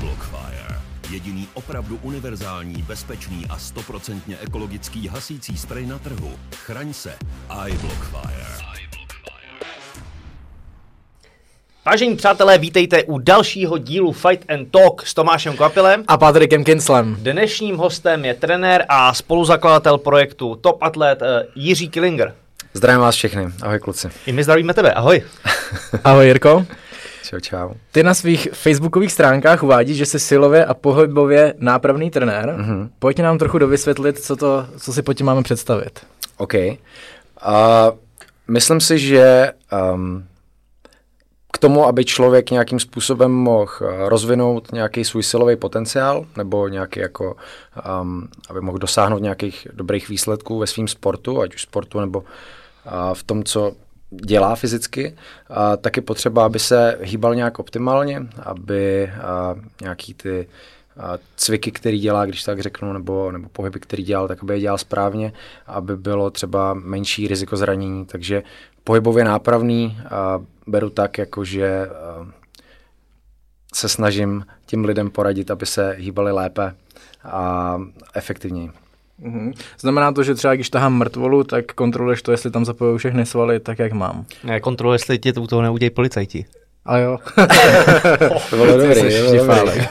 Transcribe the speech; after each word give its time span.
iBlockfire. 0.00 0.80
Jediný 1.10 1.48
opravdu 1.54 1.98
univerzální, 2.02 2.82
bezpečný 2.82 3.46
a 3.50 3.58
stoprocentně 3.58 4.36
ekologický 4.42 5.08
hasící 5.08 5.56
sprej 5.56 5.86
na 5.86 5.98
trhu. 5.98 6.32
Chraň 6.56 6.92
se. 6.92 7.14
iBlockfire. 7.68 8.46
Vážení 11.86 12.16
přátelé, 12.16 12.58
vítejte 12.58 13.04
u 13.04 13.18
dalšího 13.18 13.78
dílu 13.78 14.12
Fight 14.12 14.50
and 14.50 14.70
Talk 14.70 15.06
s 15.06 15.14
Tomášem 15.14 15.56
Kvapilem. 15.56 16.04
A 16.08 16.18
Patrikem 16.18 16.64
Kinslem. 16.64 17.16
Dnešním 17.20 17.76
hostem 17.76 18.24
je 18.24 18.34
trenér 18.34 18.84
a 18.88 19.14
spoluzakladatel 19.14 19.98
projektu 19.98 20.54
Top 20.54 20.82
Atlet 20.82 21.22
eh, 21.22 21.46
Jiří 21.54 21.88
Killinger. 21.88 22.34
Zdravím 22.74 23.00
vás 23.00 23.14
všechny, 23.14 23.46
ahoj 23.62 23.78
kluci. 23.78 24.08
I 24.26 24.32
my 24.32 24.44
zdravíme 24.44 24.74
tebe, 24.74 24.92
ahoj. 24.92 25.22
Ahoj 26.04 26.26
Jirko. 26.26 26.66
Čau, 27.22 27.40
čau. 27.40 27.70
Ty 27.92 28.02
na 28.02 28.14
svých 28.14 28.48
facebookových 28.52 29.12
stránkách 29.12 29.62
uvádíš, 29.62 29.96
že 29.96 30.06
jsi 30.06 30.20
silově 30.20 30.64
a 30.64 30.74
pohybově 30.74 31.54
nápravný 31.58 32.10
trenér. 32.10 32.48
Mm-hmm. 32.48 32.88
Pojď 32.98 33.18
nám 33.18 33.38
trochu 33.38 33.58
dovysvětlit, 33.58 34.18
co, 34.18 34.36
to, 34.36 34.66
co 34.78 34.92
si 34.92 35.02
po 35.02 35.14
tím 35.14 35.26
máme 35.26 35.42
představit. 35.42 36.06
OK. 36.36 36.54
Uh, 36.54 36.70
myslím 38.48 38.80
si, 38.80 38.98
že 38.98 39.52
um, 39.94 40.24
k 41.52 41.58
tomu, 41.58 41.86
aby 41.86 42.04
člověk 42.04 42.50
nějakým 42.50 42.80
způsobem 42.80 43.32
mohl 43.32 43.72
rozvinout 44.08 44.72
nějaký 44.72 45.04
svůj 45.04 45.22
silový 45.22 45.56
potenciál, 45.56 46.26
nebo 46.36 46.68
nějaký 46.68 47.00
jako, 47.00 47.36
um, 48.02 48.28
aby 48.50 48.60
mohl 48.60 48.78
dosáhnout 48.78 49.22
nějakých 49.22 49.66
dobrých 49.72 50.08
výsledků 50.08 50.58
ve 50.58 50.66
svém 50.66 50.88
sportu, 50.88 51.40
ať 51.40 51.54
už 51.54 51.62
sportu 51.62 52.00
nebo 52.00 52.18
uh, 52.18 52.24
v 53.14 53.22
tom, 53.22 53.44
co 53.44 53.72
dělá 54.10 54.54
fyzicky, 54.54 55.16
a 55.50 55.76
tak 55.76 55.96
je 55.96 56.02
potřeba, 56.02 56.44
aby 56.44 56.58
se 56.58 56.98
hýbal 57.02 57.34
nějak 57.34 57.58
optimálně, 57.58 58.26
aby 58.42 59.12
nějaký 59.82 60.14
ty 60.14 60.48
cviky, 61.36 61.72
který 61.72 61.98
dělá, 61.98 62.26
když 62.26 62.42
tak 62.42 62.60
řeknu, 62.60 62.92
nebo, 62.92 63.32
nebo 63.32 63.48
pohyby, 63.48 63.80
který 63.80 64.02
dělal, 64.02 64.28
tak 64.28 64.42
aby 64.42 64.54
je 64.54 64.60
dělal 64.60 64.78
správně, 64.78 65.32
aby 65.66 65.96
bylo 65.96 66.30
třeba 66.30 66.74
menší 66.74 67.28
riziko 67.28 67.56
zranění. 67.56 68.06
Takže 68.06 68.42
pohybově 68.84 69.24
nápravný 69.24 69.98
a 70.10 70.42
beru 70.66 70.90
tak, 70.90 71.18
jako 71.18 71.44
že 71.44 71.88
se 73.74 73.88
snažím 73.88 74.46
tím 74.66 74.84
lidem 74.84 75.10
poradit, 75.10 75.50
aby 75.50 75.66
se 75.66 75.90
hýbali 75.98 76.32
lépe 76.32 76.74
a 77.24 77.76
efektivněji. 78.14 78.70
Mm-hmm. 79.22 79.52
Znamená 79.78 80.12
to, 80.12 80.22
že 80.22 80.34
třeba 80.34 80.54
když 80.54 80.70
tahám 80.70 80.98
mrtvolu, 80.98 81.44
tak 81.44 81.72
kontroluješ 81.72 82.22
to, 82.22 82.30
jestli 82.30 82.50
tam 82.50 82.64
zapojou 82.64 82.96
všechny 82.96 83.26
svaly 83.26 83.60
tak, 83.60 83.78
jak 83.78 83.92
mám. 83.92 84.24
Ne, 84.44 84.60
kontroluješ, 84.60 85.02
jestli 85.02 85.18
ti 85.18 85.32
to 85.32 85.42
u 85.42 85.46
toho 85.46 85.62
neudějí 85.62 85.90
policajti. 85.90 86.44
A 86.84 86.98
jo. 86.98 87.18
to 88.50 88.56
bylo 88.56 88.66
dobrý, 88.66 88.94
to 88.94 89.44
bylo 89.44 89.54
dobrý. 89.54 89.80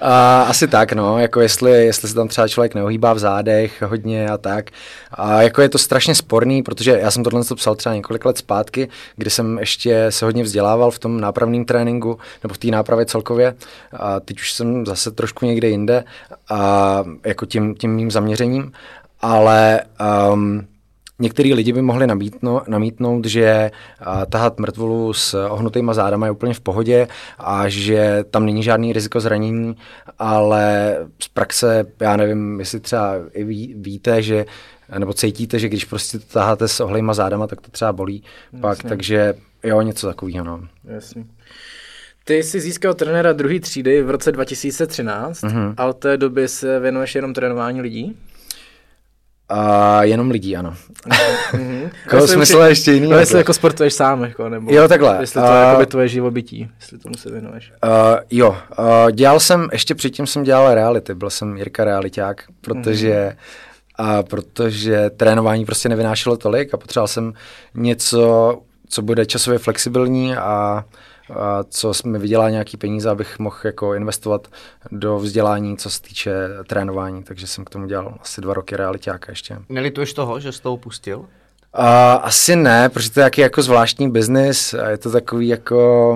A, 0.00 0.42
asi 0.42 0.68
tak, 0.68 0.92
no, 0.92 1.18
jako 1.18 1.40
jestli, 1.40 1.70
jestli 1.70 2.08
se 2.08 2.14
tam 2.14 2.28
třeba 2.28 2.48
člověk 2.48 2.74
neohýbá 2.74 3.12
v 3.12 3.18
zádech 3.18 3.82
hodně 3.82 4.28
a 4.28 4.38
tak. 4.38 4.70
A 5.10 5.42
jako 5.42 5.62
je 5.62 5.68
to 5.68 5.78
strašně 5.78 6.14
sporný, 6.14 6.62
protože 6.62 6.98
já 7.00 7.10
jsem 7.10 7.24
tohle 7.24 7.42
psal 7.56 7.74
třeba 7.74 7.94
několik 7.94 8.24
let 8.24 8.38
zpátky, 8.38 8.88
kdy 9.16 9.30
jsem 9.30 9.58
ještě 9.58 10.06
se 10.10 10.24
hodně 10.24 10.42
vzdělával 10.42 10.90
v 10.90 10.98
tom 10.98 11.20
nápravném 11.20 11.64
tréninku, 11.64 12.18
nebo 12.42 12.54
v 12.54 12.58
té 12.58 12.68
nápravě 12.68 13.06
celkově. 13.06 13.54
A 13.92 14.20
teď 14.20 14.40
už 14.40 14.52
jsem 14.52 14.86
zase 14.86 15.10
trošku 15.10 15.46
někde 15.46 15.68
jinde 15.68 16.04
a 16.48 17.04
jako 17.24 17.46
tím, 17.46 17.74
tím 17.74 17.94
mým 17.94 18.10
zaměřením. 18.10 18.72
Ale 19.20 19.80
um, 20.32 20.66
Některý 21.18 21.54
lidi 21.54 21.72
by 21.72 21.82
mohli 21.82 22.06
namítno, 22.06 22.62
namítnout, 22.68 23.24
že 23.24 23.70
tahat 24.30 24.58
mrtvolu 24.58 25.12
s 25.12 25.46
ohnutýma 25.48 25.94
zádama 25.94 26.26
je 26.26 26.32
úplně 26.32 26.54
v 26.54 26.60
pohodě 26.60 27.08
a 27.38 27.68
že 27.68 28.24
tam 28.30 28.46
není 28.46 28.62
žádný 28.62 28.92
riziko 28.92 29.20
zranění, 29.20 29.76
ale 30.18 30.96
z 31.22 31.28
praxe, 31.28 31.84
já 32.00 32.16
nevím, 32.16 32.60
jestli 32.60 32.80
třeba 32.80 33.14
i 33.32 33.44
ví, 33.44 33.74
víte, 33.76 34.22
že 34.22 34.44
nebo 34.98 35.12
cítíte, 35.12 35.58
že 35.58 35.68
když 35.68 35.84
prostě 35.84 36.18
to 36.18 36.24
taháte 36.32 36.68
s 36.68 36.80
ohlejma 36.80 37.14
zádama, 37.14 37.46
tak 37.46 37.60
to 37.60 37.70
třeba 37.70 37.92
bolí 37.92 38.22
Jasně. 38.52 38.60
pak, 38.60 38.82
takže 38.82 39.34
jo, 39.62 39.80
něco 39.82 40.06
takového, 40.06 40.44
no. 40.44 40.60
Jasně. 40.84 41.24
Ty 42.24 42.42
jsi 42.42 42.60
získal 42.60 42.94
trenéra 42.94 43.32
druhé 43.32 43.60
třídy 43.60 44.02
v 44.02 44.10
roce 44.10 44.32
2013 44.32 45.42
mm-hmm. 45.42 45.74
a 45.76 45.86
od 45.86 45.96
té 45.96 46.16
doby 46.16 46.48
se 46.48 46.80
věnuješ 46.80 47.14
jenom 47.14 47.34
trénování 47.34 47.80
lidí? 47.80 48.16
A 49.48 50.04
jenom 50.04 50.30
lidí, 50.30 50.56
ano. 50.56 50.74
Mm-hmm. 51.52 51.90
Koho 52.10 52.28
smysl 52.28 52.58
je 52.58 52.68
ještě 52.68 52.92
jiný? 52.92 53.08
No, 53.08 53.18
jestli 53.18 53.38
jako 53.38 53.54
sportuješ 53.54 53.94
sám, 53.94 54.22
jako, 54.22 54.48
nebo 54.48 54.74
jo, 54.74 54.88
takhle. 54.88 55.16
jestli 55.20 55.40
to 55.40 55.74
uh, 55.74 55.80
je 55.80 55.86
tvoje 55.86 56.08
živobytí, 56.08 56.68
jestli 56.80 56.98
tomu 56.98 57.14
se 57.14 57.30
věnuješ. 57.30 57.72
Uh, 57.84 57.90
jo, 58.30 58.56
uh, 58.78 59.10
dělal 59.10 59.40
jsem, 59.40 59.68
ještě 59.72 59.94
předtím 59.94 60.26
jsem 60.26 60.42
dělal 60.42 60.74
reality, 60.74 61.14
byl 61.14 61.30
jsem 61.30 61.56
Jirka 61.56 61.84
realiták, 61.84 62.44
protože 62.60 63.28
mm-hmm. 63.30 63.36
A 63.98 64.22
protože 64.22 65.10
trénování 65.10 65.64
prostě 65.64 65.88
nevynášelo 65.88 66.36
tolik 66.36 66.74
a 66.74 66.76
potřeboval 66.76 67.08
jsem 67.08 67.32
něco, 67.74 68.52
co 68.88 69.02
bude 69.02 69.26
časově 69.26 69.58
flexibilní 69.58 70.36
a 70.36 70.84
a 71.34 71.64
co 71.68 71.92
mi 72.04 72.18
vydělá 72.18 72.50
nějaký 72.50 72.76
peníze, 72.76 73.10
abych 73.10 73.38
mohl 73.38 73.56
jako 73.64 73.94
investovat 73.94 74.48
do 74.90 75.18
vzdělání, 75.18 75.76
co 75.76 75.90
se 75.90 76.02
týče 76.02 76.32
trénování, 76.66 77.22
takže 77.22 77.46
jsem 77.46 77.64
k 77.64 77.70
tomu 77.70 77.86
dělal 77.86 78.18
asi 78.20 78.40
dva 78.40 78.54
roky 78.54 78.76
realitáka 78.76 79.32
ještě. 79.32 79.58
Nelituješ 79.68 80.12
toho, 80.12 80.40
že 80.40 80.52
jsi 80.52 80.62
to 80.62 80.72
upustil? 80.72 81.18
Uh, 81.18 81.26
asi 82.22 82.56
ne, 82.56 82.88
protože 82.88 83.10
to 83.10 83.20
je 83.20 83.24
jaký 83.24 83.40
jako 83.40 83.62
zvláštní 83.62 84.10
biznis 84.10 84.74
a 84.74 84.88
je 84.88 84.98
to 84.98 85.10
takový 85.10 85.48
jako... 85.48 86.12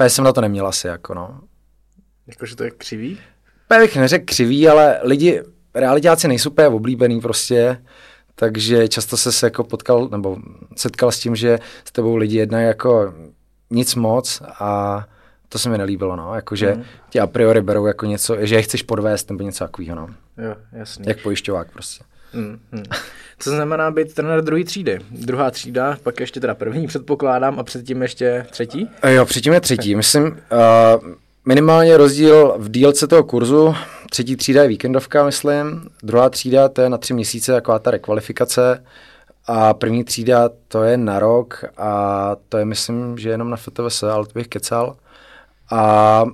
Uh, 0.00 0.06
jsem 0.06 0.24
na 0.24 0.32
to 0.32 0.40
neměl 0.40 0.66
asi, 0.66 0.86
jako 0.86 1.14
no. 1.14 1.40
Jakože 2.26 2.56
to 2.56 2.64
je 2.64 2.70
křivý? 2.70 3.18
P 3.68 3.78
bych 3.78 3.96
neřekl 3.96 4.24
křivý, 4.24 4.68
ale 4.68 5.00
lidi, 5.02 5.42
realitáci 5.74 6.28
nejsou 6.28 6.50
úplně 6.50 6.68
oblíbený 6.68 7.20
prostě, 7.20 7.82
takže 8.38 8.88
často 8.88 9.16
se 9.16 9.46
jako 9.46 9.64
potkal, 9.64 10.08
nebo 10.08 10.36
setkal 10.76 11.12
s 11.12 11.18
tím, 11.18 11.36
že 11.36 11.58
s 11.84 11.92
tebou 11.92 12.16
lidi 12.16 12.36
jednají 12.36 12.66
jako 12.66 13.14
nic 13.70 13.94
moc 13.94 14.42
a 14.60 15.04
to 15.48 15.58
se 15.58 15.68
mi 15.68 15.78
nelíbilo, 15.78 16.16
no, 16.16 16.34
jakože 16.34 16.74
mm. 16.74 16.82
ti 17.10 17.20
a 17.20 17.26
priori 17.26 17.60
berou 17.60 17.86
jako 17.86 18.06
něco, 18.06 18.36
že 18.46 18.54
je 18.54 18.62
chceš 18.62 18.82
podvést 18.82 19.30
nebo 19.30 19.44
něco 19.44 19.64
takového, 19.64 19.96
no. 19.96 20.08
Jo, 20.44 20.54
jasně. 20.72 21.04
Jak 21.08 21.22
pojišťovák 21.22 21.72
prostě. 21.72 22.04
Mm, 22.32 22.58
mm. 22.72 22.82
Co 23.38 23.50
znamená 23.50 23.90
být 23.90 24.14
trenér 24.14 24.44
druhé 24.44 24.64
třídy? 24.64 24.98
Druhá 25.10 25.50
třída, 25.50 25.96
pak 26.02 26.20
ještě 26.20 26.40
teda 26.40 26.54
první 26.54 26.86
předpokládám 26.86 27.58
a 27.58 27.62
předtím 27.62 28.02
ještě 28.02 28.46
třetí? 28.50 28.90
Jo, 29.08 29.26
předtím 29.26 29.52
je 29.52 29.60
třetí. 29.60 29.94
Myslím, 29.94 30.24
uh, 30.24 31.12
minimálně 31.48 31.96
rozdíl 31.96 32.54
v 32.58 32.70
dílce 32.70 33.06
toho 33.06 33.24
kurzu. 33.24 33.74
Třetí 34.10 34.36
třída 34.36 34.62
je 34.62 34.68
víkendovka, 34.68 35.24
myslím. 35.24 35.90
Druhá 36.02 36.30
třída 36.30 36.68
to 36.68 36.82
je 36.82 36.88
na 36.88 36.98
tři 36.98 37.14
měsíce, 37.14 37.52
taková 37.52 37.78
ta 37.78 37.90
rekvalifikace. 37.90 38.84
A 39.46 39.74
první 39.74 40.04
třída 40.04 40.50
to 40.68 40.82
je 40.82 40.96
na 40.96 41.18
rok 41.18 41.64
a 41.76 42.36
to 42.48 42.58
je 42.58 42.64
myslím, 42.64 43.18
že 43.18 43.30
jenom 43.30 43.50
na 43.50 43.56
FTVS, 43.56 44.02
ale 44.02 44.26
to 44.26 44.32
bych 44.34 44.48
kecal. 44.48 44.96
A 45.70 46.24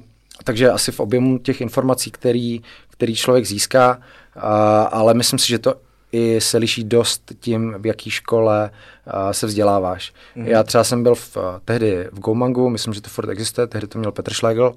takže 0.44 0.70
asi 0.70 0.92
v 0.92 1.00
objemu 1.00 1.38
těch 1.38 1.60
informací, 1.60 2.10
který, 2.10 2.62
který 2.90 3.14
člověk 3.14 3.46
získá, 3.46 3.98
a, 4.36 4.82
ale 4.82 5.14
myslím 5.14 5.38
si, 5.38 5.48
že 5.48 5.58
to 5.58 5.74
i 6.14 6.40
se 6.40 6.58
liší 6.58 6.84
dost 6.84 7.32
tím, 7.40 7.74
v 7.78 7.86
jaký 7.86 8.10
škole 8.10 8.70
a, 9.06 9.32
se 9.32 9.46
vzděláváš. 9.46 10.12
Mm. 10.34 10.46
Já 10.46 10.62
třeba 10.62 10.84
jsem 10.84 11.02
byl 11.02 11.14
v, 11.14 11.36
tehdy 11.64 12.08
v 12.12 12.20
Gomangu, 12.20 12.70
myslím, 12.70 12.94
že 12.94 13.00
to 13.00 13.08
furt 13.08 13.28
existuje, 13.28 13.66
tehdy 13.66 13.86
to 13.86 13.98
měl 13.98 14.12
Petr 14.12 14.34
Schlegel 14.34 14.74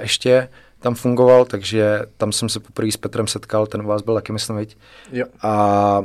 ještě, 0.00 0.48
tam 0.80 0.94
fungoval, 0.94 1.44
takže 1.44 2.00
tam 2.16 2.32
jsem 2.32 2.48
se 2.48 2.60
poprvé 2.60 2.92
s 2.92 2.96
Petrem 2.96 3.26
setkal, 3.26 3.66
ten 3.66 3.80
u 3.80 3.86
vás 3.86 4.02
byl 4.02 4.14
taky, 4.14 4.32
myslím, 4.32 4.56
viď? 4.56 4.76
Jo. 5.12 5.26
A 5.42 6.02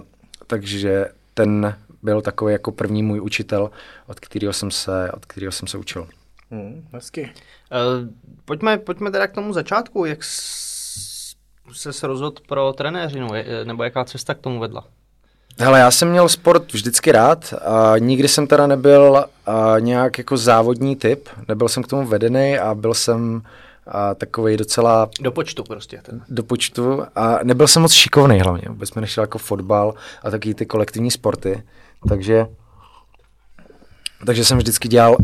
takže 0.47 1.05
ten 1.33 1.75
byl 2.03 2.21
takový 2.21 2.53
jako 2.53 2.71
první 2.71 3.03
můj 3.03 3.21
učitel, 3.21 3.71
od 4.07 4.19
kterého 4.19 4.53
jsem 4.53 4.71
se, 4.71 5.11
od 5.11 5.25
kterého 5.25 5.51
jsem 5.51 5.67
se 5.67 5.77
učil. 5.77 6.07
Hmm, 6.51 6.87
hezky. 6.93 7.21
Uh, 7.21 8.09
pojďme, 8.45 8.77
pojďme 8.77 9.11
teda 9.11 9.27
k 9.27 9.33
tomu 9.33 9.53
začátku, 9.53 10.05
jak 10.05 10.23
se 11.73 12.07
rozhodl 12.07 12.41
pro 12.47 12.73
trenéřinu, 12.73 13.27
nebo 13.63 13.83
jaká 13.83 14.05
cesta 14.05 14.33
k 14.33 14.39
tomu 14.39 14.59
vedla? 14.59 14.83
Hele, 15.59 15.79
já 15.79 15.91
jsem 15.91 16.09
měl 16.09 16.29
sport 16.29 16.73
vždycky 16.73 17.11
rád 17.11 17.53
a 17.53 17.97
nikdy 17.97 18.27
jsem 18.27 18.47
teda 18.47 18.67
nebyl 18.67 19.25
a, 19.45 19.79
nějak 19.79 20.17
jako 20.17 20.37
závodní 20.37 20.95
typ, 20.95 21.29
nebyl 21.47 21.69
jsem 21.69 21.83
k 21.83 21.87
tomu 21.87 22.07
vedený 22.07 22.59
a 22.59 22.75
byl 22.75 22.93
jsem 22.93 23.41
a 23.87 24.15
takový 24.15 24.57
docela... 24.57 25.09
Do 25.21 25.31
počtu 25.31 25.63
prostě. 25.63 26.01
Ten. 26.03 26.21
Do 26.29 26.43
počtu 26.43 27.03
a 27.15 27.39
nebyl 27.43 27.67
jsem 27.67 27.81
moc 27.81 27.91
šikovný 27.91 28.39
hlavně, 28.39 28.63
vůbec 28.69 28.93
mi 28.93 29.01
nešel 29.01 29.23
jako 29.23 29.37
fotbal 29.37 29.93
a 30.23 30.31
taky 30.31 30.53
ty 30.53 30.65
kolektivní 30.65 31.11
sporty, 31.11 31.63
takže 32.09 32.47
takže 34.25 34.45
jsem 34.45 34.57
vždycky 34.57 34.87
dělal 34.87 35.17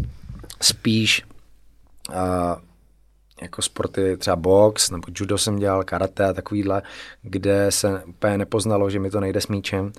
spíš 0.61 1.23
a, 2.13 2.57
jako 3.41 3.61
sporty, 3.61 4.17
třeba 4.17 4.35
box, 4.35 4.91
nebo 4.91 5.03
judo 5.19 5.37
jsem 5.37 5.59
dělal, 5.59 5.83
karate 5.83 6.25
a 6.25 6.33
takovýhle, 6.33 6.81
kde 7.21 7.65
se 7.69 8.03
úplně 8.05 8.37
nepoznalo, 8.37 8.89
že 8.89 8.99
mi 8.99 9.09
to 9.09 9.19
nejde 9.19 9.41
s 9.41 9.47
míčem. 9.47 9.91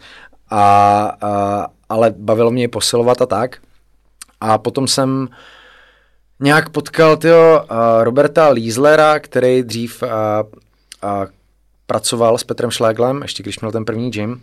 A, 0.50 1.16
a, 1.20 1.66
ale 1.88 2.14
bavilo 2.16 2.50
mě 2.50 2.68
posilovat 2.68 3.22
a 3.22 3.26
tak. 3.26 3.56
A 4.40 4.58
potom 4.58 4.88
jsem 4.88 5.28
nějak 6.40 6.68
potkal 6.68 7.16
tyho 7.16 7.66
uh, 7.70 7.76
Roberta 8.02 8.48
Lízlera, 8.48 9.18
který 9.18 9.62
dřív 9.62 10.02
uh, 10.02 10.08
uh, 10.08 11.26
pracoval 11.86 12.38
s 12.38 12.44
Petrem 12.44 12.70
Šléglem, 12.70 13.22
ještě 13.22 13.42
když 13.42 13.60
měl 13.60 13.72
ten 13.72 13.84
první 13.84 14.10
gym. 14.10 14.40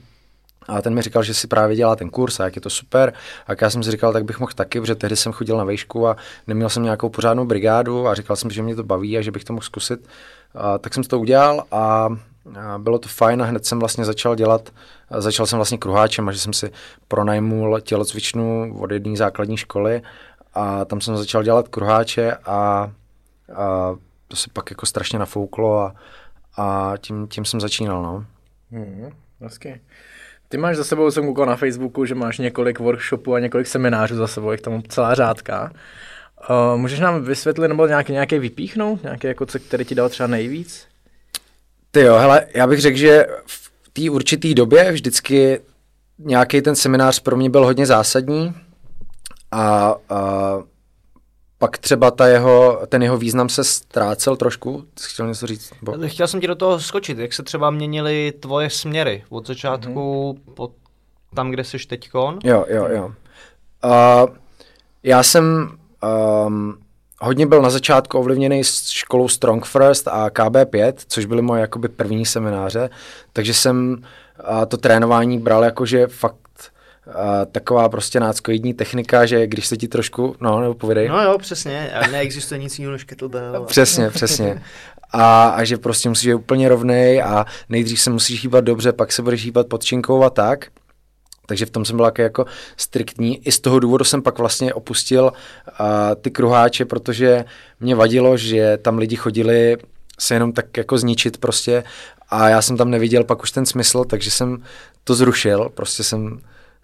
A 0.68 0.82
ten 0.82 0.94
mi 0.94 1.02
říkal, 1.02 1.24
že 1.24 1.34
si 1.34 1.48
právě 1.48 1.76
dělá 1.76 1.96
ten 1.96 2.10
kurz 2.10 2.40
a 2.40 2.44
jak 2.44 2.56
je 2.56 2.62
to 2.62 2.70
super. 2.70 3.14
A 3.48 3.52
já 3.62 3.70
jsem 3.70 3.84
si 3.84 3.92
říkal, 3.92 4.14
tak 4.14 4.26
bych 4.26 4.40
mohl 4.40 4.52
taky, 4.56 4.80
protože 4.82 4.96
tehdy 4.96 5.16
jsem 5.16 5.32
chodil 5.32 5.58
na 5.58 5.64
vejšku 5.64 6.08
a 6.08 6.16
neměl 6.48 6.70
jsem 6.70 6.84
nějakou 6.84 7.10
pořádnou 7.10 7.46
brigádu 7.46 8.08
a 8.08 8.16
říkal 8.16 8.36
jsem, 8.36 8.52
že 8.52 8.64
mě 8.64 8.76
to 8.76 8.84
baví 8.84 9.18
a 9.18 9.22
že 9.22 9.32
bych 9.32 9.44
to 9.44 9.54
mohl 9.54 9.66
zkusit. 9.66 10.08
A, 10.56 10.78
tak 10.78 10.94
jsem 10.94 11.04
to 11.04 11.20
udělal 11.20 11.64
a, 11.72 12.10
bylo 12.78 13.00
to 13.00 13.10
fajn 13.10 13.42
a 13.42 13.46
hned 13.46 13.66
jsem 13.66 13.80
vlastně 13.80 14.06
začal 14.06 14.36
dělat, 14.36 14.70
začal 15.18 15.46
jsem 15.46 15.58
vlastně 15.58 15.78
kruháčem 15.78 16.30
a 16.30 16.32
že 16.32 16.40
jsem 16.40 16.54
si 16.54 16.72
pronajmul 17.08 17.80
tělocvičnu 17.82 18.76
od 18.80 18.92
jedné 18.92 19.18
základní 19.18 19.58
školy 19.58 20.02
a 20.54 20.86
tam 20.86 21.02
jsem 21.02 21.18
začal 21.18 21.44
dělat 21.44 21.68
kruháče 21.68 22.34
a, 22.34 22.92
a 23.56 23.96
to 24.28 24.36
se 24.36 24.50
pak 24.54 24.70
jako 24.70 24.86
strašně 24.86 25.20
nafouklo 25.20 25.80
a, 25.80 25.96
a 26.58 26.94
tím, 26.98 27.28
tím 27.28 27.46
jsem 27.46 27.60
začínal, 27.60 28.04
no. 28.04 28.26
Hmm, 28.72 29.12
hezky. 29.42 29.82
Ty 30.50 30.58
máš 30.58 30.78
za 30.78 30.84
sebou, 30.84 31.12
jsem 31.12 31.26
koukal 31.26 31.46
na 31.46 31.56
Facebooku, 31.56 32.06
že 32.06 32.16
máš 32.16 32.38
několik 32.38 32.80
workshopů 32.80 33.34
a 33.34 33.40
několik 33.40 33.68
seminářů 33.68 34.16
za 34.16 34.28
sebou, 34.28 34.52
jak 34.52 34.62
tam 34.62 34.82
celá 34.88 35.16
řádka. 35.16 35.72
Uh, 36.50 36.80
můžeš 36.80 37.00
nám 37.00 37.24
vysvětlit 37.24 37.68
nebo 37.68 37.88
nějaký, 37.88 38.14
nějaký 38.14 38.40
vypíchnout, 38.40 39.04
nějaký 39.04 39.28
jako, 39.28 39.46
co, 39.46 39.60
který 39.60 39.86
ti 39.86 39.96
dal 39.96 40.10
třeba 40.10 40.28
nejvíc? 40.28 40.88
Ty 41.92 42.00
jo, 42.00 42.16
hele, 42.16 42.46
já 42.56 42.68
bych 42.68 42.80
řekl, 42.80 42.98
že 42.98 43.28
v 43.48 43.72
té 43.94 44.10
určité 44.10 44.54
době 44.54 44.92
vždycky 44.92 45.60
nějaký 46.20 46.62
ten 46.62 46.76
seminář 46.76 47.20
pro 47.20 47.38
mě 47.38 47.50
byl 47.50 47.66
hodně 47.66 47.86
zásadní 47.86 48.54
a, 49.52 49.96
a 50.10 50.60
pak 51.60 51.78
třeba 51.78 52.12
ta 52.12 52.28
jeho, 52.28 52.82
ten 52.88 53.04
jeho 53.04 53.18
význam 53.18 53.50
se 53.50 53.64
ztrácel 53.64 54.36
trošku. 54.36 54.84
Chtěl 55.02 55.28
něco 55.28 55.48
říct? 55.48 55.72
Bo? 55.82 55.96
Chtěl 56.08 56.28
jsem 56.28 56.42
ti 56.42 56.48
do 56.48 56.56
toho 56.56 56.80
skočit. 56.80 57.18
Jak 57.18 57.34
se 57.34 57.44
třeba 57.44 57.70
měnily 57.70 58.34
tvoje 58.40 58.70
směry 58.70 59.24
od 59.30 59.48
začátku 59.48 60.34
mm-hmm. 60.34 60.54
po 60.54 60.72
tam, 61.36 61.52
kde 61.52 61.64
jsi 61.64 61.78
teďkon? 61.78 62.40
Jo, 62.44 62.66
jo, 62.70 62.88
jo. 62.90 63.12
Uh, 63.84 64.36
já 65.04 65.24
jsem 65.24 65.78
um, 66.46 66.78
hodně 67.22 67.46
byl 67.48 67.62
na 67.62 67.70
začátku 67.70 68.20
ovlivněný 68.20 68.64
s 68.64 68.90
školou 68.90 69.28
Strong 69.28 69.66
First 69.66 70.08
a 70.08 70.30
KB5, 70.30 70.94
což 71.08 71.26
byly 71.26 71.42
moje 71.42 71.62
jakoby 71.62 71.88
první 71.88 72.26
semináře, 72.26 72.90
takže 73.34 73.54
jsem 73.54 74.04
uh, 74.52 74.66
to 74.66 74.78
trénování 74.78 75.40
bral 75.40 75.64
jako, 75.64 75.86
že 75.86 76.08
fakt 76.08 76.39
taková 77.52 77.90
prostě 77.90 78.20
náckoidní 78.20 78.74
technika, 78.74 79.26
že 79.26 79.48
když 79.48 79.68
se 79.68 79.78
ti 79.78 79.88
trošku, 79.88 80.36
no, 80.40 80.62
nebo 80.62 80.74
povědej. 80.74 81.08
No 81.08 81.22
jo, 81.22 81.38
přesně, 81.38 81.92
a 81.92 82.08
neexistuje 82.08 82.60
nic 82.60 82.80
jiného 82.80 82.92
než 82.92 83.04
kettlebell. 83.04 83.66
přesně, 83.66 84.10
přesně. 84.10 84.62
A, 85.12 85.50
a 85.50 85.64
že 85.64 85.78
prostě 85.78 86.10
musíš 86.10 86.28
být 86.28 86.34
úplně 86.34 86.70
rovnej 86.70 87.22
a 87.22 87.46
nejdřív 87.70 88.02
se 88.02 88.10
musíš 88.10 88.44
hýbat 88.44 88.64
dobře, 88.64 88.94
pak 88.94 89.12
se 89.12 89.22
budeš 89.22 89.46
hýbat 89.46 89.68
pod 89.68 89.84
činkou 89.84 90.24
a 90.24 90.30
tak. 90.30 90.66
Takže 91.46 91.66
v 91.66 91.70
tom 91.70 91.86
jsem 91.86 91.96
byl 91.96 92.06
jako, 92.06 92.22
jako 92.22 92.46
striktní. 92.78 93.48
I 93.48 93.52
z 93.52 93.60
toho 93.60 93.80
důvodu 93.80 94.06
jsem 94.06 94.22
pak 94.22 94.40
vlastně 94.40 94.74
opustil 94.74 95.24
uh, 95.24 95.86
ty 96.22 96.32
kruháče, 96.32 96.86
protože 96.86 97.46
mě 97.80 97.96
vadilo, 97.96 98.38
že 98.38 98.78
tam 98.78 98.98
lidi 98.98 99.16
chodili 99.16 99.78
se 100.20 100.34
jenom 100.34 100.52
tak 100.52 100.78
jako 100.78 100.98
zničit 100.98 101.38
prostě 101.38 101.84
a 102.30 102.50
já 102.50 102.62
jsem 102.62 102.78
tam 102.78 102.92
neviděl 102.92 103.24
pak 103.24 103.44
už 103.44 103.52
ten 103.52 103.66
smysl, 103.66 104.04
takže 104.04 104.32
jsem 104.32 104.64
to 105.04 105.16
zrušil. 105.16 105.70
Prostě 105.74 106.04
jsem 106.04 106.40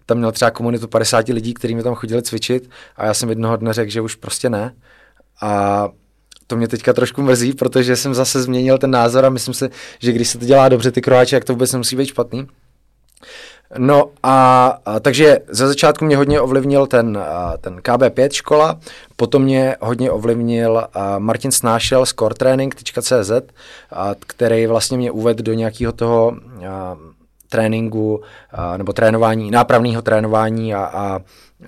tam 0.06 0.18
měl 0.18 0.32
třeba 0.32 0.50
komunitu 0.50 0.88
50 0.88 1.28
lidí, 1.28 1.54
kteří 1.54 1.74
mi 1.74 1.82
tam 1.82 1.94
chodili 1.94 2.22
cvičit 2.22 2.70
a 2.96 3.06
já 3.06 3.14
jsem 3.14 3.28
jednoho 3.28 3.56
dne 3.56 3.72
řekl, 3.72 3.90
že 3.90 4.00
už 4.00 4.14
prostě 4.14 4.50
ne. 4.50 4.74
A 5.40 5.88
to 6.46 6.56
mě 6.56 6.68
teďka 6.68 6.92
trošku 6.92 7.22
mrzí, 7.22 7.52
protože 7.52 7.96
jsem 7.96 8.14
zase 8.14 8.42
změnil 8.42 8.78
ten 8.78 8.90
názor 8.90 9.24
a 9.24 9.30
myslím 9.30 9.54
si, 9.54 9.70
že 9.98 10.12
když 10.12 10.28
se 10.28 10.38
to 10.38 10.44
dělá 10.44 10.68
dobře 10.68 10.90
ty 10.92 11.02
kroáče, 11.02 11.36
tak 11.36 11.44
to 11.44 11.52
vůbec 11.52 11.72
nemusí 11.72 11.96
být 11.96 12.06
špatný. 12.06 12.46
No 13.78 14.10
a, 14.22 14.66
a 14.84 15.00
takže 15.00 15.38
ze 15.48 15.68
začátku 15.68 16.04
mě 16.04 16.16
hodně 16.16 16.40
ovlivnil 16.40 16.86
ten, 16.86 17.18
a, 17.18 17.56
ten 17.56 17.76
KB5 17.76 18.28
škola, 18.32 18.80
potom 19.16 19.42
mě 19.42 19.76
hodně 19.80 20.10
ovlivnil 20.10 20.86
a, 20.94 21.18
Martin 21.18 21.52
Snášel 21.52 22.06
z 22.06 22.14
coretraining.cz, 22.14 23.30
který 24.26 24.66
vlastně 24.66 24.96
mě 24.98 25.10
uvedl 25.10 25.42
do 25.42 25.52
nějakého 25.52 25.92
toho 25.92 26.36
a, 26.68 26.96
tréninku 27.48 28.20
nebo 28.76 28.92
trénování, 28.92 29.50
nápravného 29.50 30.02
trénování 30.02 30.74
a, 30.74 30.84
a, 30.84 31.20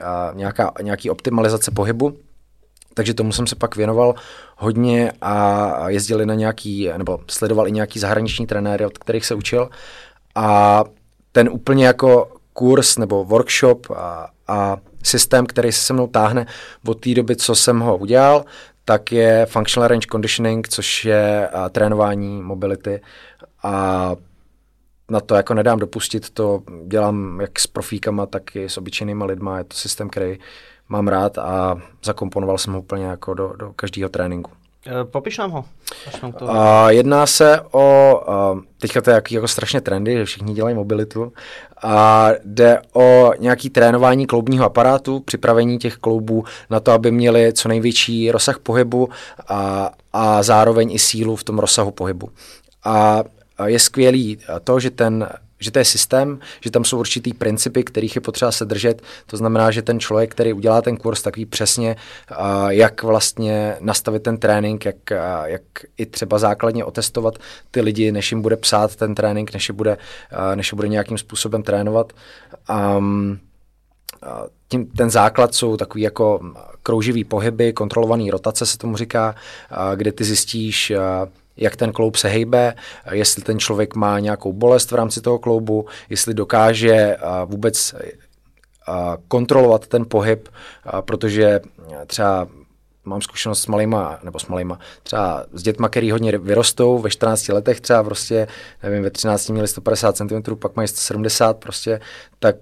a 0.04 0.32
nějaká, 0.34 0.72
nějaký 0.82 1.10
optimalizace 1.10 1.70
pohybu. 1.70 2.16
Takže 2.94 3.14
tomu 3.14 3.32
jsem 3.32 3.46
se 3.46 3.56
pak 3.56 3.76
věnoval 3.76 4.14
hodně 4.56 5.12
a 5.20 5.88
jezdili 5.90 6.26
na 6.26 6.34
nějaký, 6.34 6.90
nebo 6.96 7.18
sledoval 7.26 7.68
i 7.68 7.72
nějaký 7.72 7.98
zahraniční 7.98 8.46
trenéry, 8.46 8.86
od 8.86 8.98
kterých 8.98 9.26
se 9.26 9.34
učil. 9.34 9.70
A 10.34 10.84
ten 11.32 11.48
úplně 11.48 11.86
jako 11.86 12.32
kurz 12.52 12.98
nebo 12.98 13.24
workshop 13.24 13.86
a, 13.96 14.28
a 14.48 14.76
systém, 15.02 15.46
který 15.46 15.72
se 15.72 15.80
se 15.80 15.92
mnou 15.92 16.06
táhne 16.06 16.46
od 16.86 17.00
té 17.00 17.14
doby, 17.14 17.36
co 17.36 17.54
jsem 17.54 17.80
ho 17.80 17.96
udělal, 17.96 18.44
tak 18.84 19.12
je 19.12 19.46
Functional 19.46 19.88
Range 19.88 20.06
Conditioning, 20.12 20.68
což 20.68 21.04
je 21.04 21.48
a, 21.48 21.68
trénování 21.68 22.42
mobility. 22.42 23.00
A 23.62 24.12
na 25.10 25.20
to 25.20 25.34
jako 25.34 25.54
nedám 25.54 25.78
dopustit, 25.78 26.30
to 26.30 26.62
dělám 26.86 27.40
jak 27.40 27.58
s 27.58 27.66
profíkama, 27.66 28.26
tak 28.26 28.56
i 28.56 28.68
s 28.68 28.78
obyčejnýma 28.78 29.26
lidma, 29.26 29.58
je 29.58 29.64
to 29.64 29.76
systém, 29.76 30.10
který 30.10 30.38
mám 30.88 31.08
rád 31.08 31.38
a 31.38 31.80
zakomponoval 32.04 32.58
jsem 32.58 32.72
ho 32.72 32.78
úplně 32.80 33.04
jako 33.04 33.34
do, 33.34 33.52
do 33.56 33.72
každého 33.76 34.08
tréninku. 34.08 34.50
E, 34.86 35.04
popiš 35.04 35.38
nám 35.38 35.50
ho. 35.50 35.64
To... 36.38 36.44
Uh, 36.44 36.52
jedná 36.88 37.26
se 37.26 37.60
o, 37.70 38.20
uh, 38.54 38.60
teďka 38.80 39.00
to 39.00 39.10
je 39.10 39.14
jaký, 39.14 39.34
jako 39.34 39.48
strašně 39.48 39.80
trendy, 39.80 40.16
že 40.16 40.24
všichni 40.24 40.54
dělají 40.54 40.74
mobilitu, 40.74 41.32
a 41.82 42.28
jde 42.44 42.80
o 42.92 43.32
nějaký 43.38 43.70
trénování 43.70 44.26
kloubního 44.26 44.64
aparátu, 44.64 45.20
připravení 45.20 45.78
těch 45.78 45.96
kloubů 45.96 46.44
na 46.70 46.80
to, 46.80 46.92
aby 46.92 47.10
měli 47.10 47.52
co 47.52 47.68
největší 47.68 48.30
rozsah 48.30 48.58
pohybu 48.58 49.08
a, 49.48 49.90
a 50.12 50.42
zároveň 50.42 50.92
i 50.92 50.98
sílu 50.98 51.36
v 51.36 51.44
tom 51.44 51.58
rozsahu 51.58 51.90
pohybu. 51.90 52.28
A 52.84 53.24
je 53.64 53.78
skvělý 53.78 54.38
to, 54.64 54.80
že 54.80 54.90
ten 54.90 55.28
že 55.60 55.70
to 55.70 55.78
je 55.78 55.84
systém, 55.84 56.38
že 56.60 56.70
tam 56.70 56.84
jsou 56.84 56.98
určitý 56.98 57.32
principy, 57.34 57.84
kterých 57.84 58.14
je 58.14 58.20
potřeba 58.20 58.52
se 58.52 58.64
držet. 58.64 59.02
To 59.26 59.36
znamená, 59.36 59.70
že 59.70 59.82
ten 59.82 60.00
člověk, 60.00 60.30
který 60.30 60.52
udělá 60.52 60.82
ten 60.82 60.96
kurz, 60.96 61.22
tak 61.22 61.36
ví 61.36 61.46
přesně, 61.46 61.96
jak 62.68 63.02
vlastně 63.02 63.76
nastavit 63.80 64.22
ten 64.22 64.38
trénink, 64.38 64.84
jak, 64.84 64.96
jak 65.44 65.62
i 65.96 66.06
třeba 66.06 66.38
základně 66.38 66.84
otestovat 66.84 67.38
ty 67.70 67.80
lidi, 67.80 68.12
než 68.12 68.32
jim 68.32 68.42
bude 68.42 68.56
psát 68.56 68.96
ten 68.96 69.14
trénink, 69.14 69.52
než 69.52 69.68
je 69.68 69.72
bude, 69.72 69.96
než 70.54 70.72
je 70.72 70.76
bude 70.76 70.88
nějakým 70.88 71.18
způsobem 71.18 71.62
trénovat. 71.62 72.12
Um, 72.96 73.38
tím, 74.68 74.86
ten 74.86 75.10
základ 75.10 75.54
jsou 75.54 75.76
takový 75.76 76.02
jako 76.02 76.40
krouživý 76.82 77.24
pohyby, 77.24 77.72
kontrolovaný 77.72 78.30
rotace 78.30 78.66
se 78.66 78.78
tomu 78.78 78.96
říká, 78.96 79.34
kde 79.94 80.12
ty 80.12 80.24
zjistíš, 80.24 80.92
jak 81.58 81.76
ten 81.76 81.92
kloub 81.92 82.16
se 82.16 82.28
hejbe, 82.28 82.74
jestli 83.10 83.42
ten 83.42 83.58
člověk 83.58 83.94
má 83.94 84.18
nějakou 84.18 84.52
bolest 84.52 84.90
v 84.90 84.94
rámci 84.94 85.20
toho 85.20 85.38
kloubu, 85.38 85.86
jestli 86.10 86.34
dokáže 86.34 87.16
vůbec 87.44 87.94
kontrolovat 89.28 89.86
ten 89.86 90.04
pohyb, 90.08 90.48
protože 91.00 91.60
třeba 92.06 92.48
mám 93.04 93.22
zkušenost 93.22 93.62
s 93.62 93.66
malýma, 93.66 94.18
nebo 94.22 94.38
s 94.38 94.46
malýma, 94.46 94.78
třeba 95.02 95.44
s 95.52 95.62
dětma, 95.62 95.88
který 95.88 96.10
hodně 96.10 96.38
vyrostou 96.38 96.98
ve 96.98 97.10
14 97.10 97.48
letech, 97.48 97.80
třeba 97.80 98.02
prostě, 98.02 98.46
nevím, 98.82 99.02
ve 99.02 99.10
13 99.10 99.48
měli 99.48 99.68
150 99.68 100.16
cm, 100.16 100.56
pak 100.58 100.76
mají 100.76 100.88
170 100.88 101.56
prostě, 101.56 102.00
tak 102.38 102.56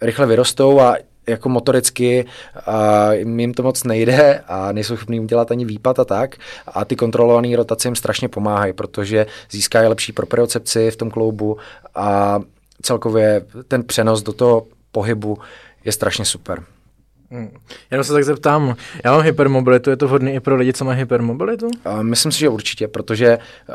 rychle 0.00 0.26
vyrostou 0.26 0.80
a 0.80 0.96
jako 1.28 1.48
motoricky 1.48 2.26
a 2.66 3.12
jim 3.12 3.54
to 3.54 3.62
moc 3.62 3.84
nejde 3.84 4.42
a 4.48 4.72
nejsou 4.72 4.96
schopní 4.96 5.20
udělat 5.20 5.50
ani 5.50 5.64
výpad 5.64 5.98
a 5.98 6.04
tak. 6.04 6.36
A 6.66 6.84
ty 6.84 6.96
kontrolované 6.96 7.56
rotace 7.56 7.88
jim 7.88 7.96
strašně 7.96 8.28
pomáhají, 8.28 8.72
protože 8.72 9.26
získají 9.50 9.88
lepší 9.88 10.12
propriocepci 10.12 10.90
v 10.90 10.96
tom 10.96 11.10
kloubu 11.10 11.56
a 11.94 12.40
celkově 12.82 13.42
ten 13.68 13.82
přenos 13.82 14.22
do 14.22 14.32
toho 14.32 14.66
pohybu 14.92 15.38
je 15.84 15.92
strašně 15.92 16.24
super. 16.24 16.62
Hmm. 17.30 17.50
Jenom 17.90 18.04
se 18.04 18.12
tak 18.12 18.24
zeptám, 18.24 18.76
já 19.04 19.12
mám 19.12 19.22
hypermobilitu, 19.22 19.90
je 19.90 19.96
to 19.96 20.06
vhodné 20.06 20.32
i 20.32 20.40
pro 20.40 20.56
lidi, 20.56 20.72
co 20.72 20.84
mají 20.84 20.98
hypermobilitu? 20.98 21.66
Uh, 21.66 22.02
myslím 22.02 22.32
si, 22.32 22.38
že 22.38 22.48
určitě, 22.48 22.88
protože 22.88 23.38
uh, 23.68 23.74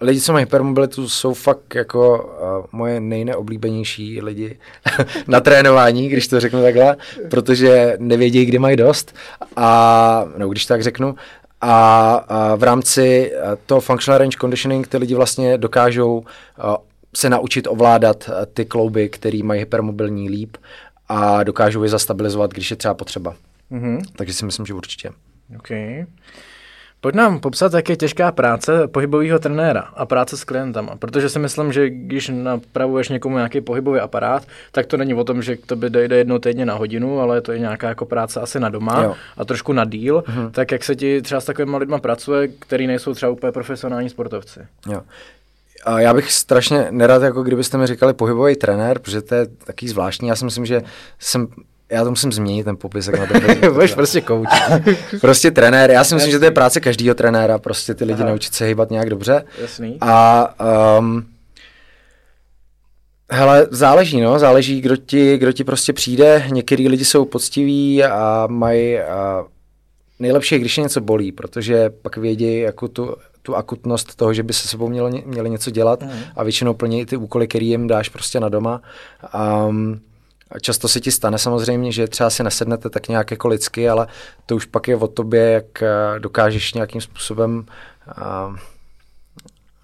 lidi, 0.00 0.20
co 0.20 0.32
mají 0.32 0.42
hypermobilitu, 0.42 1.08
jsou 1.08 1.34
fakt 1.34 1.74
jako 1.74 2.18
uh, 2.18 2.66
moje 2.72 3.00
nejneoblíbenější 3.00 4.22
lidi 4.22 4.58
na 5.28 5.40
trénování, 5.40 6.08
když 6.08 6.28
to 6.28 6.40
řeknu 6.40 6.62
takhle, 6.62 6.96
protože 7.30 7.96
nevědí, 8.00 8.44
kdy 8.44 8.58
mají 8.58 8.76
dost. 8.76 9.14
A, 9.56 10.26
no, 10.36 10.48
když 10.48 10.66
tak 10.66 10.82
řeknu, 10.82 11.14
a, 11.60 12.14
a 12.14 12.54
v 12.54 12.62
rámci 12.62 13.32
toho 13.66 13.80
functional 13.80 14.18
range 14.18 14.36
conditioning 14.40 14.86
ty 14.86 14.96
lidi 14.96 15.14
vlastně 15.14 15.58
dokážou 15.58 16.18
uh, 16.18 16.24
se 17.16 17.30
naučit 17.30 17.66
ovládat 17.66 18.30
ty 18.54 18.64
klouby, 18.64 19.08
které 19.08 19.40
mají 19.42 19.60
hypermobilní 19.60 20.28
líp 20.28 20.56
a 21.08 21.42
dokážou 21.42 21.82
je 21.82 21.88
zastabilizovat, 21.88 22.50
když 22.50 22.70
je 22.70 22.76
třeba 22.76 22.94
potřeba. 22.94 23.34
Mm-hmm. 23.72 24.02
Takže 24.16 24.34
si 24.34 24.44
myslím, 24.44 24.66
že 24.66 24.74
určitě. 24.74 25.10
Okay. 25.56 26.06
Pojď 27.04 27.14
nám 27.14 27.40
popsat, 27.40 27.74
jak 27.74 27.88
je 27.88 27.96
těžká 27.96 28.32
práce 28.32 28.88
pohybového 28.88 29.38
trenéra 29.38 29.80
a 29.80 30.06
práce 30.06 30.36
s 30.36 30.44
klientama, 30.44 30.96
protože 30.96 31.28
si 31.28 31.38
myslím, 31.38 31.72
že 31.72 31.90
když 31.90 32.30
napravuješ 32.34 33.08
někomu 33.08 33.36
nějaký 33.36 33.60
pohybový 33.60 34.00
aparát, 34.00 34.42
tak 34.72 34.86
to 34.86 34.96
není 34.96 35.14
o 35.14 35.24
tom, 35.24 35.42
že 35.42 35.56
to 35.66 35.76
by 35.76 35.90
dojde 35.90 36.16
jednou 36.16 36.38
týdně 36.38 36.66
na 36.66 36.74
hodinu, 36.74 37.20
ale 37.20 37.40
to 37.40 37.52
je 37.52 37.58
nějaká 37.58 37.88
jako 37.88 38.04
práce 38.06 38.40
asi 38.40 38.60
na 38.60 38.68
doma 38.68 39.02
jo. 39.02 39.14
a 39.36 39.44
trošku 39.44 39.72
na 39.72 39.84
díl. 39.84 40.24
Mm-hmm. 40.26 40.50
Tak 40.50 40.72
jak 40.72 40.84
se 40.84 40.96
ti 40.96 41.22
třeba 41.22 41.40
s 41.40 41.44
takovými 41.44 41.76
lidmi 41.76 41.96
pracuje, 42.00 42.48
který 42.48 42.86
nejsou 42.86 43.14
třeba 43.14 43.32
úplně 43.32 43.52
profesionální 43.52 44.10
sportovci? 44.10 44.60
Jo. 44.88 45.02
A 45.84 46.00
já 46.00 46.14
bych 46.14 46.32
strašně 46.32 46.86
nerad, 46.90 47.22
jako 47.22 47.42
kdybyste 47.42 47.78
mi 47.78 47.86
říkali 47.86 48.12
pohybový 48.12 48.56
trenér, 48.56 48.98
protože 48.98 49.22
to 49.22 49.34
je 49.34 49.46
taky 49.64 49.88
zvláštní. 49.88 50.28
Já 50.28 50.36
si 50.36 50.44
myslím, 50.44 50.66
že 50.66 50.82
jsem 51.18 51.48
já 51.90 52.04
to 52.04 52.10
musím 52.10 52.32
změnit, 52.32 52.64
ten 52.64 52.76
popis, 52.76 53.06
jak 53.06 53.18
na 53.18 53.26
to 53.26 53.70
Budeš 53.72 53.94
prostě 53.94 54.22
coach. 54.22 54.48
prostě 55.20 55.50
trenér. 55.50 55.90
Já 55.90 56.04
si 56.04 56.14
myslím, 56.14 56.32
že 56.32 56.38
to 56.38 56.44
je 56.44 56.50
práce 56.50 56.80
každého 56.80 57.14
trenéra, 57.14 57.58
prostě 57.58 57.94
ty 57.94 58.04
lidi 58.04 58.22
Aha. 58.22 58.30
naučit 58.30 58.54
se 58.54 58.64
hýbat 58.66 58.90
nějak 58.90 59.10
dobře. 59.10 59.44
Jasný. 59.60 59.98
A 60.00 60.48
um, 60.98 61.24
Hele, 63.30 63.66
záleží, 63.70 64.20
no, 64.20 64.38
záleží, 64.38 64.80
kdo 64.80 64.96
ti, 64.96 65.38
kdo 65.38 65.52
ti 65.52 65.64
prostě 65.64 65.92
přijde. 65.92 66.46
Některý 66.52 66.88
lidi 66.88 67.04
jsou 67.04 67.24
poctiví 67.24 68.04
a 68.04 68.46
mají, 68.50 68.98
a 68.98 69.44
nejlepší 70.18 70.54
je, 70.54 70.58
když 70.58 70.78
je 70.78 70.82
něco 70.82 71.00
bolí, 71.00 71.32
protože 71.32 71.90
pak 71.90 72.16
vědí 72.16 72.58
jako 72.58 72.88
tu, 72.88 73.16
tu 73.42 73.56
akutnost 73.56 74.14
toho, 74.14 74.34
že 74.34 74.42
by 74.42 74.52
se 74.52 74.68
sebou 74.68 74.88
měli, 74.88 75.22
měli 75.26 75.50
něco 75.50 75.70
dělat 75.70 76.02
mm. 76.02 76.10
a 76.36 76.42
většinou 76.42 76.74
plní 76.74 77.06
ty 77.06 77.16
úkoly, 77.16 77.48
který 77.48 77.68
jim 77.68 77.86
dáš 77.86 78.08
prostě 78.08 78.40
na 78.40 78.48
doma. 78.48 78.82
Um, 79.66 80.00
Často 80.60 80.88
se 80.88 81.00
ti 81.00 81.10
stane 81.10 81.38
samozřejmě, 81.38 81.92
že 81.92 82.08
třeba 82.08 82.30
si 82.30 82.42
nesednete 82.42 82.90
tak 82.90 83.08
nějak 83.08 83.30
jako 83.30 83.48
lidsky, 83.48 83.88
ale 83.88 84.06
to 84.46 84.56
už 84.56 84.64
pak 84.64 84.88
je 84.88 84.96
o 84.96 85.08
tobě, 85.08 85.50
jak 85.50 85.82
eh, 85.82 85.88
dokážeš 86.18 86.74
nějakým 86.74 87.00
způsobem 87.00 87.66
uh, 88.18 88.56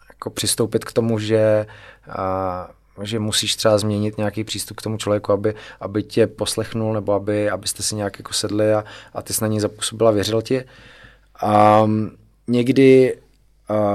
jako 0.08 0.30
přistoupit 0.30 0.84
k 0.84 0.92
tomu, 0.92 1.18
že, 1.18 1.66
uh, 2.08 3.04
že 3.04 3.18
musíš 3.18 3.56
třeba 3.56 3.78
změnit 3.78 4.18
nějaký 4.18 4.44
přístup 4.44 4.76
k 4.76 4.82
tomu 4.82 4.96
člověku, 4.96 5.32
aby, 5.32 5.54
aby 5.80 6.02
tě 6.02 6.26
poslechnul, 6.26 6.94
nebo 6.94 7.12
aby, 7.12 7.50
abyste 7.50 7.82
si 7.82 7.94
nějak 7.94 8.18
jako 8.18 8.32
sedli 8.32 8.74
a, 8.74 8.84
a 9.14 9.22
ty 9.22 9.32
jsi 9.32 9.44
na 9.44 9.48
něj 9.48 9.60
zapůsobila, 9.60 10.10
věřil 10.10 10.42
ti. 10.42 10.64
Um, 11.82 12.10
někdy 12.48 13.18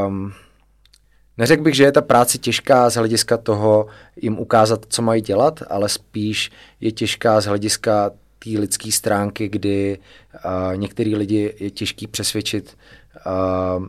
um, 0.08 0.34
Neřekl 1.38 1.64
bych, 1.64 1.76
že 1.76 1.84
je 1.84 1.92
ta 1.92 2.02
práce 2.02 2.38
těžká 2.38 2.90
z 2.90 2.96
hlediska 2.96 3.38
toho 3.38 3.88
jim 4.22 4.40
ukázat, 4.40 4.86
co 4.90 5.02
mají 5.02 5.22
dělat, 5.22 5.64
ale 5.70 5.90
spíš 5.90 6.52
je 6.82 6.92
těžká 6.92 7.42
z 7.42 7.46
hlediska 7.46 8.12
té 8.40 8.50
lidské 8.50 8.92
stránky, 8.92 9.50
kdy 9.50 9.98
uh, 10.46 10.78
některý 10.78 11.16
lidi 11.16 11.56
je 11.60 11.72
těžký 11.72 12.08
přesvědčit, 12.08 12.78
uh, 13.78 13.86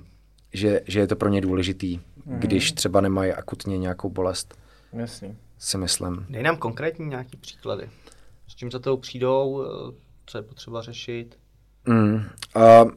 že, 0.52 0.80
že 0.86 1.00
je 1.00 1.06
to 1.06 1.16
pro 1.16 1.28
ně 1.28 1.40
důležitý, 1.40 2.00
mm. 2.24 2.38
když 2.38 2.72
třeba 2.72 3.00
nemají 3.00 3.32
akutně 3.32 3.78
nějakou 3.78 4.10
bolest. 4.10 4.54
Jasně. 4.92 5.36
Si 5.58 5.78
myslím. 5.78 6.26
Dej 6.30 6.42
nám 6.42 6.56
konkrétní 6.56 7.06
nějaký 7.06 7.36
příklady. 7.36 7.90
S 8.48 8.54
čím 8.54 8.70
za 8.70 8.78
to 8.78 8.96
přijdou, 8.96 9.64
eh, 9.64 9.94
co 10.26 10.38
je 10.38 10.42
potřeba 10.42 10.82
řešit? 10.82 11.38
Mm. 11.86 12.14
Uh, 12.56 12.90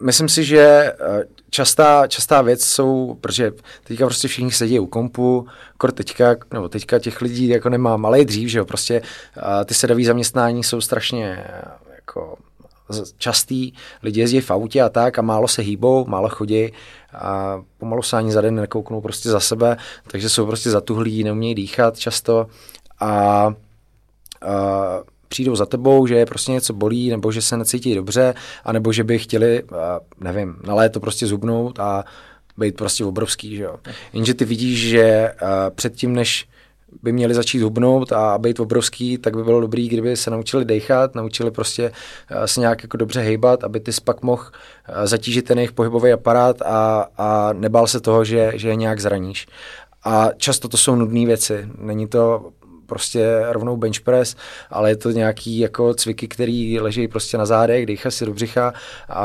myslím 0.00 0.28
si, 0.28 0.44
že 0.44 0.60
eh, 0.60 1.24
častá, 1.50 2.06
častá 2.06 2.42
věc 2.42 2.64
jsou, 2.64 3.16
protože 3.20 3.52
teďka 3.84 4.06
prostě 4.06 4.28
všichni 4.28 4.50
sedí 4.50 4.78
u 4.78 4.86
kompu, 4.86 5.46
kor 5.78 5.92
teďka, 5.92 6.36
nebo 6.52 6.68
teďka 6.68 6.98
těch 6.98 7.20
lidí 7.20 7.48
jako 7.48 7.68
nemá 7.68 7.96
malý 7.96 8.24
dřív, 8.24 8.48
že 8.48 8.58
jo, 8.58 8.64
prostě 8.64 9.00
uh, 9.00 9.64
ty 9.64 9.74
sedavý 9.74 10.04
zaměstnání 10.04 10.64
jsou 10.64 10.80
strašně 10.80 11.44
uh, 11.86 11.92
jako 11.94 12.36
častý, 13.18 13.72
lidi 14.02 14.20
jezdí 14.20 14.40
v 14.40 14.50
autě 14.50 14.82
a 14.82 14.88
tak 14.88 15.18
a 15.18 15.22
málo 15.22 15.48
se 15.48 15.62
hýbou, 15.62 16.06
málo 16.06 16.28
chodí 16.28 16.72
a 17.12 17.62
pomalu 17.78 18.02
se 18.02 18.16
ani 18.16 18.32
za 18.32 18.40
den 18.40 18.54
nekouknou 18.54 19.00
prostě 19.00 19.30
za 19.30 19.40
sebe, 19.40 19.76
takže 20.06 20.28
jsou 20.28 20.46
prostě 20.46 20.70
zatuhlí, 20.70 21.24
neumějí 21.24 21.54
dýchat 21.54 21.98
často 21.98 22.46
a, 23.00 23.08
a 23.08 23.54
přijdou 25.30 25.56
za 25.56 25.66
tebou, 25.66 26.06
že 26.06 26.14
je 26.14 26.26
prostě 26.26 26.52
něco 26.52 26.72
bolí, 26.72 27.10
nebo 27.10 27.32
že 27.32 27.42
se 27.42 27.56
necítí 27.56 27.94
dobře, 27.94 28.34
anebo 28.64 28.92
že 28.92 29.04
by 29.04 29.18
chtěli, 29.18 29.62
nevím, 30.20 30.56
na 30.66 30.74
léto 30.74 31.00
prostě 31.00 31.26
zubnout 31.26 31.80
a 31.80 32.04
být 32.58 32.76
prostě 32.76 33.04
obrovský, 33.04 33.56
že 33.56 33.62
jo. 33.62 33.76
Jenže 34.12 34.34
ty 34.34 34.44
vidíš, 34.44 34.88
že 34.88 35.32
předtím, 35.74 36.12
než 36.12 36.48
by 37.02 37.12
měli 37.12 37.34
začít 37.34 37.62
hubnout 37.62 38.12
a 38.12 38.38
být 38.38 38.60
obrovský, 38.60 39.18
tak 39.18 39.36
by 39.36 39.44
bylo 39.44 39.60
dobrý, 39.60 39.88
kdyby 39.88 40.16
se 40.16 40.30
naučili 40.30 40.64
dechat, 40.64 41.14
naučili 41.14 41.50
prostě 41.50 41.92
se 42.46 42.60
nějak 42.60 42.82
jako 42.82 42.96
dobře 42.96 43.20
hejbat, 43.20 43.64
aby 43.64 43.80
ty 43.80 43.90
pak 44.04 44.22
mohl 44.22 44.44
zatížit 45.04 45.44
ten 45.44 45.58
jejich 45.58 45.72
pohybový 45.72 46.12
aparát 46.12 46.62
a, 46.62 47.06
a 47.18 47.52
nebál 47.52 47.86
se 47.86 48.00
toho, 48.00 48.24
že, 48.24 48.52
že 48.54 48.68
je 48.68 48.76
nějak 48.76 49.00
zraníš. 49.00 49.46
A 50.04 50.28
často 50.36 50.68
to 50.68 50.76
jsou 50.76 50.94
nudné 50.94 51.26
věci. 51.26 51.68
Není 51.78 52.06
to 52.08 52.50
prostě 52.90 53.40
rovnou 53.48 53.76
bench 53.76 54.00
press, 54.00 54.36
ale 54.70 54.90
je 54.90 54.96
to 54.96 55.10
nějaký 55.10 55.58
jako 55.58 55.94
cviky, 55.94 56.28
který 56.28 56.80
leží 56.80 57.08
prostě 57.08 57.38
na 57.38 57.46
zádech, 57.46 57.86
dejcha 57.86 58.10
si 58.10 58.26
do 58.26 58.32
břicha 58.32 58.74
a, 59.08 59.24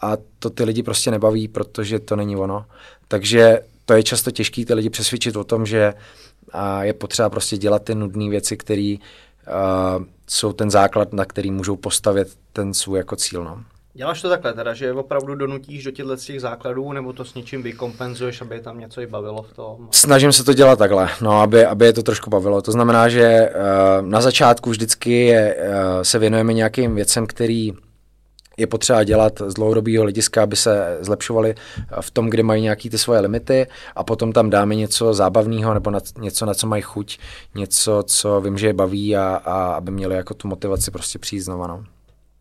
a 0.00 0.16
to 0.38 0.50
ty 0.50 0.64
lidi 0.64 0.82
prostě 0.82 1.10
nebaví, 1.10 1.48
protože 1.48 1.98
to 1.98 2.16
není 2.16 2.36
ono. 2.36 2.64
Takže 3.08 3.60
to 3.84 3.94
je 3.94 4.02
často 4.02 4.30
těžké 4.30 4.64
ty 4.64 4.74
lidi 4.74 4.90
přesvědčit 4.90 5.36
o 5.36 5.44
tom, 5.44 5.66
že 5.66 5.94
a 6.52 6.84
je 6.84 6.92
potřeba 6.92 7.30
prostě 7.30 7.56
dělat 7.56 7.84
ty 7.84 7.94
nudné 7.94 8.30
věci, 8.30 8.56
které 8.56 8.96
uh, 8.96 10.04
jsou 10.28 10.52
ten 10.52 10.70
základ, 10.70 11.12
na 11.12 11.24
který 11.24 11.50
můžou 11.50 11.76
postavit 11.76 12.28
ten 12.52 12.74
svůj 12.74 12.98
jako 12.98 13.16
cíl. 13.16 13.44
No. 13.44 13.64
Děláš 13.96 14.22
to 14.22 14.28
takhle, 14.28 14.52
teda, 14.52 14.74
že 14.74 14.92
opravdu 14.92 15.34
donutíš 15.34 15.84
do 15.84 15.90
těchto 15.90 16.16
těch 16.16 16.40
základů, 16.40 16.92
nebo 16.92 17.12
to 17.12 17.24
s 17.24 17.34
něčím 17.34 17.62
vykompenzuješ, 17.62 18.40
aby 18.40 18.60
tam 18.60 18.78
něco 18.78 19.00
i 19.00 19.06
bavilo 19.06 19.42
v 19.42 19.52
tom? 19.52 19.88
Snažím 19.90 20.32
se 20.32 20.44
to 20.44 20.52
dělat 20.52 20.78
takhle, 20.78 21.08
no, 21.20 21.40
aby, 21.40 21.64
aby 21.64 21.84
je 21.84 21.92
to 21.92 22.02
trošku 22.02 22.30
bavilo. 22.30 22.62
To 22.62 22.72
znamená, 22.72 23.08
že 23.08 23.50
uh, 23.50 24.06
na 24.08 24.20
začátku 24.20 24.70
vždycky 24.70 25.12
je, 25.12 25.56
uh, 25.56 26.02
se 26.02 26.18
věnujeme 26.18 26.52
nějakým 26.52 26.94
věcem, 26.94 27.26
který 27.26 27.72
je 28.56 28.66
potřeba 28.66 29.04
dělat 29.04 29.32
z 29.46 29.54
dlouhodobého 29.54 30.02
hlediska, 30.02 30.42
aby 30.42 30.56
se 30.56 30.98
zlepšovali 31.00 31.54
v 32.00 32.10
tom, 32.10 32.30
kde 32.30 32.42
mají 32.42 32.62
nějaké 32.62 32.90
ty 32.90 32.98
svoje 32.98 33.20
limity 33.20 33.66
a 33.96 34.04
potom 34.04 34.32
tam 34.32 34.50
dáme 34.50 34.74
něco 34.74 35.14
zábavného 35.14 35.74
nebo 35.74 35.90
na, 35.90 36.00
něco, 36.18 36.46
na 36.46 36.54
co 36.54 36.66
mají 36.66 36.82
chuť, 36.82 37.18
něco, 37.54 38.02
co 38.06 38.40
vím, 38.40 38.58
že 38.58 38.66
je 38.66 38.72
baví 38.72 39.16
a, 39.16 39.40
a 39.44 39.72
aby 39.72 39.90
měli 39.90 40.16
jako 40.16 40.34
tu 40.34 40.48
motivaci 40.48 40.90
prostě 40.90 41.18
přijít 41.18 41.40
znova. 41.40 41.66
No. 41.66 41.84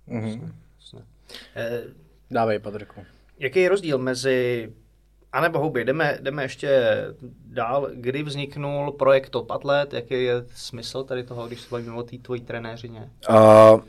Mm-hmm. 0.09 0.49
Eh, 1.55 1.81
Dávej, 2.31 2.59
Patriku. 2.59 3.05
Jaký 3.39 3.59
je 3.59 3.69
rozdíl 3.69 3.97
mezi 3.97 4.69
a 5.33 5.41
nebo 5.41 5.59
houby, 5.59 5.85
jdeme, 5.85 6.17
jdeme 6.21 6.43
ještě 6.43 6.95
dál. 7.45 7.89
Kdy 7.93 8.23
vzniknul 8.23 8.91
projekt 8.91 9.29
Top 9.29 9.51
Atlet? 9.51 9.93
Jaký 9.93 10.23
je 10.23 10.45
smysl 10.55 11.03
tady 11.03 11.23
toho, 11.23 11.47
když 11.47 11.61
se 11.61 11.67
bavíme 11.71 11.93
o 11.93 12.03
té 12.03 12.17
tvojí 12.17 12.41
trenéřině? 12.41 13.09
Uh, 13.29 13.81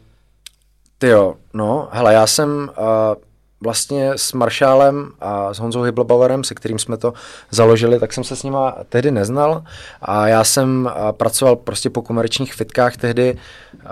ty 0.98 1.06
jo, 1.06 1.36
no, 1.52 1.88
hele, 1.92 2.14
já 2.14 2.26
jsem 2.26 2.70
uh, 2.78 3.14
vlastně 3.60 4.12
s 4.16 4.32
Maršálem 4.32 5.10
a 5.20 5.54
s 5.54 5.58
Honzou 5.58 5.82
Hiblbauerem, 5.82 6.44
se 6.44 6.54
kterým 6.54 6.78
jsme 6.78 6.96
to 6.96 7.12
založili, 7.50 8.00
tak 8.00 8.12
jsem 8.12 8.24
se 8.24 8.36
s 8.36 8.42
nima 8.42 8.76
tehdy 8.88 9.10
neznal 9.10 9.64
a 10.02 10.28
já 10.28 10.44
jsem 10.44 10.90
pracoval 11.10 11.56
prostě 11.56 11.90
po 11.90 12.02
komerčních 12.02 12.54
fitkách 12.54 12.96
tehdy, 12.96 13.38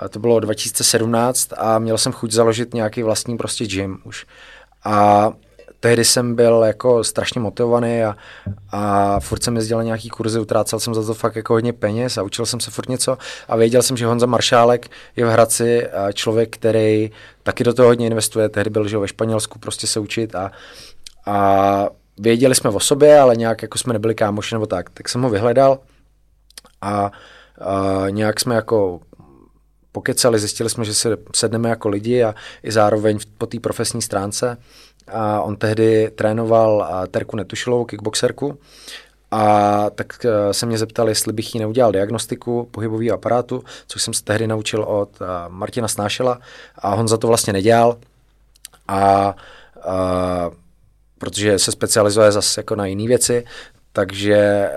to 0.09 0.19
bylo 0.19 0.39
2017 0.39 1.49
a 1.57 1.79
měl 1.79 1.97
jsem 1.97 2.11
chuť 2.11 2.31
založit 2.31 2.73
nějaký 2.73 3.03
vlastní 3.03 3.37
prostě 3.37 3.65
gym 3.65 3.97
už. 4.03 4.25
A 4.85 5.31
tehdy 5.83 6.05
jsem 6.05 6.35
byl 6.35 6.63
jako 6.67 7.03
strašně 7.03 7.41
motivovaný 7.41 8.03
a, 8.03 8.15
a 8.71 9.19
furt 9.19 9.43
jsem 9.43 9.55
jezdil 9.55 9.83
nějaký 9.83 10.09
kurzy, 10.09 10.39
utrácel 10.39 10.79
jsem 10.79 10.93
za 10.93 11.05
to 11.05 11.13
fakt 11.13 11.35
jako 11.35 11.53
hodně 11.53 11.73
peněz 11.73 12.17
a 12.17 12.23
učil 12.23 12.45
jsem 12.45 12.59
se 12.59 12.71
furt 12.71 12.89
něco 12.89 13.17
a 13.47 13.55
věděl 13.55 13.81
jsem, 13.81 13.97
že 13.97 14.05
Honza 14.05 14.25
Maršálek 14.25 14.89
je 15.15 15.25
v 15.25 15.29
Hradci 15.29 15.87
člověk, 16.13 16.55
který 16.55 17.11
taky 17.43 17.63
do 17.63 17.73
toho 17.73 17.87
hodně 17.87 18.07
investuje, 18.07 18.49
tehdy 18.49 18.69
byl 18.69 18.87
že 18.87 18.97
ve 18.97 19.07
Španělsku 19.07 19.59
prostě 19.59 19.87
se 19.87 19.99
učit 19.99 20.35
a, 20.35 20.51
a 21.25 21.87
věděli 22.19 22.55
jsme 22.55 22.69
o 22.69 22.79
sobě, 22.79 23.19
ale 23.19 23.35
nějak 23.35 23.61
jako 23.61 23.77
jsme 23.77 23.93
nebyli 23.93 24.15
kámoši 24.15 24.55
nebo 24.55 24.65
tak, 24.65 24.89
tak 24.89 25.09
jsem 25.09 25.21
ho 25.21 25.29
vyhledal 25.29 25.79
a, 26.81 27.11
a 27.61 28.05
nějak 28.09 28.39
jsme 28.39 28.55
jako 28.55 28.99
pokecali, 29.91 30.39
zjistili 30.39 30.69
jsme, 30.69 30.85
že 30.85 30.93
se 30.93 31.17
sedneme 31.35 31.69
jako 31.69 31.89
lidi 31.89 32.23
a 32.23 32.35
i 32.63 32.71
zároveň 32.71 33.19
po 33.37 33.45
té 33.45 33.59
profesní 33.59 34.01
stránce 34.01 34.57
a 35.07 35.41
on 35.41 35.55
tehdy 35.55 36.11
trénoval 36.15 36.87
Terku 37.11 37.35
Netušilovou, 37.35 37.85
kickboxerku, 37.85 38.57
a 39.35 39.89
tak 39.89 40.25
e, 40.25 40.53
se 40.53 40.65
mě 40.65 40.77
zeptal, 40.77 41.09
jestli 41.09 41.33
bych 41.33 41.55
jí 41.55 41.59
neudělal 41.59 41.91
diagnostiku 41.91 42.67
pohybového 42.71 43.13
aparátu, 43.13 43.63
což 43.87 44.01
jsem 44.01 44.13
se 44.13 44.23
tehdy 44.23 44.47
naučil 44.47 44.83
od 44.83 45.21
e, 45.21 45.25
Martina 45.47 45.87
Snášela 45.87 46.39
a 46.75 46.95
on 46.95 47.07
za 47.07 47.17
to 47.17 47.27
vlastně 47.27 47.53
nedělal. 47.53 47.97
A, 48.87 48.97
a 48.97 49.35
protože 51.17 51.59
se 51.59 51.71
specializuje 51.71 52.31
zase 52.31 52.59
jako 52.59 52.75
na 52.75 52.85
jiné 52.85 53.07
věci, 53.07 53.45
takže 53.91 54.69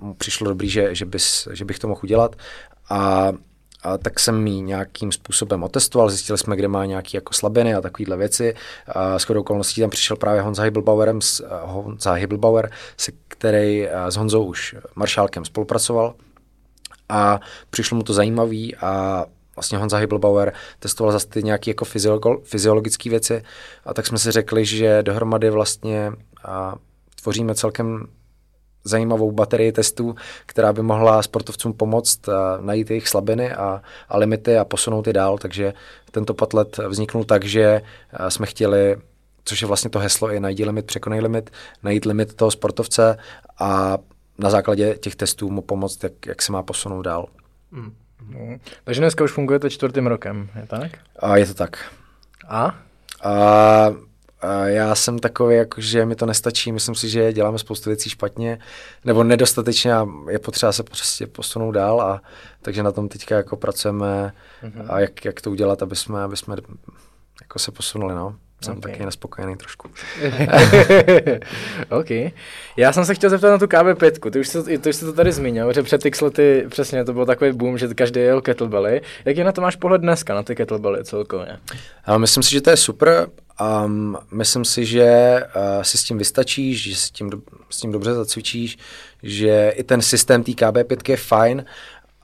mu 0.00 0.14
přišlo 0.14 0.48
dobrý, 0.48 0.68
že, 0.68 0.94
že, 0.94 1.04
bys, 1.04 1.48
že 1.52 1.64
bych 1.64 1.78
to 1.78 1.88
mohl 1.88 2.00
udělat. 2.02 2.36
A 2.90 3.32
a 3.82 3.98
tak 3.98 4.20
jsem 4.20 4.46
ji 4.46 4.60
nějakým 4.60 5.12
způsobem 5.12 5.62
otestoval, 5.62 6.10
zjistili 6.10 6.38
jsme, 6.38 6.56
kde 6.56 6.68
má 6.68 6.84
nějaké 6.84 7.16
jako 7.16 7.32
slabiny 7.32 7.74
a 7.74 7.80
takovéhle 7.80 8.16
věci. 8.16 8.54
A 8.86 9.18
s 9.18 9.24
chodou 9.24 9.40
okolností 9.40 9.80
tam 9.80 9.90
přišel 9.90 10.16
právě 10.16 10.42
Honza 10.42 10.62
Hibelbauerem, 10.62 11.18
Honza 11.62 12.12
Hibelbauer, 12.12 12.70
se 12.96 13.12
který 13.28 13.88
s 14.08 14.16
Honzou 14.16 14.44
už 14.44 14.76
maršálkem 14.94 15.44
spolupracoval. 15.44 16.14
A 17.08 17.40
přišlo 17.70 17.96
mu 17.96 18.02
to 18.02 18.12
zajímavý 18.12 18.76
a 18.76 19.24
vlastně 19.56 19.78
Honza 19.78 19.96
Hibelbauer 19.96 20.52
testoval 20.78 21.12
zase 21.12 21.28
ty 21.28 21.42
nějaké 21.42 21.70
jako 21.70 21.84
fyziologické 22.44 23.10
věci. 23.10 23.42
A 23.84 23.94
tak 23.94 24.06
jsme 24.06 24.18
si 24.18 24.30
řekli, 24.30 24.64
že 24.64 25.02
dohromady 25.02 25.50
vlastně 25.50 26.12
a 26.44 26.74
tvoříme 27.22 27.54
celkem 27.54 28.06
zajímavou 28.84 29.32
baterii 29.32 29.72
testů, 29.72 30.14
která 30.46 30.72
by 30.72 30.82
mohla 30.82 31.22
sportovcům 31.22 31.72
pomoct 31.72 32.20
najít 32.60 32.90
jejich 32.90 33.08
slabiny 33.08 33.52
a, 33.52 33.82
a 34.08 34.18
limity 34.18 34.58
a 34.58 34.64
posunout 34.64 35.06
je 35.06 35.12
dál, 35.12 35.38
takže 35.38 35.74
tento 36.10 36.34
patlet 36.34 36.78
vzniknul 36.88 37.24
tak, 37.24 37.44
že 37.44 37.82
jsme 38.28 38.46
chtěli 38.46 38.96
což 39.44 39.62
je 39.62 39.68
vlastně 39.68 39.90
to 39.90 39.98
heslo, 39.98 40.32
i 40.32 40.40
najdi 40.40 40.64
limit, 40.64 40.86
překonej 40.86 41.20
limit, 41.20 41.50
najít 41.82 42.04
limit 42.04 42.34
toho 42.34 42.50
sportovce 42.50 43.16
a 43.58 43.98
na 44.38 44.50
základě 44.50 44.94
těch 44.94 45.16
testů 45.16 45.50
mu 45.50 45.62
pomoct, 45.62 46.02
jak, 46.02 46.26
jak 46.26 46.42
se 46.42 46.52
má 46.52 46.62
posunout 46.62 47.02
dál. 47.02 47.26
Mm. 47.70 47.92
Mm. 48.22 48.60
Takže 48.84 49.00
dneska 49.00 49.24
už 49.24 49.32
fungujete 49.32 49.70
čtvrtým 49.70 50.06
rokem, 50.06 50.48
je 50.60 50.66
tak? 50.66 50.90
A 51.18 51.36
je 51.36 51.46
to 51.46 51.54
tak. 51.54 51.92
A? 52.48 52.64
A, 52.64 52.74
a 53.30 53.90
já 54.64 54.94
jsem 54.94 55.18
takový, 55.18 55.56
jako, 55.56 55.80
že 55.80 56.06
mi 56.06 56.16
to 56.16 56.26
nestačí, 56.26 56.72
myslím 56.72 56.94
si, 56.94 57.08
že 57.08 57.32
děláme 57.32 57.58
spoustu 57.58 57.90
věcí 57.90 58.10
špatně, 58.10 58.58
nebo 59.04 59.24
nedostatečně 59.24 59.94
a 59.94 60.06
je 60.30 60.38
potřeba 60.38 60.72
se 60.72 60.82
prostě 60.82 61.26
posunout 61.26 61.72
dál 61.72 62.00
a 62.00 62.22
takže 62.62 62.82
na 62.82 62.92
tom 62.92 63.08
teďka 63.08 63.36
jako 63.36 63.56
pracujeme 63.56 64.32
mm-hmm. 64.62 64.86
a 64.88 65.00
jak, 65.00 65.24
jak 65.24 65.40
to 65.40 65.50
udělat, 65.50 65.82
aby 65.82 65.96
jsme, 65.96 66.22
aby 66.22 66.36
jsme 66.36 66.56
jako 67.40 67.58
se 67.58 67.72
posunuli, 67.72 68.14
no. 68.14 68.36
Jsem 68.64 68.78
okay. 68.78 68.92
taky 68.92 69.04
nespokojený 69.04 69.56
trošku. 69.56 69.88
OK. 71.90 72.10
Já 72.76 72.92
jsem 72.92 73.04
se 73.04 73.14
chtěl 73.14 73.30
zeptat 73.30 73.50
na 73.50 73.58
tu 73.58 73.66
KB5. 73.66 74.30
Ty 74.30 74.40
už 74.40 74.48
jsi, 74.48 74.78
ty 74.78 74.90
už 74.90 74.96
jsi 74.96 75.04
to 75.04 75.12
tady 75.12 75.32
zmínil, 75.32 75.72
že 75.72 75.82
před 75.82 76.06
x 76.06 76.20
lety 76.20 76.66
přesně 76.68 77.04
to 77.04 77.12
byl 77.12 77.26
takový 77.26 77.52
boom, 77.52 77.78
že 77.78 77.94
každý 77.94 78.20
jel 78.20 78.40
kettlebelly. 78.40 79.00
je 79.24 79.44
na 79.44 79.52
to 79.52 79.60
máš 79.60 79.76
pohled 79.76 80.00
dneska, 80.00 80.34
na 80.34 80.42
ty 80.42 80.56
kettlebelly 80.56 81.04
celkově? 81.04 81.58
A 82.04 82.18
myslím 82.18 82.42
si, 82.42 82.50
že 82.50 82.60
to 82.60 82.70
je 82.70 82.76
super. 82.76 83.28
Um, 83.84 84.18
myslím 84.32 84.64
si, 84.64 84.84
že 84.86 85.40
uh, 85.56 85.82
si 85.82 85.98
s 85.98 86.04
tím 86.04 86.18
vystačíš, 86.18 86.82
že 86.82 86.96
si 86.96 87.12
tím, 87.12 87.30
s 87.70 87.76
tím 87.76 87.92
dobře 87.92 88.14
zacvičíš, 88.14 88.78
že 89.22 89.72
i 89.76 89.84
ten 89.84 90.02
systém 90.02 90.42
té 90.42 90.52
KB5 90.52 91.10
je 91.10 91.16
fajn, 91.16 91.64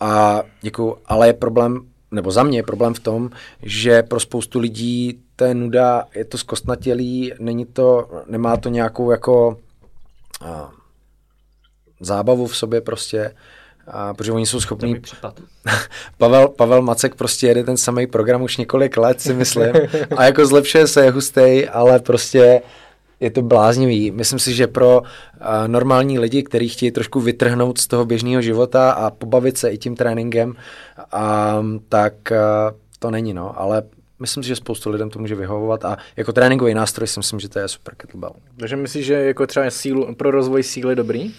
a 0.01 0.43
děkuju, 0.61 0.97
ale 1.07 1.27
je 1.27 1.33
problém 1.33 1.81
nebo 2.17 2.31
za 2.31 2.43
mě 2.43 2.59
je 2.59 2.63
problém 2.63 2.95
v 2.95 3.01
tom, 3.01 3.31
že 3.63 4.03
pro 4.03 4.21
spoustu 4.21 4.59
lidí 4.59 5.21
to 5.37 5.45
je 5.45 5.55
nuda, 5.55 6.05
je 6.15 6.25
to 6.25 6.39
zkostnatělý, 6.39 7.33
není 7.39 7.67
to, 7.67 8.09
nemá 8.27 8.57
to 8.57 8.69
nějakou 8.69 9.11
jako 9.11 9.59
a, 10.45 10.71
zábavu 12.01 12.47
v 12.47 12.57
sobě 12.57 12.81
prostě, 12.81 13.35
a, 13.87 14.15
protože 14.15 14.33
oni 14.33 14.47
jsou 14.47 14.61
schopní... 14.61 14.97
Pavel, 16.19 16.49
Pavel 16.49 16.83
Macek 16.83 17.15
prostě 17.15 17.47
jede 17.47 17.65
ten 17.65 17.77
samý 17.77 18.07
program 18.07 18.43
už 18.43 18.57
několik 18.57 18.97
let, 18.97 19.21
si 19.21 19.35
myslím, 19.35 19.73
a 20.17 20.25
jako 20.25 20.47
zlepšuje 20.47 20.87
se, 20.87 21.05
je 21.05 21.11
hustej, 21.11 21.69
ale 21.73 22.01
prostě 22.01 22.63
je 23.21 23.31
to 23.31 23.43
bláznivý. 23.43 24.11
Myslím 24.11 24.39
si, 24.39 24.55
že 24.55 24.67
pro 24.67 25.01
uh, 25.01 25.07
normální 25.67 26.19
lidi, 26.19 26.43
kteří 26.43 26.69
chtějí 26.69 26.91
trošku 26.91 27.21
vytrhnout 27.21 27.79
z 27.79 27.87
toho 27.87 28.05
běžného 28.05 28.43
života 28.43 28.91
a 28.91 29.11
pobavit 29.11 29.59
se 29.59 29.71
i 29.71 29.79
tím 29.79 29.97
tréninkem, 29.97 30.49
um, 30.49 31.81
tak 31.89 32.15
uh, 32.31 32.37
to 32.99 33.11
není, 33.11 33.35
no. 33.35 33.61
Ale 33.61 33.83
myslím 34.21 34.43
si, 34.43 34.49
že 34.49 34.57
spoustu 34.57 34.91
lidem 34.91 35.11
to 35.11 35.19
může 35.19 35.35
vyhovovat 35.35 35.85
a 35.85 35.97
jako 36.17 36.33
tréninkový 36.33 36.75
nástroj 36.75 37.07
si 37.07 37.21
myslím, 37.21 37.41
že 37.41 37.49
to 37.49 37.59
je 37.59 37.69
super 37.69 37.95
kettlebell. 37.95 38.33
Takže 38.59 38.77
myslíš, 38.77 39.07
že 39.07 39.15
jako 39.15 39.47
třeba 39.47 39.71
sílu, 39.71 40.15
pro 40.15 40.31
rozvoj 40.31 40.63
síly 40.63 40.97
dobrý? 40.97 41.33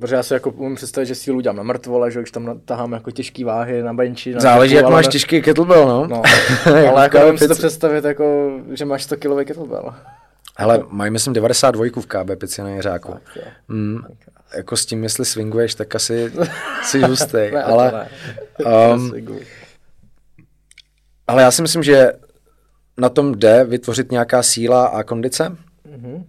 Protože 0.00 0.14
já 0.14 0.22
si 0.22 0.34
jako 0.34 0.50
umím 0.50 0.76
představit, 0.76 1.06
že 1.06 1.14
sílu 1.14 1.40
dělám 1.40 1.56
na 1.56 1.62
mrtvole, 1.62 2.10
že 2.10 2.20
když 2.20 2.30
tam 2.30 2.60
tahám 2.64 2.92
jako 2.92 3.10
těžké 3.10 3.44
váhy 3.44 3.82
na 3.82 3.94
benči. 3.94 4.34
Na 4.34 4.40
Záleží, 4.40 4.74
jak 4.74 4.88
máš 4.88 5.08
těžký 5.08 5.42
kettlebell, 5.42 5.88
no. 5.88 6.06
no. 6.06 6.22
ale 6.90 7.02
jako 7.02 7.18
umím 7.22 7.38
si 7.38 7.48
to 7.48 7.54
představit, 7.54 8.04
jako, 8.04 8.50
že 8.70 8.84
máš 8.84 9.02
100 9.02 9.16
kg 9.16 9.46
kettlebell. 9.46 9.94
Hele, 10.58 10.84
mají 10.88 11.10
myslím 11.10 11.32
92 11.32 11.86
v 12.00 12.06
KB 12.06 12.40
pici 12.40 12.62
na 12.62 12.68
Jiřáku. 12.68 13.14
Mm, 13.68 13.98
jako 14.56 14.76
s 14.76 14.86
tím, 14.86 15.02
jestli 15.02 15.24
swinguješ, 15.24 15.74
tak 15.74 15.94
asi 15.94 16.32
jsi 16.82 17.00
hustý, 17.02 17.50
ale, 17.64 18.08
um, 18.94 19.12
ale 21.26 21.42
já 21.42 21.50
si 21.50 21.62
myslím, 21.62 21.82
že 21.82 22.12
na 22.96 23.08
tom 23.08 23.34
jde 23.34 23.64
vytvořit 23.64 24.12
nějaká 24.12 24.42
síla 24.42 24.86
a 24.86 25.02
kondice, 25.02 25.56
mm-hmm. 25.86 26.24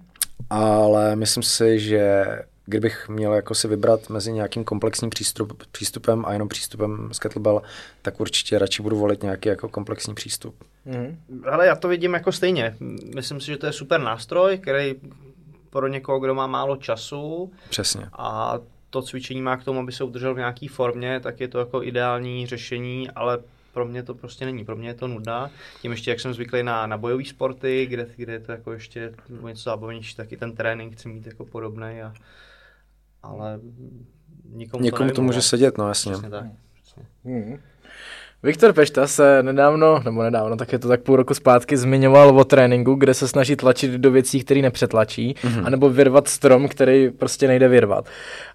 ale 0.49 1.15
myslím 1.15 1.43
si, 1.43 1.79
že 1.79 2.23
kdybych 2.69 3.09
měl 3.09 3.33
jako 3.33 3.55
si 3.55 3.67
vybrat 3.67 4.09
mezi 4.09 4.31
nějakým 4.31 4.63
komplexním 4.63 5.09
přístup, 5.09 5.63
přístupem 5.71 6.25
a 6.25 6.33
jenom 6.33 6.47
přístupem 6.47 7.09
z 7.11 7.19
kettlebell, 7.19 7.61
tak 8.01 8.19
určitě 8.19 8.59
radši 8.59 8.83
budu 8.83 8.97
volit 8.97 9.23
nějaký 9.23 9.49
jako 9.49 9.69
komplexní 9.69 10.15
přístup. 10.15 10.63
Mm. 10.85 11.17
Ale 11.51 11.67
já 11.67 11.75
to 11.75 11.87
vidím 11.87 12.13
jako 12.13 12.31
stejně. 12.31 12.75
Myslím 13.15 13.41
si, 13.41 13.47
že 13.47 13.57
to 13.57 13.65
je 13.65 13.73
super 13.73 14.01
nástroj, 14.01 14.57
který 14.57 14.95
pro 15.69 15.87
někoho, 15.87 16.19
kdo 16.19 16.35
má 16.35 16.47
málo 16.47 16.75
času. 16.75 17.51
Přesně. 17.69 18.09
A 18.13 18.59
to 18.89 19.01
cvičení 19.01 19.41
má 19.41 19.57
k 19.57 19.63
tomu, 19.63 19.79
aby 19.79 19.91
se 19.91 20.03
udržel 20.03 20.33
v 20.33 20.37
nějaké 20.37 20.67
formě, 20.69 21.19
tak 21.19 21.39
je 21.39 21.47
to 21.47 21.59
jako 21.59 21.83
ideální 21.83 22.47
řešení, 22.47 23.09
ale 23.09 23.39
pro 23.73 23.85
mě 23.85 24.03
to 24.03 24.13
prostě 24.13 24.45
není, 24.45 24.65
pro 24.65 24.75
mě 24.75 24.89
je 24.89 24.93
to 24.93 25.07
nuda. 25.07 25.49
Tím 25.81 25.91
ještě, 25.91 26.11
jak 26.11 26.19
jsem 26.19 26.33
zvyklý 26.33 26.63
na, 26.63 26.87
na 26.87 26.97
bojové 26.97 27.25
sporty, 27.25 27.85
kde, 27.85 28.07
kde 28.15 28.33
je 28.33 28.39
to 28.39 28.51
jako 28.51 28.71
ještě 28.73 29.13
něco 29.45 29.61
zábavnější, 29.61 30.15
tak 30.15 30.31
i 30.31 30.37
ten 30.37 30.55
trénink 30.55 30.93
chci 30.93 31.07
mít 31.09 31.25
jako 31.25 31.45
podobný. 31.45 32.01
A, 32.01 32.13
ale 33.23 33.59
nikomu, 34.49 34.83
Někomu 34.83 35.09
to, 35.09 35.15
to 35.15 35.21
může 35.21 35.41
sedět, 35.41 35.77
no 35.77 35.87
jasně. 35.87 36.11
Přesně 36.11 36.29
tak. 36.29 36.45
Přesně. 36.83 37.03
Hmm. 37.25 37.57
Viktor 38.43 38.73
Pešta 38.73 39.07
se 39.07 39.43
nedávno, 39.43 40.01
nebo 40.05 40.23
nedávno, 40.23 40.55
tak 40.55 40.71
je 40.71 40.79
to 40.79 40.87
tak 40.87 41.01
půl 41.01 41.15
roku 41.15 41.33
zpátky, 41.33 41.77
zmiňoval 41.77 42.39
o 42.39 42.43
tréninku, 42.43 42.95
kde 42.95 43.13
se 43.13 43.27
snaží 43.27 43.55
tlačit 43.55 43.91
do 43.91 44.11
věcí, 44.11 44.43
které 44.43 44.61
nepřetlačí, 44.61 45.35
mm-hmm. 45.41 45.65
anebo 45.65 45.89
vyrvat 45.89 46.27
strom, 46.27 46.67
který 46.67 47.09
prostě 47.09 47.47
nejde 47.47 47.67
vyrvat. 47.67 48.05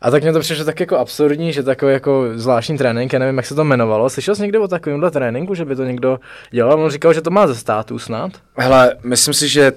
A 0.01 0.11
tak 0.11 0.22
mě 0.22 0.33
to 0.33 0.40
přišlo 0.40 0.64
tak 0.64 0.81
jako 0.81 0.98
absurdní, 0.98 1.53
že 1.53 1.62
takový 1.62 1.92
jako 1.92 2.25
zvláštní 2.35 2.79
trénink, 2.79 3.12
já 3.12 3.18
nevím, 3.18 3.37
jak 3.37 3.46
se 3.46 3.55
to 3.55 3.64
jmenovalo. 3.64 4.11
Slyšel 4.11 4.35
jsi 4.35 4.42
někde 4.42 4.59
o 4.59 4.68
takovémhle 4.68 5.11
tréninku, 5.11 5.55
že 5.55 5.64
by 5.64 5.77
to 5.77 5.85
někdo 5.85 6.18
dělal? 6.51 6.81
On 6.81 6.90
říkal, 6.90 7.12
že 7.12 7.20
to 7.20 7.31
má 7.31 7.46
ze 7.46 7.55
státu 7.55 7.98
snad. 7.98 8.33
Hele, 8.57 8.96
myslím 9.05 9.35
si, 9.35 9.48
že 9.48 9.72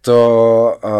to 0.00 0.78
uh, 0.84 0.90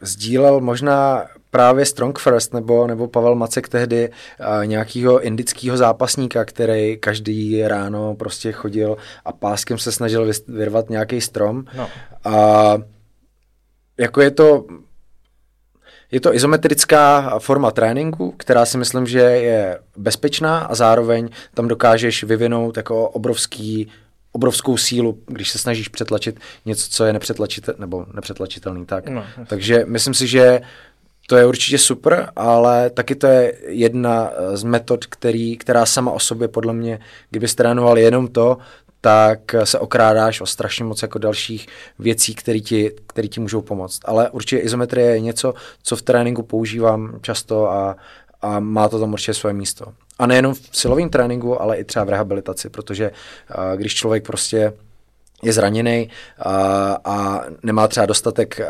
sdílel 0.00 0.60
možná 0.60 1.24
právě 1.52 1.86
Strong 1.86 2.18
First 2.18 2.54
nebo, 2.54 2.86
nebo 2.86 3.08
Pavel 3.08 3.34
Macek 3.34 3.68
tehdy 3.68 4.08
uh, 4.08 4.66
nějakého 4.66 5.20
indického 5.20 5.76
zápasníka, 5.76 6.44
který 6.44 6.98
každý 6.98 7.62
ráno 7.68 8.14
prostě 8.14 8.52
chodil 8.52 8.96
a 9.24 9.32
páskem 9.32 9.78
se 9.78 9.92
snažil 9.92 10.30
vyrvat 10.48 10.90
nějaký 10.90 11.20
strom. 11.20 11.64
No. 11.76 11.88
A 12.24 12.78
jako 13.98 14.20
je 14.20 14.30
to 14.30 14.64
je 16.10 16.20
to 16.20 16.34
izometrická 16.34 17.38
forma 17.38 17.70
tréninku, 17.70 18.34
která 18.36 18.66
si 18.66 18.78
myslím, 18.78 19.06
že 19.06 19.20
je 19.20 19.78
bezpečná 19.96 20.58
a 20.58 20.74
zároveň 20.74 21.28
tam 21.54 21.68
dokážeš 21.68 22.24
vyvinout 22.24 22.76
jako 22.76 23.08
obrovský 23.08 23.90
obrovskou 24.32 24.76
sílu, 24.76 25.18
když 25.26 25.50
se 25.50 25.58
snažíš 25.58 25.88
přetlačit 25.88 26.40
něco, 26.64 26.88
co 26.90 27.04
je 27.04 27.12
nepřetlačitelný, 27.12 27.80
nebo 27.80 28.06
nepřetlačitelný. 28.14 28.86
Tak. 28.86 29.08
No, 29.08 29.24
Takže 29.46 29.84
myslím 29.86 30.14
si, 30.14 30.26
že 30.26 30.60
to 31.26 31.36
je 31.36 31.46
určitě 31.46 31.78
super, 31.78 32.32
ale 32.36 32.90
taky 32.90 33.14
to 33.14 33.26
je 33.26 33.54
jedna 33.66 34.30
eh, 34.30 34.56
z 34.56 34.62
metod, 34.62 35.06
který, 35.06 35.56
která 35.56 35.86
sama 35.86 36.10
o 36.10 36.18
sobě 36.18 36.48
podle 36.48 36.72
mě, 36.72 37.00
kdyby 37.30 37.48
trénoval 37.48 37.98
jenom 37.98 38.28
to, 38.28 38.58
tak 39.00 39.54
se 39.64 39.78
okrádáš 39.78 40.40
o 40.40 40.46
strašně 40.46 40.84
moc 40.84 41.02
jako 41.02 41.18
dalších 41.18 41.66
věcí, 41.98 42.34
které 42.34 42.60
ti, 42.60 42.92
který 43.06 43.28
ti 43.28 43.40
můžou 43.40 43.60
pomoct. 43.60 44.00
Ale 44.04 44.30
určitě 44.30 44.58
izometrie 44.58 45.10
je 45.10 45.20
něco, 45.20 45.54
co 45.82 45.96
v 45.96 46.02
tréninku 46.02 46.42
používám 46.42 47.18
často 47.20 47.70
a, 47.70 47.96
a 48.42 48.60
má 48.60 48.88
to 48.88 49.00
tam 49.00 49.12
určitě 49.12 49.34
svoje 49.34 49.54
místo. 49.54 49.86
A 50.18 50.26
nejenom 50.26 50.54
v 50.54 50.68
silovém 50.72 51.08
tréninku, 51.08 51.62
ale 51.62 51.76
i 51.76 51.84
třeba 51.84 52.04
v 52.04 52.08
rehabilitaci, 52.08 52.70
protože 52.70 53.10
uh, 53.10 53.76
když 53.76 53.94
člověk 53.94 54.26
prostě 54.26 54.72
je 55.42 55.52
zraněný 55.52 56.08
uh, 56.46 56.52
a 57.04 57.44
nemá 57.62 57.88
třeba 57.88 58.06
dostatek 58.06 58.60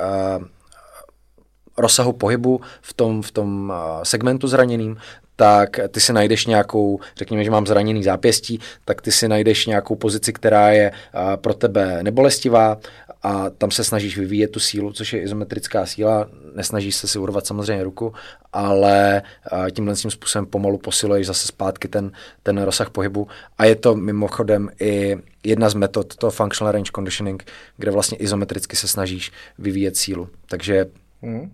rozsahu 1.77 2.13
pohybu 2.13 2.61
v 2.83 2.93
tom, 2.93 3.23
v 3.23 3.31
tom 3.31 3.73
segmentu 4.03 4.49
zraněným, 4.49 4.97
tak 5.37 5.81
ty 5.89 6.01
si 6.01 6.13
najdeš 6.13 6.47
nějakou, 6.47 7.01
řekněme, 7.17 7.45
že 7.45 7.51
mám 7.51 7.67
zraněný 7.67 8.05
zápěstí, 8.05 8.61
tak 8.85 9.03
ty 9.03 9.13
si 9.13 9.29
najdeš 9.29 9.67
nějakou 9.67 9.97
pozici, 9.97 10.33
která 10.33 10.71
je 10.71 10.93
pro 11.37 11.55
tebe 11.55 12.03
nebolestivá 12.03 12.79
a 13.23 13.51
tam 13.51 13.71
se 13.71 13.85
snažíš 13.85 14.19
vyvíjet 14.19 14.49
tu 14.49 14.61
sílu, 14.61 14.93
což 14.93 15.13
je 15.13 15.23
izometrická 15.23 15.87
síla, 15.87 16.29
nesnažíš 16.55 16.97
se 16.97 17.09
si 17.09 17.19
urvat 17.19 17.47
samozřejmě 17.47 17.85
ruku, 17.85 18.13
ale 18.53 19.23
tímhle 19.71 19.95
tím 19.95 20.11
způsobem 20.11 20.47
pomalu 20.47 20.79
posiluješ 20.79 21.27
zase 21.27 21.47
zpátky 21.47 21.89
ten, 21.89 22.13
ten 22.43 22.63
rozsah 22.63 22.91
pohybu 22.91 23.29
a 23.59 23.65
je 23.65 23.77
to 23.77 23.95
mimochodem 23.95 24.71
i 24.81 25.17
jedna 25.45 25.69
z 25.69 25.75
metod 25.75 26.17
toho 26.17 26.31
functional 26.31 26.73
range 26.73 26.91
conditioning, 26.95 27.45
kde 27.77 27.91
vlastně 27.91 28.19
izometricky 28.19 28.77
se 28.77 28.89
snažíš 28.89 29.33
vyvíjet 29.59 29.97
sílu. 29.97 30.29
Takže 30.47 30.87
hmm. 31.23 31.53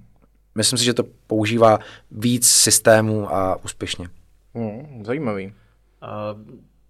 Myslím 0.59 0.79
si, 0.79 0.85
že 0.85 0.95
to 0.95 1.05
používá 1.27 1.79
víc 2.11 2.47
systémů 2.47 3.35
a 3.35 3.65
úspěšně. 3.65 4.09
Hmm, 4.55 5.05
zajímavý. 5.05 5.47
Uh, 5.47 5.53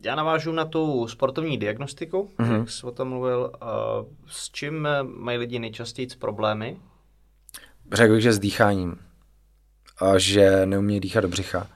já 0.01 0.15
navážu 0.15 0.53
na 0.53 0.65
tu 0.65 1.09
sportovní 1.09 1.59
diagnostiku, 1.59 2.31
mm-hmm. 2.39 2.59
jak 2.59 2.71
jsi 2.71 2.87
o 2.87 2.91
tom 2.91 3.09
mluvil. 3.09 3.53
Uh, 3.63 3.69
s 4.27 4.51
čím 4.51 4.89
mají 5.03 5.39
lidi 5.39 5.59
nejčastěji 5.59 6.09
problémy? 6.19 6.77
Řekl 7.93 8.13
bych, 8.13 8.23
že 8.23 8.33
s 8.33 8.39
dýcháním. 8.39 8.97
A 10.01 10.19
že 10.19 10.67
neumí 10.67 11.01
dýchat 11.01 11.21
do 11.21 11.29
břicha. 11.29 11.67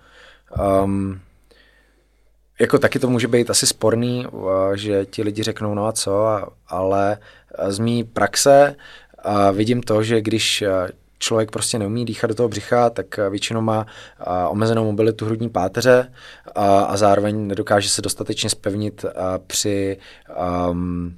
Um, 0.83 1.21
jako 2.61 2.79
taky 2.79 2.99
to 2.99 3.11
může 3.11 3.29
být 3.29 3.51
asi 3.51 3.67
sporný, 3.67 4.27
že 4.75 5.07
ti 5.07 5.23
lidi 5.23 5.43
řeknou 5.43 5.75
no 5.75 5.87
a 5.87 5.93
co, 5.93 6.27
ale 6.69 7.19
z 7.69 7.79
mý 7.79 8.05
praxe 8.05 8.77
vidím 9.53 9.83
to, 9.83 10.03
že 10.03 10.21
když 10.21 10.65
člověk 11.23 11.51
prostě 11.51 11.79
neumí 11.79 12.05
dýchat 12.05 12.27
do 12.27 12.35
toho 12.35 12.49
břicha, 12.49 12.91
tak 12.91 13.17
většinou 13.31 13.61
má 13.61 13.87
omezenou 14.49 14.85
mobilitu 14.85 15.25
hrudní 15.25 15.49
páteře 15.49 16.13
a, 16.55 16.97
zároveň 16.97 17.47
nedokáže 17.47 17.89
se 17.89 18.03
dostatečně 18.03 18.51
spevnit 18.51 19.05
při 19.47 19.99
um, 20.71 21.15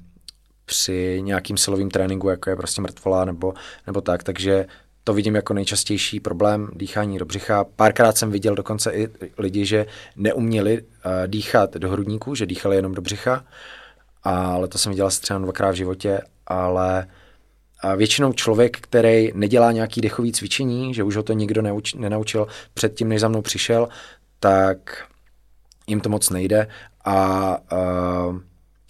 při 0.66 1.20
nějakým 1.22 1.56
silovým 1.56 1.90
tréninku, 1.90 2.28
jako 2.28 2.50
je 2.50 2.56
prostě 2.56 2.80
mrtvola 2.80 3.24
nebo, 3.24 3.54
nebo 3.86 4.00
tak, 4.00 4.22
takže 4.22 4.66
to 5.04 5.14
vidím 5.14 5.34
jako 5.34 5.54
nejčastější 5.54 6.20
problém 6.20 6.68
dýchání 6.72 7.18
do 7.18 7.24
břicha. 7.24 7.64
Párkrát 7.76 8.18
jsem 8.18 8.30
viděl 8.30 8.54
dokonce 8.54 8.92
i 8.92 9.08
lidi, 9.38 9.66
že 9.66 9.86
neuměli 10.16 10.82
uh, 10.82 10.88
dýchat 11.26 11.74
do 11.74 11.90
hrudníku, 11.90 12.34
že 12.34 12.46
dýchali 12.46 12.76
jenom 12.76 12.94
do 12.94 13.02
břicha, 13.02 13.44
ale 14.22 14.68
to 14.68 14.78
jsem 14.78 14.92
viděl 14.92 15.06
asi 15.06 15.20
třeba 15.20 15.38
dvakrát 15.38 15.70
v 15.70 15.74
životě, 15.74 16.20
ale 16.46 17.06
a 17.84 17.94
většinou 17.94 18.32
člověk, 18.32 18.80
který 18.80 19.32
nedělá 19.34 19.72
nějaký 19.72 20.00
dechový 20.00 20.32
cvičení, 20.32 20.94
že 20.94 21.02
už 21.02 21.16
ho 21.16 21.22
to 21.22 21.32
nikdo 21.32 21.62
neuč, 21.62 21.94
nenaučil 21.94 22.46
předtím, 22.74 23.08
než 23.08 23.20
za 23.20 23.28
mnou 23.28 23.42
přišel, 23.42 23.88
tak 24.40 25.04
jim 25.86 26.00
to 26.00 26.08
moc 26.08 26.30
nejde 26.30 26.66
a 27.04 27.58
uh, 27.72 28.38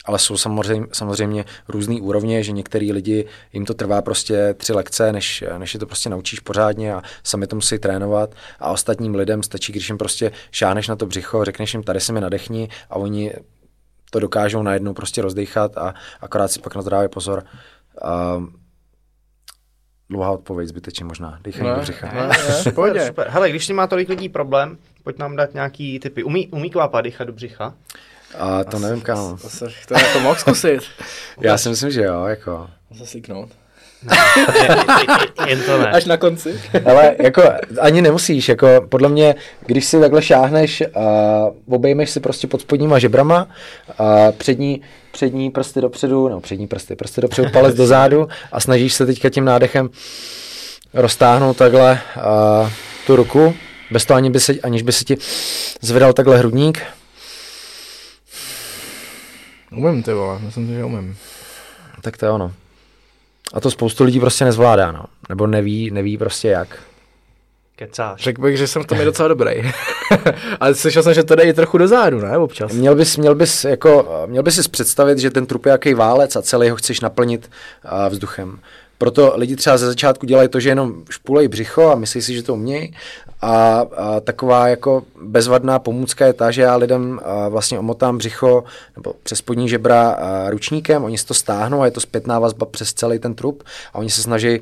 ale 0.05 0.19
jsou 0.19 0.37
samozřejmě, 0.37 0.87
samozřejmě 0.93 1.45
různý 1.69 2.01
úrovně, 2.01 2.43
že 2.43 2.53
některý 2.53 2.93
lidi, 2.93 3.27
jim 3.53 3.65
to 3.65 3.75
trvá 3.75 4.03
prostě 4.03 4.55
tři 4.55 4.73
lekce, 4.73 5.13
než, 5.13 5.45
než 5.59 5.75
je 5.75 5.81
to 5.81 5.87
prostě 5.87 6.09
naučíš 6.09 6.41
pořádně 6.41 6.95
a 6.95 7.03
sami 7.25 7.47
to 7.47 7.57
musí 7.57 7.79
trénovat 7.79 8.35
a 8.61 8.71
ostatním 8.71 9.15
lidem 9.15 9.43
stačí, 9.43 9.73
když 9.73 9.89
jim 9.89 9.99
prostě 9.99 10.33
šáneš 10.51 10.89
na 10.89 10.97
to 10.97 11.07
břicho, 11.07 11.45
řekneš 11.45 11.75
jim, 11.75 11.83
tady 11.83 12.01
se 12.01 12.13
mi 12.13 12.21
nadechni 12.21 12.69
a 12.91 12.97
oni 12.97 13.33
to 14.11 14.21
dokážou 14.21 14.63
najednou 14.63 14.95
prostě 14.95 15.23
rozdechat 15.23 15.79
a 15.79 15.95
akorát 16.21 16.49
si 16.49 16.61
pak 16.61 16.75
na 16.75 17.09
pozor. 17.09 17.45
Uh, 18.05 18.45
dlouhá 20.11 20.31
odpověď 20.31 20.69
zbytečně 20.69 21.05
možná. 21.05 21.39
Dýchání 21.45 21.71
do 21.75 21.81
břicha. 21.81 22.13
Ne, 22.15 22.29
ne, 22.29 22.35
super, 22.35 23.07
super. 23.07 23.29
Hele, 23.31 23.51
když 23.51 23.69
má 23.69 23.87
tolik 23.87 24.09
lidí 24.09 24.29
problém, 24.29 24.79
pojď 25.03 25.19
nám 25.19 25.37
dát 25.37 25.55
nějaký 25.55 26.01
typy. 26.01 26.23
Umí, 26.23 26.49
umí 26.49 26.71
kvapa 26.71 27.01
dýchat 27.01 27.27
do 27.27 27.33
břicha? 27.33 27.75
A 28.39 28.65
to 28.65 28.77
asi, 28.77 28.87
nevím, 28.87 29.01
kámo. 29.01 29.37
To, 29.37 29.67
to 29.89 29.95
jako 29.95 30.21
mohl 30.21 30.35
zkusit. 30.35 30.83
Já 31.41 31.59
si 31.59 31.69
myslím, 31.69 31.91
že 31.91 32.03
jo, 32.03 32.25
jako. 32.25 32.71
Zase 32.91 33.07
sliknout. 33.11 33.51
Jen 35.47 35.61
to 35.63 35.79
ne. 35.79 35.91
Až 35.91 36.05
na 36.05 36.17
konci. 36.17 36.61
Ale 36.85 37.17
jako 37.19 37.43
ani 37.81 38.03
nemusíš, 38.03 38.49
jako 38.49 38.69
podle 38.89 39.09
mě, 39.09 39.35
když 39.67 39.85
si 39.85 40.01
takhle 40.01 40.23
šáhneš 40.23 40.83
a 40.95 41.05
obejmeš 41.69 42.11
si 42.11 42.21
prostě 42.21 42.47
pod 42.47 42.61
spodníma 42.61 42.99
žebrama 42.99 43.49
a 43.99 44.33
přední, 44.33 44.81
přední 45.13 45.51
prsty 45.51 45.81
dopředu, 45.81 46.29
no 46.29 46.41
přední 46.41 46.67
prsty, 46.67 46.97
prsty 46.97 47.21
dopředu, 47.21 47.51
palec 47.51 47.75
do 47.75 47.87
zádu 47.87 48.29
a 48.53 48.61
snažíš 48.61 48.95
se 48.95 49.07
teďka 49.07 49.31
tím 49.31 49.45
nádechem 49.45 49.91
roztáhnout 50.95 51.57
takhle 51.57 52.01
a, 52.21 52.71
tu 53.07 53.17
ruku, 53.17 53.55
bez 53.91 54.05
toho 54.05 54.17
ani 54.17 54.31
by 54.31 54.41
se, 54.41 54.53
aniž 54.63 54.83
by 54.83 54.93
se 54.93 55.05
ti 55.05 55.17
zvedal 55.81 56.13
takhle 56.13 56.39
hrudník, 56.39 56.83
Umím 59.77 60.03
ty 60.03 60.13
vole, 60.13 60.39
myslím 60.39 60.67
si, 60.67 60.75
že 60.75 60.85
umím. 60.85 61.17
Tak 62.01 62.17
to 62.17 62.27
je 62.27 62.31
ono. 62.31 62.53
A 63.53 63.61
to 63.61 63.71
spoustu 63.71 64.05
lidí 64.05 64.21
prostě 64.21 64.45
nezvládá, 64.45 64.93
no. 64.93 65.05
Nebo 65.29 65.47
neví, 65.47 65.91
neví 65.91 66.19
prostě 66.19 66.49
jak. 66.49 66.79
Kecáš. 67.77 68.23
Řekl 68.23 68.43
bych, 68.43 68.57
že 68.57 68.67
jsem 68.67 68.83
v 68.83 68.87
tom 68.87 68.99
je 68.99 69.05
docela 69.05 69.29
dobrý. 69.29 69.53
Ale 70.61 70.75
slyšel 70.75 71.03
jsem, 71.03 71.15
že 71.15 71.25
to 71.25 71.35
jde 71.35 71.43
i 71.43 71.53
trochu 71.53 71.79
do 71.79 71.89
zádu, 71.89 72.21
ne, 72.21 72.39
občas. 72.39 72.73
Měl 72.73 72.95
bys, 72.95 73.17
měl 73.17 73.35
bys, 73.35 73.65
jako, 73.65 74.23
měl 74.27 74.43
bys 74.43 74.55
si 74.55 74.69
představit, 74.69 75.19
že 75.19 75.31
ten 75.31 75.47
trup 75.47 75.67
je 75.67 75.73
jaký 75.73 75.95
válec 75.95 76.37
a 76.37 76.43
celý 76.43 76.71
ho 76.71 76.77
chceš 76.77 77.01
naplnit 77.01 77.51
uh, 77.85 78.13
vzduchem. 78.13 78.59
Proto 79.05 79.33
lidi 79.37 79.57
třeba 79.57 79.77
ze 79.77 79.87
začátku 79.87 80.27
dělají 80.27 80.49
to, 80.49 80.61
že 80.61 80.69
jenom 80.69 81.03
špulej 81.11 81.49
břicho 81.49 81.91
a 81.91 81.95
myslí 81.95 82.23
si, 82.23 82.35
že 82.35 82.43
to 82.43 82.55
umějí. 82.55 82.95
A, 83.43 83.87
a 83.97 84.21
taková 84.21 84.69
jako 84.69 85.03
bezvadná 85.23 85.79
pomůcka 85.79 86.27
je 86.27 86.33
ta, 86.33 86.51
že 86.51 86.63
já 86.63 86.77
lidem 86.77 87.21
a, 87.25 87.49
vlastně 87.49 87.79
omotám 87.79 88.19
břicho 88.19 88.65
nebo 88.97 89.15
přes 89.23 89.39
spodní 89.39 89.69
žebra 89.69 90.11
a, 90.11 90.51
ručníkem, 90.51 91.05
oni 91.05 91.19
si 91.19 91.27
to 91.27 91.35
stáhnou 91.35 91.83
a 91.83 91.85
je 91.85 91.91
to 91.91 92.01
zpětná 92.01 92.39
vazba 92.39 92.67
přes 92.67 92.93
celý 92.93 93.19
ten 93.19 93.35
trup 93.35 93.63
a 93.93 93.99
oni 93.99 94.11
se 94.11 94.23
snaží 94.23 94.61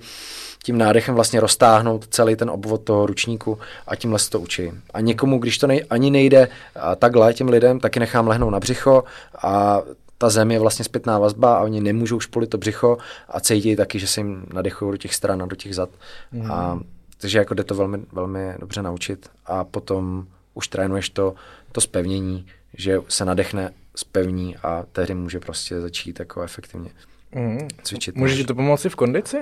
tím 0.62 0.78
nádechem 0.78 1.14
vlastně 1.14 1.40
roztáhnout 1.40 2.06
celý 2.10 2.36
ten 2.36 2.50
obvod 2.50 2.82
toho 2.82 3.06
ručníku 3.06 3.58
a 3.86 3.96
tímhle 3.96 4.18
se 4.18 4.30
to 4.30 4.40
učí. 4.40 4.70
A 4.94 5.00
někomu, 5.00 5.38
když 5.38 5.58
to 5.58 5.66
nej, 5.66 5.84
ani 5.90 6.10
nejde 6.10 6.48
a 6.76 6.96
takhle 6.96 7.34
těm 7.34 7.48
lidem, 7.48 7.80
taky 7.80 8.00
nechám 8.00 8.28
lehnout 8.28 8.52
na 8.52 8.60
břicho 8.60 9.04
a 9.42 9.82
ta 10.22 10.30
zem 10.30 10.50
je 10.50 10.58
vlastně 10.58 10.84
zpětná 10.84 11.18
vazba 11.18 11.56
a 11.56 11.62
oni 11.62 11.80
nemůžou 11.80 12.20
špolit 12.20 12.50
to 12.50 12.58
břicho 12.58 12.98
a 13.28 13.40
cítí 13.40 13.76
taky, 13.76 13.98
že 13.98 14.06
se 14.06 14.20
jim 14.20 14.46
nadechují 14.52 14.92
do 14.92 14.96
těch 14.96 15.14
stran 15.14 15.42
a 15.42 15.46
do 15.46 15.56
těch 15.56 15.74
zad. 15.74 15.90
Mm. 16.32 16.52
A, 16.52 16.80
takže 17.18 17.38
jako 17.38 17.54
jde 17.54 17.64
to 17.64 17.74
velmi, 17.74 17.98
velmi 18.12 18.54
dobře 18.58 18.82
naučit 18.82 19.28
a 19.46 19.64
potom 19.64 20.26
už 20.54 20.68
trénuješ 20.68 21.10
to, 21.10 21.34
to 21.72 21.80
spevnění, 21.80 22.46
že 22.74 22.98
se 23.08 23.24
nadechne, 23.24 23.70
spevní 23.96 24.56
a 24.56 24.84
tehdy 24.92 25.14
může 25.14 25.40
prostě 25.40 25.80
začít 25.80 26.18
jako 26.20 26.42
efektivně 26.42 26.90
mm. 27.34 27.68
cvičit. 27.82 28.16
Může 28.16 28.36
ti 28.36 28.44
to 28.44 28.54
pomoci 28.54 28.88
v 28.88 28.94
kondici? 28.94 29.36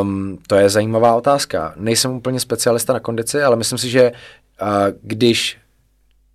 Um, 0.00 0.38
to 0.46 0.56
je 0.56 0.70
zajímavá 0.70 1.14
otázka. 1.14 1.74
Nejsem 1.76 2.10
úplně 2.10 2.40
specialista 2.40 2.92
na 2.92 3.00
kondici, 3.00 3.42
ale 3.42 3.56
myslím 3.56 3.78
si, 3.78 3.90
že 3.90 4.12
uh, 4.12 4.68
když 5.02 5.58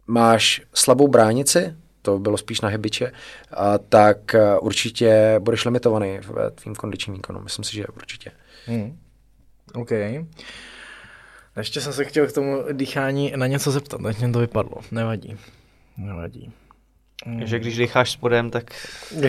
máš 0.07 0.61
slabou 0.73 1.07
bránici, 1.07 1.75
to 2.01 2.19
bylo 2.19 2.37
spíš 2.37 2.61
na 2.61 2.69
hybiče, 2.69 3.11
a 3.51 3.77
tak 3.77 4.35
eh, 4.35 4.59
určitě 4.59 5.35
budeš 5.39 5.65
limitovaný 5.65 6.19
ve 6.27 6.51
tvým 6.51 6.75
kondičním 6.75 7.15
výkonu. 7.15 7.41
Myslím 7.41 7.65
si, 7.65 7.75
že 7.75 7.87
určitě. 7.87 8.31
Hmm. 8.65 8.97
OK. 9.73 9.91
Ještě 11.57 11.81
jsem 11.81 11.93
se 11.93 12.05
chtěl 12.05 12.27
k 12.27 12.31
tomu 12.31 12.63
dýchání 12.71 13.33
na 13.35 13.47
něco 13.47 13.71
zeptat, 13.71 14.01
tak 14.03 14.19
mě 14.19 14.31
to 14.31 14.39
vypadlo. 14.39 14.77
Nevadí. 14.91 15.37
Nevadí. 15.97 16.51
Hmm. 17.25 17.45
Že 17.45 17.59
když 17.59 17.77
dýcháš 17.77 18.11
spodem, 18.11 18.49
tak 18.49 18.63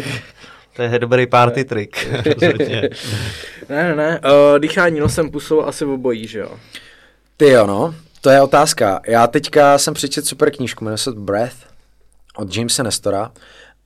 to 0.76 0.82
je 0.82 0.98
dobrý 0.98 1.26
party 1.26 1.64
trik. 1.64 2.06
ne, 3.68 3.84
ne, 3.84 3.96
ne. 3.96 4.20
Uh, 4.20 4.58
dýchání 4.58 5.00
nosem 5.00 5.30
pusou 5.30 5.62
asi 5.62 5.84
obojí, 5.84 6.26
že 6.26 6.38
jo? 6.38 6.58
Ty 7.36 7.48
jo, 7.48 7.66
no. 7.66 7.94
To 8.20 8.30
je 8.30 8.42
otázka. 8.42 9.00
Já 9.08 9.26
teďka 9.26 9.78
jsem 9.78 9.94
přečet 9.94 10.26
super 10.26 10.50
knížku, 10.50 10.84
jmenuje 10.84 10.98
se 10.98 11.12
Breath 11.12 11.71
od 12.36 12.56
Jamesa 12.56 12.82
Nestora 12.82 13.32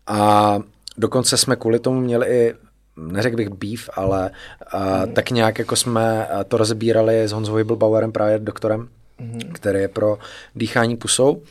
a 0.07 0.59
dokonce 0.99 1.37
jsme 1.37 1.57
kvůli 1.57 1.79
tomu 1.79 2.01
měli 2.01 2.27
i 2.27 2.55
neřekl 2.97 3.37
bych 3.37 3.49
beef, 3.49 3.91
ale 3.95 4.31
uh, 4.75 5.07
mm. 5.07 5.15
tak 5.15 5.31
nějak 5.31 5.59
jako 5.59 5.77
jsme 5.77 6.29
to 6.49 6.57
rozebírali 6.57 7.29
s 7.29 7.33
Honzou 7.33 7.55
Hibelbauerem, 7.55 8.13
právě 8.13 8.39
doktorem, 8.39 8.89
mm. 9.19 9.41
který 9.53 9.79
je 9.79 9.89
pro 9.89 10.19
dýchání 10.55 10.97
pusou. 10.97 11.43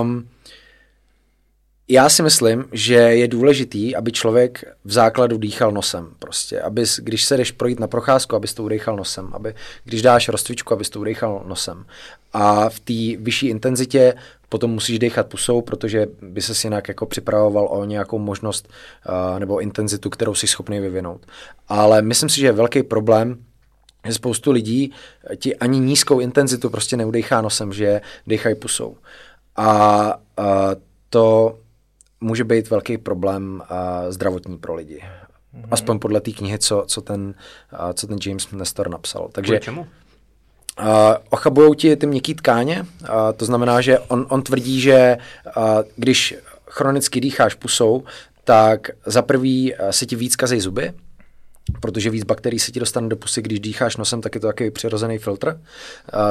Um, 0.00 0.28
já 1.88 2.08
si 2.08 2.22
myslím, 2.22 2.64
že 2.72 2.94
je 2.94 3.28
důležitý, 3.28 3.96
aby 3.96 4.12
člověk 4.12 4.64
v 4.84 4.92
základu 4.92 5.38
dýchal 5.38 5.72
nosem. 5.72 6.08
Prostě, 6.18 6.60
aby, 6.60 6.84
když 6.98 7.24
se 7.24 7.36
jdeš 7.36 7.52
projít 7.52 7.80
na 7.80 7.86
procházku, 7.86 8.36
abys 8.36 8.54
to 8.54 8.62
udechal 8.62 8.96
nosem. 8.96 9.30
Aby, 9.32 9.54
když 9.84 10.02
dáš 10.02 10.28
rozcvičku, 10.28 10.74
abys 10.74 10.90
to 10.90 11.00
udechal 11.00 11.42
nosem. 11.46 11.84
A 12.32 12.68
v 12.68 12.80
té 12.80 13.22
vyšší 13.22 13.48
intenzitě 13.48 14.14
potom 14.48 14.70
musíš 14.70 14.98
dechat 14.98 15.26
pusou, 15.26 15.62
protože 15.62 16.06
by 16.22 16.42
se 16.42 16.66
jinak 16.66 16.88
jako 16.88 17.06
připravoval 17.06 17.68
o 17.70 17.84
nějakou 17.84 18.18
možnost 18.18 18.68
uh, 18.68 19.38
nebo 19.38 19.60
intenzitu, 19.60 20.10
kterou 20.10 20.34
jsi 20.34 20.46
schopný 20.46 20.80
vyvinout. 20.80 21.26
Ale 21.68 22.02
myslím 22.02 22.28
si, 22.28 22.40
že 22.40 22.46
je 22.46 22.52
velký 22.52 22.82
problém, 22.82 23.44
že 24.06 24.14
spoustu 24.14 24.50
lidí 24.50 24.92
ti 25.36 25.56
ani 25.56 25.78
nízkou 25.78 26.20
intenzitu 26.20 26.70
prostě 26.70 26.96
neudechá 26.96 27.40
nosem, 27.40 27.72
že 27.72 28.00
dechají 28.26 28.54
pusou. 28.54 28.96
A 29.56 30.14
uh, 30.16 30.44
to 31.10 31.58
může 32.20 32.44
být 32.44 32.70
velký 32.70 32.98
problém 32.98 33.62
uh, 33.70 34.10
zdravotní 34.10 34.58
pro 34.58 34.74
lidi. 34.74 35.02
Mm-hmm. 35.54 35.68
Aspoň 35.70 35.98
podle 35.98 36.20
té 36.20 36.30
knihy, 36.30 36.58
co, 36.58 36.84
co, 36.86 37.00
ten, 37.00 37.34
uh, 37.72 37.92
co 37.92 38.06
ten 38.06 38.18
James 38.26 38.50
Nestor 38.50 38.90
napsal. 38.90 39.28
Takže, 39.32 39.60
čemu? 39.60 39.86
Uh, 40.80 40.86
ochabují 41.30 41.76
ti 41.76 41.96
ty 41.96 42.06
měkké 42.06 42.34
tkáně, 42.34 42.86
uh, 43.00 43.08
to 43.36 43.44
znamená, 43.44 43.80
že 43.80 43.98
on, 43.98 44.26
on 44.28 44.42
tvrdí, 44.42 44.80
že 44.80 45.18
uh, 45.56 45.62
když 45.96 46.34
chronicky 46.66 47.20
dýcháš 47.20 47.54
pusou, 47.54 48.04
tak 48.44 48.90
za 49.06 49.22
prvý 49.22 49.74
uh, 49.74 49.90
se 49.90 50.06
ti 50.06 50.16
víc 50.16 50.36
kazej 50.36 50.60
zuby, 50.60 50.92
protože 51.80 52.10
víc 52.10 52.24
bakterií 52.24 52.58
se 52.58 52.72
ti 52.72 52.80
dostane 52.80 53.08
do 53.08 53.16
pusy, 53.16 53.42
když 53.42 53.60
dýcháš 53.60 53.96
nosem, 53.96 54.20
tak 54.20 54.34
je 54.34 54.40
to 54.40 54.46
takový 54.46 54.70
přirozený 54.70 55.18
filtr. 55.18 55.60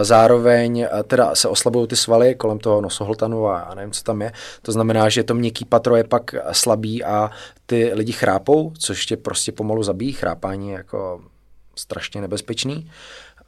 Zároveň 0.02 0.88
teda 1.08 1.36
se 1.36 1.48
oslabují 1.48 1.88
ty 1.88 1.96
svaly 1.96 2.36
kolem 2.36 2.60
toho 2.60 2.82
nosohltanu 2.82 3.48
a, 3.48 3.60
a 3.60 3.76
nevím, 3.76 3.92
co 3.92 4.04
tam 4.04 4.22
je. 4.22 4.32
To 4.62 4.72
znamená, 4.72 5.10
že 5.10 5.24
to 5.24 5.34
měkký 5.34 5.66
patro 5.66 5.96
je 5.96 6.04
pak 6.04 6.36
slabý 6.52 7.04
a 7.04 7.32
ty 7.66 7.92
lidi 7.94 8.12
chrápou, 8.12 8.74
což 8.80 9.06
tě 9.06 9.18
prostě 9.18 9.52
pomalu 9.52 9.84
zabíjí. 9.84 10.14
Chrápání 10.14 10.70
je 10.70 10.76
jako 10.78 11.22
strašně 11.76 12.22
nebezpečný. 12.22 12.92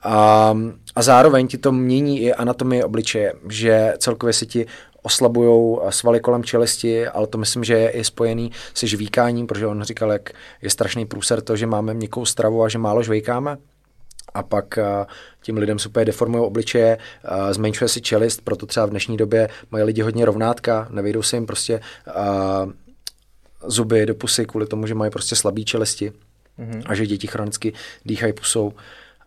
A, 0.04 0.58
a 0.96 1.02
zároveň 1.02 1.48
ti 1.48 1.58
to 1.58 1.72
mění 1.72 2.22
i 2.22 2.34
anatomie 2.34 2.86
obličeje, 2.86 3.34
že 3.50 3.94
celkově 3.98 4.34
se 4.34 4.46
ti 4.46 4.66
oslabují 5.02 5.78
svaly 5.90 6.20
kolem 6.20 6.44
čelisti, 6.44 7.08
ale 7.08 7.28
to 7.28 7.38
myslím, 7.38 7.64
že 7.64 7.74
je 7.74 7.90
i 7.90 8.04
spojený 8.04 8.52
se 8.74 8.88
žvíkáním, 8.88 9.48
protože 9.48 9.68
on 9.68 9.84
říkal, 9.84 10.12
jak 10.12 10.30
je 10.62 10.70
strašný 10.70 11.06
průser 11.06 11.42
to, 11.42 11.56
že 11.56 11.68
máme 11.68 11.94
měkkou 11.94 12.26
stravu 12.26 12.64
a 12.64 12.70
že 12.70 12.78
málo 12.78 13.04
žvejkáme 13.04 13.58
a 14.34 14.44
pak 14.44 14.80
tím 15.42 15.58
lidem 15.58 15.80
se 15.80 15.90
úplně 15.90 16.06
deformují 16.06 16.44
obličeje, 16.44 16.98
zmenšuje 17.52 17.88
si 17.88 18.02
čelist, 18.02 18.42
proto 18.42 18.66
třeba 18.66 18.86
v 18.86 18.90
dnešní 18.90 19.18
době 19.18 19.50
mají 19.72 19.84
lidi 19.84 20.02
hodně 20.02 20.26
rovnátka, 20.26 20.88
nevejdou 20.90 21.22
se 21.22 21.36
jim 21.36 21.46
prostě 21.46 21.80
zuby 23.68 24.06
do 24.06 24.16
pusy 24.16 24.46
kvůli 24.46 24.68
tomu, 24.68 24.88
že 24.88 24.96
mají 24.96 25.12
prostě 25.12 25.36
slabý 25.36 25.66
čelisti 25.66 26.12
mm-hmm. 26.60 26.84
a 26.86 26.96
že 26.96 27.08
děti 27.08 27.28
chronicky 27.28 27.74
dýchají 28.06 28.34
pusou. 28.34 28.74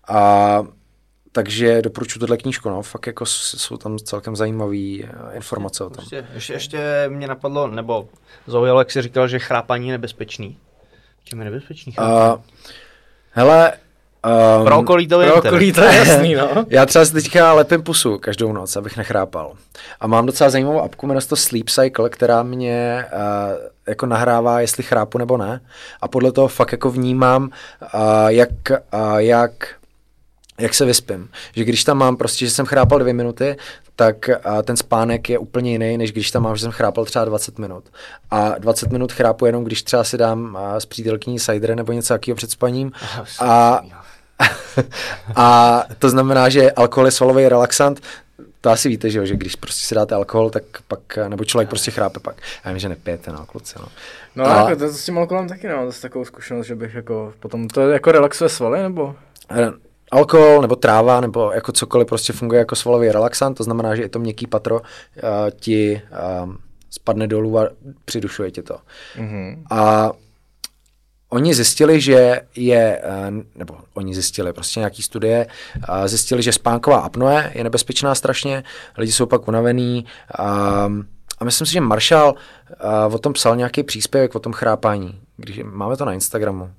A 0.09 0.63
takže 1.33 1.83
doporučuji 1.83 2.19
tohle 2.21 2.37
knížku, 2.37 2.69
no, 2.69 2.83
fakt 2.83 3.07
jako 3.07 3.27
jsou 3.27 3.77
tam 3.77 3.99
celkem 3.99 4.37
zajímavé 4.37 4.77
eh, 4.77 5.09
informace 5.35 5.85
o 5.85 5.91
tom. 5.91 6.03
Ještě, 6.03 6.27
ještě, 6.35 6.53
ještě 6.53 7.05
mě 7.09 7.27
napadlo, 7.27 7.67
nebo 7.67 8.09
zaujalo, 8.47 8.81
jak 8.81 8.91
jsi 8.91 9.03
říkal, 9.03 9.29
že 9.29 9.39
chrápaní 9.39 9.89
je 9.89 9.93
nebezpečný. 9.93 10.59
Čím 11.25 11.39
je 11.39 11.45
nebezpečný 11.45 11.93
chrápaní? 11.93 12.35
Uh, 12.35 12.43
hele, 13.31 13.73
Um, 14.59 14.65
pro 14.65 14.79
okolí 14.79 15.09
to, 15.09 15.19
pro 15.19 15.35
okolí 15.35 15.73
to 15.73 15.81
je 15.81 15.95
jasný, 15.97 16.35
no. 16.35 16.49
Já 16.69 16.87
třeba 16.87 17.05
si 17.05 17.13
teďka 17.13 17.53
lepím 17.53 17.83
pusu 17.83 18.19
každou 18.19 18.53
noc, 18.53 18.77
abych 18.77 18.97
nechrápal. 18.97 19.53
A 20.01 20.07
mám 20.07 20.27
docela 20.27 20.51
zajímavou 20.51 20.81
apku, 20.81 21.07
jmenuje 21.07 21.27
to 21.27 21.37
Sleep 21.37 21.69
Cycle, 21.69 22.11
která 22.11 22.43
mě 22.43 23.07
uh, 23.13 23.21
jako 23.87 24.07
nahrává, 24.07 24.61
jestli 24.61 24.83
chrápu 24.83 25.19
nebo 25.19 25.37
ne. 25.37 25.61
A 26.01 26.09
podle 26.09 26.33
toho 26.33 26.49
fakt 26.49 26.73
jako 26.73 26.91
vnímám, 26.91 27.43
uh, 27.43 28.29
jak, 28.29 28.51
uh, 28.71 29.17
jak 29.17 29.53
jak 30.59 30.75
se 30.75 30.85
vyspím. 30.85 31.29
Že 31.57 31.65
když 31.65 31.85
tam 31.85 31.99
mám 31.99 32.17
prostě, 32.17 32.45
že 32.45 32.51
jsem 32.51 32.67
chrápal 32.67 32.99
dvě 32.99 33.13
minuty, 33.13 33.57
tak 33.97 34.31
a 34.45 34.63
ten 34.63 34.77
spánek 34.77 35.29
je 35.29 35.39
úplně 35.39 35.73
jiný, 35.73 35.99
než 35.99 36.13
když 36.13 36.31
tam 36.31 36.43
mám, 36.43 36.57
že 36.57 36.63
jsem 36.63 36.71
chrápal 36.71 37.05
třeba 37.05 37.25
20 37.25 37.59
minut. 37.59 37.85
A 38.31 38.59
20 38.59 38.93
minut 38.93 39.13
chrápu 39.13 39.47
jenom, 39.47 39.65
když 39.65 39.83
třeba 39.83 40.05
si 40.05 40.19
dám 40.19 40.57
a, 40.57 40.81
s 40.81 40.87
přítelkyní 40.87 41.41
cider 41.41 41.75
nebo 41.75 41.93
něco 41.93 42.15
takového 42.15 42.37
před 42.37 42.51
spaním. 42.51 42.93
A, 43.41 43.81
a 45.37 45.83
to 45.99 46.09
znamená, 46.09 46.49
že 46.49 46.73
alkohol 46.73 47.07
je 47.07 47.13
svalový 47.13 47.49
relaxant, 47.49 48.01
to 48.61 48.71
asi 48.71 48.89
víte, 48.89 49.11
že, 49.11 49.19
jo, 49.19 49.27
že 49.27 49.37
když 49.37 49.57
prostě 49.57 49.87
si 49.87 49.95
dáte 49.95 50.15
alkohol, 50.15 50.51
tak 50.51 50.63
pak, 50.89 51.01
nebo 51.29 51.45
člověk 51.45 51.69
prostě 51.69 51.91
chrápe 51.91 52.21
pak. 52.21 52.37
Já 52.65 52.71
vím, 52.71 52.79
že 52.79 52.89
nepijete, 52.89 53.33
no, 53.33 53.47
kluci, 53.47 53.75
no. 53.79 53.89
No, 54.37 54.45
a... 54.45 54.71
jako 54.71 54.77
to 54.77 54.89
s 54.89 55.05
tím 55.05 55.19
alkoholem 55.19 55.49
taky 55.49 55.69
nemám 55.69 55.87
zase 55.87 56.03
takovou 56.03 56.25
zkušenost, 56.25 56.67
že 56.67 56.75
bych 56.75 56.95
jako 56.95 57.33
potom, 57.41 57.69
to 57.69 57.91
jako 57.91 58.13
relaxuje 58.13 58.49
svaly, 58.49 58.83
nebo? 58.83 59.17
Alkohol 60.15 60.63
nebo 60.63 60.77
tráva 60.77 61.21
nebo 61.21 61.53
jako 61.53 61.73
cokoliv 61.73 62.09
prostě 62.09 62.33
funguje 62.33 62.59
jako 62.59 62.77
svalový 62.77 63.09
relaxant, 63.09 63.57
to 63.57 63.65
znamená, 63.65 63.97
že 63.97 64.03
je 64.03 64.09
to 64.09 64.19
měkký 64.19 64.47
patro 64.47 64.81
uh, 64.81 64.83
ti 65.61 66.03
uh, 66.45 66.55
spadne 66.91 67.27
dolů 67.27 67.59
a 67.59 67.69
přidušuje 68.05 68.51
ti 68.51 68.63
to. 68.63 68.79
Mm-hmm. 69.17 69.63
A 69.71 70.13
oni 71.29 71.55
zjistili, 71.55 72.01
že 72.01 72.41
je, 72.57 73.03
nebo 73.55 73.77
oni 73.95 74.15
zjistili, 74.15 74.53
prostě 74.53 74.81
nějaký 74.81 75.03
studie, 75.03 75.47
zjistili, 76.07 76.43
že 76.43 76.53
spánková 76.53 76.99
apnoe 76.99 77.53
je 77.55 77.65
nebezpečná 77.65 78.15
strašně, 78.15 78.65
lidi 78.99 79.13
jsou 79.13 79.27
pak 79.27 79.49
unavený 79.49 80.05
uh, 80.39 80.45
a 81.39 81.45
myslím 81.45 81.67
si, 81.67 81.73
že 81.73 81.81
Marshall 81.81 82.35
o 83.13 83.19
tom 83.19 83.33
psal 83.33 83.57
nějaký 83.57 83.83
příspěvek 83.83 84.35
o 84.35 84.39
tom 84.39 84.53
chrápání. 84.53 85.21
Když, 85.37 85.61
máme 85.65 85.97
to 85.97 86.05
na 86.05 86.13
Instagramu. 86.13 86.71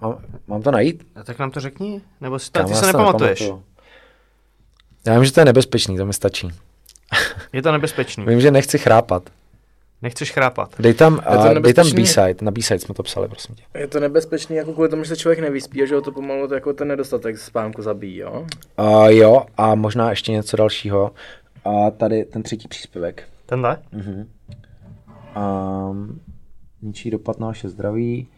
Mám, 0.00 0.18
mám 0.46 0.62
to 0.62 0.70
najít? 0.70 1.06
A 1.14 1.24
tak 1.24 1.38
nám 1.38 1.50
to 1.50 1.60
řekni, 1.60 2.00
nebo 2.20 2.38
si 2.38 2.50
to, 2.50 2.64
ty 2.64 2.74
se 2.74 2.86
nepamatuješ. 2.86 3.52
Já 5.06 5.14
vím, 5.14 5.24
že 5.24 5.32
to 5.32 5.40
je 5.40 5.44
nebezpečný, 5.44 5.96
to 5.96 6.06
mi 6.06 6.12
stačí. 6.12 6.48
Je 7.52 7.62
to 7.62 7.72
nebezpečný. 7.72 8.24
vím, 8.26 8.40
že 8.40 8.50
nechci 8.50 8.78
chrápat. 8.78 9.30
Nechceš 10.02 10.32
chrápat. 10.32 10.74
Dej 10.78 10.94
tam, 10.94 11.20
a, 11.26 11.54
dej 11.60 11.74
tam 11.74 11.92
B-side, 11.92 12.36
na 12.42 12.50
B-side 12.50 12.78
jsme 12.78 12.94
to 12.94 13.02
psali, 13.02 13.28
prosím 13.28 13.54
tě. 13.54 13.62
Je 13.78 13.86
to 13.86 14.00
nebezpečný 14.00 14.56
jako 14.56 14.72
kvůli 14.72 14.88
tomu, 14.88 15.04
že 15.04 15.08
se 15.08 15.16
člověk 15.16 15.38
nevyspí, 15.38 15.86
že 15.86 15.94
ho 15.94 16.00
to 16.00 16.12
pomalu 16.12 16.48
to 16.48 16.54
jako 16.54 16.72
ten 16.72 16.88
nedostatek 16.88 17.38
spánku 17.38 17.82
zabíjí, 17.82 18.16
jo? 18.16 18.46
Uh, 18.78 19.08
jo, 19.08 19.44
a 19.56 19.74
možná 19.74 20.10
ještě 20.10 20.32
něco 20.32 20.56
dalšího. 20.56 21.10
A 21.64 21.90
tady 21.90 22.24
ten 22.24 22.42
třetí 22.42 22.68
příspěvek. 22.68 23.24
Tenhle? 23.46 23.78
Uh-huh. 23.92 24.26
Um, 25.90 26.20
ničí 26.82 27.10
dopad 27.10 27.40
na 27.40 27.46
naše 27.46 27.68
zdraví. 27.68 28.28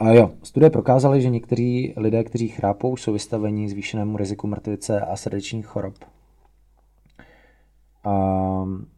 A 0.00 0.10
jo, 0.10 0.30
studie 0.42 0.70
prokázaly, 0.70 1.22
že 1.22 1.30
někteří 1.30 1.94
lidé, 1.96 2.24
kteří 2.24 2.48
chrápou, 2.48 2.96
jsou 2.96 3.12
vystaveni 3.12 3.68
zvýšenému 3.68 4.16
riziku 4.16 4.46
mrtvice 4.46 5.00
a 5.00 5.16
srdečních 5.16 5.66
chorob. 5.66 5.94
A 8.04 8.14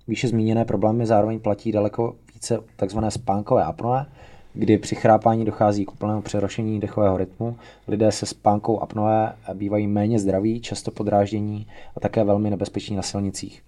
výše 0.09 0.29
zmíněné 0.29 0.65
problémy 0.65 1.07
zároveň 1.07 1.41
platí 1.41 1.73
daleko 1.73 2.17
více 2.35 2.59
tzv. 2.87 2.99
spánkové 3.09 3.65
apnoe, 3.65 4.07
kdy 4.55 4.79
při 4.79 4.95
chrápání 4.95 5.45
dochází 5.45 5.85
k 5.85 5.93
úplnému 5.93 6.23
přerušení 6.23 6.81
dechového 6.81 7.17
rytmu. 7.17 7.57
Lidé 7.89 8.13
se 8.13 8.27
spánkou 8.27 8.81
apnoe 8.81 9.33
bývají 9.55 9.87
méně 9.87 10.19
zdraví, 10.19 10.61
často 10.61 10.91
podráždění 10.91 11.67
a 11.97 12.01
také 12.01 12.25
velmi 12.25 12.51
nebezpeční 12.51 12.97
na 12.97 13.03
silnicích. 13.03 13.63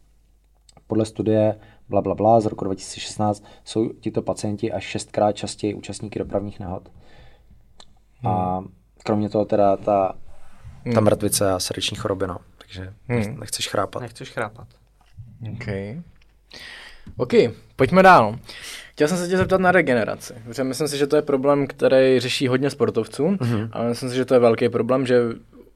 Podle 0.86 1.04
studie 1.04 1.58
bla, 1.88 2.02
bla, 2.02 2.14
bla, 2.14 2.40
z 2.40 2.46
roku 2.46 2.64
2016 2.64 3.44
jsou 3.64 3.88
tito 3.88 4.22
pacienti 4.22 4.72
až 4.72 4.84
šestkrát 4.84 5.32
častěji 5.32 5.74
účastníky 5.74 6.18
dopravních 6.18 6.60
nehod. 6.60 6.90
A 8.24 8.58
hmm. 8.58 8.68
kromě 9.04 9.28
toho 9.28 9.44
teda 9.44 9.76
ta, 9.76 9.82
ta 9.82 10.14
hmm. 10.84 11.04
mrtvice 11.04 11.52
a 11.52 11.58
srdeční 11.58 11.96
choroby, 11.96 12.26
no. 12.26 12.36
Takže 12.58 12.92
hmm. 13.08 13.40
nechceš 13.40 13.68
chrápat. 13.68 14.02
Nechceš 14.02 14.30
chrápat. 14.30 14.66
OK. 15.52 15.66
OK, 17.16 17.32
pojďme 17.76 18.02
dál. 18.02 18.38
Chtěl 18.92 19.08
jsem 19.08 19.18
se 19.18 19.28
tě 19.28 19.36
zeptat 19.36 19.60
na 19.60 19.72
regeneraci, 19.72 20.34
protože 20.44 20.64
myslím 20.64 20.88
si, 20.88 20.98
že 20.98 21.06
to 21.06 21.16
je 21.16 21.22
problém, 21.22 21.66
který 21.66 22.20
řeší 22.20 22.48
hodně 22.48 22.70
sportovců, 22.70 23.26
mm-hmm. 23.26 23.68
ale 23.72 23.88
myslím 23.88 24.10
si, 24.10 24.16
že 24.16 24.24
to 24.24 24.34
je 24.34 24.40
velký 24.40 24.68
problém, 24.68 25.06
že 25.06 25.22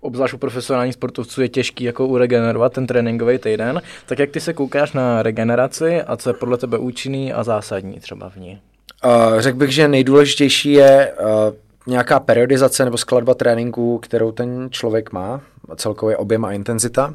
obzvlášť 0.01 0.35
u 0.35 0.39
profesionálních 0.39 0.95
sportovců 0.95 1.43
je 1.43 1.49
těžký 1.49 1.85
jako 1.85 2.07
uregenerovat 2.07 2.73
ten 2.73 2.87
tréninkový 2.87 3.39
týden. 3.39 3.83
Tak 4.07 4.19
jak 4.19 4.31
ty 4.31 4.41
se 4.41 4.53
koukáš 4.53 4.93
na 4.93 5.23
regeneraci 5.23 6.03
a 6.03 6.17
co 6.17 6.31
je 6.31 6.35
podle 6.35 6.59
tebe 6.59 6.79
účinný 6.79 7.33
a 7.33 7.45
zásadní 7.45 8.01
třeba 8.01 8.31
v 8.31 8.37
ní? 8.37 8.61
Uh, 9.05 9.41
řekl 9.41 9.59
bych, 9.59 9.71
že 9.71 9.89
nejdůležitější 9.89 10.73
je 10.73 11.13
uh, 11.21 11.55
nějaká 11.89 12.21
periodizace 12.21 12.85
nebo 12.85 12.99
skladba 12.99 13.35
tréninku, 13.35 13.99
kterou 13.99 14.33
ten 14.33 14.69
člověk 14.71 15.13
má, 15.13 15.41
celkově 15.77 16.17
objem 16.17 16.45
a 16.45 16.53
intenzita. 16.53 17.15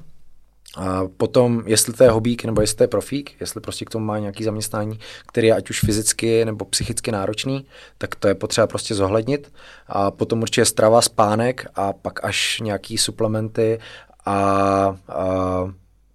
A 0.77 1.01
potom, 1.17 1.63
jestli 1.65 1.93
to 1.93 2.03
je 2.03 2.09
hobík 2.09 2.45
nebo 2.45 2.61
jestli 2.61 2.77
to 2.77 2.83
je 2.83 2.87
profík, 2.87 3.31
jestli 3.39 3.61
prostě 3.61 3.85
k 3.85 3.89
tomu 3.89 4.05
má 4.05 4.19
nějaký 4.19 4.43
zaměstnání, 4.43 4.99
který 5.27 5.47
je 5.47 5.55
ať 5.55 5.69
už 5.69 5.79
fyzicky 5.79 6.45
nebo 6.45 6.65
psychicky 6.65 7.11
náročný, 7.11 7.65
tak 7.97 8.15
to 8.15 8.27
je 8.27 8.35
potřeba 8.35 8.67
prostě 8.67 8.95
zohlednit. 8.95 9.53
A 9.87 10.11
potom 10.11 10.41
určitě 10.41 10.65
strava, 10.65 11.01
spánek 11.01 11.65
a 11.75 11.93
pak 11.93 12.25
až 12.25 12.59
nějaký 12.59 12.97
suplementy 12.97 13.79
a, 14.25 14.33
a 14.35 14.95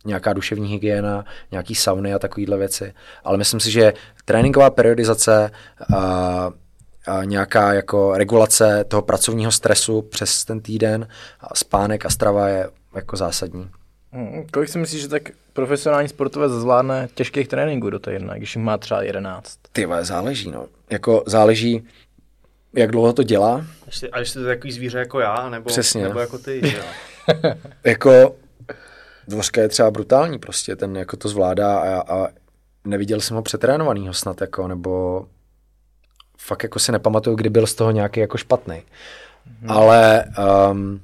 nějaká 0.05 0.33
duševní 0.33 0.69
hygiena, 0.69 1.25
nějaký 1.51 1.75
sauny 1.75 2.15
a 2.15 2.19
takovéhle 2.19 2.57
věci. 2.57 2.95
Ale 3.25 3.39
myslím 3.39 3.61
si, 3.61 3.71
že 3.71 3.93
tréninková 4.25 4.71
periodizace 4.71 5.51
a, 5.95 6.51
nějaká 7.25 7.73
jako 7.73 8.13
regulace 8.17 8.85
toho 8.89 9.03
pracovního 9.03 9.53
stresu 9.53 10.03
přes 10.03 10.45
ten 10.45 10.61
týden, 10.61 11.09
a 11.41 11.55
spánek 11.55 12.07
a 12.07 12.11
strava 12.11 12.49
je 12.49 12.69
jako 12.95 13.17
zásadní. 13.17 13.71
Hmm, 14.13 14.47
kolik 14.53 14.69
si 14.69 14.79
myslíš, 14.79 15.01
že 15.03 15.09
tak 15.09 15.23
profesionální 15.53 16.09
sportovec 16.09 16.53
zvládne 16.53 17.09
těžkých 17.15 17.49
tréninků 17.49 17.91
do 17.91 17.99
týdne, 17.99 18.35
když 18.37 18.57
jich 18.57 18.65
má 18.65 18.79
třeba 18.79 19.03
11? 19.03 19.59
Ty 19.73 19.87
vole, 19.87 20.05
záleží, 20.05 20.51
no. 20.51 20.67
Jako 20.91 21.23
záleží, 21.27 21.87
jak 22.77 22.91
dlouho 22.91 23.13
to 23.13 23.23
dělá. 23.23 23.65
A 24.13 24.19
jestli 24.19 24.43
to 24.43 24.49
je 24.49 24.57
takový 24.57 24.73
zvíře 24.73 24.99
jako 24.99 25.21
já, 25.21 25.51
nebo, 25.51 25.65
Přesně. 25.65 26.03
nebo 26.03 26.21
jako 26.21 26.39
ty. 26.39 26.75
jako 27.85 28.35
Dvořka 29.29 29.61
je 29.61 29.69
třeba 29.69 29.91
brutální 29.91 30.39
prostě, 30.39 30.77
ten 30.77 30.97
jako 30.97 31.17
to 31.17 31.29
zvládá 31.29 31.79
a, 31.79 32.15
a 32.15 32.29
neviděl 32.85 33.21
jsem 33.21 33.37
ho 33.37 33.43
přetrénovanýho 33.43 34.15
snad 34.15 34.41
jako, 34.41 34.69
nebo 34.69 35.27
fakt 36.39 36.63
jako 36.63 36.79
si 36.79 36.93
nepamatuju, 36.93 37.37
kdy 37.37 37.51
byl 37.51 37.67
z 37.67 37.75
toho 37.75 37.91
nějaký 37.91 38.21
jako 38.21 38.37
špatný. 38.39 38.83
Hmm. 39.61 39.71
Ale 39.71 40.25
um, 40.71 41.01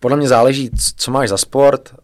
podle 0.00 0.16
mě 0.16 0.28
záleží, 0.28 0.70
co 0.96 1.10
máš 1.10 1.28
za 1.28 1.36
sport, 1.36 1.94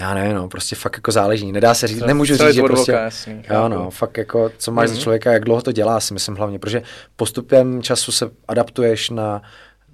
já 0.00 0.14
nevím, 0.14 0.36
no, 0.36 0.48
prostě 0.48 0.76
fakt 0.76 0.96
jako 0.96 1.12
záleží. 1.12 1.52
Nedá 1.52 1.74
se 1.74 1.86
říct, 1.86 2.00
nemůžu 2.02 2.36
říct, 2.36 2.54
že 2.54 2.62
prostě, 2.62 2.92
jasný, 2.92 3.32
jo, 3.34 3.42
chápu. 3.46 3.68
no, 3.68 3.90
fakt 3.90 4.18
jako, 4.18 4.50
co 4.58 4.72
máš 4.72 4.88
Mhm. 4.88 4.96
za 4.96 5.02
člověka, 5.02 5.32
jak 5.32 5.44
dlouho 5.44 5.62
to 5.62 5.72
dělá, 5.72 6.00
si 6.00 6.14
myslím 6.14 6.36
hlavně, 6.36 6.58
protože 6.58 6.82
postupem 7.16 7.82
času 7.82 8.12
se 8.12 8.30
adaptuješ 8.48 9.10
na, 9.10 9.42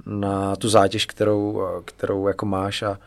na 0.06 0.56
tu 0.56 0.68
zátěž, 0.68 1.06
kterou, 1.06 1.62
kterou 1.84 2.28
jako 2.28 2.46
máš 2.46 2.82
a 2.82 2.98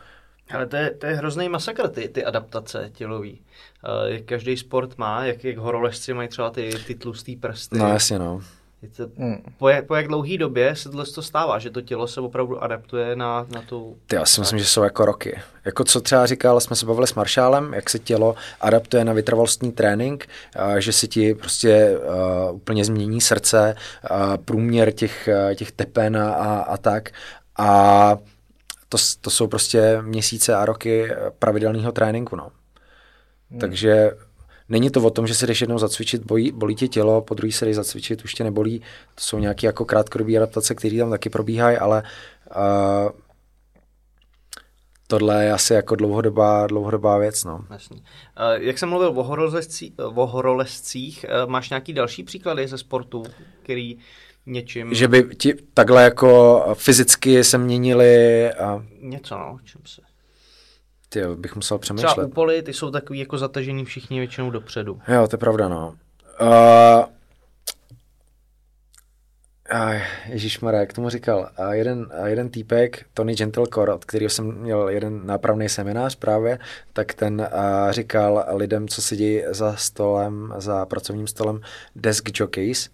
Ale 0.50 0.66
to 0.66 0.76
je, 0.76 0.90
to 0.90 1.06
je 1.06 1.14
hrozný 1.14 1.48
masakr, 1.48 1.88
ty, 1.88 2.08
ty 2.08 2.24
adaptace 2.24 2.90
tělový. 2.94 3.32
Uh, 3.32 4.12
jak 4.12 4.22
každý 4.22 4.56
sport 4.56 4.98
má, 4.98 5.24
jak, 5.24 5.44
jak 5.44 5.56
horoležci 5.56 6.14
mají 6.14 6.28
třeba 6.28 6.50
ty, 6.50 6.70
ty 6.86 6.94
tlustý 6.94 7.36
prsty. 7.36 7.78
no 7.78 7.88
jasně, 7.88 8.18
no. 8.18 8.40
Je 8.82 8.88
to, 8.88 9.08
Hmm. 9.18 9.42
po, 9.58 9.68
jak, 9.68 9.86
po 9.86 9.94
jak 9.94 10.08
dlouhý 10.08 10.38
době 10.38 10.76
se 10.76 10.88
tohle 10.88 11.06
to 11.06 11.22
stává, 11.22 11.58
že 11.58 11.70
to 11.70 11.80
tělo 11.80 12.08
se 12.08 12.20
opravdu 12.20 12.62
adaptuje 12.62 13.16
na, 13.16 13.46
na 13.50 13.62
tu... 13.62 13.96
Ty, 14.06 14.16
já 14.16 14.24
si 14.24 14.40
myslím, 14.40 14.58
že 14.58 14.64
jsou 14.64 14.82
jako 14.82 15.04
roky. 15.04 15.40
Jako 15.64 15.84
co 15.84 16.00
třeba 16.00 16.26
říkal, 16.26 16.60
jsme 16.60 16.76
se 16.76 16.86
bavili 16.86 17.06
s 17.06 17.14
Maršálem, 17.14 17.74
jak 17.74 17.90
se 17.90 17.98
tělo 17.98 18.34
adaptuje 18.60 19.04
na 19.04 19.12
vytrvalostní 19.12 19.72
trénink, 19.72 20.28
a 20.56 20.80
že 20.80 20.92
se 20.92 21.06
ti 21.06 21.34
prostě 21.34 21.98
uh, 21.98 22.56
úplně 22.56 22.84
změní 22.84 23.20
srdce, 23.20 23.74
uh, 24.10 24.36
průměr 24.36 24.92
těch, 24.92 25.28
uh, 25.48 25.54
těch 25.54 25.72
tepen 25.72 26.16
a, 26.16 26.32
a, 26.34 26.60
a 26.60 26.76
tak. 26.76 27.10
A 27.58 28.16
to, 28.92 28.98
to 29.20 29.30
jsou 29.30 29.46
prostě 29.46 30.02
měsíce 30.02 30.54
a 30.54 30.64
roky 30.64 31.10
eh, 31.10 31.16
pravidelného 31.38 31.92
tréninku, 31.92 32.36
no. 32.36 32.50
Hmm. 33.50 33.60
Takže 33.60 34.10
není 34.68 34.90
to 34.90 35.02
o 35.02 35.10
tom, 35.10 35.26
že 35.26 35.34
se 35.34 35.46
jdeš 35.46 35.60
jednou 35.60 35.78
zacvičit, 35.78 36.24
bolí, 36.24 36.52
bolí 36.52 36.74
tě 36.74 36.88
tělo, 36.88 37.22
po 37.22 37.34
druhý 37.34 37.52
se 37.52 37.64
jdeš 37.64 37.76
zacvičit, 37.76 38.24
už 38.24 38.34
tě 38.34 38.44
nebolí. 38.44 38.80
To 39.14 39.20
jsou 39.20 39.38
nějaké 39.38 39.66
jako 39.66 39.84
krátkodobé 39.84 40.36
adaptace, 40.36 40.74
které 40.74 40.98
tam 40.98 41.10
taky 41.10 41.30
probíhají, 41.30 41.76
ale 41.76 42.02
uh, 42.56 43.10
tohle 45.06 45.44
je 45.44 45.52
asi 45.52 45.74
jako 45.74 45.96
dlouhodobá, 45.96 46.66
dlouhodobá 46.66 47.18
věc, 47.18 47.44
no. 47.44 47.64
Jasný. 47.70 47.96
Uh, 47.96 48.04
jak 48.62 48.78
jsem 48.78 48.88
mluvil 48.88 49.08
o, 49.08 49.22
horolezcí, 49.22 49.94
o 49.98 50.26
horolezcích, 50.26 51.26
uh, 51.28 51.50
máš 51.50 51.70
nějaký 51.70 51.92
další 51.92 52.22
příklady 52.24 52.68
ze 52.68 52.78
sportu, 52.78 53.22
který 53.62 53.98
něčím... 54.46 54.94
Že 54.94 55.08
by 55.08 55.22
ti 55.22 55.54
takhle 55.74 56.02
jako 56.04 56.64
fyzicky 56.74 57.44
se 57.44 57.58
měnili 57.58 58.52
a 58.52 58.84
Něco, 59.00 59.38
no, 59.38 59.58
čím 59.64 59.80
se... 59.86 60.02
ty 61.08 61.20
bych 61.36 61.56
musel 61.56 61.78
Třeba 61.78 61.96
přemýšlet. 61.96 62.26
úpoly, 62.26 62.62
ty 62.62 62.72
jsou 62.72 62.90
takový 62.90 63.18
jako 63.18 63.38
zatažený 63.38 63.84
všichni 63.84 64.18
většinou 64.18 64.50
dopředu. 64.50 65.00
Jo, 65.08 65.28
to 65.28 65.34
je 65.34 65.38
pravda, 65.38 65.68
no. 65.68 65.94
Uh, 66.40 67.04
Ježíš 70.26 70.58
jak 70.70 70.92
tomu 70.92 71.08
říkal, 71.08 71.50
a 71.56 71.74
jeden, 71.74 72.06
a 72.22 72.26
jeden 72.26 72.48
týpek, 72.48 73.06
Tony 73.14 73.34
Gentlecore, 73.34 73.92
od 73.92 74.04
kterého 74.04 74.30
jsem 74.30 74.52
měl 74.52 74.88
jeden 74.88 75.26
nápravný 75.26 75.68
seminář 75.68 76.14
právě, 76.14 76.58
tak 76.92 77.14
ten 77.14 77.48
a, 77.52 77.92
říkal 77.92 78.44
lidem, 78.54 78.88
co 78.88 79.02
sedí 79.02 79.42
za 79.50 79.76
stolem, 79.76 80.54
za 80.58 80.86
pracovním 80.86 81.26
stolem, 81.26 81.60
desk 81.96 82.40
jockeys, 82.40 82.90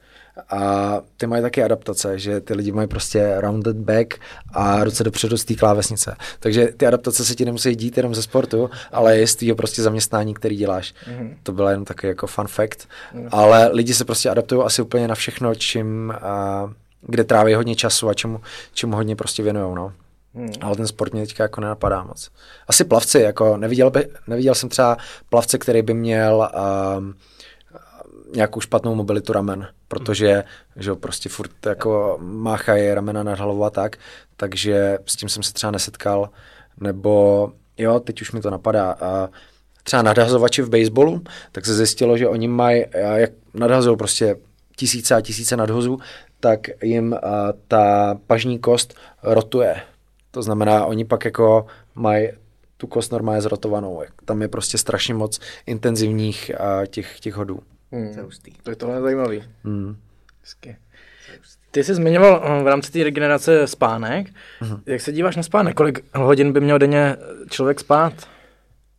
a 0.51 1.01
ty 1.17 1.27
mají 1.27 1.43
taky 1.43 1.63
adaptace, 1.63 2.19
že 2.19 2.41
ty 2.41 2.55
lidi 2.55 2.73
mají 2.73 2.89
prostě 2.89 3.35
rounded 3.37 3.77
back 3.77 4.15
a 4.53 4.85
ruce 4.85 5.05
dopředu 5.05 5.37
z 5.37 5.45
té 5.45 5.55
klávesnice. 5.55 6.17
Takže 6.41 6.69
ty 6.77 6.87
adaptace 6.87 7.25
se 7.25 7.35
ti 7.35 7.45
nemusí 7.45 7.77
dít 7.77 7.97
jenom 7.97 8.15
ze 8.15 8.23
sportu, 8.23 8.71
ale 8.93 9.19
je 9.19 9.27
z 9.27 9.37
tvýho 9.37 9.57
prostě 9.57 9.83
zaměstnání, 9.83 10.35
který 10.35 10.57
děláš. 10.57 10.95
Mm-hmm. 11.11 11.37
To 11.43 11.53
byla 11.53 11.71
jenom 11.71 11.85
takový 11.85 12.09
jako 12.09 12.27
fun 12.27 12.47
fact. 12.47 12.79
Mm-hmm. 12.79 13.29
Ale 13.31 13.69
lidi 13.73 13.95
se 13.95 14.05
prostě 14.05 14.31
adaptují 14.31 14.63
asi 14.65 14.83
úplně 14.83 15.09
na 15.09 15.15
všechno, 15.15 15.55
čím, 15.55 16.11
a, 16.23 16.73
kde 17.01 17.25
tráví 17.25 17.55
hodně 17.55 17.77
času 17.77 18.09
a 18.09 18.15
čemu, 18.15 18.41
čemu 18.75 18.97
hodně 18.97 19.17
prostě 19.17 19.43
věnujou, 19.43 19.75
no. 19.75 19.93
Hmm. 20.35 20.53
Ale 20.61 20.77
ten 20.77 20.87
sport 20.87 21.13
mě 21.13 21.23
teďka 21.23 21.43
jako 21.43 21.61
nenapadá 21.61 22.05
moc. 22.05 22.31
Asi 22.69 22.85
plavci, 22.85 23.21
jako 23.21 23.57
neviděl, 23.57 23.91
by, 23.91 24.09
neviděl 24.27 24.55
jsem 24.55 24.69
třeba 24.69 24.97
plavce, 25.29 25.59
který 25.59 25.83
by 25.83 25.95
měl 25.95 26.51
um, 26.99 27.15
nějakou 28.35 28.61
špatnou 28.61 28.95
mobilitu 28.95 29.33
ramen, 29.33 29.69
protože 29.89 30.45
že 30.77 30.95
prostě 30.95 31.29
furt 31.29 31.67
jako 31.67 32.19
máchají 32.21 32.95
ramena 32.95 33.23
nad 33.23 33.39
hlavou 33.39 33.65
a 33.65 33.71
tak, 33.71 33.97
takže 34.37 34.99
s 35.07 35.17
tím 35.17 35.29
jsem 35.29 35.43
se 35.43 35.53
třeba 35.53 35.71
nesetkal, 35.71 36.31
nebo 36.81 37.53
jo, 37.79 38.01
teď 38.01 38.23
už 38.23 38.33
mi 38.33 38.41
to 38.41 38.51
napadá, 38.51 38.93
a 38.93 39.29
třeba 39.83 40.03
nadhazovači 40.03 40.63
v 40.63 40.69
baseballu, 40.69 41.23
tak 41.53 41.67
se 41.67 41.75
zjistilo, 41.75 42.19
že 42.19 42.29
oni 42.29 42.49
mají, 42.49 42.85
jak 43.15 43.31
nadhazují 43.55 43.97
prostě 43.97 44.37
tisíce 44.77 45.15
a 45.15 45.21
tisíce 45.21 45.57
nadhozů, 45.57 45.99
tak 46.41 46.61
jim 46.83 47.15
a, 47.15 47.19
ta 47.69 48.15
pažní 48.27 48.59
kost 48.59 48.95
rotuje. 49.23 49.77
To 50.31 50.43
znamená, 50.43 50.85
oni 50.85 51.05
pak 51.05 51.25
jako 51.25 51.67
mají 51.95 52.29
tu 52.77 52.87
kost 52.87 53.13
normálně 53.13 53.43
zrotovanou. 53.43 54.03
Tam 54.25 54.43
je 54.43 54.49
prostě 54.49 54.79
strašně 54.79 55.15
moc 55.15 55.41
intenzivních 55.67 56.61
a, 56.61 56.87
těch, 56.87 57.21
těch 57.21 57.35
hodů. 57.35 57.61
Hmm. 57.93 58.13
To 58.15 58.21
je 58.21 58.25
hustý. 58.25 58.53
To 58.63 58.71
je 58.71 58.77
tohle 58.77 59.01
zajímavý. 59.01 59.45
Hmm. 59.65 59.97
Hezky. 60.43 60.77
Ty 61.71 61.85
jsi 61.85 61.95
zmiňoval 61.95 62.43
eh, 62.45 62.63
v 62.63 62.67
rámci 62.67 62.93
té 62.93 63.05
regenerace 63.05 63.67
spánek. 63.67 64.27
Uh-huh. 64.27 64.81
Jak 64.87 65.01
se 65.01 65.13
díváš 65.13 65.37
na 65.37 65.43
spánek? 65.43 65.75
Kolik 65.75 66.05
hodin 66.15 66.53
by 66.53 66.61
měl 66.61 66.79
denně 66.79 67.17
člověk 67.51 67.81
spát? 67.81 68.13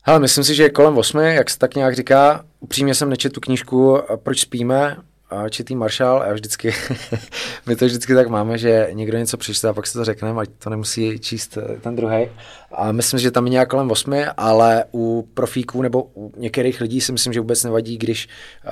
Hele, 0.03 0.19
myslím 0.19 0.43
si, 0.43 0.55
že 0.55 0.63
je 0.63 0.69
kolem 0.69 0.97
8, 0.97 1.19
jak 1.19 1.49
se 1.49 1.59
tak 1.59 1.75
nějak 1.75 1.95
říká. 1.95 2.45
Upřímně 2.59 2.95
jsem 2.95 3.09
nečetl 3.09 3.33
tu 3.33 3.41
knížku 3.41 3.97
Proč 4.15 4.39
spíme, 4.39 4.97
a 5.29 5.49
četý 5.49 5.75
Marshall 5.75 6.23
a 6.23 6.33
vždycky, 6.33 6.73
my 7.65 7.75
to 7.75 7.85
vždycky 7.85 8.15
tak 8.15 8.27
máme, 8.27 8.57
že 8.57 8.89
někdo 8.91 9.17
něco 9.17 9.37
přečte 9.37 9.67
a 9.67 9.73
pak 9.73 9.87
si 9.87 9.93
to 9.93 10.05
řekneme, 10.05 10.41
ať 10.41 10.49
to 10.63 10.69
nemusí 10.69 11.19
číst 11.19 11.57
eh, 11.57 11.79
ten 11.79 11.95
druhý. 11.95 12.27
A 12.71 12.91
myslím, 12.91 13.19
že 13.19 13.31
tam 13.31 13.45
je 13.45 13.51
nějak 13.51 13.69
kolem 13.69 13.91
8, 13.91 14.13
ale 14.37 14.85
u 14.93 15.29
profíků 15.33 15.81
nebo 15.81 16.03
u 16.15 16.33
některých 16.37 16.81
lidí 16.81 17.01
si 17.01 17.11
myslím, 17.11 17.33
že 17.33 17.39
vůbec 17.39 17.63
nevadí, 17.63 17.97
když 17.97 18.27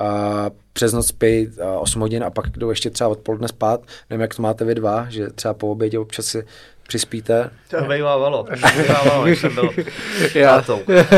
přes 0.72 0.92
noc 0.92 1.06
spí 1.06 1.46
uh, 1.46 1.52
8 1.80 2.00
hodin 2.00 2.24
a 2.24 2.30
pak 2.30 2.48
jdou 2.48 2.70
ještě 2.70 2.90
třeba 2.90 3.08
odpoledne 3.08 3.48
spát. 3.48 3.80
Nevím, 4.10 4.20
jak 4.20 4.34
to 4.34 4.42
máte 4.42 4.64
vy 4.64 4.74
dva, 4.74 5.06
že 5.08 5.30
třeba 5.30 5.54
po 5.54 5.70
obědě 5.70 5.98
občas 5.98 6.26
si 6.26 6.44
přispíte. 6.88 7.50
To. 7.68 7.76
Bývávalo, 7.84 8.46
když 9.24 9.38
jsem 9.38 9.54
byl 9.54 9.70
Já, 10.34 10.64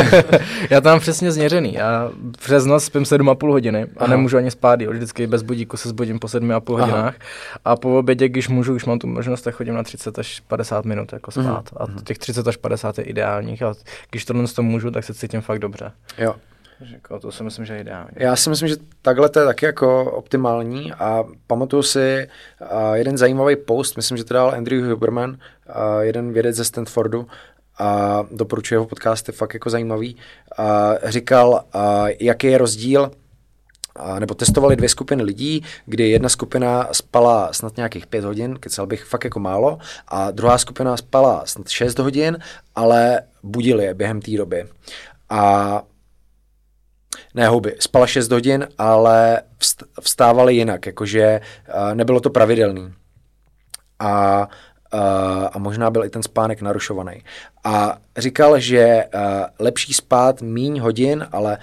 já 0.71 0.81
tam 0.81 1.01
přesně 1.01 1.33
změřený. 1.33 1.75
Já 1.75 2.11
přes 2.39 2.65
noc 2.67 2.85
spím 2.85 3.03
7,5 3.03 3.51
hodiny 3.51 3.83
a 3.83 3.87
Aha. 3.97 4.11
nemůžu 4.11 4.37
ani 4.37 4.51
spát. 4.51 4.81
Jo. 4.81 4.91
Vždycky 4.91 5.27
bez 5.27 5.43
budíku 5.43 5.77
se 5.77 5.89
zbudím 5.89 6.19
po 6.19 6.27
7,5 6.27 6.75
Aha. 6.75 6.85
hodinách. 6.87 7.15
A 7.65 7.77
po 7.77 7.99
obědě, 7.99 8.29
když 8.29 8.49
můžu, 8.49 8.75
už 8.75 8.85
mám 8.85 8.99
tu 8.99 9.07
možnost, 9.07 9.43
tak 9.43 9.55
chodím 9.55 9.75
na 9.75 9.83
30 9.83 10.19
až 10.19 10.41
50 10.41 10.85
minut 10.85 11.13
jako 11.13 11.31
spát. 11.31 11.71
A 11.77 11.87
těch 12.05 12.19
30 12.19 12.49
až 12.49 12.57
50 12.57 12.99
je 12.99 13.05
ideálních. 13.05 13.63
A 13.63 13.75
když 14.11 14.25
tohle 14.25 14.49
to 14.49 14.63
můžu, 14.63 14.91
tak 14.91 15.05
se 15.05 15.15
cítím 15.15 15.41
fakt 15.41 15.59
dobře. 15.59 15.93
Jo. 16.19 16.35
Jako, 16.81 17.19
to 17.19 17.33
si 17.33 17.43
myslím, 17.43 17.65
že 17.65 17.75
je 17.75 17.81
ideální. 17.81 18.11
Já 18.17 18.37
si 18.37 18.51
myslím, 18.51 18.69
že 18.69 18.77
takhle 19.03 19.29
to 19.29 19.41
je 19.41 19.47
taky 19.47 19.67
jako 19.67 20.13
optimální 20.13 20.93
a 20.93 21.25
pamatuju 21.47 21.83
si 21.83 22.29
jeden 22.95 23.19
zajímavý 23.19 23.57
post, 23.57 23.97
myslím, 23.97 24.17
že 24.17 24.25
to 24.25 24.35
dal 24.35 24.51
Andrew 24.51 24.91
Huberman, 24.91 25.39
jeden 26.01 26.33
vědec 26.33 26.57
ze 26.57 26.65
Stanfordu, 26.65 27.27
a 27.81 28.23
doporučuji 28.31 28.75
jeho 28.75 28.87
podcast, 28.87 29.29
je 29.29 29.35
fakt 29.35 29.55
jako 29.55 29.71
zajímavý. 29.71 30.17
A 30.57 30.93
říkal, 31.05 31.65
uh, 31.75 31.81
jaký 32.21 32.47
je 32.47 32.59
rozdíl 32.59 33.11
a 33.97 34.19
nebo 34.19 34.35
testovali 34.35 34.77
dvě 34.77 34.89
skupiny 34.89 35.23
lidí, 35.23 35.65
kdy 35.87 36.11
jedna 36.11 36.29
skupina 36.29 36.89
spala 36.93 37.53
snad 37.53 37.77
nějakých 37.77 38.07
pět 38.07 38.25
hodin, 38.25 38.59
kecal 38.61 38.87
bych 38.87 39.05
fakt 39.05 39.25
jako 39.25 39.41
málo, 39.41 39.79
a 40.09 40.31
druhá 40.31 40.59
skupina 40.59 40.97
spala 40.97 41.43
snad 41.47 41.69
6 41.69 41.99
hodin, 41.99 42.39
ale 42.75 43.21
budili 43.43 43.85
je 43.85 43.95
během 43.95 44.21
té 44.21 44.31
doby. 44.31 44.67
A 45.31 45.83
ne 47.35 47.49
houby, 47.49 47.77
spala 47.79 48.07
6 48.07 48.31
hodin, 48.31 48.69
ale 48.79 49.43
vst- 49.59 49.87
vstávali 50.01 50.55
jinak, 50.55 50.87
jakože 50.87 51.41
uh, 51.41 51.95
nebylo 51.95 52.21
to 52.21 52.31
pravidelný. 52.31 52.93
A, 53.99 54.41
uh, 54.95 55.01
a 55.53 55.59
možná 55.59 55.91
byl 55.91 56.05
i 56.05 56.11
ten 56.11 56.23
spánek 56.23 56.63
narušovaný. 56.63 57.23
A 57.65 57.99
říkal, 58.17 58.61
že 58.61 59.05
uh, 59.15 59.21
lepší 59.59 59.93
spát 59.95 60.43
míň 60.43 60.81
hodin, 60.81 61.27
ale 61.33 61.59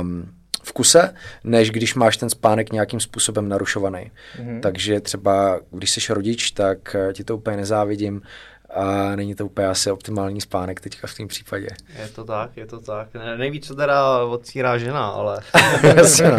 um, 0.00 0.28
v 0.64 0.72
kuse, 0.72 1.14
než 1.44 1.70
když 1.70 1.94
máš 1.94 2.16
ten 2.16 2.30
spánek 2.30 2.72
nějakým 2.72 3.00
způsobem 3.00 3.48
narušovaný. 3.48 4.10
Mm-hmm. 4.38 4.60
Takže 4.60 5.00
třeba, 5.00 5.60
když 5.70 5.90
jsi 5.90 6.14
rodič, 6.14 6.50
tak 6.50 6.96
ti 7.12 7.24
to 7.24 7.36
úplně 7.36 7.56
nezávidím. 7.56 8.22
A 8.74 9.16
není 9.16 9.34
to 9.34 9.46
úplně 9.46 9.66
asi 9.66 9.90
optimální 9.90 10.40
spánek 10.40 10.80
teďka 10.80 11.06
v 11.06 11.16
tom 11.16 11.28
případě. 11.28 11.68
Je 12.02 12.08
to 12.08 12.24
tak, 12.24 12.56
je 12.56 12.66
to 12.66 12.78
tak. 12.78 13.14
Ne, 13.14 13.38
nejvíc 13.38 13.68
to 13.68 13.74
teda 13.74 14.24
odcírá 14.24 14.78
žena, 14.78 15.06
ale... 15.06 15.40
Jasně, 15.96 16.30
no. 16.30 16.38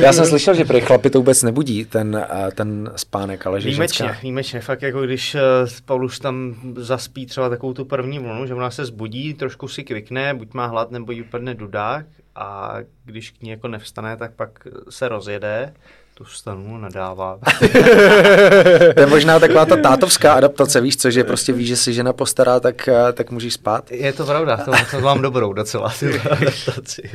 Já 0.00 0.12
jsem 0.12 0.26
slyšel, 0.26 0.54
že 0.54 0.64
pro 0.64 0.80
chlapy 0.80 1.10
to 1.10 1.18
vůbec 1.18 1.42
nebudí, 1.42 1.84
ten, 1.84 2.26
ten 2.54 2.92
spánek, 2.96 3.46
ale 3.46 3.60
že 3.60 3.68
výjimečně, 3.68 4.06
ženská... 4.06 4.20
výjimečně, 4.22 4.60
fakt 4.60 4.82
jako 4.82 5.02
když 5.02 5.34
uh, 5.34 5.40
Paulus 5.84 6.18
tam 6.18 6.54
zaspí 6.76 7.26
třeba 7.26 7.48
takovou 7.48 7.72
tu 7.72 7.84
první 7.84 8.18
vlnu, 8.18 8.46
že 8.46 8.54
ona 8.54 8.70
se 8.70 8.84
zbudí, 8.84 9.34
trošku 9.34 9.68
si 9.68 9.84
kvikne, 9.84 10.34
buď 10.34 10.54
má 10.54 10.66
hlad, 10.66 10.90
nebo 10.90 11.12
jí 11.12 11.22
upadne 11.22 11.54
dudák 11.54 12.06
a 12.34 12.76
když 13.04 13.30
k 13.30 13.42
ní 13.42 13.50
jako 13.50 13.68
nevstane, 13.68 14.16
tak 14.16 14.34
pak 14.34 14.66
se 14.90 15.08
rozjede 15.08 15.74
tu 16.14 16.24
stanu 16.24 16.78
nadává. 16.78 17.38
to 18.94 19.00
je 19.00 19.06
možná 19.06 19.40
taková 19.40 19.66
ta 19.66 19.76
tátovská 19.76 20.32
adaptace, 20.32 20.80
víš 20.80 20.96
co, 20.96 21.10
že 21.10 21.24
prostě 21.24 21.52
víš, 21.52 21.68
že 21.68 21.76
si 21.76 21.92
žena 21.92 22.12
postará, 22.12 22.60
tak, 22.60 22.88
eh, 22.88 23.12
tak 23.12 23.30
můžeš 23.30 23.54
spát. 23.54 23.90
Je 23.90 24.12
to 24.12 24.26
pravda, 24.26 24.56
to, 24.56 24.72
to 24.90 25.00
mám 25.00 25.22
dobrou 25.22 25.52
docela, 25.52 25.92
tu 25.98 26.06
adaptaci. 26.30 27.10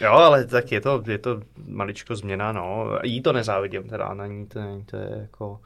Jo, 0.00 0.12
ale 0.12 0.44
tak 0.44 0.72
je 0.72 0.80
to, 0.80 1.02
je 1.06 1.18
to 1.18 1.40
maličko 1.68 2.16
změna, 2.16 2.52
no. 2.52 2.98
Jí 3.02 3.22
to 3.22 3.32
nezávidím 3.32 3.82
teda, 3.82 4.14
na 4.14 4.26
ní 4.26 4.46
to, 4.46 4.60
to 4.90 4.96
je 4.96 5.08
jako 5.20 5.58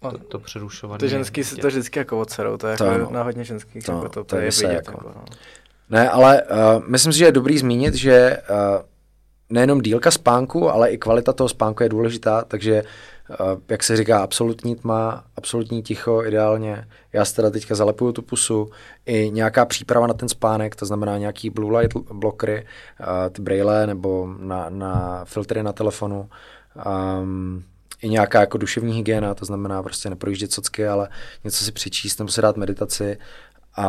to, 0.00 0.18
to 0.18 0.38
přerušované. 0.38 0.98
Ty 0.98 1.08
ženský 1.08 1.44
si 1.44 1.56
to 1.56 1.66
vždycky 1.66 1.98
jako 1.98 2.20
odserou, 2.20 2.56
to 2.56 2.66
je 2.66 2.76
to 2.76 2.84
jako 2.84 2.98
no. 2.98 3.10
na 3.10 3.22
hodně 3.22 3.44
ženských, 3.44 3.84
to, 3.84 3.92
jako 3.92 4.08
to, 4.08 4.08
to, 4.08 4.24
to 4.24 4.36
je 4.36 4.50
vidět. 4.50 4.72
Jako. 4.72 4.90
Jako, 4.90 5.12
no. 5.14 5.24
Ne, 5.90 6.10
ale 6.10 6.42
uh, 6.42 6.82
myslím 6.86 7.12
si, 7.12 7.18
že 7.18 7.24
je 7.24 7.32
dobrý 7.32 7.58
zmínit, 7.58 7.94
že 7.94 8.38
uh, 8.50 8.56
nejenom 9.50 9.80
dílka 9.80 10.10
spánku, 10.10 10.70
ale 10.70 10.90
i 10.90 10.98
kvalita 10.98 11.32
toho 11.32 11.48
spánku 11.48 11.82
je 11.82 11.88
důležitá, 11.88 12.44
takže 12.48 12.74
eh, 13.30 13.34
jak 13.68 13.82
se 13.82 13.96
říká, 13.96 14.22
absolutní 14.22 14.76
tma, 14.76 15.24
absolutní 15.36 15.82
ticho 15.82 16.24
ideálně. 16.24 16.88
Já 17.12 17.24
si 17.24 17.36
teda 17.36 17.50
teďka 17.50 17.74
zalepuju 17.74 18.12
tu 18.12 18.22
pusu. 18.22 18.70
I 19.06 19.30
nějaká 19.30 19.64
příprava 19.64 20.06
na 20.06 20.14
ten 20.14 20.28
spánek, 20.28 20.76
to 20.76 20.86
znamená 20.86 21.18
nějaký 21.18 21.50
blue 21.50 21.80
light 21.80 21.96
blockery, 22.12 22.66
eh, 23.00 23.30
ty 23.30 23.42
braille 23.42 23.86
nebo 23.86 24.34
na, 24.38 24.70
na 24.70 25.24
filtry 25.24 25.62
na 25.62 25.72
telefonu. 25.72 26.28
Um, 27.20 27.64
i 28.02 28.08
nějaká 28.08 28.40
jako 28.40 28.58
duševní 28.58 28.94
hygiena, 28.94 29.34
to 29.34 29.44
znamená 29.44 29.82
prostě 29.82 30.10
neprojíždět 30.10 30.52
socky, 30.52 30.86
ale 30.86 31.08
něco 31.44 31.64
si 31.64 31.72
přečíst 31.72 32.18
nebo 32.18 32.30
si 32.30 32.42
dát 32.42 32.56
meditaci 32.56 33.18
a, 33.76 33.86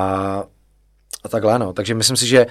a 1.24 1.30
takhle, 1.30 1.60
no. 1.60 1.74
Takže 1.74 1.94
myslím 1.94 2.18
si, 2.18 2.28
že 2.28 2.46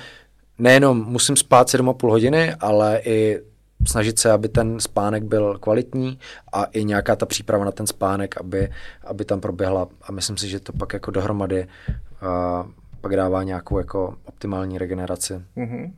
nejenom 0.59 1.05
musím 1.07 1.37
spát 1.37 1.69
7,5 1.69 2.11
hodiny, 2.11 2.55
ale 2.61 3.01
i 3.05 3.41
snažit 3.87 4.19
se, 4.19 4.33
aby 4.33 4.49
ten 4.49 4.81
spánek 4.81 5.23
byl 5.23 5.59
kvalitní 5.59 6.19
a 6.53 6.65
i 6.65 6.85
nějaká 6.85 7.17
ta 7.17 7.27
příprava 7.27 7.65
na 7.65 7.73
ten 7.73 7.87
spánek, 7.87 8.41
aby, 8.41 8.71
aby 9.05 9.25
tam 9.25 9.41
proběhla 9.41 9.89
a 10.03 10.13
myslím 10.13 10.37
si, 10.37 10.49
že 10.49 10.61
to 10.61 10.73
pak 10.73 10.93
jako 10.93 11.11
dohromady 11.11 11.67
uh, 12.23 12.71
pak 13.01 13.17
dává 13.17 13.43
nějakou 13.43 13.79
jako 13.79 14.17
optimální 14.25 14.79
regeneraci. 14.79 15.35
Mm-hmm. 15.57 15.93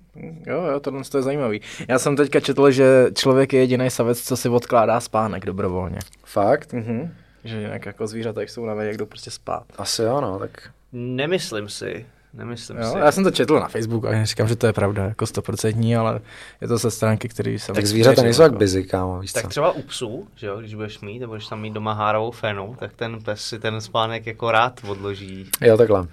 Jo, 0.47 0.63
jo, 0.63 0.81
tohle 0.81 1.03
je 1.17 1.23
zajímavý. 1.23 1.61
Já 1.89 1.99
jsem 1.99 2.17
teďka 2.17 2.41
četl, 2.41 2.71
že 2.71 3.07
člověk 3.15 3.53
je 3.53 3.61
jediný 3.61 3.91
savec, 3.91 4.23
co 4.23 4.37
si 4.37 4.49
odkládá 4.49 5.01
spánek 5.01 5.47
dobrovolně. 5.47 5.99
Fakt? 6.25 6.73
Mm-hmm. 6.73 7.11
Že 7.45 7.61
jinak 7.61 7.87
jako 7.87 8.07
zvířata 8.07 8.43
jsou 8.43 8.67
na 8.67 8.83
jak 8.83 8.97
jdou 8.97 9.07
prostě 9.07 9.31
spát. 9.31 9.65
Asi 9.79 10.03
jo, 10.03 10.21
no, 10.21 10.39
tak... 10.39 10.71
Nemyslím 10.93 11.69
si. 11.69 12.07
Nemyslím 12.33 12.79
jo, 12.79 12.93
si. 12.93 12.99
Já 12.99 13.13
jsem 13.13 13.25
to 13.25 13.31
četl 13.31 13.61
na 13.61 13.69
Facebooku 13.69 14.09
a 14.09 14.25
říkám, 14.25 14.49
že 14.49 14.57
to 14.57 14.67
je 14.67 14.73
pravda, 14.73 15.05
jako 15.05 15.27
stoprocentní, 15.27 15.97
ale 15.97 16.21
je 16.61 16.69
to 16.69 16.79
ze 16.79 16.91
stránky, 16.91 17.29
který 17.29 17.59
jsem... 17.59 17.75
Tak 17.75 17.87
zvířata 17.87 18.23
nejsou 18.23 18.43
jak 18.43 18.53
busy, 18.53 18.85
kámo, 18.85 19.21
víš 19.21 19.33
Tak 19.33 19.43
co? 19.43 19.49
třeba 19.49 19.73
u 19.73 19.83
psů, 19.83 20.29
že 20.37 20.47
jo, 20.47 20.61
když 20.61 20.75
budeš 20.75 21.01
mít, 21.01 21.19
nebo 21.19 21.35
když 21.35 21.47
tam 21.47 21.61
mít 21.61 21.73
doma 21.73 21.93
hárovou 21.93 22.31
fenu, 22.31 22.77
tak 22.79 22.93
ten 22.93 23.23
pes 23.23 23.41
si 23.41 23.59
ten 23.59 23.81
spánek 23.81 24.27
jako 24.27 24.51
rád 24.51 24.81
odloží. 24.89 25.51
Jo, 25.61 25.77
takhle. 25.77 26.07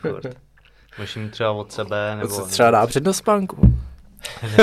Můžeš 0.98 1.16
mít 1.16 1.32
třeba 1.32 1.52
od 1.52 1.72
sebe, 1.72 2.16
nebo... 2.16 2.36
To 2.38 2.46
třeba 2.46 2.72
dá 2.72 2.88
přednost 2.88 3.18
spánku. 3.18 3.74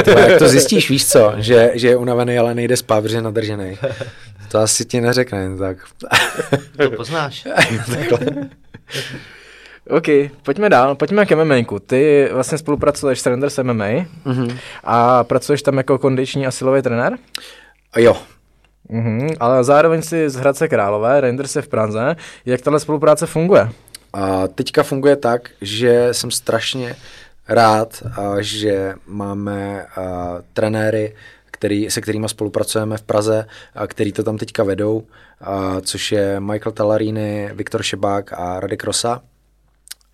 Tyba, 0.04 0.20
jak 0.20 0.38
to 0.38 0.48
zjistíš, 0.48 0.90
víš 0.90 1.08
co, 1.08 1.32
že, 1.36 1.70
že 1.74 1.88
je 1.88 1.96
unavený, 1.96 2.38
ale 2.38 2.54
nejde 2.54 2.76
spát, 2.76 3.00
protože 3.00 3.16
je 3.16 3.22
nadržený. 3.22 3.78
To 4.50 4.58
asi 4.58 4.84
ti 4.84 5.00
neřekne, 5.00 5.56
tak. 5.58 5.76
To 6.76 6.90
poznáš. 6.90 7.46
OK, 9.92 10.06
pojďme 10.42 10.68
dál, 10.68 10.94
pojďme 10.94 11.26
k 11.26 11.36
MMA. 11.36 11.78
Ty 11.86 12.28
vlastně 12.32 12.58
spolupracuješ 12.58 13.20
s 13.20 13.26
Renders 13.26 13.58
MMA 13.58 13.84
mm-hmm. 13.84 14.58
a 14.84 15.24
pracuješ 15.24 15.62
tam 15.62 15.76
jako 15.76 15.98
kondiční 15.98 16.46
a 16.46 16.50
silový 16.50 16.82
trenér? 16.82 17.18
Jo. 17.96 18.16
Mm-hmm, 18.90 19.36
ale 19.40 19.64
zároveň 19.64 20.02
si 20.02 20.30
z 20.30 20.34
Hradce 20.34 20.68
Králové, 20.68 21.20
Renders 21.20 21.56
je 21.56 21.62
v 21.62 21.68
Praze. 21.68 22.16
Jak 22.44 22.60
tahle 22.60 22.80
spolupráce 22.80 23.26
funguje? 23.26 23.68
A 24.12 24.48
teďka 24.48 24.82
funguje 24.82 25.16
tak, 25.16 25.50
že 25.60 26.08
jsem 26.12 26.30
strašně 26.30 26.96
rád, 27.48 28.02
a 28.16 28.34
že 28.40 28.94
máme 29.06 29.86
a, 29.96 30.38
trenéry, 30.52 31.14
který, 31.50 31.90
se 31.90 32.00
kterými 32.00 32.28
spolupracujeme 32.28 32.96
v 32.96 33.02
Praze, 33.02 33.46
a 33.74 33.86
který 33.86 34.12
to 34.12 34.22
tam 34.22 34.38
teďka 34.38 34.64
vedou, 34.64 35.02
a, 35.40 35.80
což 35.80 36.12
je 36.12 36.40
Michael 36.40 36.72
Talarini, 36.72 37.50
Viktor 37.54 37.82
Šebák 37.82 38.32
a 38.32 38.60
Radek 38.60 38.84
Rosa. 38.84 39.22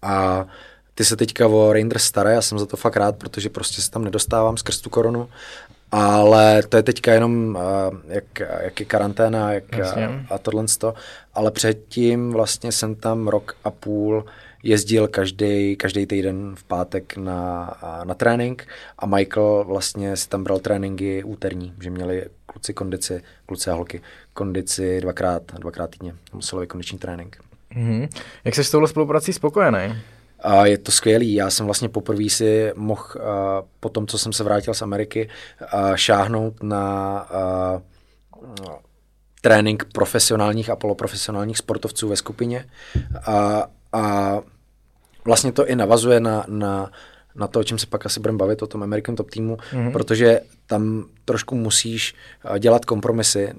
A 0.02 0.46
ty 0.94 1.04
se 1.04 1.16
teďka 1.16 1.46
o 1.46 1.72
Rangers 1.72 2.04
staré, 2.04 2.32
já 2.32 2.42
jsem 2.42 2.58
za 2.58 2.66
to 2.66 2.76
fakt 2.76 2.96
rád, 2.96 3.16
protože 3.16 3.48
prostě 3.48 3.82
se 3.82 3.90
tam 3.90 4.04
nedostávám 4.04 4.56
skrz 4.56 4.80
tu 4.80 4.90
korunu. 4.90 5.28
Ale 5.92 6.62
to 6.62 6.76
je 6.76 6.82
teďka 6.82 7.12
jenom, 7.12 7.58
jak, 8.08 8.40
jak 8.60 8.80
je 8.80 8.86
karanténa 8.86 9.52
jak, 9.52 9.64
a 10.30 10.38
tohle. 10.38 10.64
Ale 11.34 11.50
předtím 11.50 12.32
vlastně 12.32 12.72
jsem 12.72 12.94
tam 12.94 13.28
rok 13.28 13.56
a 13.64 13.70
půl 13.70 14.24
jezdil 14.62 15.08
každý, 15.08 15.76
každý 15.76 16.06
týden 16.06 16.56
v 16.56 16.64
pátek 16.64 17.16
na, 17.16 17.74
na 18.04 18.14
trénink 18.14 18.68
a 18.98 19.06
Michael 19.06 19.64
vlastně 19.66 20.16
si 20.16 20.28
tam 20.28 20.44
bral 20.44 20.58
tréninky 20.58 21.24
úterní, 21.24 21.74
že 21.80 21.90
měli 21.90 22.26
kluci 22.46 22.74
kondici, 22.74 23.22
kluci 23.46 23.70
a 23.70 23.74
holky, 23.74 24.00
kondici 24.32 25.00
dvakrát, 25.00 25.42
dvakrát 25.58 25.90
týdně, 25.90 26.14
silový 26.40 26.66
kondiční 26.66 26.98
trénink. 26.98 27.47
Mm-hmm. 27.76 28.08
Jak 28.44 28.54
jsi 28.54 28.64
s 28.64 28.70
touhle 28.70 28.88
spoluprací 28.88 29.32
spokojený? 29.32 29.96
A 30.40 30.66
je 30.66 30.78
to 30.78 30.92
skvělý. 30.92 31.34
Já 31.34 31.50
jsem 31.50 31.66
vlastně 31.66 31.88
poprvé 31.88 32.28
si 32.28 32.72
mohl 32.76 33.04
po 33.80 33.88
tom, 33.88 34.06
co 34.06 34.18
jsem 34.18 34.32
se 34.32 34.44
vrátil 34.44 34.74
z 34.74 34.82
Ameriky, 34.82 35.28
šáhnout 35.94 36.62
na 36.62 37.26
trénink 39.40 39.84
profesionálních 39.92 40.70
a 40.70 40.76
poloprofesionálních 40.76 41.58
sportovců 41.58 42.08
ve 42.08 42.16
skupině. 42.16 42.64
A, 43.26 43.66
a 43.92 44.34
vlastně 45.24 45.52
to 45.52 45.66
i 45.66 45.76
navazuje 45.76 46.20
na, 46.20 46.44
na, 46.48 46.90
na 47.34 47.46
to, 47.46 47.60
o 47.60 47.64
čem 47.64 47.78
se 47.78 47.86
pak 47.86 48.06
asi 48.06 48.20
budeme 48.20 48.38
bavit, 48.38 48.62
o 48.62 48.66
tom 48.66 48.82
American 48.82 49.16
Top 49.16 49.30
týmu, 49.30 49.56
mm-hmm. 49.56 49.92
protože 49.92 50.40
tam 50.66 51.04
trošku 51.24 51.54
musíš 51.54 52.14
dělat 52.58 52.84
kompromisy, 52.84 53.52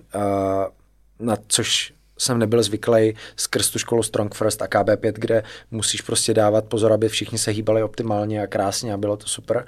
na 1.20 1.38
což 1.47 1.93
jsem 2.20 2.39
nebyl 2.39 2.63
zvyklý 2.63 3.15
skrz 3.36 3.70
tu 3.70 3.80
školu 3.80 4.03
Strong 4.03 4.36
First 4.36 4.61
a 4.61 4.67
KB5, 4.67 5.13
kde 5.15 5.43
musíš 5.72 6.01
prostě 6.01 6.34
dávat 6.34 6.65
pozor, 6.65 6.93
aby 6.93 7.09
všichni 7.09 7.38
se 7.38 7.51
hýbali 7.51 7.84
optimálně 7.84 8.43
a 8.43 8.47
krásně 8.47 8.93
a 8.93 8.97
bylo 8.97 9.17
to 9.17 9.28
super, 9.28 9.65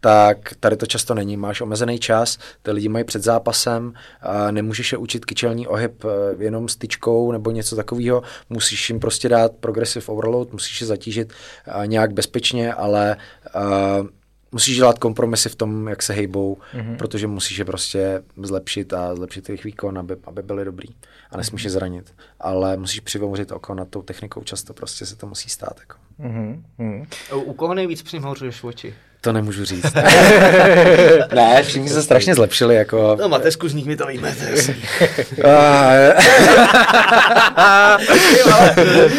tak 0.00 0.54
tady 0.60 0.76
to 0.76 0.86
často 0.86 1.14
není. 1.14 1.36
Máš 1.36 1.60
omezený 1.60 1.98
čas, 1.98 2.38
ty 2.62 2.70
lidi 2.70 2.88
mají 2.88 3.04
před 3.04 3.22
zápasem, 3.22 3.92
a 4.20 4.50
nemůžeš 4.50 4.92
je 4.92 4.98
učit 4.98 5.24
kyčelní 5.24 5.66
ohyb 5.66 6.04
eh, 6.04 6.44
jenom 6.44 6.68
styčkou 6.68 7.32
nebo 7.32 7.50
něco 7.50 7.76
takového, 7.76 8.22
musíš 8.50 8.90
jim 8.90 9.00
prostě 9.00 9.28
dát 9.28 9.52
progressive 9.52 10.06
overload, 10.06 10.52
musíš 10.52 10.80
je 10.80 10.86
zatížit 10.86 11.32
eh, 11.66 11.86
nějak 11.86 12.12
bezpečně, 12.12 12.74
ale 12.74 13.16
uh, 13.54 14.06
musíš 14.52 14.76
dělat 14.76 14.98
kompromisy 14.98 15.48
v 15.48 15.54
tom, 15.54 15.88
jak 15.88 16.02
se 16.02 16.12
hejbou, 16.12 16.58
mm-hmm. 16.74 16.96
protože 16.96 17.26
musíš 17.26 17.58
je 17.58 17.64
prostě 17.64 18.22
zlepšit 18.42 18.92
a 18.92 19.14
zlepšit 19.14 19.48
jejich 19.48 19.64
výkon, 19.64 19.98
aby, 19.98 20.16
aby 20.24 20.42
byly 20.42 20.64
dobrý 20.64 20.88
a 21.32 21.36
nesmíš 21.36 21.62
je 21.62 21.70
zranit. 21.70 22.14
Ale 22.40 22.76
musíš 22.76 23.00
přivouřit 23.00 23.52
oko 23.52 23.74
nad 23.74 23.88
tou 23.88 24.02
technikou, 24.02 24.42
často 24.42 24.74
prostě 24.74 25.06
se 25.06 25.16
to 25.16 25.26
musí 25.26 25.48
stát. 25.48 25.80
Jako. 25.80 25.96
Mm-hmm. 26.20 27.06
U, 27.34 27.40
u 27.40 27.52
koho 27.52 27.74
nejvíc 27.74 28.02
přimhouřuješ 28.02 28.64
oči? 28.64 28.94
To 29.20 29.32
nemůžu 29.32 29.64
říct. 29.64 29.94
ne, 31.34 31.62
všichni 31.62 31.88
se 31.88 32.02
strašně 32.02 32.34
zlepšili. 32.34 32.74
Jako... 32.74 33.16
No, 33.20 33.28
máte 33.28 33.50
zkusník, 33.50 33.86
my 33.86 33.96
to 33.96 34.06
víme. 34.06 34.34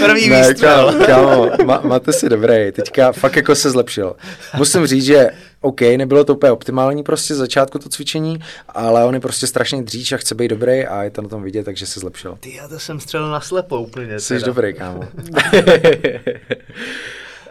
První 0.05 0.29
ne, 0.29 0.47
výstřel. 0.47 0.95
Kámo, 1.05 1.49
má, 1.65 1.81
máte 1.83 2.13
si 2.13 2.29
dobrý. 2.29 2.71
Teďka 2.71 3.11
fakt 3.11 3.35
jako 3.35 3.55
se 3.55 3.69
zlepšil. 3.69 4.15
Musím 4.57 4.87
říct, 4.87 5.05
že 5.05 5.29
OK, 5.61 5.81
nebylo 5.81 6.23
to 6.23 6.33
úplně 6.33 6.51
optimální 6.51 7.03
prostě 7.03 7.35
z 7.35 7.37
začátku 7.37 7.79
to 7.79 7.89
cvičení, 7.89 8.39
ale 8.69 9.05
on 9.05 9.13
je 9.13 9.19
prostě 9.19 9.47
strašně 9.47 9.83
dříč 9.83 10.11
a 10.11 10.17
chce 10.17 10.35
být 10.35 10.47
dobrý 10.47 10.85
a 10.85 11.03
je 11.03 11.09
to 11.09 11.21
na 11.21 11.29
tom 11.29 11.43
vidět, 11.43 11.63
takže 11.63 11.85
se 11.85 11.99
zlepšil. 11.99 12.37
Ty, 12.39 12.55
já 12.55 12.67
to 12.67 12.79
jsem 12.79 12.99
střelil 12.99 13.31
na 13.31 13.41
slepo 13.41 13.79
úplně. 13.79 14.19
Jsi 14.19 14.33
teda. 14.33 14.45
dobrý, 14.45 14.73
kámo. 14.73 15.03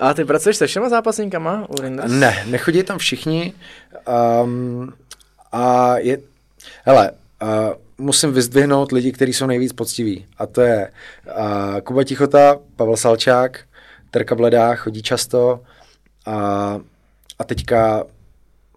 A 0.01 0.15
ty 0.15 0.25
pracuješ 0.25 0.57
se 0.57 0.67
všema 0.67 0.89
zápasníkama 0.89 1.67
u 1.69 1.83
Rinders? 1.83 2.13
Ne, 2.13 2.45
nechodí 2.47 2.83
tam 2.83 2.99
všichni. 2.99 3.53
Um, 4.43 4.93
a 5.53 5.99
je, 5.99 6.19
hele, 6.85 7.11
uh, 7.43 7.49
musím 7.99 8.33
vyzdvihnout 8.33 8.93
lidi, 8.93 9.13
kteří 9.13 9.33
jsou 9.33 9.47
nejvíc 9.47 9.73
poctiví. 9.73 10.27
A 10.39 10.47
to 10.47 10.61
je 10.61 10.91
uh, 11.27 11.81
Kuba 11.81 12.05
Tichota, 12.05 12.57
Pavel 12.77 12.97
Salčák, 12.97 13.61
Terka 14.11 14.35
Bledá, 14.35 14.75
chodí 14.75 15.03
často. 15.03 15.61
A, 16.27 16.81
a 17.39 17.45
teďka 17.45 18.05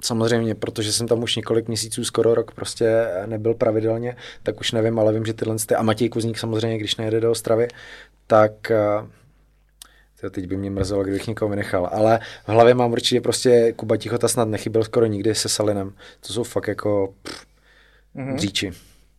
samozřejmě, 0.01 0.55
protože 0.55 0.93
jsem 0.93 1.07
tam 1.07 1.23
už 1.23 1.35
několik 1.35 1.67
měsíců, 1.67 2.03
skoro 2.03 2.35
rok 2.35 2.51
prostě 2.51 3.07
nebyl 3.25 3.53
pravidelně, 3.53 4.15
tak 4.43 4.59
už 4.59 4.71
nevím, 4.71 4.99
ale 4.99 5.13
vím, 5.13 5.25
že 5.25 5.33
tyhle 5.33 5.55
ty, 5.67 5.75
a 5.75 5.83
Matěj 5.83 6.09
Kuzník 6.09 6.37
samozřejmě, 6.37 6.77
když 6.77 6.95
nejede 6.95 7.19
do 7.19 7.31
Ostravy, 7.31 7.67
tak 8.27 8.51
uh, 9.01 9.07
teď 10.29 10.47
by 10.47 10.57
mě 10.57 10.69
mrzelo, 10.69 11.03
kdybych 11.03 11.27
někoho 11.27 11.49
vynechal, 11.49 11.89
ale 11.91 12.19
v 12.45 12.49
hlavě 12.49 12.73
mám 12.73 12.91
určitě 12.91 13.21
prostě 13.21 13.73
Kuba 13.75 13.97
Tichota 13.97 14.27
snad 14.27 14.47
nechyběl 14.47 14.83
skoro 14.83 15.05
nikdy 15.05 15.35
se 15.35 15.49
Salinem. 15.49 15.93
To 16.27 16.33
jsou 16.33 16.43
fakt 16.43 16.67
jako 16.67 17.13
pff, 17.23 17.45
mm-hmm. 18.15 18.35
bříči. 18.35 18.71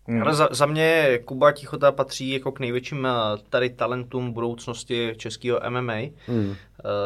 Hmm. 0.07 0.23
Ale 0.23 0.35
za, 0.35 0.49
za 0.53 0.67
mě 0.67 1.19
Kuba 1.25 1.53
Tichota 1.53 1.93
patří 1.93 2.31
jako 2.31 2.53
k 2.53 2.61
největším 2.61 3.07
eh, 3.07 3.11
tady 3.51 3.71
talentům 3.71 4.33
budoucnosti 4.33 5.15
českého 5.17 5.61
MMA. 5.71 5.95
Hmm. 6.27 6.49
Uh, 6.49 6.55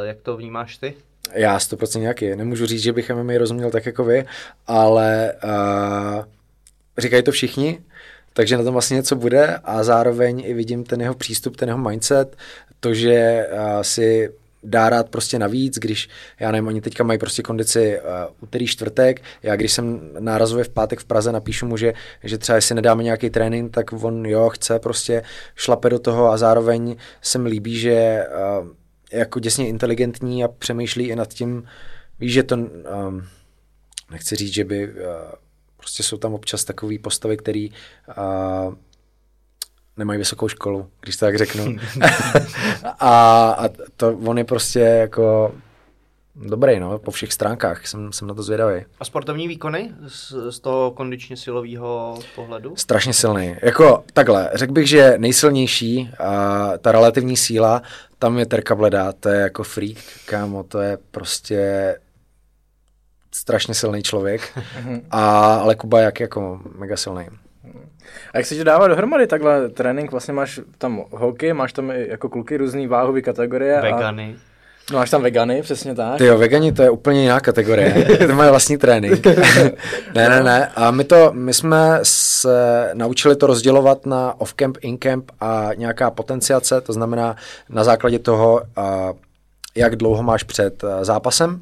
jak 0.03 0.21
to 0.23 0.37
vnímáš 0.37 0.77
ty? 0.77 0.95
Já 1.35 1.59
100% 1.59 2.01
nějaký. 2.01 2.37
Nemůžu 2.37 2.67
říct, 2.67 2.83
že 2.83 2.93
bych 2.93 3.11
MMA 3.11 3.33
rozuměl 3.39 3.71
tak 3.71 3.87
jako 3.87 4.05
vy, 4.05 4.25
ale 4.67 5.33
uh, 5.45 6.25
říkají 6.99 7.23
to 7.23 7.33
všichni, 7.33 7.79
takže 8.33 8.57
na 8.57 8.65
tom 8.65 8.73
vlastně 8.73 8.95
něco 8.95 9.17
bude 9.17 9.57
a 9.65 9.83
zároveň 9.83 10.43
i 10.47 10.55
vidím 10.55 10.85
ten 10.85 11.01
jeho 11.01 11.15
přístup, 11.15 11.57
ten 11.57 11.69
jeho 11.69 11.79
mindset, 11.79 12.37
to, 12.81 12.95
že 12.95 13.47
uh, 13.53 13.83
si 13.83 14.31
dá 14.63 14.91
rád 14.91 15.09
prostě 15.09 15.39
navíc, 15.39 15.79
když, 15.79 16.09
já 16.41 16.53
nevím, 16.53 16.69
oni 16.69 16.81
teďka 16.81 17.05
mají 17.05 17.19
prostě 17.19 17.43
kondici 17.43 17.99
uh, 17.99 18.05
úterý, 18.41 18.67
čtvrtek, 18.67 19.23
já 19.43 19.57
když 19.57 19.73
jsem 19.73 20.11
nárazově 20.19 20.65
v 20.65 20.69
pátek 20.69 20.99
v 20.99 21.05
Praze 21.05 21.33
napíšu 21.33 21.67
mu, 21.67 21.77
že, 21.77 21.95
že 22.25 22.39
třeba 22.39 22.57
jestli 22.57 22.75
nedáme 22.75 23.03
nějaký 23.03 23.31
trénink, 23.31 23.75
tak 23.75 23.93
on 23.93 24.27
jo, 24.27 24.49
chce 24.49 24.79
prostě 24.79 25.23
šlape 25.55 25.91
do 25.91 25.99
toho 25.99 26.31
a 26.31 26.37
zároveň 26.37 26.97
se 27.23 27.39
mi 27.39 27.49
líbí, 27.49 27.79
že 27.79 28.27
uh, 28.61 28.69
jako 29.13 29.41
děsně 29.41 29.69
inteligentní 29.69 30.45
a 30.45 30.49
přemýšlí 30.49 31.09
i 31.09 31.17
nad 31.17 31.29
tím, 31.29 31.65
víš, 32.21 32.33
že 32.33 32.43
to, 32.43 32.57
um, 32.57 33.25
nechci 34.11 34.37
říct, 34.37 34.55
že 34.55 34.65
by, 34.65 34.89
uh, 34.89 34.95
prostě 35.89 36.03
jsou 36.03 36.17
tam 36.17 36.35
občas 36.35 36.65
takové 36.65 36.99
postavy, 36.99 37.37
které 37.37 37.69
uh, 38.19 38.75
nemají 39.97 40.19
vysokou 40.19 40.49
školu, 40.49 40.91
když 41.01 41.17
to 41.17 41.27
tak 41.27 41.39
řeknu. 41.39 41.77
a, 42.85 43.51
a 43.51 43.69
to 43.97 44.19
on 44.19 44.39
je 44.39 44.45
prostě 44.45 44.81
jako 44.81 45.55
dobrý, 46.35 46.81
no, 46.81 46.99
po 46.99 47.11
všech 47.11 47.33
stránkách, 47.33 47.87
jsem, 47.87 48.13
jsem 48.13 48.29
na 48.29 48.35
to 48.35 48.43
zvědavý. 48.43 48.85
A 49.01 49.05
sportovní 49.05 49.49
výkony 49.49 49.93
z, 50.09 50.35
z 50.51 50.61
toho 50.61 50.91
kondičně 50.91 51.37
silového 51.37 52.19
pohledu? 52.35 52.77
Strašně 52.77 53.13
silný. 53.13 53.57
Jako 53.63 54.05
takhle, 54.13 54.51
řekl 54.55 54.73
bych, 54.73 54.89
že 54.89 55.15
nejsilnější, 55.19 56.11
a 56.19 56.71
ta 56.79 56.93
relativní 56.93 57.37
síla, 57.37 57.83
tam 58.19 58.39
je 58.39 58.47
Terka 58.47 58.75
Bleda, 58.75 59.13
to 59.13 59.29
je 59.29 59.41
jako 59.41 59.63
freak, 59.63 59.97
kámo, 60.27 60.63
to 60.63 60.81
je 60.81 60.99
prostě 61.11 61.97
strašně 63.39 63.75
silný 63.75 64.03
člověk, 64.03 64.59
a, 65.11 65.55
ale 65.55 65.75
Kuba 65.75 66.01
jak 66.01 66.21
jako 66.21 66.61
mega 66.79 66.97
silný. 66.97 67.27
A 68.35 68.37
jak 68.37 68.47
se 68.47 68.55
ti 68.55 68.65
dává 68.65 68.89
dohromady 68.89 69.27
takhle 69.27 69.69
trénink, 69.69 70.11
vlastně 70.11 70.35
máš 70.35 70.61
tam 70.79 71.05
holky, 71.11 71.53
máš 71.53 71.73
tam 71.73 71.91
jako 71.91 72.29
kluky 72.29 72.57
různý 72.57 72.87
váhové 72.87 73.23
kategorie. 73.23 73.81
Vegany. 73.81 74.37
A... 74.39 74.49
No 74.93 74.99
máš 74.99 75.11
tam 75.11 75.23
vegany, 75.23 75.63
přesně 75.63 75.95
tak. 75.95 76.19
Ty 76.19 76.25
jo, 76.25 76.39
vegani 76.39 76.73
to 76.73 76.83
je 76.83 76.91
úplně 76.91 77.23
jiná 77.23 77.41
kategorie. 77.41 78.07
to 78.27 78.35
mají 78.35 78.51
vlastní 78.51 78.79
trénink. 78.79 79.27
ne, 80.15 80.29
ne, 80.29 80.43
ne. 80.43 80.67
A 80.77 80.91
my 80.91 81.05
to, 81.05 81.31
my 81.33 81.55
jsme 81.55 81.99
se 82.03 82.91
naučili 82.95 83.37
to 83.37 83.47
rozdělovat 83.47 84.07
na 84.07 84.41
off-camp, 84.41 84.79
in-camp 84.81 85.31
a 85.41 85.71
nějaká 85.77 86.11
potenciace, 86.11 86.81
to 86.81 86.93
znamená 86.93 87.37
na 87.69 87.85
základě 87.85 88.19
toho, 88.19 88.63
jak 89.75 89.97
dlouho 89.97 90.23
máš 90.23 90.43
před 90.43 90.85
zápasem, 91.03 91.61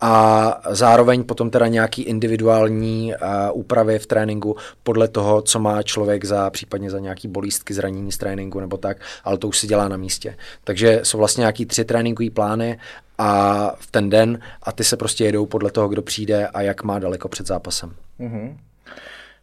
a, 0.00 0.60
zároveň 0.70 1.24
potom 1.24 1.50
teda 1.50 1.66
nějaký 1.66 2.02
individuální 2.02 3.14
úpravy 3.52 3.98
v 3.98 4.06
tréninku 4.06 4.56
podle 4.82 5.08
toho, 5.08 5.42
co 5.42 5.58
má 5.58 5.82
člověk 5.82 6.24
za 6.24 6.50
případně 6.50 6.90
za 6.90 6.98
nějaký 6.98 7.28
bolístky, 7.28 7.74
zranění 7.74 8.12
z 8.12 8.18
tréninku 8.18 8.60
nebo 8.60 8.76
tak, 8.76 8.96
ale 9.24 9.38
to 9.38 9.48
už 9.48 9.58
se 9.58 9.66
dělá 9.66 9.88
na 9.88 9.96
místě. 9.96 10.36
Takže 10.64 11.00
jsou 11.02 11.18
vlastně 11.18 11.40
nějaký 11.40 11.66
tři 11.66 11.84
tréninkové 11.84 12.30
plány 12.30 12.78
a 13.18 13.72
v 13.78 13.90
ten 13.90 14.10
den 14.10 14.38
a 14.62 14.72
ty 14.72 14.84
se 14.84 14.96
prostě 14.96 15.24
jedou 15.24 15.46
podle 15.46 15.70
toho, 15.70 15.88
kdo 15.88 16.02
přijde 16.02 16.46
a 16.46 16.62
jak 16.62 16.82
má 16.82 16.98
daleko 16.98 17.28
před 17.28 17.46
zápasem. 17.46 17.94
Mm-hmm. 18.20 18.56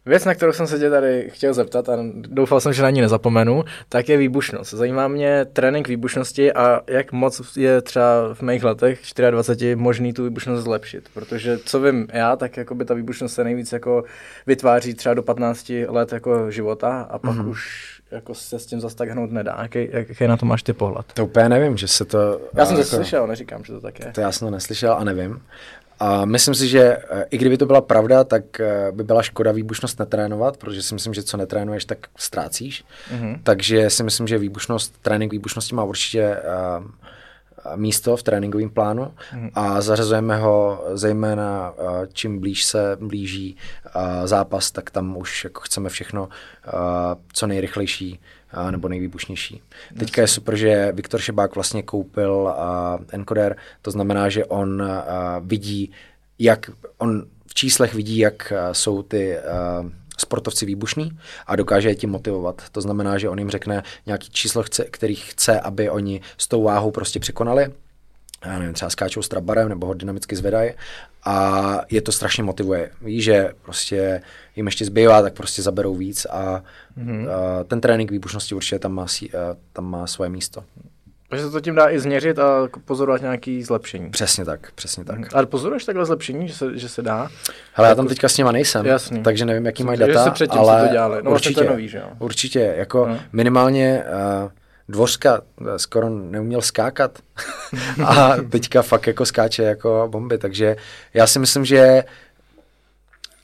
Věc, 0.06 0.24
na 0.24 0.34
kterou 0.34 0.52
jsem 0.52 0.66
se 0.66 0.78
tě 0.78 0.90
tady 0.90 1.30
chtěl 1.32 1.54
zeptat 1.54 1.88
a 1.88 1.96
doufal 2.12 2.60
jsem, 2.60 2.72
že 2.72 2.82
na 2.82 2.90
ní 2.90 3.00
nezapomenu, 3.00 3.64
tak 3.88 4.08
je 4.08 4.16
výbušnost. 4.16 4.74
Zajímá 4.74 5.08
mě 5.08 5.44
trénink 5.44 5.88
výbušnosti 5.88 6.52
a 6.52 6.80
jak 6.86 7.12
moc 7.12 7.56
je 7.56 7.82
třeba 7.82 8.34
v 8.34 8.42
mých 8.42 8.64
letech 8.64 9.00
24 9.30 9.76
možný 9.76 10.12
tu 10.12 10.24
výbušnost 10.24 10.64
zlepšit. 10.64 11.08
Protože 11.14 11.58
co 11.58 11.80
vím 11.80 12.08
já, 12.12 12.36
tak 12.36 12.56
jako 12.56 12.74
by 12.74 12.84
ta 12.84 12.94
výbušnost 12.94 13.34
se 13.34 13.44
nejvíc 13.44 13.72
jako 13.72 14.04
vytváří 14.46 14.94
třeba 14.94 15.14
do 15.14 15.22
15 15.22 15.72
let 15.88 16.12
jako 16.12 16.50
života 16.50 17.00
a 17.10 17.18
pak 17.18 17.36
mm-hmm. 17.36 17.48
už 17.48 17.98
jako 18.10 18.34
se 18.34 18.58
s 18.58 18.66
tím 18.66 18.80
zase 18.80 18.96
tak 18.96 19.10
hnout 19.10 19.30
nedá. 19.30 19.58
Jaký, 19.62 19.88
jaký 19.92 20.26
na 20.26 20.36
to 20.36 20.46
máš 20.46 20.62
ty 20.62 20.72
pohled? 20.72 21.06
To 21.14 21.24
úplně 21.24 21.48
nevím, 21.48 21.76
že 21.76 21.88
se 21.88 22.04
to... 22.04 22.40
Já 22.54 22.66
jsem 22.66 22.76
to 22.76 22.80
jako, 22.80 22.96
slyšel, 22.96 23.26
neříkám, 23.26 23.64
že 23.64 23.72
to 23.72 23.80
tak 23.80 24.00
je. 24.00 24.12
To 24.12 24.20
já 24.20 24.32
jsem 24.32 24.46
to 24.46 24.50
neslyšel 24.50 24.92
a 24.92 25.04
nevím. 25.04 25.40
A 25.98 26.24
myslím 26.24 26.54
si, 26.54 26.68
že 26.68 26.80
eh, 26.80 27.24
i 27.30 27.38
kdyby 27.38 27.56
to 27.56 27.66
byla 27.66 27.80
pravda, 27.80 28.24
tak 28.24 28.60
eh, 28.60 28.92
by 28.92 29.04
byla 29.04 29.22
škoda 29.22 29.52
výbušnost 29.52 29.98
netrénovat, 29.98 30.56
protože 30.56 30.82
si 30.82 30.94
myslím, 30.94 31.14
že 31.14 31.22
co 31.22 31.36
netrénuješ, 31.36 31.84
tak 31.84 31.98
ztrácíš. 32.16 32.84
Mm-hmm. 33.14 33.40
Takže 33.42 33.90
si 33.90 34.02
myslím, 34.02 34.26
že 34.26 34.38
výbušnost, 34.38 34.98
trénink 35.02 35.32
výbušnosti 35.32 35.74
má 35.74 35.84
určitě 35.84 36.36
uh, 36.36 37.76
místo 37.76 38.16
v 38.16 38.22
tréninkovém 38.22 38.70
plánu 38.70 39.02
mm-hmm. 39.04 39.50
a 39.54 39.80
zařazujeme 39.80 40.36
ho 40.36 40.84
zejména 40.92 41.70
uh, 41.70 42.06
čím 42.12 42.40
blíž 42.40 42.64
se 42.64 42.96
blíží 43.00 43.56
uh, 43.96 44.02
zápas, 44.26 44.70
tak 44.70 44.90
tam 44.90 45.16
už 45.16 45.44
jako 45.44 45.60
chceme 45.60 45.88
všechno 45.88 46.28
co 47.32 47.46
nejrychlejší 47.46 48.20
nebo 48.70 48.88
nejvýbušnější. 48.88 49.62
Teďka 49.98 50.22
je 50.22 50.28
super, 50.28 50.56
že 50.56 50.92
Viktor 50.92 51.20
Šebák 51.20 51.54
vlastně 51.54 51.82
koupil 51.82 52.32
uh, 52.32 53.04
encoder, 53.08 53.56
to 53.82 53.90
znamená, 53.90 54.28
že 54.28 54.44
on 54.44 54.82
uh, 54.82 54.88
vidí, 55.40 55.92
jak 56.38 56.70
on 56.98 57.26
v 57.46 57.54
číslech 57.54 57.94
vidí, 57.94 58.18
jak 58.18 58.52
uh, 58.52 58.72
jsou 58.72 59.02
ty 59.02 59.36
uh, 59.36 59.90
sportovci 60.18 60.66
výbušní 60.66 61.18
a 61.46 61.56
dokáže 61.56 61.88
je 61.88 61.94
tím 61.94 62.10
motivovat. 62.10 62.62
To 62.72 62.80
znamená, 62.80 63.18
že 63.18 63.28
on 63.28 63.38
jim 63.38 63.50
řekne 63.50 63.82
nějaký 64.06 64.30
číslo, 64.30 64.62
chce, 64.62 64.84
který 64.84 65.14
chce, 65.14 65.60
aby 65.60 65.90
oni 65.90 66.20
s 66.38 66.48
tou 66.48 66.62
váhou 66.62 66.90
prostě 66.90 67.20
překonali 67.20 67.72
já 68.44 68.58
nevím, 68.58 68.74
třeba 68.74 68.90
skáčou 68.90 69.22
s 69.22 69.28
trabarem 69.28 69.68
nebo 69.68 69.86
ho 69.86 69.94
dynamicky 69.94 70.36
zvedají 70.36 70.70
a 71.24 71.80
je 71.90 72.02
to 72.02 72.12
strašně 72.12 72.42
motivuje. 72.42 72.90
Ví, 73.00 73.22
že 73.22 73.50
prostě 73.62 74.22
jim 74.56 74.66
ještě 74.66 74.84
zbývá, 74.84 75.22
tak 75.22 75.34
prostě 75.34 75.62
zaberou 75.62 75.94
víc 75.94 76.26
a, 76.30 76.62
mm-hmm. 76.98 77.30
a 77.30 77.64
ten 77.64 77.80
trénink 77.80 78.10
výbušnosti 78.10 78.54
určitě 78.54 78.78
tam 78.78 78.92
má, 78.92 79.06
tam 79.72 79.84
má 79.84 80.06
svoje 80.06 80.30
místo. 80.30 80.64
Takže 81.30 81.44
se 81.44 81.50
to 81.50 81.60
tím 81.60 81.74
dá 81.74 81.90
i 81.90 82.00
změřit 82.00 82.38
a 82.38 82.68
pozorovat 82.84 83.20
nějaké 83.20 83.60
zlepšení. 83.64 84.10
Přesně 84.10 84.44
tak, 84.44 84.72
přesně 84.74 85.04
tak. 85.04 85.18
Ale 85.34 85.46
pozoruješ 85.46 85.84
takhle 85.84 86.06
zlepšení, 86.06 86.48
že 86.48 86.54
se, 86.54 86.78
že 86.78 86.88
se 86.88 87.02
dá? 87.02 87.28
Hele, 87.72 87.88
já 87.88 87.94
tam 87.94 88.08
teďka 88.08 88.28
s 88.28 88.36
nima 88.36 88.52
nejsem, 88.52 88.86
Jasný. 88.86 89.22
takže 89.22 89.44
nevím, 89.44 89.66
jaký 89.66 89.84
mají 89.84 89.98
data, 89.98 90.34
že 90.36 90.46
se 90.46 90.50
ale 90.50 90.86
to 90.86 90.92
dělali. 90.92 91.22
No, 91.22 91.30
určitě, 91.30 91.54
to 91.54 91.70
nový, 91.70 91.88
že 91.88 91.98
jo? 91.98 92.10
určitě, 92.18 92.74
jako 92.76 93.06
no. 93.06 93.18
minimálně 93.32 94.04
uh, 94.44 94.50
Dvořka 94.88 95.40
skoro 95.76 96.08
neuměl 96.08 96.62
skákat 96.62 97.18
a 98.06 98.36
teďka 98.50 98.82
fakt 98.82 99.06
jako 99.06 99.26
skáče 99.26 99.62
jako 99.62 100.08
bomby, 100.10 100.38
takže 100.38 100.76
já 101.14 101.26
si 101.26 101.38
myslím, 101.38 101.64
že 101.64 102.04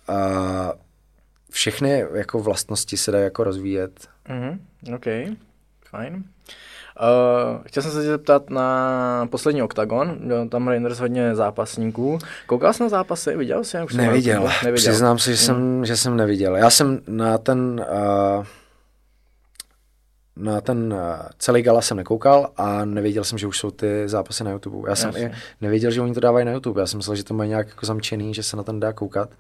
uh, 0.09 0.17
všechny 1.51 2.05
jako 2.15 2.39
vlastnosti 2.39 2.97
se 2.97 3.11
dají 3.11 3.25
jako 3.25 3.45
rozvíjet. 3.45 4.09
Mm-hmm. 4.29 4.59
OK, 4.95 5.37
fajn. 5.91 6.15
Uh, 6.15 7.63
chtěl 7.67 7.83
jsem 7.83 7.93
se 7.93 8.03
zeptat 8.03 8.51
na 8.51 9.29
poslední 9.31 9.63
OKTAGON, 9.63 10.19
tam 10.51 10.69
Rangers 10.69 10.99
hodně 10.99 11.35
zápasníků. 11.35 12.19
Koukal 12.47 12.73
jsi 12.73 12.83
na 12.83 12.89
zápasy, 12.89 13.37
viděl 13.37 13.65
jsi? 13.65 13.79
Už 13.85 13.95
neviděl, 13.95 14.51
neviděl, 14.65 14.91
přiznám 14.91 15.19
se, 15.19 15.37
že, 15.37 15.43
mm. 15.43 15.47
jsem, 15.47 15.87
že 15.87 15.97
jsem 15.97 16.17
neviděl. 16.17 16.57
Já 16.57 16.71
jsem 16.71 17.01
na 17.09 17.39
ten... 17.39 17.87
Uh, 18.39 18.47
na 20.37 20.61
ten 20.61 20.95
eh, 20.99 21.29
celý 21.39 21.63
gala 21.63 21.81
jsem 21.81 21.97
nekoukal 21.97 22.51
a 22.57 22.85
nevěděl 22.85 23.25
jsem, 23.25 23.39
že 23.39 23.47
už 23.47 23.59
jsou 23.59 23.71
ty 23.71 24.03
zápasy 24.07 24.45
na 24.45 24.51
YouTube. 24.51 24.91
Já 24.91 24.97
jsem 24.97 25.09
Jasně. 25.09 25.27
i 25.27 25.33
nevěděl, 25.61 25.91
že 25.91 26.01
oni 26.01 26.15
to 26.15 26.21
dávají 26.21 26.47
na 26.47 26.53
YouTube. 26.53 26.81
Já 26.81 26.87
jsem 26.87 26.99
myslel, 26.99 27.17
že 27.17 27.25
to 27.25 27.35
mají 27.35 27.51
nějak 27.51 27.69
jako 27.69 27.87
zamčený, 27.87 28.35
že 28.35 28.43
se 28.43 28.57
na 28.57 28.63
ten 28.63 28.81
dá 28.81 28.93
koukat. 28.93 29.31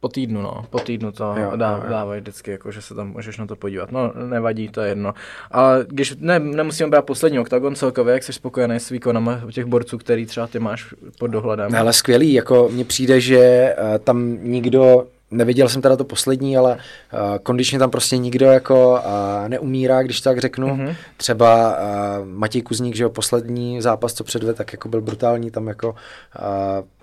Po 0.00 0.08
týdnu, 0.08 0.42
no. 0.42 0.64
Po 0.70 0.78
týdnu 0.78 1.12
to 1.12 1.24
jo, 1.24 1.56
dá, 1.56 1.70
jo, 1.70 1.82
jo. 1.84 1.90
dávají 1.90 2.20
vždycky, 2.20 2.50
jako, 2.50 2.72
že 2.72 2.82
se 2.82 2.94
tam 2.94 3.10
můžeš 3.10 3.38
na 3.38 3.46
to 3.46 3.56
podívat. 3.56 3.92
No, 3.92 4.12
nevadí, 4.28 4.68
to 4.68 4.80
je 4.80 4.88
jedno. 4.88 5.14
Ale 5.50 5.86
když 5.88 6.16
ne, 6.18 6.38
nemusíme 6.38 6.90
brát 6.90 7.02
poslední 7.02 7.38
oktagon 7.38 7.74
celkově, 7.74 8.14
jak 8.14 8.22
jsi 8.22 8.32
spokojený 8.32 8.76
s 8.76 8.90
výkonama 8.90 9.40
těch 9.52 9.64
borců, 9.64 9.98
který 9.98 10.26
třeba 10.26 10.46
ty 10.46 10.58
máš 10.58 10.94
pod 11.18 11.26
dohledem? 11.26 11.74
Ale 11.74 11.92
skvělý, 11.92 12.32
jako 12.32 12.68
mně 12.72 12.84
přijde, 12.84 13.20
že 13.20 13.74
uh, 13.78 13.98
tam 13.98 14.38
nikdo 14.42 15.06
neviděl 15.30 15.68
jsem 15.68 15.82
teda 15.82 15.96
to 15.96 16.04
poslední, 16.04 16.56
ale 16.56 16.74
uh, 16.74 17.38
kondičně 17.42 17.78
tam 17.78 17.90
prostě 17.90 18.18
nikdo 18.18 18.46
jako 18.46 18.92
uh, 18.92 19.48
neumírá, 19.48 20.02
když 20.02 20.20
tak 20.20 20.38
řeknu. 20.38 20.68
Mm-hmm. 20.68 20.96
Třeba 21.16 21.76
uh, 21.76 22.26
Matěj 22.26 22.62
Kuzník, 22.62 22.96
že 22.96 23.02
jo, 23.02 23.10
poslední 23.10 23.82
zápas, 23.82 24.14
co 24.14 24.24
předved, 24.24 24.56
tak 24.56 24.72
jako 24.72 24.88
byl 24.88 25.00
brutální, 25.00 25.50
tam 25.50 25.66
jako 25.66 25.90
uh, 25.90 25.94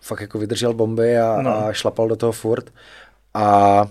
fakt 0.02 0.22
jako 0.22 0.40
vydržel 0.40 0.74
bomby 0.74 1.18
a, 1.20 1.42
no. 1.42 1.66
a 1.66 1.74
šlapal 1.74 2.08
do 2.08 2.16
toho 2.16 2.32
furt. 2.32 2.74
A 3.34 3.86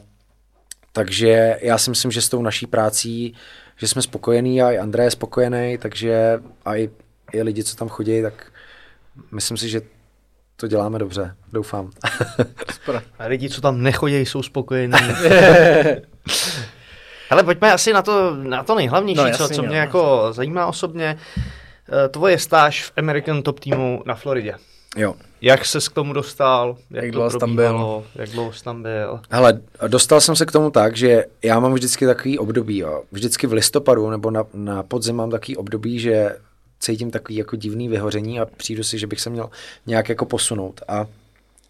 takže 0.92 1.58
já 1.60 1.78
si 1.78 1.90
myslím, 1.90 2.10
že 2.10 2.22
s 2.22 2.28
tou 2.28 2.42
naší 2.42 2.66
prací, 2.66 3.34
že 3.76 3.88
jsme 3.88 4.02
spokojení 4.02 4.62
a 4.62 4.72
i 4.72 4.78
André 4.78 5.04
je 5.04 5.10
spokojený, 5.10 5.78
takže 5.78 6.40
a 6.64 6.76
i, 6.76 6.90
i 7.32 7.42
lidi, 7.42 7.64
co 7.64 7.76
tam 7.76 7.88
chodí, 7.88 8.22
tak 8.22 8.46
myslím 9.32 9.56
si, 9.56 9.68
že 9.68 9.80
to 10.56 10.68
děláme 10.68 10.98
dobře, 10.98 11.34
doufám. 11.52 11.90
A 13.18 13.26
lidi, 13.26 13.50
co 13.50 13.60
tam 13.60 13.82
nechodí, 13.82 14.16
jsou 14.16 14.42
spokojení. 14.42 14.94
Ale 17.30 17.42
pojďme 17.44 17.72
asi 17.72 17.92
na 17.92 18.02
to, 18.02 18.36
na 18.36 18.62
to 18.62 18.74
nejhlavnější, 18.74 19.18
no, 19.18 19.26
jasný, 19.26 19.48
co, 19.48 19.54
co 19.54 19.62
mě 19.62 19.76
jo. 19.76 19.80
jako 19.80 20.28
zajímá 20.30 20.66
osobně. 20.66 21.18
Eh, 21.92 22.08
tvoje 22.08 22.38
stáž 22.38 22.84
v 22.84 22.92
American 22.96 23.42
Top 23.42 23.60
týmu 23.60 24.02
na 24.06 24.14
Floridě. 24.14 24.54
Jo. 24.96 25.14
Jak 25.40 25.64
se 25.64 25.78
k 25.80 25.92
tomu 25.92 26.12
dostal? 26.12 26.76
Jak, 26.90 27.04
jak 27.04 27.12
dlouho 27.12 27.38
tam 27.38 27.56
byl? 27.56 28.04
Jak 28.14 28.30
dlouho 28.30 28.52
jsi 28.52 28.64
tam 28.64 28.82
byl? 28.82 29.20
Hele, 29.30 29.60
dostal 29.88 30.20
jsem 30.20 30.36
se 30.36 30.46
k 30.46 30.52
tomu 30.52 30.70
tak, 30.70 30.96
že 30.96 31.24
já 31.42 31.60
mám 31.60 31.74
vždycky 31.74 32.06
takový 32.06 32.38
období, 32.38 32.78
jo. 32.78 33.02
Vždycky 33.12 33.46
v 33.46 33.52
listopadu 33.52 34.10
nebo 34.10 34.30
na, 34.30 34.44
na 34.54 34.82
podzim 34.82 35.16
mám 35.16 35.30
takový 35.30 35.56
období, 35.56 35.98
že 35.98 36.36
cítím 36.80 37.10
takový 37.10 37.36
jako 37.36 37.56
divný 37.56 37.88
vyhoření 37.88 38.40
a 38.40 38.46
přijdu 38.46 38.84
si, 38.84 38.98
že 38.98 39.06
bych 39.06 39.20
se 39.20 39.30
měl 39.30 39.50
nějak 39.86 40.08
jako 40.08 40.26
posunout. 40.26 40.80
A 40.88 41.06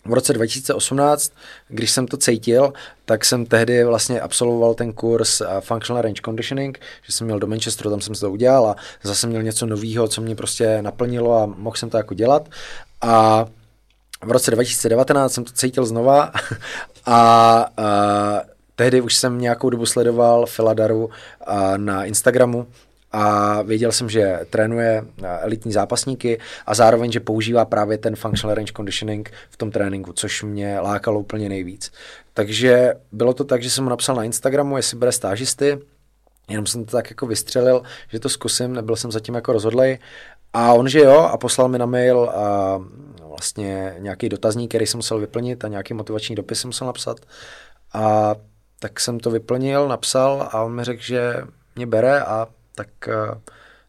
v 0.04 0.12
roce 0.12 0.32
2018, 0.32 1.32
když 1.68 1.90
jsem 1.90 2.07
to 2.07 2.16
cítil, 2.16 2.72
tak 3.04 3.24
jsem 3.24 3.46
tehdy 3.46 3.84
vlastně 3.84 4.20
absolvoval 4.20 4.74
ten 4.74 4.92
kurz 4.92 5.42
Functional 5.61 6.02
Range 6.02 6.22
Conditioning, 6.24 6.80
že 7.02 7.12
jsem 7.12 7.24
měl 7.24 7.38
do 7.38 7.46
Manchesteru, 7.46 7.90
tam 7.90 8.00
jsem 8.00 8.14
to 8.14 8.30
udělal 8.30 8.66
a 8.66 8.76
zase 9.02 9.26
měl 9.26 9.42
něco 9.42 9.66
nového, 9.66 10.09
co 10.09 10.20
mě 10.20 10.36
prostě 10.36 10.82
naplnilo 10.82 11.42
a 11.42 11.46
mohl 11.46 11.76
jsem 11.76 11.90
to 11.90 11.96
jako 11.96 12.14
dělat. 12.14 12.48
A 13.00 13.46
v 14.24 14.30
roce 14.30 14.50
2019 14.50 15.32
jsem 15.32 15.44
to 15.44 15.52
cítil 15.52 15.86
znova 15.86 16.32
a, 17.07 17.16
a 17.76 18.40
tehdy 18.76 19.00
už 19.00 19.16
jsem 19.16 19.40
nějakou 19.40 19.70
dobu 19.70 19.86
sledoval 19.86 20.46
Filadaru 20.46 21.11
na 21.76 22.04
Instagramu 22.04 22.66
a 23.18 23.62
věděl 23.62 23.92
jsem, 23.92 24.08
že 24.10 24.40
trénuje 24.50 25.04
elitní 25.40 25.72
zápasníky 25.72 26.38
a 26.66 26.74
zároveň, 26.74 27.12
že 27.12 27.20
používá 27.20 27.64
právě 27.64 27.98
ten 27.98 28.16
functional 28.16 28.54
range 28.54 28.72
conditioning 28.76 29.32
v 29.50 29.56
tom 29.56 29.70
tréninku, 29.70 30.12
což 30.12 30.42
mě 30.42 30.80
lákalo 30.80 31.20
úplně 31.20 31.48
nejvíc. 31.48 31.92
Takže 32.34 32.94
bylo 33.12 33.34
to 33.34 33.44
tak, 33.44 33.62
že 33.62 33.70
jsem 33.70 33.84
mu 33.84 33.90
napsal 33.90 34.16
na 34.16 34.24
Instagramu, 34.24 34.76
jestli 34.76 34.98
bere 34.98 35.12
stážisty, 35.12 35.78
jenom 36.48 36.66
jsem 36.66 36.84
to 36.84 36.96
tak 36.96 37.10
jako 37.10 37.26
vystřelil, 37.26 37.82
že 38.08 38.20
to 38.20 38.28
zkusím, 38.28 38.72
nebyl 38.72 38.96
jsem 38.96 39.12
zatím 39.12 39.34
jako 39.34 39.52
rozhodlej 39.52 39.98
a 40.52 40.72
on, 40.72 40.88
že 40.88 40.98
jo, 41.00 41.18
a 41.18 41.36
poslal 41.36 41.68
mi 41.68 41.78
na 41.78 41.86
mail 41.86 42.30
a 42.34 42.80
vlastně 43.22 43.94
nějaký 43.98 44.28
dotazník, 44.28 44.70
který 44.70 44.86
jsem 44.86 44.98
musel 44.98 45.18
vyplnit 45.18 45.64
a 45.64 45.68
nějaký 45.68 45.94
motivační 45.94 46.34
dopis 46.34 46.60
jsem 46.60 46.68
musel 46.68 46.86
napsat. 46.86 47.16
A 47.92 48.34
tak 48.78 49.00
jsem 49.00 49.20
to 49.20 49.30
vyplnil, 49.30 49.88
napsal 49.88 50.48
a 50.52 50.62
on 50.62 50.74
mi 50.74 50.84
řekl, 50.84 51.02
že 51.02 51.34
mě 51.76 51.86
bere 51.86 52.20
a 52.20 52.46
tak 52.76 52.88
uh, 53.08 53.38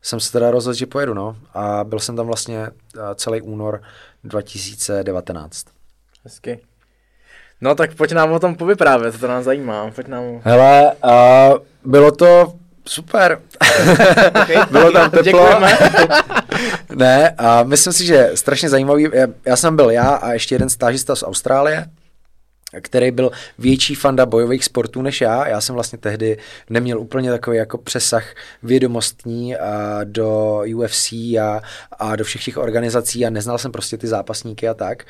jsem 0.01 0.19
se 0.19 0.31
teda 0.31 0.51
rozhodl, 0.51 0.77
že 0.77 0.85
pojedu, 0.85 1.13
no. 1.13 1.35
A 1.53 1.83
byl 1.83 1.99
jsem 1.99 2.15
tam 2.15 2.27
vlastně 2.27 2.59
uh, 2.59 3.01
celý 3.15 3.41
únor 3.41 3.81
2019. 4.23 5.65
Hezky. 6.23 6.59
No 7.61 7.75
tak 7.75 7.95
pojď 7.95 8.11
nám 8.11 8.31
o 8.31 8.39
tom 8.39 8.55
povyprávět, 8.55 9.19
to 9.19 9.27
nás 9.27 9.45
zajímá. 9.45 9.91
Pojď 9.91 10.07
nám... 10.07 10.23
Hele, 10.43 10.91
uh, 11.03 11.57
bylo 11.83 12.11
to 12.11 12.53
super. 12.85 13.41
Bylo 14.71 14.91
tam 14.91 15.11
teplo. 15.11 15.49
ne, 16.95 17.29
a 17.37 17.63
myslím 17.63 17.93
si, 17.93 18.05
že 18.05 18.31
strašně 18.35 18.69
zajímavý, 18.69 19.07
já, 19.13 19.27
já 19.45 19.55
jsem 19.55 19.75
byl 19.75 19.89
já 19.89 20.09
a 20.09 20.33
ještě 20.33 20.55
jeden 20.55 20.69
stážista 20.69 21.15
z 21.15 21.23
Austrálie, 21.23 21.85
který 22.81 23.11
byl 23.11 23.31
větší 23.57 23.95
fanda 23.95 24.25
bojových 24.25 24.63
sportů 24.63 25.01
než 25.01 25.21
já. 25.21 25.47
Já 25.47 25.61
jsem 25.61 25.75
vlastně 25.75 25.97
tehdy 25.97 26.37
neměl 26.69 26.99
úplně 26.99 27.31
takový 27.31 27.57
jako 27.57 27.77
přesah 27.77 28.25
vědomostní 28.63 29.55
a 29.55 29.99
do 30.03 30.61
UFC 30.75 31.11
a, 31.13 31.61
a 31.99 32.15
do 32.15 32.23
všech 32.23 32.45
těch 32.45 32.57
organizací 32.57 33.25
a 33.25 33.29
neznal 33.29 33.57
jsem 33.57 33.71
prostě 33.71 33.97
ty 33.97 34.07
zápasníky 34.07 34.67
a 34.67 34.73
tak. 34.73 35.05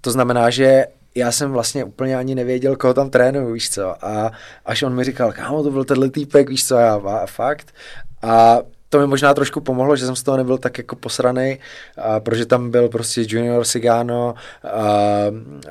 To 0.00 0.10
znamená, 0.10 0.50
že 0.50 0.86
já 1.14 1.32
jsem 1.32 1.52
vlastně 1.52 1.84
úplně 1.84 2.16
ani 2.16 2.34
nevěděl, 2.34 2.76
koho 2.76 2.94
tam 2.94 3.10
trénuju, 3.10 3.52
víš 3.52 3.70
co. 3.70 4.04
A 4.06 4.32
až 4.64 4.82
on 4.82 4.94
mi 4.94 5.04
říkal, 5.04 5.32
kámo, 5.32 5.62
to 5.62 5.70
byl 5.70 5.84
tenhle 5.84 6.10
týpek, 6.10 6.48
víš 6.48 6.66
co, 6.66 6.74
já 6.74 6.94
a 6.94 7.26
fakt. 7.26 7.74
A 8.22 8.58
to 8.88 8.98
mi 8.98 9.06
možná 9.06 9.34
trošku 9.34 9.60
pomohlo, 9.60 9.96
že 9.96 10.06
jsem 10.06 10.16
z 10.16 10.22
toho 10.22 10.36
nebyl 10.36 10.58
tak 10.58 10.78
jako 10.78 10.96
posraný, 10.96 11.58
a, 11.96 12.20
protože 12.20 12.46
tam 12.46 12.70
byl 12.70 12.88
prostě 12.88 13.24
Junior 13.28 13.64
Sigano, 13.64 14.34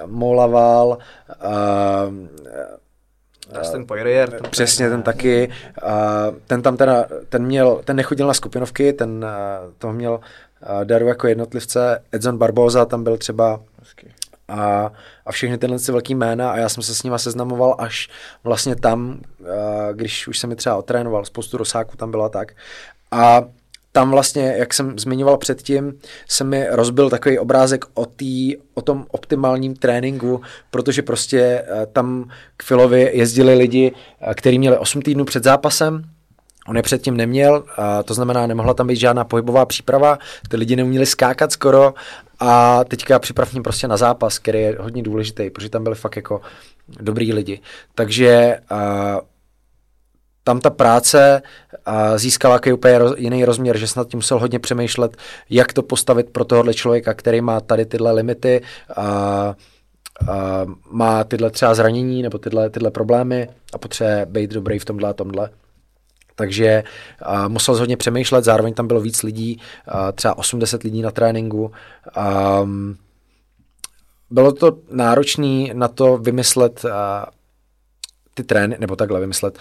Molaval, 0.06 0.98
ten 3.72 3.86
Poirier. 3.86 4.30
Ten 4.30 4.52
přesně, 4.52 4.90
ten 4.90 5.02
taky. 5.02 5.50
A 5.82 6.26
ten 6.48 6.62
tam 6.62 6.78
teda, 6.78 7.06
ten 7.30 7.46
měl, 7.46 7.82
ten 7.84 7.96
nechodil 7.96 8.28
na 8.28 8.34
skupinovky, 8.34 8.94
ten 8.94 9.26
to 9.78 9.94
měl 9.94 10.20
daru 10.84 11.08
jako 11.08 11.28
jednotlivce. 11.28 12.04
Edson 12.12 12.38
Barboza 12.38 12.86
tam 12.86 13.04
byl 13.04 13.18
třeba 13.18 13.60
a, 14.48 14.92
a 15.26 15.32
všechny 15.32 15.58
tyhle 15.58 15.78
velký 15.88 16.16
jména 16.16 16.52
a 16.52 16.58
já 16.58 16.70
jsem 16.70 16.84
se 16.84 16.96
s 16.96 17.04
nima 17.04 17.18
seznamoval 17.18 17.76
až 17.80 18.10
vlastně 18.44 18.76
tam, 18.76 19.20
když 19.94 20.28
už 20.28 20.40
jsem 20.40 20.50
mi 20.50 20.56
třeba 20.56 20.76
otrénoval, 20.76 21.26
spoustu 21.26 21.58
rosáků 21.58 21.98
tam 21.98 22.12
bylo 22.12 22.30
tak 22.30 22.52
a 23.12 23.44
tam 23.92 24.12
vlastně, 24.12 24.56
jak 24.58 24.74
jsem 24.74 25.00
zmiňoval 25.00 25.38
předtím, 25.38 25.94
se 26.30 26.44
mi 26.44 26.68
rozbil 26.70 27.10
takový 27.10 27.40
obrázek 27.40 27.86
o, 27.94 28.06
tý, 28.06 28.56
o 28.74 28.82
tom 28.82 29.06
optimálním 29.12 29.76
tréninku, 29.76 30.42
protože 30.72 31.02
prostě 31.02 31.40
eh, 31.40 31.86
tam 31.86 32.30
k 32.58 32.64
Filovi 32.64 33.12
jezdili 33.14 33.56
lidi, 33.56 33.92
eh, 34.22 34.34
kteří 34.34 34.60
měli 34.60 34.78
8 34.78 35.02
týdnů 35.02 35.26
před 35.26 35.44
zápasem, 35.44 36.04
On 36.68 36.78
je 36.78 36.84
předtím 36.84 37.18
neměl, 37.18 37.64
a 37.78 38.04
to 38.04 38.14
znamená, 38.14 38.48
nemohla 38.48 38.74
tam 38.74 38.88
být 38.88 38.96
žádná 38.96 39.24
pohybová 39.24 39.66
příprava, 39.66 40.18
ty 40.50 40.58
lidi 40.58 40.76
neuměli 40.76 41.06
skákat 41.06 41.52
skoro. 41.52 41.94
A 42.40 42.84
teďka 42.84 43.20
připravím 43.20 43.64
prostě 43.64 43.88
na 43.88 43.98
zápas, 43.98 44.40
který 44.40 44.62
je 44.62 44.78
hodně 44.80 45.04
důležitý, 45.04 45.50
protože 45.50 45.70
tam 45.70 45.84
byli 45.84 45.96
fakt 45.96 46.16
jako 46.16 46.42
dobrý 47.00 47.34
lidi. 47.34 47.60
Takže 47.96 48.60
uh, 48.72 48.78
tam 50.46 50.60
ta 50.60 50.70
práce 50.70 51.42
získala 52.16 52.56
jaký 52.56 52.74
úplně 52.74 53.00
jiný 53.18 53.46
rozměr, 53.46 53.78
že 53.78 53.88
snad 53.88 54.08
tím 54.08 54.18
musel 54.18 54.40
hodně 54.40 54.60
přemýšlet, 54.60 55.18
jak 55.50 55.74
to 55.74 55.82
postavit 55.82 56.30
pro 56.30 56.46
tohohle 56.46 56.74
člověka, 56.74 57.14
který 57.14 57.42
má 57.42 57.60
tady 57.62 57.86
tyhle 57.86 58.12
limity 58.12 58.62
a, 58.96 59.02
a 59.02 59.56
má 60.92 61.24
tyhle 61.24 61.52
třeba 61.52 61.76
zranění 61.76 62.22
nebo 62.22 62.38
tyhle, 62.38 62.70
tyhle 62.70 62.92
problémy 62.92 63.50
a 63.74 63.78
potřebuje 63.78 64.26
být 64.26 64.52
dobrý 64.52 64.80
v 64.80 64.86
tomhle 64.86 65.10
a 65.10 65.14
tomhle. 65.14 65.50
Takže 66.36 66.84
a, 67.22 67.48
musel 67.48 67.76
hodně 67.76 67.98
přemýšlet, 67.98 68.44
zároveň 68.44 68.74
tam 68.74 68.88
bylo 68.88 69.02
víc 69.02 69.24
lidí, 69.24 69.62
a, 69.88 70.12
třeba 70.12 70.38
80 70.38 70.84
lidí 70.84 71.02
na 71.02 71.12
tréninku. 71.12 71.72
A, 72.16 72.62
bylo 74.30 74.52
to 74.52 74.78
náročné 74.92 75.74
na 75.74 75.88
to 75.88 76.18
vymyslet 76.18 76.86
a, 76.86 77.26
ty 78.34 78.44
trény, 78.44 78.78
nebo 78.80 78.96
takhle 78.96 79.20
vymyslet, 79.20 79.60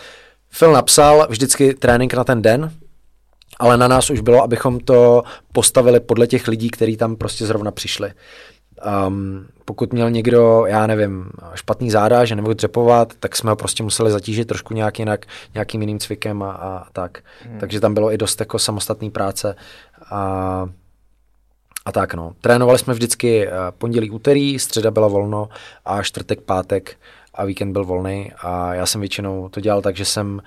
Phil 0.58 0.72
napsal 0.72 1.26
vždycky 1.30 1.74
trénink 1.74 2.14
na 2.14 2.24
ten 2.24 2.42
den, 2.42 2.72
ale 3.58 3.76
na 3.76 3.88
nás 3.88 4.10
už 4.10 4.20
bylo, 4.20 4.42
abychom 4.42 4.80
to 4.80 5.22
postavili 5.52 6.00
podle 6.00 6.26
těch 6.26 6.48
lidí, 6.48 6.70
kteří 6.70 6.96
tam 6.96 7.16
prostě 7.16 7.46
zrovna 7.46 7.70
přišli. 7.70 8.12
Um, 9.06 9.46
pokud 9.64 9.92
měl 9.92 10.10
někdo, 10.10 10.64
já 10.66 10.86
nevím, 10.86 11.30
špatný 11.54 11.90
záda, 11.90 12.24
že 12.24 12.36
nemohl 12.36 12.54
dřepovat, 12.54 13.12
tak 13.20 13.36
jsme 13.36 13.50
ho 13.50 13.56
prostě 13.56 13.82
museli 13.82 14.10
zatížit 14.10 14.48
trošku 14.48 14.74
nějak 14.74 14.98
jinak, 14.98 15.26
nějakým 15.54 15.80
jiným 15.80 15.98
cvikem 15.98 16.42
a, 16.42 16.52
a 16.52 16.86
tak. 16.92 17.18
Hmm. 17.44 17.58
Takže 17.58 17.80
tam 17.80 17.94
bylo 17.94 18.12
i 18.12 18.18
dost 18.18 18.40
jako 18.40 18.58
samostatný 18.58 19.10
práce 19.10 19.56
a, 20.10 20.68
a 21.84 21.92
tak 21.92 22.14
no. 22.14 22.32
Trénovali 22.40 22.78
jsme 22.78 22.94
vždycky 22.94 23.48
eh, 23.48 23.52
pondělí, 23.78 24.10
úterý, 24.10 24.58
středa 24.58 24.90
byla 24.90 25.08
volno 25.08 25.48
a 25.84 26.02
čtvrtek, 26.02 26.40
pátek 26.40 26.96
a 27.34 27.44
víkend 27.44 27.72
byl 27.72 27.84
volný 27.84 28.32
a 28.38 28.74
já 28.74 28.86
jsem 28.86 29.00
většinou 29.00 29.48
to 29.48 29.60
dělal 29.60 29.82
tak, 29.82 29.96
že 29.96 30.04
jsem 30.04 30.42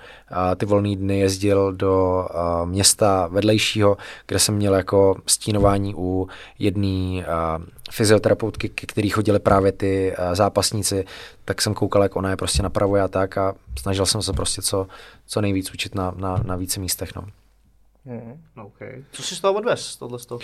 ty 0.56 0.66
volné 0.66 0.96
dny 0.96 1.18
jezdil 1.18 1.72
do 1.72 2.26
města 2.64 3.26
vedlejšího, 3.26 3.96
kde 4.26 4.38
jsem 4.38 4.54
měl 4.54 4.74
jako 4.74 5.16
stínování 5.26 5.94
u 5.96 6.28
jedné 6.58 7.26
fyzioterapeutky, 7.90 8.68
ke 8.68 8.86
který 8.86 9.08
chodili 9.08 9.38
právě 9.38 9.72
ty 9.72 10.14
zápasníci, 10.32 11.04
tak 11.44 11.62
jsem 11.62 11.74
koukal, 11.74 12.02
jak 12.02 12.16
ona 12.16 12.30
je 12.30 12.36
prostě 12.36 12.62
napravuje 12.62 13.02
a 13.02 13.08
tak 13.08 13.38
a 13.38 13.54
snažil 13.78 14.06
jsem 14.06 14.22
se 14.22 14.32
prostě 14.32 14.62
co, 14.62 14.86
co 15.26 15.40
nejvíc 15.40 15.74
učit 15.74 15.94
na, 15.94 16.14
na, 16.16 16.42
na 16.44 16.56
více 16.56 16.80
místech. 16.80 17.14
No. 17.16 17.22
Mm, 18.04 18.42
okay. 18.66 19.04
Co 19.12 19.22
jsi 19.22 19.36
z 19.36 19.40
toho 19.40 19.54
odvez, 19.54 19.96
tohle 19.96 20.18
z 20.18 20.26
toho 20.26 20.40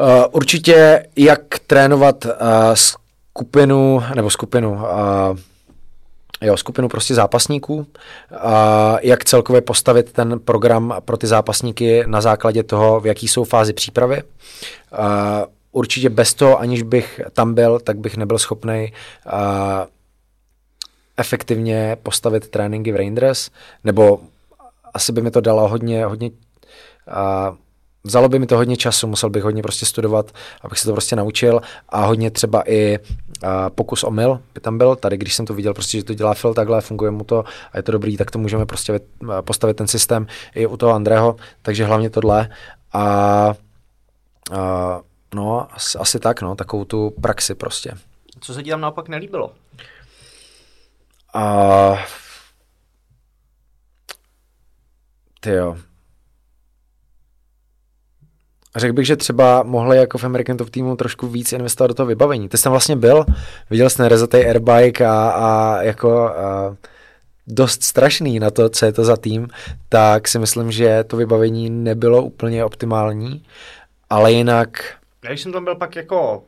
Uh, 0.00 0.24
určitě, 0.32 1.06
jak 1.16 1.58
trénovat 1.66 2.24
uh, 2.24 2.30
s 2.74 2.96
skupinu, 3.30 4.02
nebo 4.14 4.30
skupinu, 4.30 4.72
uh, 4.72 5.38
jo, 6.40 6.56
skupinu 6.56 6.88
prostě 6.88 7.14
zápasníků, 7.14 7.86
a 8.38 8.96
jak 9.02 9.24
celkově 9.24 9.60
postavit 9.60 10.12
ten 10.12 10.40
program 10.40 10.94
pro 11.04 11.16
ty 11.16 11.26
zápasníky 11.26 12.04
na 12.06 12.20
základě 12.20 12.62
toho, 12.62 13.00
v 13.00 13.06
jaký 13.06 13.28
jsou 13.28 13.44
fázi 13.44 13.72
přípravy. 13.72 14.22
A 14.92 15.44
určitě 15.72 16.10
bez 16.10 16.34
toho, 16.34 16.60
aniž 16.60 16.82
bych 16.82 17.20
tam 17.32 17.54
byl, 17.54 17.80
tak 17.80 17.98
bych 17.98 18.16
nebyl 18.16 18.38
schopný 18.38 18.92
efektivně 21.16 21.96
postavit 22.02 22.48
tréninky 22.48 22.92
v 22.92 22.96
Rangers, 22.96 23.50
nebo 23.84 24.20
asi 24.94 25.12
by 25.12 25.22
mi 25.22 25.30
to 25.30 25.40
dalo 25.40 25.68
hodně, 25.68 26.04
hodně 26.04 26.30
a, 27.10 27.56
vzalo 28.08 28.28
by 28.28 28.38
mi 28.38 28.46
to 28.46 28.56
hodně 28.56 28.76
času, 28.76 29.06
musel 29.06 29.30
bych 29.30 29.42
hodně 29.42 29.62
prostě 29.62 29.86
studovat, 29.86 30.32
abych 30.62 30.78
se 30.78 30.86
to 30.86 30.92
prostě 30.92 31.16
naučil 31.16 31.60
a 31.88 32.04
hodně 32.06 32.30
třeba 32.30 32.70
i 32.70 32.98
a, 33.42 33.70
pokus 33.70 34.04
o 34.04 34.10
mil 34.10 34.40
by 34.54 34.60
tam 34.60 34.78
byl. 34.78 34.96
Tady, 34.96 35.16
když 35.16 35.34
jsem 35.34 35.46
to 35.46 35.54
viděl, 35.54 35.74
prostě, 35.74 35.98
že 35.98 36.04
to 36.04 36.14
dělá 36.14 36.34
Phil 36.34 36.54
takhle, 36.54 36.80
funguje 36.80 37.10
mu 37.10 37.24
to 37.24 37.44
a 37.72 37.76
je 37.76 37.82
to 37.82 37.92
dobrý, 37.92 38.16
tak 38.16 38.30
to 38.30 38.38
můžeme 38.38 38.66
prostě 38.66 39.00
postavit 39.40 39.76
ten 39.76 39.88
systém 39.88 40.26
i 40.54 40.66
u 40.66 40.76
toho 40.76 40.92
Andrého, 40.92 41.36
takže 41.62 41.84
hlavně 41.84 42.10
tohle 42.10 42.48
a, 42.92 43.02
a 44.52 45.00
no, 45.34 45.74
asi, 45.74 45.98
asi 45.98 46.18
tak, 46.20 46.42
no, 46.42 46.54
takovou 46.54 46.84
tu 46.84 47.10
praxi 47.10 47.54
prostě. 47.54 47.92
Co 48.40 48.54
se 48.54 48.62
ti 48.62 48.70
tam 48.70 48.80
naopak 48.80 49.08
nelíbilo? 49.08 49.52
A... 51.34 51.98
Ty 55.40 55.50
jo. 55.50 55.76
Řekl 58.76 58.92
bych, 58.92 59.06
že 59.06 59.16
třeba 59.16 59.62
mohli 59.62 59.96
jako 59.96 60.18
v 60.18 60.24
American 60.24 60.56
Top 60.56 60.70
týmu 60.70 60.96
trošku 60.96 61.28
víc 61.28 61.52
investovat 61.52 61.88
do 61.88 61.94
toho 61.94 62.06
vybavení. 62.06 62.48
Ty 62.48 62.58
jsi 62.58 62.64
tam 62.64 62.70
vlastně 62.70 62.96
byl, 62.96 63.24
viděl 63.70 63.90
jsi 63.90 64.02
nerezatý 64.02 64.36
airbike 64.36 65.06
a, 65.06 65.30
a 65.30 65.82
jako 65.82 66.28
a 66.28 66.76
dost 67.46 67.82
strašný 67.82 68.38
na 68.38 68.50
to, 68.50 68.68
co 68.68 68.86
je 68.86 68.92
to 68.92 69.04
za 69.04 69.16
tým, 69.16 69.48
tak 69.88 70.28
si 70.28 70.38
myslím, 70.38 70.72
že 70.72 71.04
to 71.04 71.16
vybavení 71.16 71.70
nebylo 71.70 72.22
úplně 72.22 72.64
optimální, 72.64 73.44
ale 74.10 74.32
jinak... 74.32 74.94
Já 75.24 75.30
když 75.30 75.42
jsem 75.42 75.52
tam 75.52 75.64
byl 75.64 75.74
pak 75.74 75.96
jako 75.96 76.44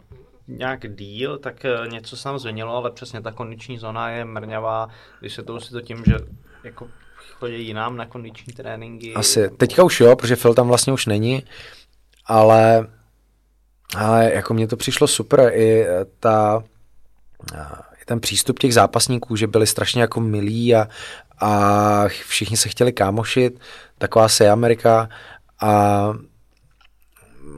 nějak 0.48 0.94
díl, 0.96 1.38
tak 1.38 1.64
eh, 1.64 1.88
něco 1.88 2.16
se 2.16 2.24
tam 2.24 2.38
změnilo, 2.38 2.76
ale 2.76 2.90
přesně 2.90 3.20
ta 3.20 3.32
kondiční 3.32 3.78
zóna 3.78 4.10
je 4.10 4.24
mrňavá. 4.24 4.88
Vysvětluji 5.22 5.60
si 5.60 5.72
to 5.72 5.80
tím, 5.80 6.02
že 6.06 6.14
jako 6.64 6.88
chodí 7.38 7.66
jinám 7.66 7.96
na 7.96 8.06
kondiční 8.06 8.52
tréninky. 8.52 9.14
Asi. 9.14 9.50
Teďka 9.56 9.84
už 9.84 10.00
jo, 10.00 10.16
protože 10.16 10.36
Phil 10.36 10.54
tam 10.54 10.68
vlastně 10.68 10.92
už 10.92 11.06
není, 11.06 11.44
ale, 12.30 12.86
ale 13.96 14.32
jako 14.34 14.54
mně 14.54 14.66
to 14.66 14.76
přišlo 14.76 15.06
super. 15.06 15.50
I 15.54 15.86
eh, 15.86 16.04
ta, 16.20 16.64
eh, 17.54 17.66
i 18.02 18.04
ten 18.04 18.20
přístup 18.20 18.58
těch 18.58 18.74
zápasníků, 18.74 19.36
že 19.36 19.46
byli 19.46 19.66
strašně 19.66 20.00
jako 20.00 20.20
milí 20.20 20.74
a, 20.74 20.88
a 21.40 22.04
všichni 22.08 22.56
se 22.56 22.68
chtěli 22.68 22.92
kámošit, 22.92 23.60
taková 23.98 24.28
se 24.28 24.50
Amerika 24.50 25.08
a 25.60 26.12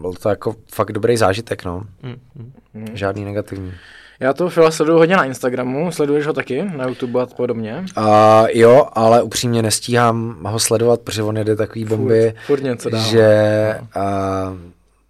byl 0.01 0.13
to 0.13 0.29
jako 0.29 0.57
fakt 0.75 0.93
dobrý 0.93 1.17
zážitek, 1.17 1.65
no. 1.65 1.87
Mm, 2.03 2.53
mm. 2.75 2.97
Žádný 2.97 3.25
negativní. 3.25 3.73
Já 4.21 4.33
to 4.33 4.49
Fila 4.49 4.71
sleduju 4.71 4.99
hodně 4.99 5.17
na 5.17 5.25
Instagramu, 5.25 5.93
sleduješ 5.93 6.27
ho 6.27 6.33
taky 6.33 6.63
na 6.77 6.89
YouTube 6.89 7.23
a 7.23 7.27
podobně? 7.27 7.85
Uh, 7.99 8.05
jo, 8.53 8.89
ale 8.93 9.23
upřímně 9.23 9.63
nestíhám 9.63 10.37
ho 10.43 10.59
sledovat, 10.59 11.01
protože 11.01 11.23
on 11.23 11.37
jede 11.37 11.57
takový 11.57 11.85
bomby, 11.85 12.35
furt, 12.35 12.47
furt 12.47 12.63
něco 12.63 12.91
že 12.97 13.79
uh, 13.97 14.03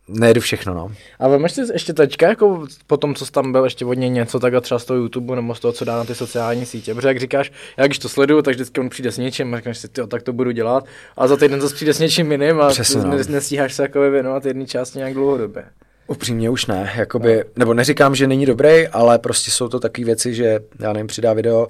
nejedu 0.09 0.41
všechno, 0.41 0.75
no. 0.75 0.93
A 1.19 1.29
vemeš 1.29 1.53
si 1.53 1.61
ještě 1.73 1.93
teďka, 1.93 2.29
jako 2.29 2.67
po 2.87 2.97
tom, 2.97 3.15
co 3.15 3.27
jsi 3.27 3.33
tam 3.33 3.53
byl, 3.53 3.65
ještě 3.65 3.85
hodně 3.85 4.09
něco, 4.09 4.41
tak 4.41 4.55
a 4.55 4.61
třeba 4.61 4.79
z 4.79 4.85
toho 4.85 4.97
YouTube 4.97 5.37
nebo 5.37 5.55
z 5.55 5.61
toho, 5.61 5.73
co 5.73 5.85
dá 5.85 5.97
na 5.97 6.05
ty 6.05 6.15
sociální 6.15 6.67
sítě. 6.67 6.95
Protože 6.95 7.09
jak 7.09 7.21
říkáš, 7.21 7.53
já 7.77 7.87
když 7.87 7.99
to 7.99 8.09
sleduju, 8.09 8.43
tak 8.43 8.55
vždycky 8.55 8.81
on 8.81 8.89
přijde 8.89 9.13
s 9.13 9.19
něčím 9.19 9.55
a 9.55 9.57
říkáš 9.57 9.79
si, 9.79 9.89
tyjo, 9.89 10.07
tak 10.07 10.23
to 10.23 10.33
budu 10.33 10.51
dělat. 10.51 10.85
A 11.17 11.27
za 11.27 11.37
týden 11.37 11.61
zase 11.61 11.75
přijde 11.75 11.95
s 11.95 11.99
něčím 11.99 12.33
jiným 12.33 12.61
a 12.61 12.69
Přesně, 12.69 13.03
no. 13.03 13.17
nestíháš 13.29 13.75
se 13.75 13.83
jako 13.83 14.11
věnovat 14.11 14.47
jedné 14.47 14.67
části 14.67 14.99
nějak 14.99 15.15
dlouhodobě. 15.15 15.65
Upřímně 16.13 16.51
už 16.51 16.67
ne, 16.67 16.93
jakoby, 16.97 17.37
no. 17.37 17.43
nebo 17.57 17.75
neříkám, 17.75 18.15
že 18.15 18.27
není 18.27 18.47
dobrý, 18.47 18.89
ale 18.89 19.19
prostě 19.19 19.51
jsou 19.51 19.69
to 19.69 19.81
takové 19.81 20.05
věci, 20.05 20.35
že 20.35 20.61
já 20.79 20.93
nevím, 20.93 21.07
přidá 21.07 21.33
video, 21.33 21.69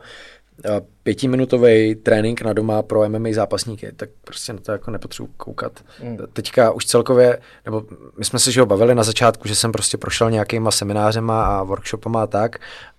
pětiminutový 1.03 1.95
trénink 1.95 2.43
na 2.43 2.53
doma 2.53 2.82
pro 2.82 3.09
MMA 3.09 3.28
zápasníky, 3.32 3.93
tak 3.97 4.09
prostě 4.24 4.53
na 4.53 4.59
to 4.59 4.72
jako 4.72 4.90
nepotřebuji 4.90 5.32
koukat. 5.36 5.84
Mm. 6.03 6.18
Teďka 6.32 6.70
už 6.70 6.86
celkově, 6.86 7.38
nebo 7.64 7.84
my 8.18 8.24
jsme 8.24 8.38
se 8.38 8.53
že 8.53 8.61
ho 8.61 8.66
bavili 8.66 8.95
na 8.95 9.03
začátku, 9.03 9.49
že 9.49 9.55
jsem 9.55 9.72
prostě 9.72 9.99
prošel 9.99 10.30
nějakýma 10.30 10.70
seminářema 10.70 11.45
a 11.45 11.62
workshopama 11.62 12.22
a 12.22 12.26
tak 12.26 12.59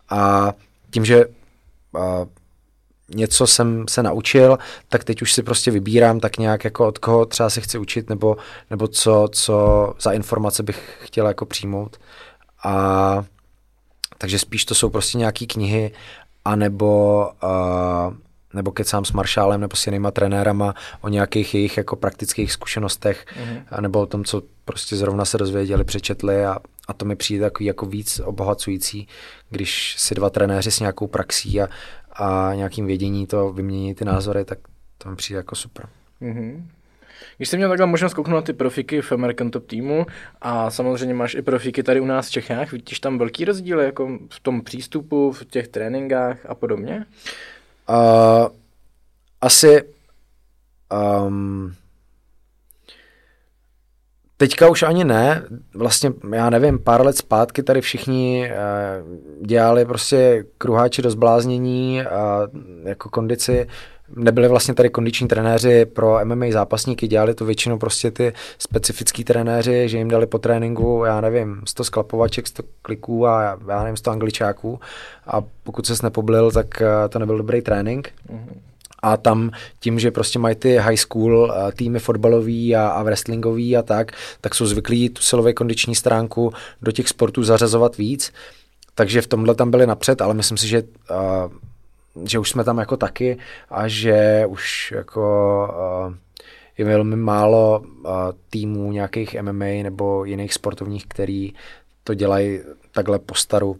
a 0.09 0.53
tím, 0.91 1.05
že 1.05 1.25
a, 1.99 2.25
něco 3.09 3.47
jsem 3.47 3.85
se 3.89 4.03
naučil, 4.03 4.57
tak 4.89 5.03
teď 5.03 5.21
už 5.21 5.33
si 5.33 5.43
prostě 5.43 5.71
vybírám 5.71 6.19
tak 6.19 6.37
nějak 6.37 6.63
jako 6.63 6.87
od 6.87 6.97
koho 6.97 7.25
třeba 7.25 7.49
se 7.49 7.61
chci 7.61 7.77
učit 7.77 8.09
nebo, 8.09 8.37
nebo 8.69 8.87
co, 8.87 9.27
co 9.31 9.93
za 10.01 10.11
informace 10.11 10.63
bych 10.63 10.97
chtěl 11.01 11.27
jako 11.27 11.45
přijmout. 11.45 11.97
A 12.63 13.25
takže 14.17 14.39
spíš 14.39 14.65
to 14.65 14.75
jsou 14.75 14.89
prostě 14.89 15.17
nějaké 15.17 15.45
knihy 15.45 15.91
anebo, 16.45 17.29
uh, 17.43 18.13
nebo 18.53 18.71
kecám 18.71 19.05
s 19.05 19.11
Maršálem 19.11 19.61
nebo 19.61 19.75
s 19.75 19.87
jinýma 19.87 20.11
trenérama 20.11 20.73
o 21.01 21.09
nějakých 21.09 21.53
jejich 21.53 21.77
jako 21.77 21.95
praktických 21.95 22.51
zkušenostech, 22.51 23.25
mm-hmm. 23.25 23.81
nebo 23.81 24.01
o 24.01 24.05
tom, 24.05 24.23
co 24.23 24.41
prostě 24.65 24.95
zrovna 24.95 25.25
se 25.25 25.37
dozvěděli, 25.37 25.83
přečetli 25.83 26.45
a, 26.45 26.57
a 26.87 26.93
to 26.93 27.05
mi 27.05 27.15
přijde 27.15 27.45
takový 27.45 27.65
jako 27.65 27.85
víc 27.85 28.21
obohacující, 28.23 29.07
když 29.49 29.95
si 29.99 30.15
dva 30.15 30.29
trenéři 30.29 30.71
s 30.71 30.79
nějakou 30.79 31.07
praxí 31.07 31.61
a, 31.61 31.67
a 32.15 32.51
nějakým 32.55 32.85
vědění 32.85 33.27
to 33.27 33.53
vymění 33.53 33.95
ty 33.95 34.05
názory, 34.05 34.45
tak 34.45 34.59
to 34.97 35.09
mi 35.09 35.15
přijde 35.15 35.37
jako 35.37 35.55
super. 35.55 35.85
Mm-hmm. 36.21 36.63
Když 37.37 37.49
jsi 37.49 37.57
měl 37.57 37.69
takhle 37.69 37.87
možnost 37.87 38.13
kouknout 38.13 38.35
na 38.35 38.41
ty 38.41 38.53
profiky 38.53 39.01
v 39.01 39.11
American 39.11 39.51
Top 39.51 39.67
týmu 39.67 40.05
a 40.41 40.69
samozřejmě 40.69 41.15
máš 41.15 41.35
i 41.35 41.41
profiky 41.41 41.83
tady 41.83 41.99
u 41.99 42.05
nás 42.05 42.27
v 42.27 42.31
Čechách, 42.31 42.71
vidíš 42.71 42.99
tam 42.99 43.17
velký 43.17 43.45
rozdíl 43.45 43.79
jako 43.79 44.19
v 44.29 44.39
tom 44.39 44.61
přístupu, 44.61 45.31
v 45.31 45.45
těch 45.45 45.67
tréninkách 45.67 46.45
a 46.45 46.55
podobně? 46.55 47.05
Uh, 47.89 48.47
asi 49.41 49.81
um, 51.25 51.75
Teďka 54.37 54.69
už 54.69 54.83
ani 54.83 55.03
ne, 55.03 55.43
vlastně 55.75 56.13
já 56.33 56.49
nevím, 56.49 56.79
pár 56.79 57.05
let 57.05 57.17
zpátky 57.17 57.63
tady 57.63 57.81
všichni 57.81 58.51
uh, 58.51 59.45
dělali 59.45 59.85
prostě 59.85 60.45
kruháči 60.57 61.01
do 61.01 61.11
zbláznění 61.11 62.01
a 62.01 62.47
jako 62.83 63.09
kondici 63.09 63.67
nebyli 64.15 64.47
vlastně 64.47 64.73
tady 64.73 64.89
kondiční 64.89 65.27
trenéři 65.27 65.85
pro 65.85 66.25
MMA 66.25 66.45
zápasníky, 66.51 67.07
dělali 67.07 67.33
to 67.33 67.45
většinou 67.45 67.77
prostě 67.77 68.11
ty 68.11 68.33
specifický 68.57 69.23
trenéři, 69.23 69.89
že 69.89 69.97
jim 69.97 70.07
dali 70.07 70.27
po 70.27 70.37
tréninku, 70.37 71.03
já 71.05 71.21
nevím, 71.21 71.61
100 71.65 71.83
sklapovaček, 71.83 72.47
100 72.47 72.63
kliků 72.81 73.27
a 73.27 73.57
já 73.67 73.83
nevím, 73.83 73.97
100 73.97 74.11
angličáků 74.11 74.79
a 75.27 75.41
pokud 75.63 75.85
ses 75.85 76.01
nepoblil, 76.01 76.51
tak 76.51 76.81
eh, 76.81 77.09
to 77.09 77.19
nebyl 77.19 77.37
dobrý 77.37 77.61
trénink. 77.61 78.09
Mm-hmm. 78.29 78.59
A 79.03 79.17
tam 79.17 79.51
tím, 79.79 79.99
že 79.99 80.11
prostě 80.11 80.39
mají 80.39 80.55
ty 80.55 80.77
high 80.77 80.97
school 80.97 81.53
eh, 81.53 81.71
týmy 81.71 81.99
fotbalový 81.99 82.75
a, 82.75 82.87
a 82.87 83.03
wrestlingový 83.03 83.77
a 83.77 83.81
tak, 83.81 84.11
tak 84.41 84.55
jsou 84.55 84.65
zvyklí 84.65 85.09
tu 85.09 85.21
silově 85.21 85.53
kondiční 85.53 85.95
stránku 85.95 86.53
do 86.81 86.91
těch 86.91 87.07
sportů 87.07 87.43
zařazovat 87.43 87.97
víc. 87.97 88.33
Takže 88.95 89.21
v 89.21 89.27
tomhle 89.27 89.55
tam 89.55 89.71
byli 89.71 89.87
napřed, 89.87 90.21
ale 90.21 90.33
myslím 90.33 90.57
si, 90.57 90.67
že 90.67 90.83
uh, 91.11 91.51
že 92.25 92.39
už 92.39 92.49
jsme 92.49 92.63
tam 92.63 92.77
jako 92.77 92.97
taky 92.97 93.37
a 93.69 93.87
že 93.87 94.45
už 94.47 94.93
jako 94.95 95.23
uh, 96.07 96.15
je 96.77 96.85
velmi 96.85 97.15
málo 97.15 97.79
uh, 97.79 98.11
týmů 98.49 98.91
nějakých 98.91 99.41
MMA 99.41 99.65
nebo 99.83 100.25
jiných 100.25 100.53
sportovních, 100.53 101.05
který 101.07 101.53
to 102.03 102.13
dělají 102.13 102.59
takhle 102.91 103.19
po 103.19 103.35
staru. 103.35 103.77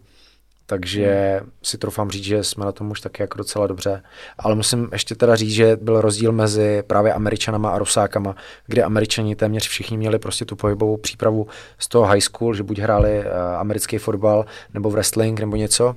Takže 0.66 1.38
hmm. 1.40 1.50
si 1.62 1.78
troufám 1.78 2.10
říct, 2.10 2.24
že 2.24 2.44
jsme 2.44 2.64
na 2.64 2.72
tom 2.72 2.90
už 2.90 3.00
taky 3.00 3.22
jako 3.22 3.38
docela 3.38 3.66
dobře. 3.66 4.02
Ale 4.38 4.54
musím 4.54 4.88
ještě 4.92 5.14
teda 5.14 5.36
říct, 5.36 5.52
že 5.52 5.76
byl 5.76 6.00
rozdíl 6.00 6.32
mezi 6.32 6.82
právě 6.86 7.12
Američanama 7.12 7.70
a 7.70 7.78
Rusákama, 7.78 8.36
kde 8.66 8.82
Američani 8.82 9.36
téměř 9.36 9.68
všichni 9.68 9.96
měli 9.96 10.18
prostě 10.18 10.44
tu 10.44 10.56
pohybovou 10.56 10.96
přípravu 10.96 11.46
z 11.78 11.88
toho 11.88 12.06
high 12.06 12.20
school, 12.20 12.54
že 12.54 12.62
buď 12.62 12.78
hráli 12.78 13.18
uh, 13.18 13.24
americký 13.58 13.98
fotbal 13.98 14.46
nebo 14.74 14.90
wrestling 14.90 15.40
nebo 15.40 15.56
něco 15.56 15.96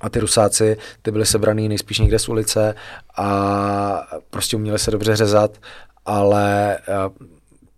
a 0.00 0.08
ty 0.08 0.20
rusáci, 0.20 0.76
ty 1.02 1.10
byly 1.10 1.26
sebraný 1.26 1.68
nejspíš 1.68 1.98
někde 1.98 2.18
z 2.18 2.28
ulice 2.28 2.74
a 3.16 4.06
prostě 4.30 4.56
uměli 4.56 4.78
se 4.78 4.90
dobře 4.90 5.16
řezat, 5.16 5.58
ale 6.06 6.78
uh, 6.78 7.26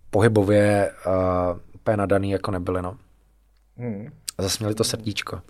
pohybově 0.09 0.91
uh, 1.05 1.59
úplně 1.75 1.97
nadaný 1.97 2.31
jako 2.31 2.51
nebyli, 2.51 2.81
no. 2.81 2.97
Hmm. 3.77 4.07
A 4.37 4.43
zase 4.43 4.57
měli 4.59 4.75
to 4.75 4.83
srdíčko. 4.83 5.41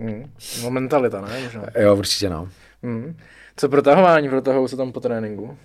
Hmm. 0.00 0.32
No 0.62 0.70
mentalita, 0.70 1.20
ne? 1.20 1.40
Možná. 1.44 1.62
Jo, 1.78 1.96
určitě 1.96 2.30
no. 2.30 2.48
Hmm. 2.82 3.16
Co 3.56 3.68
protahování, 3.68 4.28
protahují 4.28 4.68
se 4.68 4.76
tam 4.76 4.92
po 4.92 5.00
tréninku? 5.00 5.58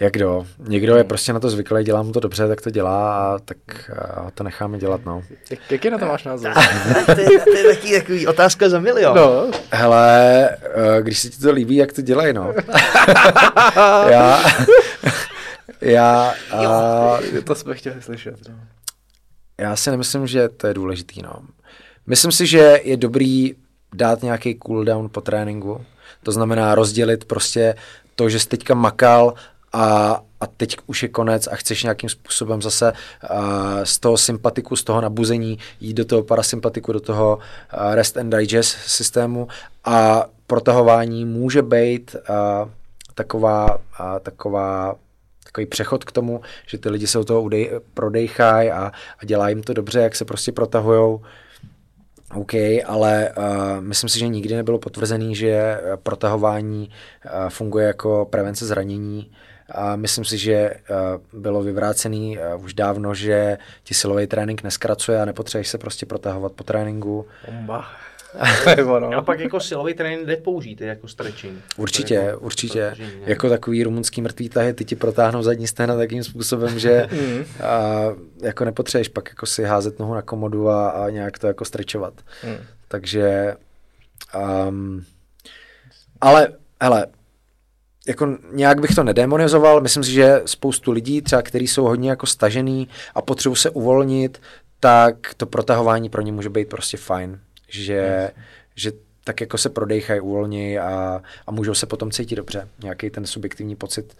Jak 0.00 0.12
kdo? 0.12 0.46
Někdo 0.58 0.96
je 0.96 1.04
prostě 1.04 1.32
na 1.32 1.40
to 1.40 1.50
zvyklý, 1.50 1.84
dělá 1.84 2.02
mu 2.02 2.12
to 2.12 2.20
dobře, 2.20 2.48
tak 2.48 2.60
to 2.60 2.70
dělá 2.70 3.34
a 3.34 3.38
tak 3.38 3.90
a 4.06 4.30
to 4.30 4.44
necháme 4.44 4.78
dělat, 4.78 5.00
no. 5.04 5.22
Jak, 5.50 5.70
jaký 5.70 5.90
na 5.90 5.98
to 5.98 6.06
máš 6.06 6.24
názor? 6.24 6.52
to, 7.06 7.20
je, 7.20 7.38
to 7.38 7.56
je 7.56 7.74
taky 7.74 8.00
takový 8.00 8.26
otázka 8.26 8.68
za 8.68 8.80
milion. 8.80 9.16
No, 9.16 9.50
Hele, 9.72 10.48
eh, 10.50 11.02
když 11.02 11.18
se 11.18 11.30
ti 11.30 11.38
to 11.38 11.52
líbí, 11.52 11.76
jak 11.76 11.92
to 11.92 12.02
dělají, 12.02 12.32
no. 12.32 12.54
já, 14.08 14.44
já, 15.80 16.34
a, 16.50 17.18
to 17.44 17.54
jsme 17.54 17.74
chtěli 17.74 18.02
slyšet. 18.02 18.48
No. 18.48 18.54
já 19.58 19.76
si 19.76 19.90
nemyslím, 19.90 20.26
že 20.26 20.48
to 20.48 20.66
je 20.66 20.74
důležitý, 20.74 21.22
no. 21.22 21.32
Myslím 22.08 22.32
si, 22.32 22.46
že 22.46 22.80
je 22.84 22.96
dobrý 22.96 23.54
dát 23.94 24.22
nějaký 24.22 24.58
cooldown 24.66 25.08
po 25.08 25.20
tréninku. 25.20 25.84
To 26.22 26.32
znamená 26.32 26.74
rozdělit 26.74 27.24
prostě 27.24 27.74
to, 28.14 28.28
že 28.28 28.40
jsi 28.40 28.48
teďka 28.48 28.74
makal 28.74 29.34
a, 29.72 30.20
a 30.40 30.46
teď 30.46 30.76
už 30.86 31.02
je 31.02 31.08
konec 31.08 31.46
a 31.46 31.56
chceš 31.56 31.82
nějakým 31.82 32.10
způsobem 32.10 32.62
zase 32.62 32.92
uh, 32.92 33.38
z 33.84 33.98
toho 33.98 34.16
sympatiku, 34.16 34.76
z 34.76 34.84
toho 34.84 35.00
nabuzení 35.00 35.58
jít 35.80 35.94
do 35.94 36.04
toho 36.04 36.22
parasympatiku, 36.22 36.92
do 36.92 37.00
toho 37.00 37.36
uh, 37.36 37.94
rest 37.94 38.16
and 38.16 38.30
digest 38.30 38.76
systému 38.86 39.48
a 39.84 40.26
protahování 40.46 41.24
může 41.24 41.62
být 41.62 42.16
uh, 42.16 42.70
taková, 43.14 43.74
uh, 43.76 44.18
taková 44.22 44.94
takový 45.44 45.66
přechod 45.66 46.04
k 46.04 46.12
tomu, 46.12 46.40
že 46.66 46.78
ty 46.78 46.88
lidi 46.88 47.06
se 47.06 47.18
o 47.18 47.24
toho 47.24 47.42
udej, 47.42 47.80
prodejchají 47.94 48.70
a, 48.70 48.92
a 49.18 49.24
dělá 49.24 49.48
jim 49.48 49.62
to 49.62 49.72
dobře, 49.72 50.00
jak 50.00 50.16
se 50.16 50.24
prostě 50.24 50.52
protahujou. 50.52 51.22
OK, 52.34 52.54
ale 52.86 53.32
uh, 53.36 53.44
myslím 53.80 54.08
si, 54.08 54.18
že 54.18 54.28
nikdy 54.28 54.56
nebylo 54.56 54.78
potvrzený, 54.78 55.34
že 55.34 55.48
eh, 55.48 55.80
protahování 55.96 56.90
uh, 56.90 57.48
funguje 57.48 57.86
jako 57.86 58.26
prevence 58.30 58.66
zranění. 58.66 59.30
A 59.70 59.96
myslím 59.96 60.24
si, 60.24 60.38
že 60.38 60.74
uh, 61.32 61.40
bylo 61.40 61.62
vyvrácený 61.62 62.38
uh, 62.38 62.64
už 62.64 62.74
dávno, 62.74 63.14
že 63.14 63.58
ti 63.82 63.94
silový 63.94 64.26
trénink 64.26 64.62
neskracuje 64.62 65.20
a 65.20 65.24
nepotřebuješ 65.24 65.68
se 65.68 65.78
prostě 65.78 66.06
protahovat 66.06 66.52
po 66.52 66.64
tréninku. 66.64 67.26
Bomba. 67.46 67.84
Ono. 68.86 69.10
A 69.16 69.22
pak 69.22 69.40
jako 69.40 69.60
silový 69.60 69.94
trénink 69.94 70.26
jde 70.26 70.36
použít, 70.36 70.80
jako 70.80 71.08
stretching. 71.08 71.58
Určitě, 71.76 72.14
Jako 72.14 72.40
určitě. 72.40 72.94
ne? 72.98 73.10
Jako 73.26 73.48
takový 73.48 73.84
rumunský 73.84 74.20
mrtvý 74.20 74.48
tahy, 74.48 74.72
ty 74.74 74.84
ti 74.84 74.96
protáhnou 74.96 75.42
zadní 75.42 75.66
stehna 75.66 75.96
takým 75.96 76.24
způsobem, 76.24 76.78
že 76.78 77.06
a, 77.64 78.04
jako 78.42 78.64
nepotřebuješ 78.64 79.08
pak 79.08 79.28
jako 79.28 79.46
si 79.46 79.64
házet 79.64 79.98
nohu 79.98 80.14
na 80.14 80.22
komodu 80.22 80.68
a, 80.68 80.90
a 80.90 81.10
nějak 81.10 81.38
to 81.38 81.46
jako 81.46 81.64
strečovat. 81.64 82.14
Mm. 82.44 82.56
Takže, 82.88 83.54
um, 84.68 85.04
ale 86.20 86.48
hele, 86.82 87.06
jako 88.08 88.36
nějak 88.52 88.80
bych 88.80 88.94
to 88.94 89.04
nedemonizoval, 89.04 89.80
myslím 89.80 90.04
si, 90.04 90.10
že 90.12 90.42
spoustu 90.44 90.92
lidí, 90.92 91.22
třeba 91.22 91.42
který 91.42 91.68
jsou 91.68 91.84
hodně 91.84 92.10
jako 92.10 92.26
stažený 92.26 92.88
a 93.14 93.22
potřebují 93.22 93.56
se 93.56 93.70
uvolnit, 93.70 94.40
tak 94.80 95.34
to 95.36 95.46
protahování 95.46 96.08
pro 96.10 96.22
ně 96.22 96.32
může 96.32 96.48
být 96.50 96.68
prostě 96.68 96.96
fajn, 96.96 97.40
že, 97.68 98.30
že 98.74 98.92
tak 99.24 99.40
jako 99.40 99.58
se 99.58 99.68
prodejchají, 99.70 100.20
uvolní 100.20 100.78
a, 100.78 101.22
a 101.46 101.50
můžou 101.50 101.74
se 101.74 101.86
potom 101.86 102.10
cítit 102.10 102.36
dobře. 102.36 102.68
Nějaký 102.82 103.10
ten 103.10 103.26
subjektivní 103.26 103.76
pocit, 103.76 104.16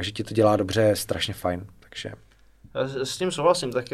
že 0.00 0.10
ti 0.12 0.24
to 0.24 0.34
dělá 0.34 0.56
dobře, 0.56 0.80
je 0.80 0.96
strašně 0.96 1.34
fajn. 1.34 1.66
Takže 1.80 2.12
s- 2.74 3.18
tím 3.18 3.30
souhlasím, 3.30 3.72
tak 3.72 3.84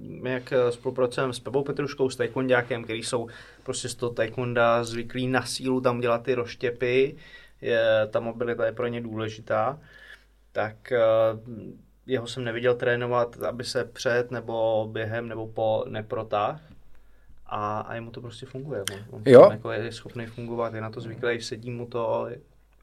my 0.00 0.30
jak 0.30 0.52
eh, 0.52 0.72
spolupracujeme 0.72 1.32
s 1.32 1.40
Pebou 1.40 1.64
Petruškou, 1.64 2.10
s 2.10 2.16
taekwondákem, 2.16 2.84
který 2.84 3.02
jsou 3.02 3.28
prostě 3.62 3.88
z 3.88 3.94
toho 3.94 4.12
taekwonda 4.12 4.84
zvyklí 4.84 5.28
na 5.28 5.46
sílu 5.46 5.80
tam 5.80 6.00
dělat 6.00 6.22
ty 6.22 6.34
roštěpy, 6.34 7.16
je, 7.60 7.82
ta 8.10 8.20
mobilita 8.20 8.66
je 8.66 8.72
pro 8.72 8.86
ně 8.86 9.00
důležitá, 9.00 9.80
tak 10.52 10.92
eh, 10.92 10.98
jeho 12.06 12.26
jsem 12.26 12.44
neviděl 12.44 12.74
trénovat, 12.74 13.42
aby 13.42 13.64
se 13.64 13.84
před 13.84 14.30
nebo 14.30 14.88
během 14.92 15.28
nebo 15.28 15.46
po 15.46 15.84
neprotáh. 15.88 16.60
A, 17.48 17.80
a 17.80 17.94
jemu 17.94 18.10
to 18.10 18.20
prostě 18.20 18.46
funguje. 18.46 18.80
On, 18.92 18.98
on 19.10 19.22
Jo. 19.26 19.48
jako 19.50 19.70
je 19.70 19.92
schopný 19.92 20.26
fungovat, 20.26 20.74
je 20.74 20.80
na 20.80 20.90
to 20.90 21.00
zvyklý, 21.00 21.40
sedí 21.42 21.70
mu 21.70 21.86
to. 21.86 22.28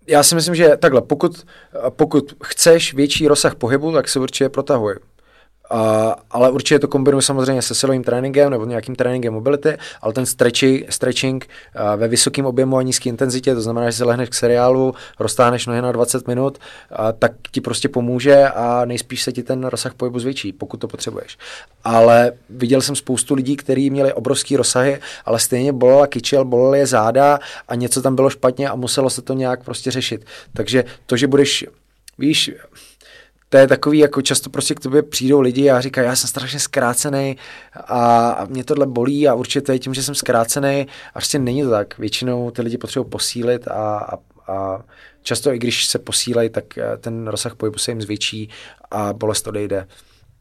já 0.07 0.23
si 0.23 0.35
myslím, 0.35 0.55
že 0.55 0.77
takhle, 0.77 1.01
pokud, 1.01 1.45
pokud 1.89 2.33
chceš 2.43 2.93
větší 2.93 3.27
rozsah 3.27 3.55
pohybu, 3.55 3.93
tak 3.93 4.07
se 4.09 4.19
určitě 4.19 4.49
protahuj. 4.49 4.95
A, 5.69 6.15
ale 6.31 6.51
určitě 6.51 6.79
to 6.79 6.87
kombinuji 6.87 7.21
samozřejmě 7.21 7.61
se 7.61 7.75
silovým 7.75 8.03
tréninkem 8.03 8.49
nebo 8.49 8.65
nějakým 8.65 8.95
tréninkem 8.95 9.33
mobility, 9.33 9.77
ale 10.01 10.13
ten 10.13 10.25
stretchi, 10.25 10.85
stretching 10.89 11.47
a, 11.75 11.95
ve 11.95 12.07
vysokém 12.07 12.45
objemu 12.45 12.77
a 12.77 12.81
nízké 12.81 13.09
intenzitě, 13.09 13.55
to 13.55 13.61
znamená, 13.61 13.89
že 13.89 13.97
se 13.97 14.05
lehneš 14.05 14.29
k 14.29 14.33
seriálu, 14.33 14.93
roztáhneš 15.19 15.65
nohy 15.65 15.81
na 15.81 15.91
20 15.91 16.27
minut, 16.27 16.57
a, 16.91 17.11
tak 17.11 17.31
ti 17.51 17.61
prostě 17.61 17.89
pomůže 17.89 18.47
a 18.47 18.85
nejspíš 18.85 19.23
se 19.23 19.31
ti 19.31 19.43
ten 19.43 19.63
rozsah 19.63 19.93
pohybu 19.93 20.19
zvětší, 20.19 20.53
pokud 20.53 20.77
to 20.77 20.87
potřebuješ. 20.87 21.37
Ale 21.83 22.31
viděl 22.49 22.81
jsem 22.81 22.95
spoustu 22.95 23.33
lidí, 23.33 23.55
kteří 23.55 23.89
měli 23.89 24.13
obrovský 24.13 24.57
rozsahy, 24.57 24.99
ale 25.25 25.39
stejně 25.39 25.73
bolela 25.73 26.07
kyčel, 26.07 26.45
bolely 26.45 26.79
je 26.79 26.87
záda 26.87 27.39
a 27.67 27.75
něco 27.75 28.01
tam 28.01 28.15
bylo 28.15 28.29
špatně 28.29 28.69
a 28.69 28.75
muselo 28.75 29.09
se 29.09 29.21
to 29.21 29.33
nějak 29.33 29.63
prostě 29.63 29.91
řešit. 29.91 30.25
Takže 30.53 30.83
to, 31.05 31.17
že 31.17 31.27
budeš, 31.27 31.65
víš, 32.17 32.51
to 33.55 33.59
je 33.59 33.67
takový, 33.67 33.99
jako 33.99 34.21
často 34.21 34.49
prostě 34.49 34.75
k 34.75 34.79
tobě 34.79 35.03
přijdou 35.03 35.41
lidi 35.41 35.69
a 35.69 35.81
říkají, 35.81 36.07
já 36.07 36.15
jsem 36.15 36.27
strašně 36.27 36.59
zkrácený 36.59 37.37
a, 37.73 38.29
a 38.29 38.45
mě 38.45 38.63
tohle 38.63 38.85
bolí 38.85 39.27
a 39.27 39.33
určitě 39.33 39.61
to 39.61 39.71
je 39.71 39.79
tím, 39.79 39.93
že 39.93 40.03
jsem 40.03 40.15
zkrácený 40.15 40.87
a 41.13 41.13
prostě 41.13 41.39
není 41.39 41.63
to 41.63 41.69
tak. 41.69 41.97
Většinou 41.97 42.51
ty 42.51 42.61
lidi 42.61 42.77
potřebují 42.77 43.09
posílit 43.09 43.67
a, 43.67 43.97
a, 43.97 44.17
a 44.53 44.83
často 45.21 45.53
i 45.53 45.59
když 45.59 45.85
se 45.85 45.99
posílají, 45.99 46.49
tak 46.49 46.77
eh, 46.77 46.97
ten 46.97 47.27
rozsah 47.27 47.55
pohybu 47.55 47.77
se 47.77 47.91
jim 47.91 48.01
zvětší 48.01 48.49
a 48.91 49.13
bolest 49.13 49.47
odejde. 49.47 49.87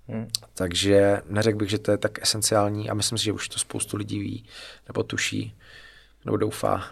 Hmm. 0.09 0.29
Takže 0.55 1.21
neřekl 1.29 1.59
bych, 1.59 1.71
že 1.71 1.79
to 1.79 1.91
je 1.91 1.97
tak 1.97 2.23
esenciální 2.23 2.91
a 2.91 2.95
myslím 2.95 3.19
si, 3.19 3.25
že 3.25 3.33
už 3.33 3.49
to 3.49 3.59
spoustu 3.59 3.97
lidí 3.97 4.19
ví 4.19 4.45
nebo 4.89 5.03
tuší 5.03 5.55
nebo 6.25 6.37
doufá. 6.37 6.85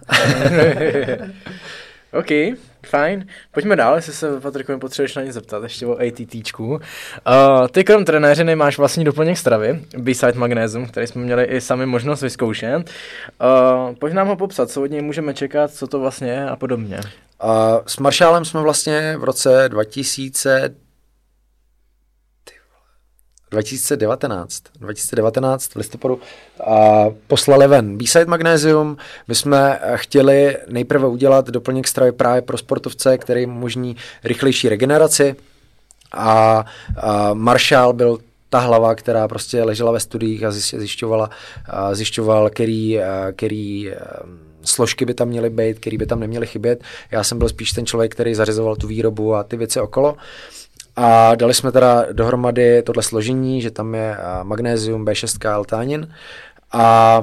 OK, 2.13 2.57
fajn. 2.87 3.27
Pojďme 3.53 3.77
dál, 3.77 3.97
jestli 3.97 4.13
se 4.13 4.41
Patriku 4.41 4.79
potřebuješ 4.79 5.17
na 5.17 5.23
ně 5.23 5.33
zeptat, 5.33 5.63
ještě 5.63 5.87
o 5.87 5.99
ATTčku. 6.01 6.67
Uh, 6.67 6.79
ty 7.71 7.85
krom 7.85 8.05
trenéřiny 8.05 8.57
máš 8.57 8.79
vlastní 8.79 9.05
doplněk 9.05 9.39
stravy, 9.39 9.81
B-Side 9.99 10.39
Magnesium, 10.39 10.87
který 10.87 11.07
jsme 11.07 11.23
měli 11.23 11.45
i 11.45 11.61
sami 11.61 11.87
možnost 11.87 12.23
vyzkoušet. 12.23 12.79
Uh, 12.79 13.95
pojď 13.95 14.15
nám 14.15 14.29
ho 14.29 14.37
popsat, 14.37 14.71
co 14.71 14.83
od 14.83 14.91
něj 14.91 15.03
můžeme 15.03 15.35
čekat, 15.35 15.71
co 15.71 15.87
to 15.87 16.01
vlastně 16.01 16.31
je 16.31 16.49
a 16.49 16.57
podobně. 16.57 17.01
A 17.41 17.81
s 17.87 17.99
Maršálem 17.99 18.45
jsme 18.45 18.61
vlastně 18.61 19.17
v 19.19 19.25
roce 19.25 19.69
2000 19.69 20.71
ty 20.71 20.71
vole, 20.71 20.83
2019, 23.53 24.63
2019 24.81 25.75
v 25.75 25.77
listopadu 25.77 26.21
a 26.67 27.05
poslali 27.27 27.69
ven 27.69 27.99
B-Side 27.99 28.27
Magnesium. 28.27 28.97
My 29.29 29.35
jsme 29.35 29.81
chtěli 29.95 30.57
nejprve 30.69 31.09
udělat 31.09 31.47
doplněk 31.51 31.89
stravy 31.89 32.13
právě 32.13 32.43
pro 32.43 32.59
sportovce, 32.59 33.19
který 33.19 33.47
umožní 33.47 33.97
rychlejší 34.25 34.69
regeneraci 34.69 35.37
a, 36.13 36.65
a 36.97 37.35
Marshall 37.35 37.93
byl 37.93 38.19
ta 38.51 38.59
hlava, 38.59 38.95
která 38.95 39.29
prostě 39.29 39.63
ležela 39.63 39.93
ve 39.93 40.01
studiích 40.01 40.45
a 40.45 40.51
zjiš- 40.51 40.79
zjišťovala, 40.79 41.31
zjišťoval, 41.93 42.51
který, 42.51 42.99
který 43.33 43.91
em, 43.91 43.97
složky 44.65 45.05
by 45.05 45.15
tam 45.15 45.29
měly 45.29 45.51
být, 45.51 45.79
který 45.79 45.99
by 45.99 46.07
tam 46.07 46.21
neměly 46.21 46.47
chybět. 46.47 46.83
Já 47.11 47.25
jsem 47.25 47.39
byl 47.39 47.49
spíš 47.49 47.73
ten 47.73 47.87
člověk, 47.87 48.13
který 48.13 48.35
zařizoval 48.35 48.77
tu 48.77 48.87
výrobu 48.87 49.35
a 49.35 49.43
ty 49.43 49.57
věci 49.57 49.81
okolo. 49.81 50.17
A 50.97 51.35
dali 51.35 51.55
jsme 51.55 51.73
teda 51.73 52.07
dohromady 52.13 52.83
tohle 52.83 53.03
složení, 53.03 53.63
že 53.63 53.71
tam 53.71 53.95
je 53.95 54.17
a, 54.17 54.43
magnézium, 54.43 55.05
B6 55.05 55.51
a 55.51 55.55
L-tánin. 55.55 56.09
A 56.73 57.23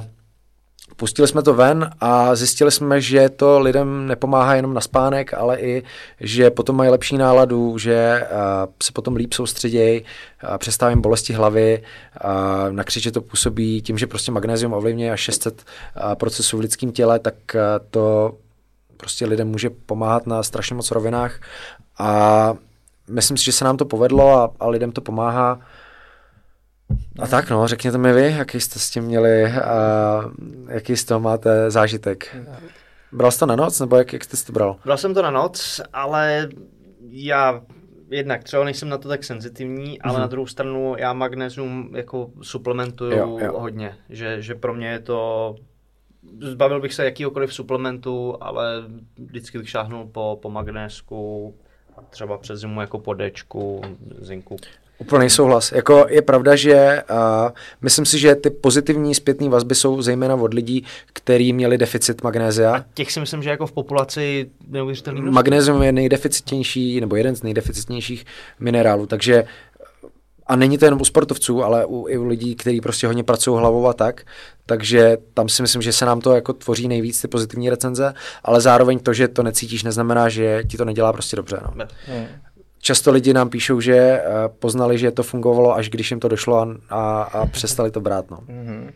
Pustili 1.00 1.28
jsme 1.28 1.42
to 1.42 1.54
ven 1.54 1.90
a 2.00 2.36
zjistili 2.36 2.72
jsme, 2.72 3.02
že 3.02 3.30
to 3.30 3.60
lidem 3.60 4.08
nepomáhá 4.08 4.56
jenom 4.56 4.74
na 4.74 4.82
spánek, 4.82 5.34
ale 5.34 5.60
i, 5.60 5.84
že 6.20 6.52
potom 6.52 6.76
mají 6.76 6.90
lepší 6.90 7.18
náladu, 7.18 7.78
že 7.78 8.26
a, 8.26 8.68
se 8.84 8.92
potom 8.92 9.16
líp 9.16 9.34
soustředějí, 9.34 10.06
a 10.42 10.58
přestávají 10.58 10.94
jim 10.94 11.02
bolesti 11.02 11.34
hlavy, 11.34 11.84
na 12.72 12.84
křiče 12.84 13.12
to 13.12 13.22
působí 13.22 13.82
tím, 13.82 13.98
že 13.98 14.08
prostě 14.08 14.32
magnézium 14.32 14.74
ovlivňuje 14.74 15.12
až 15.12 15.20
600 15.20 15.64
a, 15.96 16.16
procesů 16.16 16.58
v 16.58 16.62
lidském 16.62 16.92
těle, 16.92 17.20
tak 17.20 17.36
to 17.92 18.34
prostě 18.98 19.26
lidem 19.26 19.48
může 19.48 19.70
pomáhat 19.70 20.28
na 20.28 20.44
strašně 20.44 20.76
moc 20.76 20.92
rovinách 20.92 21.40
a 22.00 22.54
myslím 23.10 23.38
si, 23.38 23.46
že 23.46 23.52
se 23.52 23.66
nám 23.66 23.78
to 23.78 23.86
povedlo 23.86 24.30
a, 24.30 24.52
a 24.60 24.68
lidem 24.68 24.92
to 24.92 25.02
pomáhá. 25.02 25.60
A 27.20 27.28
tak 27.28 27.50
no, 27.50 27.68
řekněte 27.68 27.98
mi 27.98 28.14
vy, 28.14 28.32
jaký 28.38 28.60
jste 28.60 28.80
s 28.80 28.90
tím 28.90 29.04
měli 29.04 29.46
a 29.46 30.22
jaký 30.68 30.98
z 30.98 31.06
toho 31.06 31.20
máte 31.20 31.72
zážitek. 31.72 32.36
Bral 33.12 33.32
jsi 33.32 33.40
to 33.40 33.46
na 33.46 33.56
noc, 33.56 33.80
nebo 33.80 33.96
jak, 33.96 34.14
jak 34.14 34.24
jste 34.24 34.38
to 34.38 34.54
bral? 34.54 34.76
Bral 34.86 34.98
jsem 34.98 35.14
to 35.14 35.22
na 35.22 35.32
noc, 35.32 35.82
ale 35.94 36.50
já 37.10 37.62
jednak 38.10 38.44
třeba 38.44 38.64
nejsem 38.64 38.90
na 38.90 38.98
to 38.98 39.10
tak 39.10 39.24
senzitivní, 39.24 40.02
ale 40.02 40.14
Mhm. 40.14 40.22
na 40.22 40.28
druhou 40.28 40.48
stranu 40.48 40.96
já 40.98 41.14
magnézium 41.14 41.96
jako 41.96 42.30
suplementuju 42.42 43.12
Jo, 43.18 43.38
jo. 43.42 43.60
hodně, 43.60 43.96
že, 44.10 44.42
že 44.42 44.56
pro 44.56 44.74
mě 44.74 44.88
je 44.88 45.00
to 45.00 45.56
zbavil 46.42 46.82
bych 46.82 46.94
se 46.94 47.06
jakýhokoliv 47.06 47.54
suplementu, 47.54 48.38
ale 48.42 48.84
vždycky 49.18 49.58
bych 49.58 49.70
šáhnul 49.70 50.06
po, 50.12 50.40
po 50.42 50.50
magnésku 50.50 51.56
třeba 52.10 52.38
přes 52.38 52.60
zimu 52.60 52.82
jako 52.82 53.00
po 53.00 53.16
Dčku, 53.16 53.82
zinku. 54.22 54.58
Úplný 54.98 55.30
souhlas. 55.30 55.72
Jako 55.72 56.06
je 56.10 56.22
pravda, 56.22 56.56
že 56.56 57.04
uh, 57.10 57.52
myslím 57.82 58.06
si, 58.06 58.20
že 58.20 58.36
ty 58.36 58.50
pozitivní 58.50 59.16
zpětné 59.16 59.50
vazby 59.50 59.76
jsou 59.76 60.02
zejména 60.02 60.36
od 60.36 60.54
lidí, 60.54 60.86
kteří 61.14 61.54
měli 61.54 61.78
deficit 61.78 62.24
magnézia. 62.24 62.76
A 62.76 62.86
těch 62.94 63.12
si 63.12 63.20
myslím, 63.20 63.44
že 63.44 63.50
jako 63.50 63.68
v 63.68 63.72
populaci 63.72 64.50
neuvěřitelný 64.68 65.22
množství. 65.22 65.36
Magnézium 65.36 65.84
je 65.84 65.92
nejdeficitnější, 65.92 67.02
nebo 67.02 67.16
jeden 67.16 67.36
z 67.36 67.44
nejdeficitnějších 67.44 68.26
minerálů, 68.60 69.06
takže 69.06 69.44
a 70.50 70.56
není 70.56 70.78
to 70.78 70.86
jenom 70.86 71.02
u 71.02 71.06
sportovců, 71.06 71.64
ale 71.64 71.86
u, 71.86 72.08
i 72.08 72.18
u 72.18 72.26
lidí, 72.26 72.56
kteří 72.56 72.82
prostě 72.82 73.08
hodně 73.08 73.24
pracují 73.24 73.60
hlavou 73.60 73.88
a 73.88 73.94
tak, 73.94 74.22
takže 74.66 75.18
tam 75.34 75.50
si 75.50 75.62
myslím, 75.62 75.82
že 75.82 75.94
se 75.94 76.06
nám 76.06 76.22
to 76.22 76.36
jako 76.36 76.54
tvoří 76.54 76.88
nejvíc 76.88 77.22
ty 77.22 77.28
pozitivní 77.28 77.70
recenze, 77.70 78.14
ale 78.44 78.62
zároveň 78.62 79.00
to, 79.00 79.14
že 79.14 79.28
to 79.28 79.44
necítíš, 79.44 79.84
neznamená, 79.84 80.30
že 80.30 80.64
ti 80.68 80.78
to 80.78 80.86
nedělá 80.86 81.14
prostě 81.14 81.36
dobře. 81.36 81.60
No. 81.76 81.86
Hmm. 82.06 82.26
Často 82.82 83.12
lidi 83.12 83.34
nám 83.34 83.50
píšou, 83.50 83.80
že 83.80 84.22
uh, 84.22 84.56
poznali, 84.60 84.98
že 84.98 85.12
to 85.12 85.24
fungovalo, 85.24 85.76
až 85.76 85.90
když 85.90 86.12
jim 86.12 86.20
to 86.20 86.28
došlo 86.28 86.60
a, 86.60 86.68
a, 86.90 87.22
a 87.22 87.46
přestali 87.46 87.92
to 87.92 88.02
brát. 88.02 88.32
No. 88.32 88.38
Mm-hmm. 88.38 88.92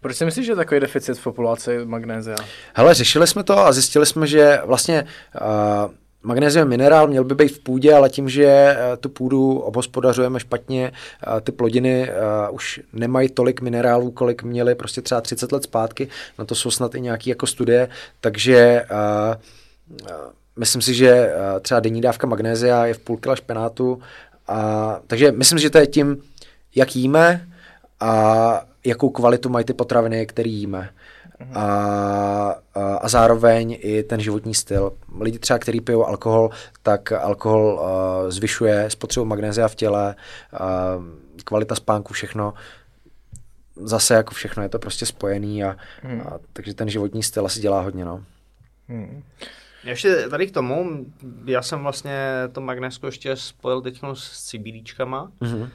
Proč 0.00 0.16
si 0.16 0.24
myslíš, 0.24 0.46
že 0.46 0.52
je 0.52 0.56
takový 0.56 0.80
deficit 0.80 1.18
v 1.18 1.22
populaci 1.22 1.78
magnézia? 1.84 2.36
Hele, 2.74 2.94
řešili 2.94 3.26
jsme 3.26 3.44
to 3.44 3.58
a 3.58 3.72
zjistili 3.72 4.06
jsme, 4.06 4.26
že 4.26 4.60
vlastně 4.64 5.04
uh, 5.40 5.90
Magnézium 6.28 6.68
minerál 6.68 7.08
měl 7.08 7.24
by 7.24 7.34
být 7.34 7.48
v 7.48 7.58
půdě, 7.58 7.94
ale 7.94 8.10
tím, 8.10 8.28
že 8.28 8.46
eh, 8.46 8.96
tu 8.96 9.08
půdu 9.08 9.58
obhospodařujeme 9.58 10.40
špatně, 10.40 10.92
ty 11.40 11.52
plodiny 11.52 12.10
už 12.50 12.80
nemají 12.92 13.28
tolik 13.28 13.60
minerálů, 13.60 14.10
kolik 14.10 14.42
měly 14.42 14.74
prostě 14.74 15.02
třeba 15.02 15.20
30 15.20 15.52
let 15.52 15.62
zpátky, 15.62 16.08
na 16.38 16.44
to 16.44 16.54
jsou 16.54 16.70
snad 16.70 16.94
i 16.94 17.00
nějaké 17.00 17.30
jako 17.30 17.46
studie, 17.46 17.88
takže 18.20 18.84
myslím 20.56 20.82
si, 20.82 20.94
že 20.94 21.32
třeba 21.62 21.80
denní 21.80 22.00
dávka 22.00 22.26
magnézia 22.26 22.86
je 22.86 22.94
v 22.94 22.98
půl 22.98 23.16
kila 23.16 23.36
špenátu, 23.36 24.02
a, 24.48 25.00
takže 25.06 25.32
myslím, 25.32 25.58
že 25.58 25.70
to 25.70 25.78
je 25.78 25.86
tím, 25.86 26.22
jak 26.74 26.96
jíme 26.96 27.48
a 28.00 28.62
jakou 28.84 29.10
kvalitu 29.10 29.48
mají 29.48 29.64
ty 29.64 29.74
potraviny, 29.74 30.26
které 30.26 30.48
jíme. 30.48 30.90
A, 31.54 31.64
a, 32.74 32.96
a 32.96 33.08
zároveň 33.08 33.78
i 33.80 34.02
ten 34.02 34.20
životní 34.20 34.54
styl. 34.54 34.92
Lidi 35.20 35.38
třeba, 35.38 35.58
kteří 35.58 35.80
pijou 35.80 36.06
alkohol, 36.06 36.50
tak 36.82 37.12
alkohol 37.12 37.74
uh, 37.74 38.30
zvyšuje 38.30 38.90
spotřebu 38.90 39.26
magnézia 39.26 39.68
v 39.68 39.74
těle, 39.74 40.14
uh, 40.52 41.04
kvalita 41.44 41.74
spánku, 41.74 42.14
všechno. 42.14 42.54
Zase 43.76 44.14
jako 44.14 44.34
všechno 44.34 44.62
je 44.62 44.68
to 44.68 44.78
prostě 44.78 45.06
spojený 45.06 45.64
a, 45.64 45.76
hmm. 46.02 46.20
a 46.20 46.38
takže 46.52 46.74
ten 46.74 46.88
životní 46.88 47.22
styl 47.22 47.46
asi 47.46 47.60
dělá 47.60 47.80
hodně. 47.80 48.04
No. 48.04 48.24
Hmm. 48.88 49.22
Ještě 49.84 50.28
tady 50.28 50.46
k 50.46 50.54
tomu, 50.54 51.06
já 51.44 51.62
jsem 51.62 51.82
vlastně 51.82 52.18
to 52.52 52.60
magnésko 52.60 53.06
ještě 53.06 53.36
spojil 53.36 53.80
teď 53.80 54.00
s 54.12 54.50
CBDčkama. 54.50 55.32
Mm-hmm. 55.40 55.68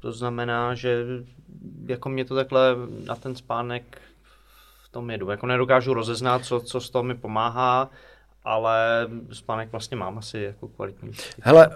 To 0.00 0.12
znamená, 0.12 0.74
že 0.74 1.04
jako 1.86 2.08
mě 2.08 2.24
to 2.24 2.34
takhle 2.34 2.76
na 3.04 3.14
ten 3.14 3.36
spánek 3.36 3.98
tom 4.90 5.10
jedu. 5.10 5.30
Jako 5.30 5.46
nedokážu 5.46 5.94
rozeznat, 5.94 6.44
co, 6.44 6.60
co 6.60 6.80
z 6.80 6.90
toho 6.90 7.02
mi 7.02 7.14
pomáhá, 7.14 7.90
ale 8.44 9.08
spánek 9.32 9.68
vlastně 9.72 9.96
mám 9.96 10.18
asi 10.18 10.38
jako 10.38 10.68
kvalitní. 10.68 11.12
Hele, 11.40 11.68
uh, 11.68 11.74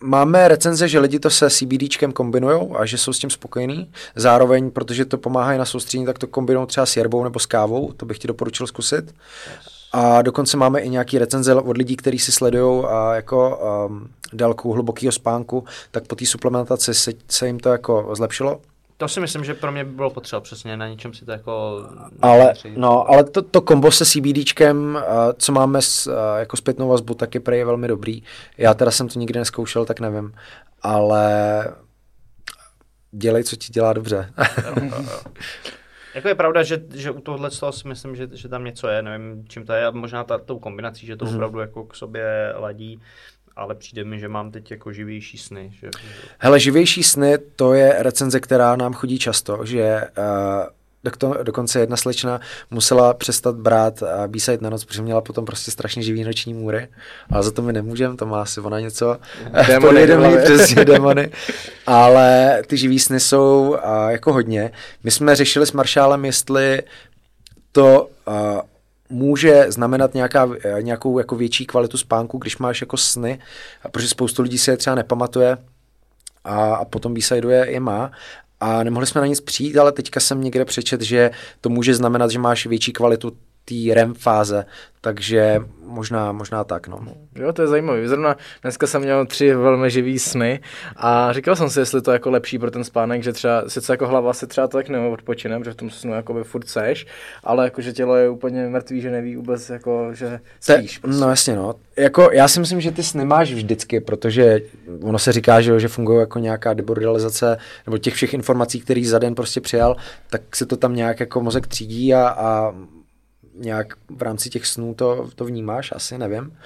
máme 0.00 0.48
recenze, 0.48 0.88
že 0.88 0.98
lidi 0.98 1.18
to 1.18 1.30
se 1.30 1.50
CBDčkem 1.50 2.12
kombinují 2.12 2.70
a 2.78 2.86
že 2.86 2.98
jsou 2.98 3.12
s 3.12 3.18
tím 3.18 3.30
spokojení. 3.30 3.92
Zároveň, 4.14 4.70
protože 4.70 5.04
to 5.04 5.18
pomáhá 5.18 5.54
i 5.54 5.58
na 5.58 5.64
soustředění, 5.64 6.06
tak 6.06 6.18
to 6.18 6.26
kombinují 6.26 6.66
třeba 6.66 6.86
s 6.86 6.96
jerbou 6.96 7.24
nebo 7.24 7.38
s 7.38 7.46
kávou. 7.46 7.92
To 7.92 8.06
bych 8.06 8.18
ti 8.18 8.28
doporučil 8.28 8.66
zkusit. 8.66 9.04
Yes. 9.04 9.76
A 9.92 10.22
dokonce 10.22 10.56
máme 10.56 10.80
i 10.80 10.88
nějaký 10.88 11.18
recenze 11.18 11.54
od 11.54 11.76
lidí, 11.76 11.96
kteří 11.96 12.18
si 12.18 12.32
sledují 12.32 12.84
jako 13.12 13.60
um, 13.88 14.08
délku 14.32 14.72
hlubokého 14.72 15.12
spánku, 15.12 15.64
tak 15.90 16.06
po 16.06 16.14
té 16.14 16.26
suplementaci 16.26 16.94
se, 16.94 17.12
se 17.28 17.46
jim 17.46 17.60
to 17.60 17.68
jako 17.68 18.10
zlepšilo. 18.12 18.60
To 18.98 19.08
si 19.08 19.20
myslím, 19.20 19.44
že 19.44 19.54
pro 19.54 19.72
mě 19.72 19.84
by 19.84 19.90
bylo 19.90 20.10
potřeba 20.10 20.40
přesně, 20.40 20.76
na 20.76 20.88
něčem 20.88 21.14
si 21.14 21.24
to 21.24 21.32
jako... 21.32 21.82
Ale, 22.22 22.54
no, 22.76 23.10
ale 23.10 23.24
to, 23.24 23.42
to 23.42 23.60
kombo 23.60 23.90
se 23.90 24.04
CBDčkem, 24.04 24.94
uh, 24.94 25.02
co 25.38 25.52
máme 25.52 25.82
s, 25.82 26.06
uh, 26.06 26.14
jako 26.38 26.56
zpětnou 26.56 26.88
vazbu, 26.88 27.14
tak 27.14 27.34
je 27.34 27.40
prej 27.40 27.64
velmi 27.64 27.88
dobrý. 27.88 28.22
Já 28.58 28.74
teda 28.74 28.90
jsem 28.90 29.08
to 29.08 29.18
nikdy 29.18 29.38
neskoušel, 29.38 29.84
tak 29.84 30.00
nevím. 30.00 30.32
Ale 30.82 31.64
dělej, 33.12 33.44
co 33.44 33.56
ti 33.56 33.72
dělá 33.72 33.92
dobře. 33.92 34.32
Jako 36.14 36.28
je 36.28 36.34
pravda, 36.34 36.62
že, 36.62 36.82
že 36.94 37.10
u 37.10 37.20
tohohle 37.20 37.50
toho 37.50 37.72
si 37.72 37.88
myslím, 37.88 38.16
že, 38.16 38.28
že 38.32 38.48
tam 38.48 38.64
něco 38.64 38.88
je, 38.88 39.02
nevím, 39.02 39.44
čím 39.48 39.66
to 39.66 39.72
je, 39.72 39.90
možná 39.90 40.24
ta, 40.24 40.38
tou 40.38 40.58
kombinací, 40.58 41.06
že 41.06 41.16
to 41.16 41.24
mm-hmm. 41.24 41.34
opravdu 41.34 41.58
jako 41.58 41.84
k 41.84 41.94
sobě 41.94 42.54
ladí, 42.56 43.00
ale 43.56 43.74
přijde 43.74 44.04
mi, 44.04 44.18
že 44.18 44.28
mám 44.28 44.50
teď 44.50 44.70
jako 44.70 44.92
živější 44.92 45.38
sny. 45.38 45.72
Že... 45.80 45.90
Hele, 46.38 46.60
živější 46.60 47.02
sny, 47.02 47.38
to 47.56 47.74
je 47.74 47.94
recenze, 47.98 48.40
která 48.40 48.76
nám 48.76 48.92
chodí 48.92 49.18
často, 49.18 49.64
že 49.64 50.02
uh, 50.18 51.42
dokonce 51.42 51.80
jedna 51.80 51.96
slečna 51.96 52.40
musela 52.70 53.14
přestat 53.14 53.56
brát 53.56 54.02
a 54.02 54.28
b 54.28 54.38
na 54.60 54.70
noc, 54.70 54.84
protože 54.84 55.02
měla 55.02 55.20
potom 55.20 55.44
prostě 55.44 55.70
strašně 55.70 56.02
živý 56.02 56.24
noční 56.24 56.54
můry, 56.54 56.88
ale 57.30 57.42
za 57.42 57.50
to 57.50 57.62
my 57.62 57.72
nemůžeme, 57.72 58.16
to 58.16 58.26
má 58.26 58.42
asi 58.42 58.60
ona 58.60 58.80
něco 58.80 59.16
démony, 59.66 60.06
přesně 60.44 60.84
démony, 60.84 61.30
ale 61.86 62.62
ty 62.66 62.76
živý 62.76 62.98
sny 62.98 63.20
jsou 63.20 63.76
a, 63.82 64.10
jako 64.10 64.32
hodně. 64.32 64.70
My 65.04 65.10
jsme 65.10 65.36
řešili 65.36 65.66
s 65.66 65.72
Maršálem, 65.72 66.24
jestli 66.24 66.82
to 67.72 68.08
a, 68.26 68.62
může 69.08 69.66
znamenat 69.68 70.14
nějaká, 70.14 70.48
nějakou 70.80 71.18
jako 71.18 71.36
větší 71.36 71.66
kvalitu 71.66 71.98
spánku, 71.98 72.38
když 72.38 72.58
máš 72.58 72.80
jako 72.80 72.96
sny, 72.96 73.38
protože 73.90 74.08
spoustu 74.08 74.42
lidí 74.42 74.58
si 74.58 74.70
je 74.70 74.76
třeba 74.76 74.96
nepamatuje, 74.96 75.56
a, 76.44 76.74
a 76.74 76.84
potom 76.84 77.14
b 77.14 77.20
je, 77.48 77.66
je 77.70 77.80
má. 77.80 78.10
A 78.60 78.82
nemohli 78.82 79.06
jsme 79.06 79.20
na 79.20 79.26
nic 79.26 79.40
přijít, 79.40 79.76
ale 79.76 79.92
teďka 79.92 80.20
jsem 80.20 80.40
někde 80.40 80.64
přečet, 80.64 81.00
že 81.00 81.30
to 81.60 81.68
může 81.68 81.94
znamenat, 81.94 82.30
že 82.30 82.38
máš 82.38 82.66
větší 82.66 82.92
kvalitu 82.92 83.32
té 83.68 83.94
REM 83.94 84.14
fáze, 84.14 84.64
takže 85.00 85.60
možná, 85.84 86.32
možná 86.32 86.64
tak, 86.64 86.88
no. 86.88 87.00
Jo, 87.34 87.52
to 87.52 87.62
je 87.62 87.68
zajímavé. 87.68 88.08
Zrovna 88.08 88.36
dneska 88.62 88.86
jsem 88.86 89.02
měl 89.02 89.26
tři 89.26 89.54
velmi 89.54 89.90
živý 89.90 90.18
sny 90.18 90.60
a 90.96 91.32
říkal 91.32 91.56
jsem 91.56 91.70
si, 91.70 91.80
jestli 91.80 92.02
to 92.02 92.12
jako 92.12 92.30
lepší 92.30 92.58
pro 92.58 92.70
ten 92.70 92.84
spánek, 92.84 93.22
že 93.22 93.32
třeba 93.32 93.68
sice 93.68 93.92
jako 93.92 94.06
hlava 94.06 94.32
se 94.32 94.46
třeba 94.46 94.68
tak 94.68 94.88
neodpočine, 94.88 95.58
protože 95.58 95.70
v 95.72 95.76
tom 95.76 95.90
snu 95.90 96.14
jako 96.14 96.34
by 96.34 96.44
furt 96.44 96.68
seš, 96.68 97.06
ale 97.44 97.64
jako, 97.64 97.80
že 97.80 97.92
tělo 97.92 98.16
je 98.16 98.28
úplně 98.28 98.68
mrtvý, 98.68 99.00
že 99.00 99.10
neví 99.10 99.36
vůbec 99.36 99.70
jako, 99.70 100.14
že 100.14 100.40
spíš. 100.60 100.98
Prostě. 100.98 101.20
No 101.20 101.30
jasně, 101.30 101.56
no. 101.56 101.74
Jako, 101.96 102.28
já 102.32 102.48
si 102.48 102.60
myslím, 102.60 102.80
že 102.80 102.92
ty 102.92 103.02
sny 103.02 103.24
máš 103.24 103.52
vždycky, 103.52 104.00
protože 104.00 104.60
ono 105.02 105.18
se 105.18 105.32
říká, 105.32 105.60
že, 105.60 105.80
že 105.80 105.88
fungují 105.88 106.18
jako 106.18 106.38
nějaká 106.38 106.74
debordalizace, 106.74 107.58
nebo 107.86 107.98
těch 107.98 108.14
všech 108.14 108.34
informací, 108.34 108.80
které 108.80 109.02
za 109.04 109.18
den 109.18 109.34
prostě 109.34 109.60
přijal, 109.60 109.96
tak 110.30 110.56
se 110.56 110.66
to 110.66 110.76
tam 110.76 110.94
nějak 110.94 111.20
jako 111.20 111.40
mozek 111.40 111.66
třídí 111.66 112.14
a, 112.14 112.28
a 112.28 112.74
nějak 113.58 113.94
v 114.08 114.22
rámci 114.22 114.50
těch 114.50 114.66
snů 114.66 114.94
to, 114.94 115.30
to 115.34 115.44
vnímáš, 115.44 115.92
asi 115.92 116.18
nevím. 116.18 116.58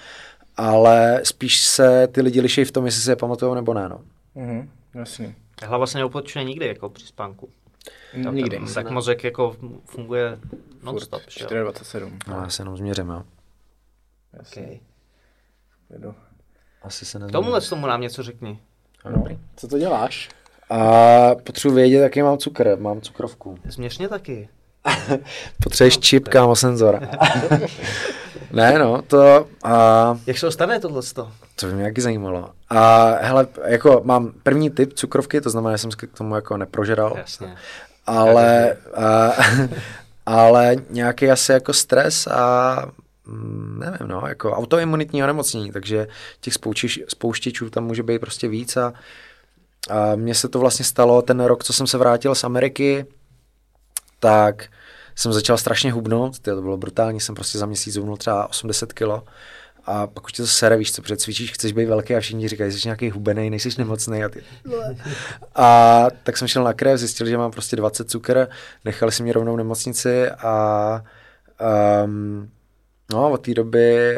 Ale 0.56 1.20
spíš 1.24 1.60
se 1.60 2.08
ty 2.12 2.20
lidi 2.22 2.40
liší 2.40 2.64
v 2.64 2.72
tom, 2.72 2.86
jestli 2.86 3.02
se 3.02 3.12
je 3.12 3.16
pamatují 3.16 3.54
nebo 3.54 3.74
ne. 3.74 3.88
No. 3.88 4.00
Mm-hmm, 4.36 4.68
jasně. 4.94 5.34
Hlava 5.62 5.86
se 5.86 5.98
neopočuje 5.98 6.44
nikdy 6.44 6.66
jako 6.66 6.88
při 6.88 7.06
spánku. 7.06 7.48
No, 8.16 8.32
nikdy. 8.32 8.58
Tak, 8.58 8.74
tak 8.74 8.90
mozek 8.90 9.24
jako 9.24 9.56
funguje 9.84 10.38
non-stop. 10.82 11.22
4,27. 11.22 12.18
No, 12.28 12.36
já 12.36 12.48
se 12.48 12.62
jenom 12.62 12.76
změřím, 12.76 13.08
jo. 13.08 13.22
Okay. 14.40 14.80
Asi 16.82 17.04
se 17.04 17.18
nezměřím. 17.18 17.32
Tomuhle 17.32 17.60
tomu 17.60 17.86
nám 17.86 18.00
něco 18.00 18.22
řekni. 18.22 18.58
No, 19.10 19.24
co 19.56 19.68
to 19.68 19.78
děláš? 19.78 20.28
A 20.70 20.80
potřebuji 21.34 21.74
vědět, 21.74 21.98
jaký 21.98 22.22
mám 22.22 22.38
cukr. 22.38 22.76
Mám 22.78 23.00
cukrovku. 23.00 23.58
Změř 23.64 23.98
mě 23.98 24.08
taky. 24.08 24.48
Potřebuješ 25.62 25.96
no, 25.96 26.02
čip, 26.02 26.28
kámo, 26.28 26.56
senzor. 26.56 27.00
ne, 28.52 28.78
no, 28.78 29.02
to... 29.02 29.46
A... 29.64 30.18
Jak 30.26 30.38
se 30.38 30.50
stane 30.50 30.80
tohle? 30.80 31.02
To 31.56 31.66
by 31.66 31.72
mě 31.72 31.84
jaký 31.84 32.00
zajímalo. 32.00 32.50
A 32.70 33.06
hele, 33.20 33.46
jako 33.66 34.00
mám 34.04 34.32
první 34.42 34.70
typ 34.70 34.92
cukrovky, 34.92 35.40
to 35.40 35.50
znamená, 35.50 35.76
že 35.76 35.78
jsem 35.78 35.90
k 35.90 36.18
tomu 36.18 36.34
jako 36.34 36.56
neprožeral. 36.56 37.14
Jasně. 37.16 37.56
Ale, 38.06 38.76
a, 38.94 39.32
ale 40.26 40.76
nějaký 40.90 41.30
asi 41.30 41.52
jako 41.52 41.72
stres 41.72 42.26
a 42.26 42.76
mm, 43.26 43.80
nevím, 43.80 44.08
no, 44.08 44.22
jako 44.26 44.52
autoimunitní 44.52 45.24
onemocnění, 45.24 45.72
takže 45.72 46.06
těch 46.40 46.54
spouštěč, 46.54 47.00
spouštěčů 47.08 47.70
tam 47.70 47.84
může 47.84 48.02
být 48.02 48.18
prostě 48.18 48.48
víc 48.48 48.76
a, 48.76 48.92
a 49.90 50.16
mně 50.16 50.34
se 50.34 50.48
to 50.48 50.58
vlastně 50.58 50.84
stalo 50.84 51.22
ten 51.22 51.40
rok, 51.40 51.64
co 51.64 51.72
jsem 51.72 51.86
se 51.86 51.98
vrátil 51.98 52.34
z 52.34 52.44
Ameriky, 52.44 53.06
tak 54.20 54.68
jsem 55.14 55.32
začal 55.32 55.58
strašně 55.58 55.92
hubnout, 55.92 56.38
to 56.38 56.62
bylo 56.62 56.76
brutální, 56.76 57.20
jsem 57.20 57.34
prostě 57.34 57.58
za 57.58 57.66
měsíc 57.66 57.96
hubnul 57.96 58.16
třeba 58.16 58.48
80 58.50 58.92
kilo 58.92 59.24
a 59.84 60.06
pak 60.06 60.24
už 60.24 60.32
tě 60.32 60.42
to 60.42 60.46
sere, 60.46 60.76
víš 60.76 60.92
co, 60.92 61.02
cvičíš, 61.16 61.52
chceš 61.52 61.72
být 61.72 61.84
velký 61.84 62.16
a 62.16 62.20
všichni 62.20 62.48
říkají, 62.48 62.72
jsi 62.72 62.88
nějaký 62.88 63.10
hubený, 63.10 63.50
nejsi 63.50 63.68
nemocný 63.78 64.24
a 64.24 64.28
ty. 64.28 64.42
A 65.54 66.06
tak 66.22 66.36
jsem 66.36 66.48
šel 66.48 66.64
na 66.64 66.72
krev, 66.72 66.98
zjistil, 66.98 67.26
že 67.26 67.38
mám 67.38 67.50
prostě 67.50 67.76
20 67.76 68.10
cukr, 68.10 68.48
nechali 68.84 69.12
si 69.12 69.22
mě 69.22 69.32
rovnou 69.32 69.56
nemocnici 69.56 70.30
a 70.30 71.04
um, 72.04 72.50
no, 73.12 73.30
od 73.30 73.44
té 73.44 73.54
doby 73.54 74.16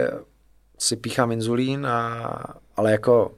si 0.79 0.97
píchám 0.97 1.33
inzulín, 1.33 1.87
a, 1.87 2.45
ale 2.77 2.93
jako 2.93 3.35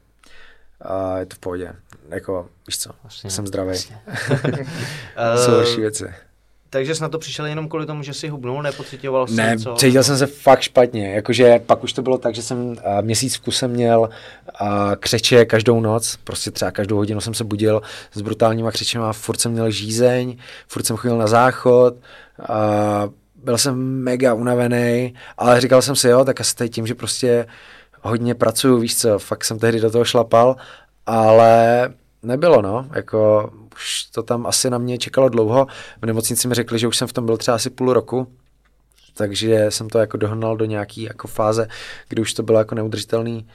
a 0.80 1.18
je 1.18 1.26
to 1.26 1.36
v 1.36 1.38
pohodě. 1.38 1.72
Jako, 2.08 2.48
víš 2.66 2.78
co, 2.78 2.90
vlastně, 3.02 3.30
jsem 3.30 3.46
zdravý. 3.46 3.78
Jsou 5.44 5.50
horší 5.50 5.80
věci. 5.80 6.14
Takže 6.74 6.94
jsi 6.94 7.02
na 7.02 7.08
to 7.08 7.18
přišel 7.18 7.46
jenom 7.46 7.68
kvůli 7.68 7.86
tomu, 7.86 8.02
že 8.02 8.14
jsi 8.14 8.28
hubnul, 8.28 8.62
nepocitoval 8.62 9.26
jsi 9.26 9.34
Ne, 9.34 9.58
co? 9.58 9.74
cítil 9.74 10.02
jsem 10.02 10.18
se 10.18 10.26
fakt 10.26 10.60
špatně, 10.60 11.14
jakože 11.14 11.58
pak 11.66 11.84
už 11.84 11.92
to 11.92 12.02
bylo 12.02 12.18
tak, 12.18 12.34
že 12.34 12.42
jsem 12.42 12.58
uh, 12.66 12.76
měsíc 13.00 13.36
v 13.36 13.40
kuse 13.40 13.68
měl 13.68 14.00
uh, 14.00 14.68
křeče 14.98 15.44
každou 15.44 15.80
noc, 15.80 16.18
prostě 16.24 16.50
třeba 16.50 16.70
každou 16.70 16.96
hodinu 16.96 17.20
jsem 17.20 17.34
se 17.34 17.44
budil 17.44 17.82
s 18.12 18.20
brutálníma 18.20 18.70
křečema, 18.70 19.12
furt 19.12 19.40
jsem 19.40 19.52
měl 19.52 19.70
žízeň, 19.70 20.36
furt 20.68 20.86
jsem 20.86 20.96
chodil 20.96 21.18
na 21.18 21.26
záchod, 21.26 21.94
uh, 21.94 23.12
byl 23.44 23.58
jsem 23.58 24.02
mega 24.02 24.34
unavený, 24.34 25.14
ale 25.38 25.60
říkal 25.60 25.82
jsem 25.82 25.96
si, 25.96 26.08
jo, 26.08 26.24
tak 26.24 26.40
asi 26.40 26.56
tady 26.56 26.70
tím, 26.70 26.86
že 26.86 26.94
prostě 26.94 27.46
hodně 28.02 28.34
pracuju, 28.34 28.78
víš 28.78 28.96
co, 28.96 29.18
fakt 29.18 29.44
jsem 29.44 29.58
tehdy 29.58 29.80
do 29.80 29.90
toho 29.90 30.04
šlapal, 30.04 30.56
ale 31.06 31.88
nebylo, 32.22 32.62
no, 32.62 32.86
jako 32.94 33.50
už 33.74 34.04
to 34.04 34.22
tam 34.22 34.46
asi 34.46 34.70
na 34.70 34.78
mě 34.78 34.98
čekalo 34.98 35.28
dlouho. 35.28 35.66
V 36.02 36.06
nemocnici 36.06 36.48
mi 36.48 36.54
řekli, 36.54 36.78
že 36.78 36.88
už 36.88 36.96
jsem 36.96 37.08
v 37.08 37.12
tom 37.12 37.26
byl 37.26 37.36
třeba 37.36 37.54
asi 37.54 37.70
půl 37.70 37.92
roku, 37.92 38.28
takže 39.14 39.66
jsem 39.68 39.88
to 39.88 39.98
jako 39.98 40.16
dohnal 40.16 40.56
do 40.56 40.64
nějaký 40.64 41.02
jako 41.02 41.28
fáze, 41.28 41.68
kdy 42.08 42.22
už 42.22 42.34
to 42.34 42.42
bylo 42.42 42.58
jako 42.58 42.74
neudržitelný. 42.74 43.46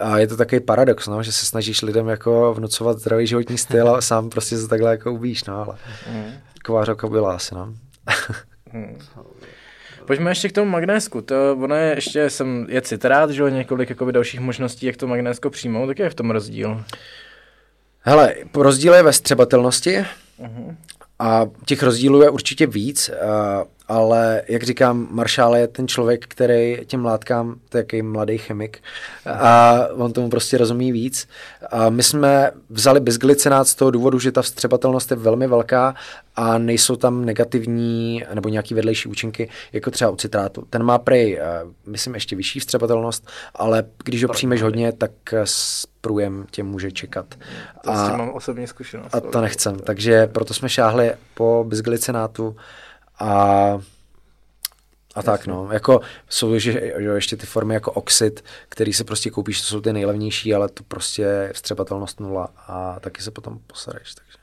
A 0.00 0.18
je 0.18 0.26
to 0.26 0.36
takový 0.36 0.60
paradox, 0.60 1.06
no, 1.06 1.22
že 1.22 1.32
se 1.32 1.46
snažíš 1.46 1.82
lidem 1.82 2.08
jako 2.08 2.54
vnucovat 2.54 2.98
zdravý 2.98 3.26
životní 3.26 3.58
styl 3.58 3.88
a 3.94 4.00
sám 4.00 4.30
prostě 4.30 4.58
se 4.58 4.68
takhle 4.68 4.90
jako 4.90 5.12
ubíš, 5.12 5.44
no, 5.44 5.56
ale 5.56 5.76
mm. 6.12 6.32
kovářovka 6.64 7.08
byla 7.08 7.34
asi, 7.34 7.54
no. 7.54 7.74
mm. 8.72 8.98
Pojďme 10.06 10.30
ještě 10.30 10.48
k 10.48 10.52
tomu 10.52 10.70
magnésku. 10.70 11.20
To, 11.20 11.56
ono 11.62 11.74
je 11.74 11.94
ještě, 11.94 12.30
jsem, 12.30 12.66
je 12.68 12.82
citrát, 12.82 13.30
že 13.30 13.42
jo, 13.42 13.48
několik 13.48 13.90
jakoby, 13.90 14.12
dalších 14.12 14.40
možností, 14.40 14.86
jak 14.86 14.96
to 14.96 15.06
magnésko 15.06 15.50
přijmout, 15.50 15.86
tak 15.86 15.98
je 15.98 16.10
v 16.10 16.14
tom 16.14 16.30
rozdíl? 16.30 16.84
Hele, 18.06 18.34
rozdíl 18.54 18.94
je 18.94 19.02
ve 19.02 19.12
střebatelnosti 19.12 19.98
uh-huh. 19.98 20.76
a 21.18 21.46
těch 21.66 21.82
rozdílů 21.82 22.22
je 22.22 22.30
určitě 22.30 22.66
víc, 22.66 23.10
ale 23.88 24.42
jak 24.48 24.62
říkám, 24.62 25.08
Maršál 25.10 25.56
je 25.56 25.68
ten 25.68 25.88
člověk, 25.88 26.26
který 26.28 26.78
těm 26.86 27.04
látkám, 27.04 27.54
to 27.68 27.78
je 27.92 28.02
mladý 28.02 28.38
chemik 28.38 28.78
a 29.26 29.78
on 29.94 30.12
tomu 30.12 30.30
prostě 30.30 30.58
rozumí 30.58 30.92
víc. 30.92 31.28
A 31.70 31.90
my 31.90 32.02
jsme 32.02 32.50
vzali 32.70 33.00
bisglycinát 33.00 33.68
z 33.68 33.74
toho 33.74 33.90
důvodu, 33.90 34.18
že 34.18 34.32
ta 34.32 34.42
vstřebatelnost 34.42 35.10
je 35.10 35.16
velmi 35.16 35.46
velká 35.46 35.94
a 36.36 36.58
nejsou 36.58 36.96
tam 36.96 37.24
negativní 37.24 38.24
nebo 38.34 38.48
nějaký 38.48 38.74
vedlejší 38.74 39.08
účinky, 39.08 39.48
jako 39.72 39.90
třeba 39.90 40.10
u 40.10 40.16
citrátu. 40.16 40.64
Ten 40.70 40.82
má 40.82 40.98
prej, 40.98 41.40
myslím, 41.86 42.14
ještě 42.14 42.36
vyšší 42.36 42.60
vstřebatelnost, 42.60 43.28
ale 43.54 43.84
když 44.04 44.24
ho 44.24 44.32
přijmeš 44.32 44.62
hodně, 44.62 44.92
tak 44.92 45.10
s 45.44 45.86
průjem 46.00 46.46
tě 46.50 46.62
může 46.62 46.92
čekat. 46.92 47.26
To 47.84 47.90
a, 47.90 48.06
s 48.06 48.08
tím 48.08 48.18
mám 48.18 48.30
osobní 48.30 48.66
zkušenost. 48.66 49.14
A 49.14 49.20
to 49.20 49.40
nechcem, 49.40 49.78
takže 49.78 50.26
proto 50.26 50.54
jsme 50.54 50.68
šáhli 50.68 51.12
po 51.34 51.64
bisglycinátu 51.68 52.56
a 53.18 53.78
a 55.14 55.22
tak 55.22 55.46
no, 55.46 55.68
jako 55.72 56.00
jsou 56.28 56.58
že, 56.58 56.72
že 56.98 57.08
ještě 57.08 57.36
ty 57.36 57.46
formy 57.46 57.74
jako 57.74 57.92
oxid, 57.92 58.44
který 58.68 58.92
se 58.92 59.04
prostě 59.04 59.30
koupíš, 59.30 59.60
to 59.60 59.66
jsou 59.66 59.80
ty 59.80 59.92
nejlevnější, 59.92 60.54
ale 60.54 60.68
to 60.68 60.82
prostě 60.82 61.22
je 61.22 61.52
vstřebatelnost 61.52 62.20
nula 62.20 62.48
a 62.66 63.00
taky 63.00 63.22
se 63.22 63.30
potom 63.30 63.58
posereš, 63.66 64.14
takže. 64.14 64.38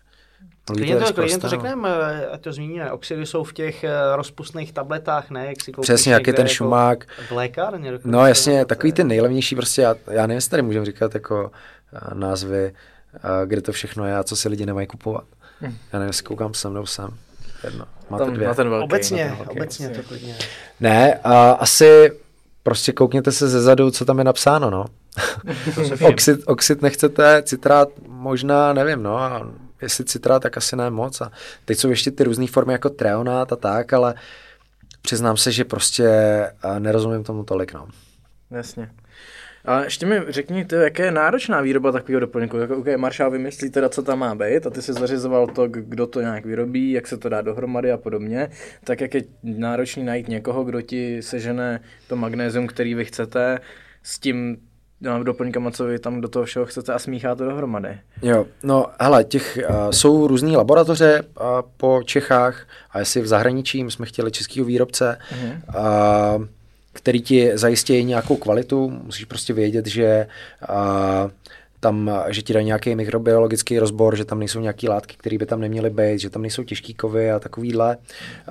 Klidně 0.66 0.96
to, 0.96 1.14
klidně 1.14 1.38
to 1.38 1.50
řekneme, 1.50 1.90
ať 2.28 2.42
to 2.42 2.54
zmíníme. 2.54 2.92
Oxidy 2.92 3.26
jsou 3.26 3.44
v 3.44 3.54
těch 3.54 3.84
eh, 3.84 3.92
rozpustných 4.16 4.74
tabletách, 4.74 5.30
ne? 5.30 5.46
Jak 5.46 5.64
si 5.64 5.72
Přesně, 5.82 6.14
jak 6.14 6.28
je 6.28 6.34
ten 6.34 6.46
jako 6.46 6.54
šumák. 6.54 7.06
V 7.28 7.32
lékárně. 7.32 8.00
No 8.06 8.28
jasně, 8.28 8.66
takový 8.66 8.94
ty 8.94 9.04
nejlevnější 9.04 9.56
prostě, 9.56 9.82
já, 9.82 9.96
já 10.12 10.22
nevím, 10.22 10.36
jestli 10.36 10.50
tady 10.50 10.64
můžeme 10.64 10.86
říkat 10.86 11.14
jako 11.14 11.52
eh, 11.94 12.16
názvy, 12.16 12.74
eh, 13.16 13.20
kde 13.46 13.62
to 13.62 13.72
všechno 13.72 14.06
je 14.06 14.18
a 14.18 14.24
co 14.24 14.36
si 14.36 14.50
lidi 14.50 14.66
nemají 14.66 14.88
kupovat. 14.88 15.24
Hm. 15.62 15.78
Já 15.94 16.00
nevím, 16.00 16.10
jestli 16.10 16.24
koukám 16.24 16.54
sem 16.54 16.74
nebo 16.74 16.86
sem. 16.86 17.18
Jedno. 17.64 17.86
Máte 18.10 18.26
Tam, 18.26 18.34
dvě. 18.34 18.48
Na 18.48 18.54
ten 18.54 18.70
velký, 18.70 18.84
obecně, 18.84 19.24
na 19.24 19.30
ten 19.30 19.38
velký, 19.38 19.60
obecně 19.60 19.90
to 19.90 20.04
klidně. 20.04 20.36
Ne, 20.80 21.20
a 21.24 21.52
asi 21.52 22.12
prostě 22.64 22.92
koukněte 22.92 23.32
se 23.32 23.50
ze 23.50 23.62
zadu, 23.62 23.92
co 23.92 24.06
tam 24.06 24.18
je 24.18 24.24
napsáno, 24.24 24.70
no. 24.70 24.86
oxid, 26.08 26.40
oxid 26.46 26.82
nechcete, 26.82 27.44
citrát 27.44 27.90
možná, 28.08 28.74
nevím, 28.74 29.04
no. 29.04 29.18
A 29.18 29.52
jestli 29.82 30.06
citrát, 30.06 30.44
tak 30.44 30.58
asi 30.58 30.76
ne 30.76 30.90
moc. 30.90 31.22
A 31.22 31.32
teď 31.66 31.78
jsou 31.78 31.90
ještě 31.90 32.12
ty 32.12 32.24
různé 32.24 32.48
formy 32.48 32.74
jako 32.74 32.90
treonát 32.90 33.54
a 33.54 33.56
tak, 33.56 33.94
ale 33.94 34.14
přiznám 35.02 35.38
se, 35.38 35.52
že 35.52 35.66
prostě 35.66 36.10
nerozumím 36.80 37.24
tomu 37.24 37.44
tolik, 37.44 37.74
no. 37.74 37.88
Jasně. 38.52 38.92
A 39.66 39.84
ještě 39.84 40.06
mi 40.06 40.22
řekni, 40.30 40.66
ty, 40.66 40.76
jaké 40.76 41.06
je 41.06 41.12
náročná 41.12 41.62
výroba 41.62 41.92
takového 41.92 42.20
doplňku. 42.20 42.58
Jako, 42.58 42.78
okay, 42.78 42.98
Marshall 42.98 43.32
vymyslí 43.32 43.70
teda, 43.70 43.90
co 43.90 44.04
tam 44.04 44.20
má 44.20 44.36
být 44.36 44.68
a 44.68 44.70
ty 44.70 44.82
si 44.82 44.94
zařizoval 44.94 45.48
to, 45.48 45.68
kdo 45.68 46.08
to 46.08 46.22
nějak 46.22 46.46
vyrobí, 46.46 46.92
jak 46.92 47.08
se 47.08 47.18
to 47.18 47.30
dá 47.30 47.42
dohromady 47.42 47.92
a 47.92 47.98
podobně. 47.98 48.50
Tak 48.84 49.02
jak 49.02 49.14
je 49.14 49.24
náročný 49.44 50.04
najít 50.04 50.28
někoho, 50.28 50.64
kdo 50.64 50.82
ti 50.82 51.22
sežene 51.22 51.80
to 52.08 52.16
magnézium, 52.16 52.68
který 52.68 52.96
vy 52.96 53.06
chcete, 53.06 53.60
s 54.04 54.20
tím 54.20 54.58
no, 55.02 55.24
doplňkama, 55.24 55.72
co 55.72 55.86
vy 55.86 56.00
tam 56.00 56.22
do 56.22 56.28
toho 56.28 56.46
všeho 56.46 56.66
chcete 56.66 56.94
a 56.94 57.00
smíchá 57.00 57.36
to 57.36 57.46
dohromady. 57.46 58.00
Jo, 58.22 58.46
no 58.64 58.86
hele, 59.00 59.24
těch 59.24 59.60
uh, 59.70 59.90
jsou 59.90 60.28
různé 60.28 60.58
laboratoře 60.58 61.22
uh, 61.22 61.46
po 61.78 62.02
Čechách 62.06 62.68
a 62.92 63.00
jestli 63.00 63.22
v 63.22 63.28
zahraničí, 63.28 63.84
my 63.84 63.92
jsme 63.92 64.06
chtěli 64.06 64.32
českého 64.32 64.66
výrobce, 64.66 65.18
uh-huh. 65.32 66.38
uh, 66.38 66.46
který 67.02 67.22
ti 67.22 67.52
zajistí 67.54 68.04
nějakou 68.04 68.36
kvalitu, 68.36 68.90
musíš 68.90 69.26
prostě 69.26 69.54
vědět, 69.54 69.88
že 69.88 70.28
uh, 70.70 71.32
tam, 71.80 72.12
že 72.28 72.42
ti 72.42 72.54
dají 72.54 72.66
nějaký 72.66 72.96
mikrobiologický 72.96 73.80
rozbor, 73.80 74.16
že 74.16 74.26
tam 74.26 74.40
nejsou 74.40 74.60
nějaké 74.60 74.90
látky, 74.90 75.16
které 75.18 75.38
by 75.38 75.46
tam 75.46 75.60
neměly 75.60 75.90
být, 75.90 76.20
že 76.20 76.30
tam 76.30 76.42
nejsou 76.42 76.64
těžký 76.64 76.94
kovy 76.94 77.32
a 77.32 77.40
takovýhle. 77.40 77.98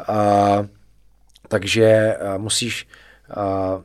Uh, 0.09 0.66
takže 1.48 2.16
uh, 2.20 2.42
musíš 2.42 2.88
uh, 3.36 3.82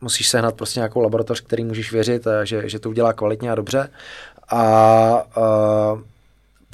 musíš 0.00 0.28
sehnat 0.28 0.54
prostě 0.54 0.80
nějakou 0.80 1.00
laboratoř, 1.00 1.40
který 1.40 1.64
můžeš 1.64 1.92
věřit, 1.92 2.26
a 2.26 2.44
že, 2.44 2.68
že 2.68 2.78
to 2.78 2.90
udělá 2.90 3.12
kvalitně 3.12 3.50
a 3.50 3.54
dobře. 3.54 3.88
A 4.48 5.26
uh, 5.36 6.00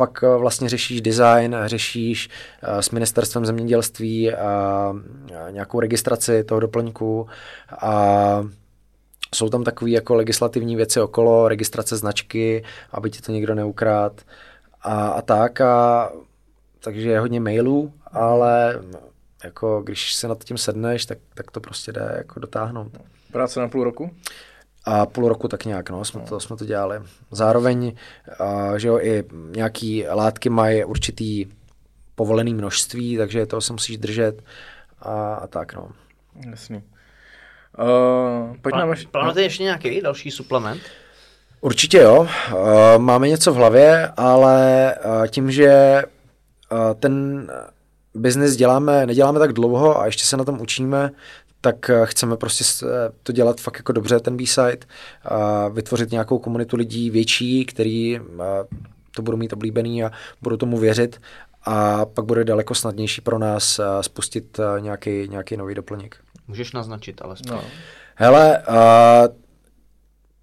pak 0.01 0.23
vlastně 0.23 0.69
řešíš 0.69 1.01
design, 1.01 1.57
řešíš 1.67 2.29
uh, 2.29 2.79
s 2.79 2.91
ministerstvem 2.91 3.47
zemědělství 3.47 4.33
uh, 4.33 4.37
nějakou 5.51 5.81
registraci 5.81 6.45
toho 6.45 6.61
doplňku 6.61 7.27
a 7.81 8.47
jsou 9.35 9.49
tam 9.49 9.65
takové 9.65 9.91
jako 9.91 10.15
legislativní 10.15 10.77
věci 10.77 11.01
okolo, 11.01 11.49
registrace 11.49 11.97
značky, 11.97 12.65
aby 12.93 13.11
ti 13.11 13.21
to 13.21 13.33
někdo 13.33 13.55
neukrát 13.55 14.23
a, 14.83 15.09
a 15.09 15.23
tak. 15.23 15.61
A, 15.61 16.13
takže 16.81 17.11
je 17.11 17.21
hodně 17.21 17.41
mailů, 17.41 17.93
ale 18.13 18.81
jako 19.45 19.83
když 19.83 20.15
se 20.15 20.29
nad 20.29 20.45
tím 20.45 20.59
sedneš, 20.59 21.07
tak, 21.07 21.19
tak 21.35 21.51
to 21.51 21.61
prostě 21.61 21.93
jde 21.93 22.15
jako 22.17 22.41
dotáhnout. 22.41 22.93
Práce 23.33 23.61
na 23.61 23.69
půl 23.69 23.85
roku? 23.85 24.11
A 24.85 25.07
půl 25.07 25.29
roku 25.29 25.49
tak 25.49 25.65
nějak, 25.65 25.91
no, 25.91 26.05
jsme. 26.05 26.21
To, 26.21 26.41
jsme 26.41 26.57
to 26.57 26.65
dělali. 26.65 27.01
Zároveň, 27.31 27.93
uh, 28.41 28.75
že 28.75 28.89
jo, 28.89 28.99
i 28.99 29.25
nějaký 29.57 30.05
látky 30.07 30.49
mají 30.49 30.85
určitý 30.85 31.47
povolený 32.15 32.55
množství, 32.55 33.17
takže 33.17 33.47
to 33.47 33.61
se 33.61 33.73
musíš 33.73 33.97
držet 33.99 34.43
a, 35.01 35.35
a 35.35 35.47
tak, 35.47 35.75
no. 35.75 35.89
Jasný. 36.51 36.83
Uh, 37.79 38.57
pojď 38.63 38.75
nám 38.75 38.91
až... 38.91 39.07
Plánujete 39.07 39.43
ještě 39.43 39.63
nějaký 39.63 40.01
další 40.01 40.31
suplement? 40.31 40.81
Určitě 41.61 41.99
jo. 41.99 42.21
Uh, 42.21 42.59
máme 42.99 43.29
něco 43.29 43.53
v 43.53 43.57
hlavě, 43.57 44.13
ale 44.17 44.95
uh, 45.05 45.27
tím, 45.27 45.51
že 45.51 46.03
uh, 46.73 46.95
ten 46.95 47.47
biznis 48.15 48.57
děláme, 48.57 49.07
neděláme 49.07 49.39
tak 49.39 49.53
dlouho 49.53 50.01
a 50.01 50.07
ještě 50.07 50.25
se 50.25 50.37
na 50.37 50.45
tom 50.45 50.61
učíme, 50.61 51.11
tak 51.61 51.91
eh, 51.91 52.07
chceme 52.07 52.37
prostě 52.37 52.65
eh, 52.83 52.87
to 53.23 53.33
dělat 53.33 53.61
fakt 53.61 53.77
jako 53.77 53.93
dobře, 53.93 54.21
ten 54.21 54.37
B-side, 54.37 54.87
a 55.25 55.69
vytvořit 55.69 56.11
nějakou 56.11 56.39
komunitu 56.39 56.77
lidí 56.77 57.11
větší, 57.11 57.65
který 57.65 58.17
eh, 58.17 58.21
to 59.15 59.23
budou 59.23 59.37
mít 59.37 59.53
oblíbený 59.53 60.05
a 60.05 60.11
budou 60.43 60.57
tomu 60.57 60.79
věřit 60.79 61.21
a 61.65 62.07
pak 62.07 62.25
bude 62.25 62.45
daleko 62.45 62.75
snadnější 62.75 63.21
pro 63.21 63.39
nás 63.39 63.81
spustit 64.01 64.61
nějaký, 64.81 65.29
nějaký 65.29 65.57
nový 65.57 65.75
doplněk. 65.75 66.17
Můžeš 66.49 66.73
naznačit 66.73 67.23
ale. 67.23 67.35
No. 67.51 67.63
Hele, 68.15 68.63
uh, 68.69 69.35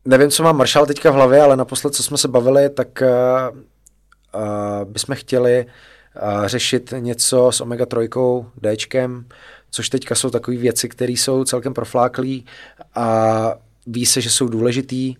nevím, 0.05 0.29
co 0.29 0.43
má 0.43 0.51
Marshall 0.51 0.85
teďka 0.85 1.11
v 1.11 1.13
hlavě, 1.13 1.41
ale 1.41 1.57
naposled, 1.57 1.95
co 1.95 2.03
jsme 2.03 2.17
se 2.17 2.27
bavili, 2.27 2.69
tak 2.69 2.87
uh, 3.01 3.57
uh, 4.41 4.85
bychom 4.85 5.15
chtěli 5.15 5.65
uh, 5.65 6.45
řešit 6.45 6.93
něco 6.99 7.51
s 7.51 7.61
omega-3, 7.61 8.45
Dčkem, 8.75 9.25
což 9.72 9.89
teďka 9.89 10.15
jsou 10.15 10.30
takové 10.30 10.57
věci, 10.57 10.89
které 10.89 11.11
jsou 11.11 11.44
celkem 11.44 11.73
profláklí 11.73 12.45
a 12.95 13.53
ví 13.88 14.06
se, 14.06 14.22
že 14.22 14.30
jsou 14.30 14.48
důležitý 14.48 15.15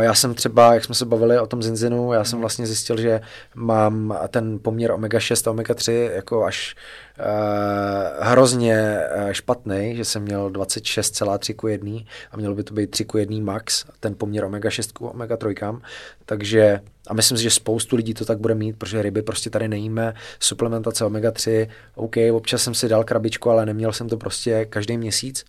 já 0.00 0.14
jsem 0.14 0.34
třeba, 0.34 0.74
jak 0.74 0.84
jsme 0.84 0.94
se 0.94 1.04
bavili 1.04 1.38
o 1.38 1.46
tom 1.46 1.62
zinzinu, 1.62 2.12
já 2.12 2.24
jsem 2.24 2.40
vlastně 2.40 2.66
zjistil, 2.66 3.00
že 3.00 3.20
mám 3.54 4.18
ten 4.28 4.58
poměr 4.58 4.90
omega-6 4.90 5.50
a 5.50 5.54
omega-3 5.54 5.92
jako 6.12 6.44
až 6.44 6.76
uh, 7.18 8.26
hrozně 8.26 9.00
uh, 9.16 9.30
špatný, 9.30 9.96
že 9.96 10.04
jsem 10.04 10.22
měl 10.22 10.50
26,3 10.50 11.54
ku 11.54 11.68
1 11.68 11.90
a 12.30 12.36
mělo 12.36 12.54
by 12.54 12.62
to 12.62 12.74
být 12.74 12.90
3 12.90 13.04
ku 13.04 13.18
1 13.18 13.36
max, 13.40 13.84
ten 14.00 14.14
poměr 14.14 14.44
omega-6 14.44 14.92
ku 14.92 15.06
omega-3. 15.06 15.80
Takže 16.24 16.80
a 17.06 17.14
myslím 17.14 17.38
si, 17.38 17.44
že 17.44 17.50
spoustu 17.50 17.96
lidí 17.96 18.14
to 18.14 18.24
tak 18.24 18.38
bude 18.38 18.54
mít, 18.54 18.78
protože 18.78 19.02
ryby 19.02 19.22
prostě 19.22 19.50
tady 19.50 19.68
nejíme, 19.68 20.14
suplementace 20.40 21.04
omega-3, 21.04 21.68
OK, 21.94 22.16
občas 22.32 22.62
jsem 22.62 22.74
si 22.74 22.88
dal 22.88 23.04
krabičku, 23.04 23.50
ale 23.50 23.66
neměl 23.66 23.92
jsem 23.92 24.08
to 24.08 24.16
prostě 24.16 24.64
každý 24.64 24.98
měsíc. 24.98 25.44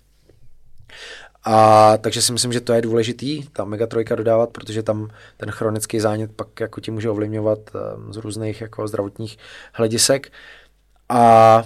A 1.49 1.97
takže 1.97 2.21
si 2.21 2.31
myslím, 2.31 2.53
že 2.53 2.61
to 2.61 2.73
je 2.73 2.81
důležitý, 2.81 3.43
ta 3.53 3.65
3 3.87 4.15
dodávat, 4.15 4.49
protože 4.49 4.83
tam 4.83 5.09
ten 5.37 5.51
chronický 5.51 5.99
zánět 5.99 6.31
pak 6.35 6.59
jako 6.59 6.81
ti 6.81 6.91
může 6.91 7.09
ovlivňovat 7.09 7.59
um, 7.73 8.13
z 8.13 8.17
různých 8.17 8.61
jako 8.61 8.87
zdravotních 8.87 9.37
hledisek. 9.73 10.31
A, 11.09 11.17
a 11.19 11.63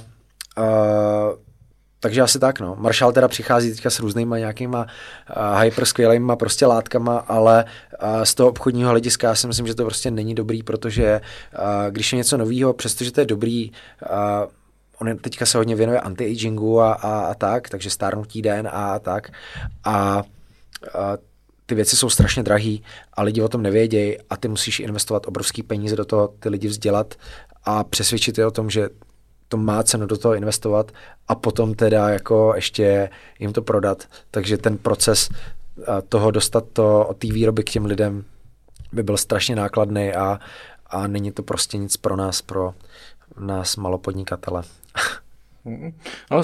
takže 1.99 2.21
asi 2.21 2.39
tak, 2.39 2.59
no. 2.59 2.75
Marshall 2.79 3.11
teda 3.11 3.27
přichází 3.27 3.69
teďka 3.71 3.89
s 3.89 3.99
různýma 3.99 4.37
nějakýma 4.37 4.85
uh, 5.37 5.61
hyper 5.61 5.85
skvělýma 5.85 6.35
prostě 6.35 6.65
látkama, 6.65 7.17
ale 7.17 7.65
uh, 8.03 8.23
z 8.23 8.35
toho 8.35 8.49
obchodního 8.49 8.89
hlediska 8.89 9.27
já 9.27 9.35
si 9.35 9.47
myslím, 9.47 9.67
že 9.67 9.75
to 9.75 9.83
prostě 9.83 10.11
není 10.11 10.35
dobrý, 10.35 10.63
protože 10.63 11.21
uh, 11.59 11.91
když 11.91 12.13
je 12.13 12.17
něco 12.17 12.37
nového, 12.37 12.73
přestože 12.73 13.11
to 13.11 13.21
je 13.21 13.25
dobrý, 13.25 13.71
uh, 13.71 14.51
on 15.01 15.17
teďka 15.17 15.45
se 15.45 15.57
hodně 15.57 15.75
věnuje 15.75 15.99
anti-agingu 15.99 16.81
a, 16.81 16.93
a, 16.93 17.19
a 17.19 17.33
tak, 17.33 17.69
takže 17.69 17.89
stárnutí 17.89 18.41
DNA 18.41 18.69
a 18.69 18.99
tak. 18.99 19.31
A, 19.83 19.93
a 19.93 20.23
ty 21.65 21.75
věci 21.75 21.95
jsou 21.95 22.09
strašně 22.09 22.43
drahý 22.43 22.83
a 23.13 23.23
lidi 23.23 23.41
o 23.41 23.47
tom 23.47 23.61
nevědějí 23.61 24.17
a 24.29 24.37
ty 24.37 24.47
musíš 24.47 24.79
investovat 24.79 25.27
obrovský 25.27 25.63
peníze 25.63 25.95
do 25.95 26.05
toho, 26.05 26.27
ty 26.39 26.49
lidi 26.49 26.67
vzdělat 26.67 27.15
a 27.63 27.83
přesvědčit 27.83 28.37
je 28.37 28.45
o 28.45 28.51
tom, 28.51 28.69
že 28.69 28.89
to 29.47 29.57
má 29.57 29.83
cenu 29.83 30.05
do 30.05 30.17
toho 30.17 30.35
investovat 30.35 30.91
a 31.27 31.35
potom 31.35 31.73
teda 31.73 32.09
jako 32.09 32.53
ještě 32.55 33.09
jim 33.39 33.53
to 33.53 33.61
prodat. 33.61 34.03
Takže 34.31 34.57
ten 34.57 34.77
proces 34.77 35.29
toho 36.09 36.31
dostat 36.31 36.63
to 36.73 37.05
od 37.07 37.17
té 37.17 37.27
výroby 37.27 37.63
k 37.63 37.69
těm 37.69 37.85
lidem 37.85 38.23
by 38.91 39.03
byl 39.03 39.17
strašně 39.17 39.55
nákladný 39.55 40.13
a, 40.13 40.39
a 40.87 41.07
není 41.07 41.31
to 41.31 41.43
prostě 41.43 41.77
nic 41.77 41.97
pro 41.97 42.15
nás, 42.15 42.41
pro 42.41 42.73
nás 43.39 43.77
malopodnikatele. 43.77 44.63
No, 46.31 46.43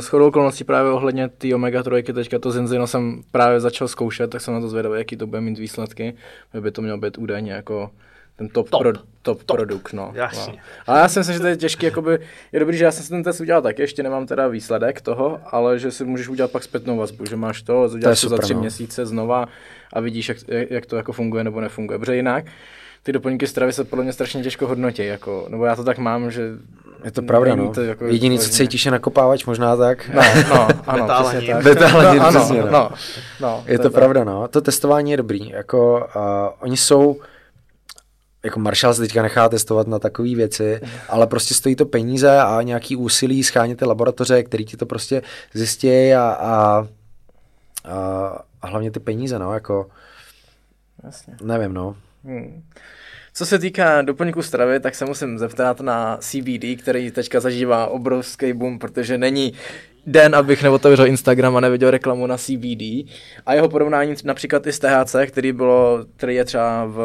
s 0.00 0.06
chodou 0.06 0.28
okolností 0.28 0.64
právě 0.64 0.92
ohledně 0.92 1.28
té 1.28 1.54
omega 1.54 1.82
3, 1.82 2.02
teďka 2.02 2.38
to 2.38 2.50
zenzino 2.50 2.86
jsem 2.86 3.22
právě 3.30 3.60
začal 3.60 3.88
zkoušet, 3.88 4.30
tak 4.30 4.40
jsem 4.40 4.54
na 4.54 4.60
to 4.60 4.68
zvědavý, 4.68 4.98
jaký 4.98 5.16
to 5.16 5.26
bude 5.26 5.40
mít 5.40 5.58
výsledky. 5.58 6.14
By 6.60 6.70
to 6.70 6.82
mělo 6.82 6.98
být 6.98 7.18
údajně 7.18 7.52
jako 7.52 7.90
ten 8.36 8.48
top, 8.48 8.70
top, 8.70 8.80
pro, 8.80 8.92
top, 8.92 9.42
top 9.42 9.56
produkt, 9.56 9.92
no. 9.92 10.12
Jasně. 10.14 10.52
No. 10.52 10.58
Ale 10.86 11.00
já 11.00 11.08
si 11.08 11.18
myslím, 11.18 11.34
že 11.34 11.40
to 11.40 11.46
je 11.46 11.56
těžký, 11.56 11.86
jakoby, 11.86 12.18
je 12.52 12.60
dobrý, 12.60 12.76
že 12.76 12.84
já 12.84 12.92
jsem 12.92 13.04
si 13.04 13.10
ten 13.10 13.22
test 13.22 13.40
udělal 13.40 13.62
tak, 13.62 13.78
ještě 13.78 14.02
nemám 14.02 14.26
teda 14.26 14.48
výsledek 14.48 15.00
toho, 15.00 15.40
ale 15.46 15.78
že 15.78 15.90
si 15.90 16.04
můžeš 16.04 16.28
udělat 16.28 16.50
pak 16.50 16.62
zpětnou 16.62 16.96
vazbu, 16.96 17.26
že 17.26 17.36
máš 17.36 17.62
to, 17.62 17.88
uděláš 17.94 18.20
to, 18.20 18.26
to 18.26 18.36
za 18.36 18.38
tři 18.38 18.54
no. 18.54 18.60
měsíce 18.60 19.06
znova 19.06 19.46
a 19.92 20.00
vidíš, 20.00 20.28
jak, 20.28 20.38
jak 20.48 20.86
to 20.86 20.96
jako 20.96 21.12
funguje 21.12 21.44
nebo 21.44 21.60
nefunguje. 21.60 21.98
Protože 21.98 22.16
jinak 22.16 22.44
ty 23.02 23.12
doplňky 23.12 23.46
stravy 23.46 23.72
se 23.72 23.84
podle 23.84 24.04
mě 24.04 24.12
strašně 24.12 24.42
těžko 24.42 24.66
hodnotí, 24.66 25.06
jako, 25.06 25.46
nebo 25.48 25.64
já 25.64 25.76
to 25.76 25.84
tak 25.84 25.98
mám, 25.98 26.30
že 26.30 26.50
je 27.04 27.10
to 27.10 27.22
pravda, 27.22 27.54
no. 27.54 27.72
To 27.72 27.82
jako 27.82 28.06
Jediný, 28.06 28.38
co 28.38 28.50
cítíš, 28.50 28.84
je 28.84 28.90
nakopávač, 28.90 29.44
možná 29.44 29.76
tak. 29.76 30.10
No, 30.14 30.22
no, 30.50 30.68
ano, 30.86 31.08
přesně 31.30 31.54
tak. 31.54 31.92
No, 31.92 32.26
ano, 32.26 32.48
no. 32.48 32.70
no, 32.70 32.90
no, 33.40 33.64
je 33.66 33.78
to, 33.78 33.82
to 33.82 33.90
pravda, 33.90 34.24
no. 34.24 34.48
To 34.48 34.60
testování 34.60 35.10
je 35.10 35.16
dobrý, 35.16 35.48
jako 35.48 36.08
uh, 36.16 36.22
oni 36.60 36.76
jsou, 36.76 37.20
jako 38.44 38.60
Marshall 38.60 38.94
se 38.94 39.00
teďka 39.00 39.22
nechá 39.22 39.48
testovat 39.48 39.86
na 39.86 39.98
takové 39.98 40.34
věci, 40.34 40.80
ale 41.08 41.26
prostě 41.26 41.54
stojí 41.54 41.76
to 41.76 41.86
peníze 41.86 42.38
a 42.40 42.62
nějaký 42.62 42.96
úsilí 42.96 43.42
schánět 43.42 43.82
laboratoře, 43.82 44.42
který 44.42 44.64
ti 44.64 44.76
to 44.76 44.86
prostě 44.86 45.22
zjistí 45.54 46.14
a, 46.14 46.22
a, 46.40 46.86
a, 47.84 48.42
a 48.62 48.66
hlavně 48.66 48.90
ty 48.90 49.00
peníze, 49.00 49.38
no, 49.38 49.54
jako 49.54 49.86
Jasně. 51.04 51.36
nevím, 51.42 51.74
no. 51.74 51.96
Hmm. 52.24 52.62
Co 53.32 53.46
se 53.46 53.58
týká 53.58 54.02
doplňku 54.02 54.42
stravy, 54.42 54.80
tak 54.80 54.94
se 54.94 55.04
musím 55.04 55.38
zeptat 55.38 55.80
na 55.80 56.16
CBD, 56.16 56.82
který 56.82 57.10
teďka 57.10 57.40
zažívá 57.40 57.86
obrovský 57.86 58.52
boom, 58.52 58.78
protože 58.78 59.18
není 59.18 59.52
den, 60.06 60.34
abych 60.34 60.62
neotevřel 60.62 61.06
Instagram 61.06 61.56
a 61.56 61.60
neviděl 61.60 61.90
reklamu 61.90 62.26
na 62.26 62.36
CBD. 62.36 62.82
A 63.46 63.54
jeho 63.54 63.68
porovnání 63.68 64.14
například 64.24 64.66
i 64.66 64.72
s 64.72 64.78
THC, 64.78 65.16
který, 65.26 65.52
bylo, 65.52 66.04
který 66.16 66.34
je 66.34 66.44
třeba 66.44 66.84
v 66.84 67.00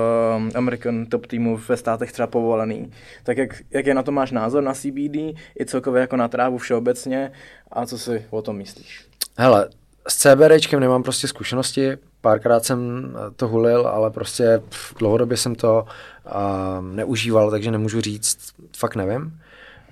American 0.56 1.06
Top 1.06 1.26
Teamu 1.26 1.58
ve 1.58 1.78
státech 1.78 2.12
třeba 2.12 2.28
povolený. 2.28 2.92
Tak 3.24 3.38
jak, 3.38 3.62
jak 3.72 3.86
je 3.86 3.94
na 3.94 4.04
to 4.04 4.12
máš 4.12 4.32
názor 4.32 4.64
na 4.64 4.74
CBD, 4.74 5.16
i 5.60 5.66
celkově 5.66 6.02
jako 6.02 6.16
na 6.16 6.28
trávu 6.28 6.58
všeobecně 6.58 7.32
a 7.72 7.86
co 7.86 7.98
si 7.98 8.26
o 8.30 8.42
tom 8.42 8.58
myslíš? 8.58 9.06
Hele, 9.38 9.70
s 10.08 10.16
CBDčkem 10.16 10.80
nemám 10.80 11.04
prostě 11.04 11.28
zkušenosti, 11.28 11.98
párkrát 12.22 12.66
jsem 12.66 13.10
to 13.36 13.48
hulil, 13.48 13.88
ale 13.88 14.12
prostě 14.12 14.62
pff, 14.70 14.96
dlouhodobě 15.00 15.38
jsem 15.38 15.56
to 15.56 15.86
uh, 16.26 16.86
neužíval, 16.96 17.52
takže 17.52 17.72
nemůžu 17.72 18.02
říct, 18.02 18.38
fakt 18.78 18.96
nevím. 18.96 19.40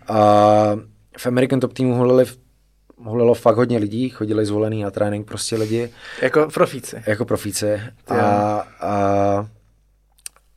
Uh, 0.10 0.15
v 1.18 1.27
American 1.27 1.60
Top 1.60 1.73
Teamu 1.73 1.95
hulili 1.95 2.26
hulilo 3.03 3.34
fakt 3.34 3.56
hodně 3.56 3.77
lidí, 3.77 4.10
chodili 4.10 4.45
zvolený 4.45 4.84
na 4.84 4.91
trénink 4.91 5.27
prostě 5.27 5.56
lidi. 5.56 5.90
Jako 6.22 6.48
profíci. 6.53 7.03
Jako 7.07 7.26
profíci. 7.26 7.81
A, 8.07 8.15
a, 8.81 9.48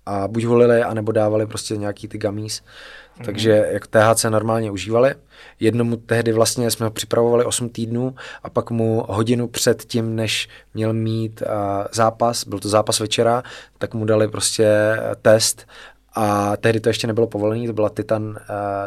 a 0.06 0.28
buď 0.28 0.44
hulili, 0.44 0.82
anebo 0.82 1.12
dávali 1.12 1.46
prostě 1.46 1.76
nějaký 1.76 2.08
ty 2.08 2.18
gummies. 2.18 2.60
Mm-hmm. 2.60 3.24
Takže 3.24 3.68
jak 3.72 3.86
THC 3.86 4.24
normálně 4.24 4.70
užívali. 4.70 5.14
Jednomu 5.60 5.96
tehdy 5.96 6.32
vlastně 6.32 6.70
jsme 6.70 6.86
ho 6.86 6.90
připravovali 6.90 7.44
8 7.44 7.68
týdnů 7.68 8.14
a 8.42 8.50
pak 8.50 8.70
mu 8.70 9.04
hodinu 9.08 9.48
před 9.48 9.84
tím, 9.84 10.16
než 10.16 10.48
měl 10.74 10.92
mít 10.92 11.42
uh, 11.42 11.48
zápas, 11.92 12.44
byl 12.44 12.58
to 12.58 12.68
zápas 12.68 13.00
večera, 13.00 13.42
tak 13.78 13.94
mu 13.94 14.04
dali 14.04 14.28
prostě 14.28 14.96
test 15.22 15.66
a 16.14 16.56
tehdy 16.56 16.80
to 16.80 16.88
ještě 16.88 17.06
nebylo 17.06 17.26
povolené, 17.26 17.66
to 17.66 17.72
byla 17.72 17.88
Titan, 17.88 18.22
uh, 18.22 18.36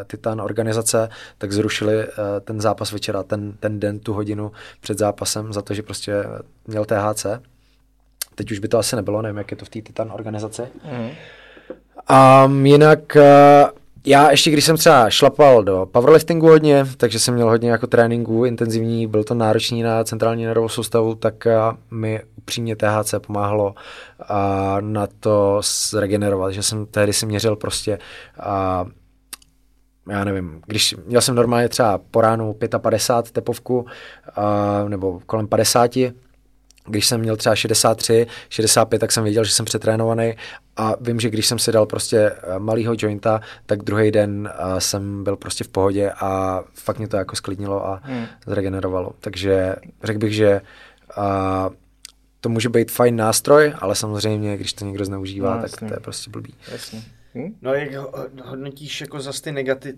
Titan 0.06 0.40
organizace, 0.40 1.08
tak 1.38 1.52
zrušili 1.52 1.96
uh, 1.96 2.12
ten 2.40 2.60
zápas 2.60 2.92
večera, 2.92 3.22
ten, 3.22 3.52
ten 3.60 3.80
den, 3.80 3.98
tu 3.98 4.12
hodinu 4.12 4.52
před 4.80 4.98
zápasem 4.98 5.52
za 5.52 5.62
to, 5.62 5.74
že 5.74 5.82
prostě 5.82 6.24
měl 6.66 6.84
THC. 6.84 7.26
Teď 8.40 8.50
už 8.50 8.58
by 8.58 8.68
to 8.68 8.78
asi 8.78 8.96
nebylo, 8.96 9.22
nevím, 9.22 9.38
jak 9.38 9.50
je 9.50 9.56
to 9.56 9.64
v 9.64 9.68
té 9.68 9.82
Titan 9.82 10.12
organizaci. 10.12 10.62
Mm. 10.62 11.10
Um, 12.46 12.66
jinak 12.66 13.16
uh, 13.16 13.22
já 14.06 14.30
ještě, 14.30 14.50
když 14.50 14.64
jsem 14.64 14.76
třeba 14.76 15.10
šlapal 15.10 15.62
do 15.62 15.86
powerliftingu 15.92 16.48
hodně, 16.48 16.86
takže 16.96 17.18
jsem 17.18 17.34
měl 17.34 17.48
hodně 17.48 17.70
jako 17.70 17.86
tréninku 17.86 18.44
intenzivní, 18.44 19.06
byl 19.06 19.24
to 19.24 19.34
náročný 19.34 19.82
na 19.82 20.04
centrální 20.04 20.44
nervovou 20.44 20.68
soustavu, 20.68 21.14
tak 21.14 21.46
mi 21.90 22.22
upřímně 22.36 22.76
THC 22.76 23.14
pomáhalo 23.26 23.74
a 24.28 24.76
na 24.80 25.06
to 25.20 25.60
zregenerovat, 25.90 26.52
že 26.52 26.62
jsem 26.62 26.86
tehdy 26.86 27.12
si 27.12 27.26
měřil 27.26 27.56
prostě 27.56 27.98
a 28.40 28.86
já 30.08 30.24
nevím, 30.24 30.62
když 30.66 30.94
měl 31.06 31.20
jsem 31.20 31.34
normálně 31.34 31.68
třeba 31.68 32.00
po 32.10 32.20
ránu 32.20 32.56
55 32.78 33.32
tepovku 33.32 33.86
a, 34.36 34.84
nebo 34.88 35.20
kolem 35.26 35.48
50, 35.48 35.90
když 36.90 37.06
jsem 37.06 37.20
měl 37.20 37.36
třeba 37.36 37.56
63, 37.56 38.26
65, 38.48 38.98
tak 38.98 39.12
jsem 39.12 39.24
věděl, 39.24 39.44
že 39.44 39.52
jsem 39.52 39.64
přetrénovaný 39.64 40.34
a 40.76 40.94
vím, 41.00 41.20
že 41.20 41.30
když 41.30 41.46
jsem 41.46 41.58
si 41.58 41.72
dal 41.72 41.86
prostě 41.86 42.18
eh, 42.18 42.58
malýho 42.58 42.94
jointa, 42.98 43.40
tak 43.66 43.82
druhý 43.82 44.10
den 44.10 44.52
uh, 44.72 44.78
jsem 44.78 45.24
byl 45.24 45.36
prostě 45.36 45.64
v 45.64 45.68
pohodě 45.68 46.10
a 46.10 46.62
fakt 46.74 46.98
mě 46.98 47.08
to 47.08 47.16
jako 47.16 47.36
sklidnilo 47.36 47.86
a 47.86 48.00
hmm. 48.02 48.26
zregenerovalo. 48.46 49.12
Takže 49.20 49.76
řekl 50.04 50.18
bych, 50.18 50.34
že 50.34 50.60
uh, 51.18 51.74
to 52.40 52.48
může 52.48 52.68
být 52.68 52.90
fajn 52.90 53.16
nástroj, 53.16 53.72
ale 53.78 53.94
samozřejmě, 53.94 54.56
když 54.56 54.72
to 54.72 54.84
někdo 54.84 55.04
zneužívá, 55.04 55.54
no, 55.56 55.62
tak 55.62 55.70
jasný. 55.70 55.88
to 55.88 55.94
je 55.94 56.00
prostě 56.00 56.30
blbý. 56.30 56.54
Jasně. 56.72 57.02
Hm? 57.34 57.54
No 57.62 57.74
jak 57.74 57.90
hodnotíš 58.44 59.00
jako 59.00 59.20
zase 59.20 59.42
ty 59.42 59.52
negativ, 59.52 59.94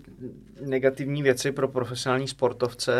negativní 0.61 1.23
věci 1.23 1.51
pro 1.51 1.67
profesionální 1.67 2.27
sportovce 2.27 2.93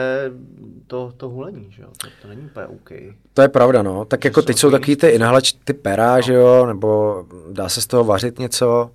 to, 0.87 1.13
to 1.17 1.29
hulení, 1.29 1.71
že 1.71 1.81
jo? 1.81 1.89
To, 1.97 2.07
to 2.21 2.27
není 2.27 2.41
úplně 2.41 2.65
OK. 2.65 2.89
To 3.33 3.41
je 3.41 3.49
pravda, 3.49 3.81
no. 3.81 4.05
Tak 4.05 4.19
to 4.19 4.27
jako 4.27 4.41
teď 4.41 4.57
jsou 4.57 4.71
takový 4.71 4.95
ty 4.95 5.07
inhalač, 5.09 5.53
ty 5.63 5.73
pera, 5.73 6.15
no. 6.15 6.21
že 6.21 6.33
jo, 6.33 6.65
nebo 6.65 7.23
dá 7.51 7.69
se 7.69 7.81
z 7.81 7.87
toho 7.87 8.03
vařit 8.03 8.39
něco. 8.39 8.91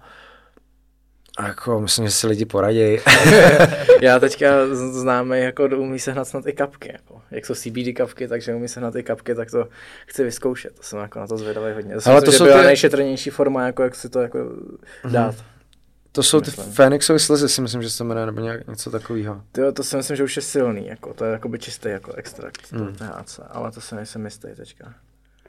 A 1.38 1.46
jako 1.46 1.80
myslím, 1.80 2.06
že 2.06 2.12
si 2.12 2.26
lidi 2.26 2.44
poradí. 2.44 2.96
Já 4.02 4.18
teďka 4.18 4.46
známe, 4.74 5.38
jako 5.38 5.64
umí 5.64 5.98
se 5.98 6.12
hnat 6.12 6.28
snad 6.28 6.46
i 6.46 6.52
kapky. 6.52 6.92
Jako. 6.92 7.20
Jak 7.30 7.46
jsou 7.46 7.54
CBD 7.54 7.96
kapky, 7.96 8.28
takže 8.28 8.54
umí 8.54 8.68
se 8.68 8.80
hnat 8.80 8.96
i 8.96 9.02
kapky, 9.02 9.34
tak 9.34 9.50
to 9.50 9.68
chci 10.06 10.24
vyzkoušet. 10.24 10.76
To 10.76 10.82
jsem 10.82 10.98
jako 10.98 11.18
na 11.18 11.26
to 11.26 11.36
zvědavý 11.36 11.72
hodně. 11.74 11.94
To 11.94 12.10
Ale 12.10 12.22
to 12.22 12.32
jsou 12.32 12.44
byla 12.44 12.60
ty... 12.60 12.66
nejšetrnější 12.66 13.30
forma, 13.30 13.66
jako 13.66 13.82
jak 13.82 13.94
si 13.94 14.08
to 14.08 14.20
jako 14.20 14.38
mm-hmm. 14.38 15.10
dát. 15.10 15.34
To 16.12 16.22
jsou 16.22 16.40
myslím. 16.40 16.64
ty 16.66 16.72
Fénixové 16.72 17.18
slzy, 17.18 17.48
si 17.48 17.60
myslím, 17.60 17.82
že 17.82 17.90
se 17.90 18.04
jmenuje, 18.04 18.26
nebo 18.26 18.40
nějak, 18.40 18.66
něco 18.66 18.90
takového. 18.90 19.42
To, 19.52 19.72
to 19.72 19.84
si 19.84 19.96
myslím, 19.96 20.16
že 20.16 20.24
už 20.24 20.36
je 20.36 20.42
silný, 20.42 20.86
jako, 20.86 21.14
to 21.14 21.24
je 21.24 21.32
jako 21.32 21.48
by 21.48 21.58
čistý 21.58 21.88
jako 21.88 22.12
extrakt, 22.12 22.72
mm. 22.72 22.78
to 22.78 23.04
THC, 23.04 23.40
ale 23.50 23.72
to 23.72 23.80
se 23.80 23.96
nejsem 23.96 24.24
jistý 24.24 24.48
teďka. 24.56 24.94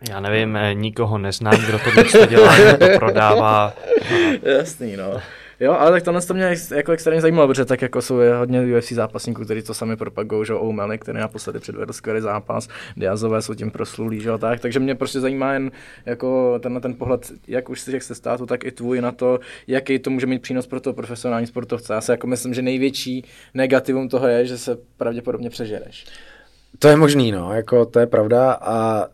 Já 0.10 0.20
nevím, 0.20 0.58
eh, 0.58 0.74
nikoho 0.74 1.18
neznám, 1.18 1.62
kdo 1.66 1.80
to 1.80 2.26
dělá, 2.26 2.56
kdo 2.60 2.78
to 2.78 3.00
prodává. 3.00 3.74
Jasný, 4.42 4.98
no. 4.98 5.22
Jo, 5.60 5.74
ale 5.74 5.92
tak 5.92 6.04
tohle 6.04 6.22
to 6.22 6.34
mě 6.34 6.56
jako 6.76 6.92
extrémně 6.92 7.22
zajímalo, 7.22 7.48
protože 7.48 7.66
tak 7.66 7.82
jako 7.82 8.02
jsou 8.02 8.20
hodně 8.38 8.78
UFC 8.78 8.92
zápasníků, 8.92 9.46
kteří 9.46 9.62
to 9.62 9.74
sami 9.74 9.96
propagují, 9.96 10.46
že 10.46 10.54
O'Malley, 10.54 10.98
který 10.98 11.20
naposledy 11.20 11.60
předvedl 11.60 11.94
skvělý 11.94 12.22
zápas, 12.22 12.68
Diazové 12.98 13.42
jsou 13.42 13.54
tím 13.54 13.72
proslulí, 13.72 14.20
že 14.22 14.30
tak, 14.38 14.60
takže 14.60 14.80
mě 14.80 14.96
prostě 14.96 15.20
zajímá 15.20 15.54
jen 15.54 15.72
jako 16.06 16.60
tenhle 16.60 16.82
ten 16.82 16.96
pohled, 16.96 17.32
jak 17.48 17.70
už 17.70 17.80
si 17.80 17.92
jak 17.94 18.04
se 18.04 18.16
státu, 18.16 18.46
tak 18.46 18.64
i 18.64 18.72
tvůj 18.72 19.02
na 19.02 19.12
to, 19.12 19.40
jaký 19.68 20.00
to 20.00 20.10
může 20.10 20.26
mít 20.26 20.42
přínos 20.42 20.68
pro 20.68 20.80
toho 20.80 20.94
profesionální 20.94 21.48
sportovce. 21.48 21.94
Já 21.94 22.02
si 22.02 22.12
jako 22.12 22.28
myslím, 22.28 22.54
že 22.54 22.62
největší 22.62 23.26
negativum 23.54 24.10
toho 24.10 24.28
je, 24.28 24.46
že 24.46 24.58
se 24.58 24.78
pravděpodobně 24.98 25.50
přežereš. 25.50 26.06
To 26.80 26.88
je 26.88 26.96
možný, 26.96 27.32
no, 27.32 27.54
jako 27.54 27.86
to 27.86 28.00
je 28.00 28.08
pravda 28.08 28.54
a 28.62 29.08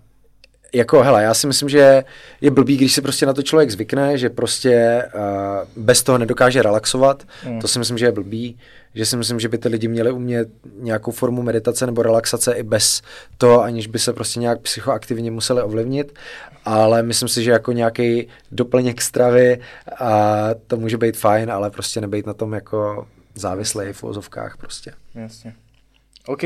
jako, 0.76 1.04
hele, 1.04 1.24
já 1.24 1.34
si 1.34 1.48
myslím, 1.48 1.70
že 1.70 2.04
je 2.42 2.52
blbý, 2.52 2.78
když 2.78 2.94
se 2.94 3.02
prostě 3.02 3.26
na 3.26 3.34
to 3.34 3.44
člověk 3.44 3.72
zvykne, 3.72 4.18
že 4.18 4.30
prostě 4.30 5.04
uh, 5.16 5.84
bez 5.84 6.04
toho 6.04 6.18
nedokáže 6.18 6.62
relaxovat. 6.62 7.24
Mm. 7.48 7.62
To 7.62 7.68
si 7.68 7.80
myslím, 7.80 7.98
že 7.98 8.06
je 8.06 8.12
blbý. 8.12 8.58
Že 8.96 9.06
si 9.06 9.18
myslím, 9.18 9.40
že 9.40 9.50
by 9.50 9.58
ty 9.58 9.70
lidi 9.70 9.88
měli 9.88 10.12
umět 10.12 10.50
nějakou 10.80 11.12
formu 11.12 11.42
meditace 11.42 11.86
nebo 11.86 12.04
relaxace 12.04 12.54
i 12.54 12.64
bez 12.64 13.02
toho, 13.38 13.64
aniž 13.64 13.88
by 13.88 14.00
se 14.00 14.14
prostě 14.14 14.40
nějak 14.40 14.62
psychoaktivně 14.62 15.32
museli 15.32 15.62
ovlivnit. 15.62 16.14
Ale 16.66 17.04
myslím 17.04 17.30
si, 17.30 17.44
že 17.44 17.52
jako 17.52 17.72
nějaký 17.72 18.28
doplněk 18.52 19.02
stravy 19.02 19.60
a 20.00 20.50
to 20.68 20.78
může 20.78 20.98
být 20.98 21.18
fajn, 21.18 21.52
ale 21.52 21.70
prostě 21.70 22.02
nebejt 22.02 22.26
na 22.26 22.34
tom 22.34 22.54
jako 22.54 23.08
závislý 23.36 23.86
v 23.92 24.04
ozovkách 24.04 24.58
prostě. 24.58 24.94
Jasně. 25.16 25.54
OK, 26.28 26.44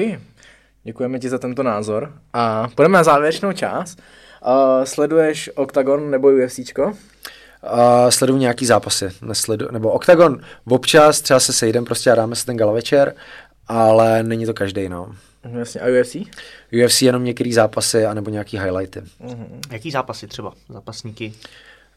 Děkujeme 0.84 1.20
ti 1.20 1.30
za 1.30 1.38
tento 1.38 1.64
názor. 1.64 2.14
A 2.34 2.68
půjdeme 2.76 2.98
na 2.98 3.04
závěrečnou 3.04 3.54
část. 3.54 4.02
Uh, 4.46 4.84
sleduješ 4.84 5.50
Octagon 5.56 6.12
nebo 6.12 6.28
UFCčko? 6.28 6.84
Uh, 6.86 8.10
sleduju 8.10 8.40
nějaký 8.40 8.66
zápasy, 8.66 9.10
nesledu, 9.22 9.68
nebo 9.72 9.92
Octagon 9.92 10.42
občas, 10.66 11.22
třeba 11.22 11.40
se 11.40 11.54
sejdem 11.54 11.86
prostě 11.86 12.12
a 12.12 12.16
dáme 12.16 12.36
si 12.36 12.46
ten 12.46 12.58
gala 12.58 12.72
večer, 12.72 13.16
ale 13.68 14.24
není 14.24 14.46
to 14.46 14.54
každý, 14.54 14.90
no. 14.90 15.16
Jasně, 15.58 15.82
a 15.82 16.02
UFC? 16.02 16.16
UFC 16.86 17.02
jenom 17.02 17.24
některé 17.24 17.54
zápasy, 17.54 18.06
anebo 18.06 18.30
nějaký 18.30 18.60
highlighty. 18.60 19.00
Uh-huh. 19.00 19.60
Jaký 19.72 19.92
zápasy 19.92 20.28
třeba, 20.28 20.54
zápasníky? 20.70 21.34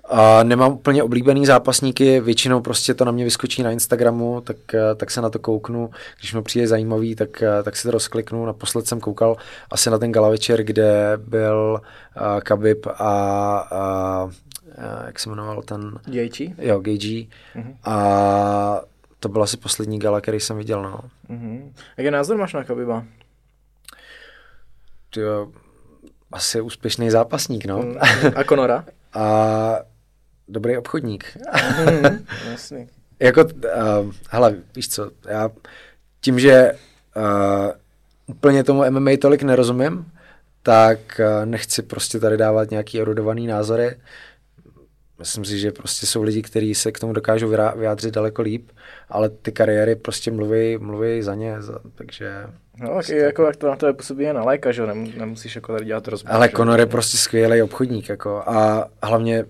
A 0.04 0.42
nemám 0.42 0.72
úplně 0.72 1.02
oblíbený 1.02 1.46
zápasníky, 1.46 2.20
většinou 2.20 2.60
prostě 2.60 2.94
to 2.94 3.04
na 3.04 3.12
mě 3.12 3.24
vyskočí 3.24 3.62
na 3.62 3.70
Instagramu, 3.70 4.40
tak, 4.40 4.56
eh, 4.74 4.94
tak 4.94 5.10
se 5.10 5.20
na 5.20 5.30
to 5.30 5.38
kouknu. 5.38 5.90
Když 6.18 6.34
mi 6.34 6.42
přijde 6.42 6.66
zajímavý, 6.66 7.14
tak, 7.14 7.42
eh, 7.42 7.62
tak 7.62 7.76
si 7.76 7.82
to 7.82 7.90
rozkliknu. 7.90 8.46
Naposled 8.46 8.86
jsem 8.86 9.00
koukal 9.00 9.36
asi 9.70 9.90
na 9.90 9.98
ten 9.98 10.12
gala 10.12 10.28
večer, 10.28 10.62
kde 10.62 11.12
byl 11.16 11.80
uh, 12.16 12.40
Khabib 12.40 12.86
a, 12.86 14.24
uh, 14.24 14.32
jak 15.06 15.18
se 15.18 15.28
jmenoval 15.28 15.62
ten... 15.62 15.98
Gagey? 16.04 16.54
Jo, 16.58 16.80
Gagey. 16.80 17.28
Uh-huh. 17.56 17.76
A 17.84 18.80
to 19.20 19.28
byl 19.28 19.42
asi 19.42 19.56
poslední 19.56 19.98
gala, 19.98 20.20
který 20.20 20.40
jsem 20.40 20.56
viděl, 20.56 20.82
no. 20.82 21.00
Uh-huh. 21.30 21.72
Jaký 21.96 22.10
názor 22.10 22.36
máš 22.36 22.52
na 22.52 22.62
Khabiba? 22.62 23.04
Jo, 25.16 25.48
asi 26.32 26.60
úspěšný 26.60 27.10
zápasník, 27.10 27.64
no. 27.64 27.78
Mm, 27.78 27.96
a 28.36 28.44
Conora? 28.44 28.84
a 29.14 29.91
dobrý 30.48 30.76
obchodník. 30.76 31.24
Mm, 32.02 32.26
jasný. 32.50 32.88
jako, 33.20 33.44
uh, 33.44 34.12
hele, 34.30 34.56
víš 34.76 34.88
co, 34.88 35.10
já 35.28 35.50
tím, 36.20 36.38
že 36.38 36.72
uh, 37.16 37.70
úplně 38.26 38.64
tomu 38.64 38.90
MMA 38.90 39.10
tolik 39.20 39.42
nerozumím, 39.42 40.06
tak 40.62 40.98
uh, 41.20 41.46
nechci 41.46 41.82
prostě 41.82 42.18
tady 42.18 42.36
dávat 42.36 42.70
nějaký 42.70 43.00
erudovaný 43.00 43.46
názory. 43.46 43.96
Myslím 45.18 45.44
si, 45.44 45.58
že 45.58 45.72
prostě 45.72 46.06
jsou 46.06 46.22
lidi, 46.22 46.42
kteří 46.42 46.74
se 46.74 46.92
k 46.92 46.98
tomu 46.98 47.12
dokážou 47.12 47.48
vyjádřit 47.76 48.14
daleko 48.14 48.42
líp, 48.42 48.70
ale 49.08 49.28
ty 49.28 49.52
kariéry 49.52 49.96
prostě 49.96 50.30
mluví, 50.30 50.78
mluví 50.78 51.22
za 51.22 51.34
ně, 51.34 51.62
za, 51.62 51.78
takže... 51.94 52.46
No, 52.80 52.86
tak 52.86 52.94
prostě... 52.94 53.16
jako, 53.16 53.46
jak 53.46 53.56
to 53.56 53.68
na 53.68 53.76
to 53.76 53.94
působí 53.94 54.26
na 54.32 54.42
lajka, 54.42 54.72
že 54.72 54.86
nemusíš 55.16 55.56
jako 55.56 55.72
tady 55.72 55.84
dělat 55.84 56.08
rozbor. 56.08 56.32
Ale 56.34 56.48
Conor 56.48 56.80
je 56.80 56.86
prostě 56.86 57.16
skvělý 57.16 57.62
obchodník, 57.62 58.08
jako, 58.08 58.42
a 58.46 58.88
hlavně 59.02 59.44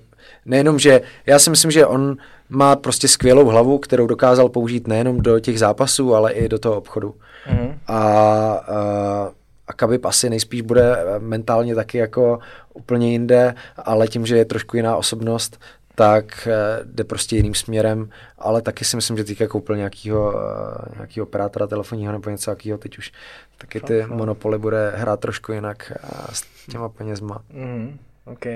nejenom, 0.45 0.79
že 0.79 1.01
já 1.27 1.39
si 1.39 1.51
myslím, 1.51 1.71
že 1.71 1.87
on 1.87 2.17
má 2.49 2.77
prostě 2.77 3.09
skvělou 3.09 3.47
hlavu, 3.47 3.79
kterou 3.79 4.07
dokázal 4.07 4.49
použít 4.49 4.89
nejenom 4.89 5.21
do 5.21 5.41
těch 5.41 5.59
zápasů, 5.59 6.15
ale 6.15 6.33
i 6.33 6.49
do 6.49 6.59
toho 6.59 6.77
obchodu. 6.77 7.15
Mm-hmm. 7.51 7.75
A, 7.87 7.99
a, 7.99 9.31
a 9.69 9.73
Khabib 9.73 10.05
asi 10.05 10.31
nejspíš 10.31 10.61
bude 10.61 10.97
mentálně 11.19 11.75
taky 11.75 11.99
jako 11.99 12.39
úplně 12.75 13.13
jinde, 13.13 13.55
ale 13.77 14.09
tím, 14.09 14.27
že 14.27 14.37
je 14.37 14.45
trošku 14.45 14.77
jiná 14.77 14.97
osobnost, 14.97 15.59
tak 15.95 16.49
eh, 16.51 16.81
jde 16.85 17.05
prostě 17.05 17.37
jiným 17.37 17.55
směrem, 17.55 18.11
ale 18.39 18.63
taky 18.63 18.85
si 18.85 18.97
myslím, 18.97 19.17
že 19.17 19.25
teďka 19.25 19.47
koupil 19.47 19.77
nějakýho, 19.77 20.35
eh, 20.41 20.95
nějakýho 20.95 21.27
operátora 21.27 21.67
telefonního 21.67 22.13
nebo 22.13 22.31
něco 22.31 22.51
takového, 22.51 22.79
teď 22.79 22.99
už 22.99 23.13
taky 23.59 23.81
ty 23.81 24.07
monopoly 24.07 24.59
bude 24.59 24.93
hrát 24.97 25.21
trošku 25.21 25.53
jinak 25.53 25.93
eh, 25.97 26.09
s 26.33 26.67
těma 26.71 26.89
penězma. 26.89 27.43
Mm, 27.53 27.99
OK. 28.25 28.47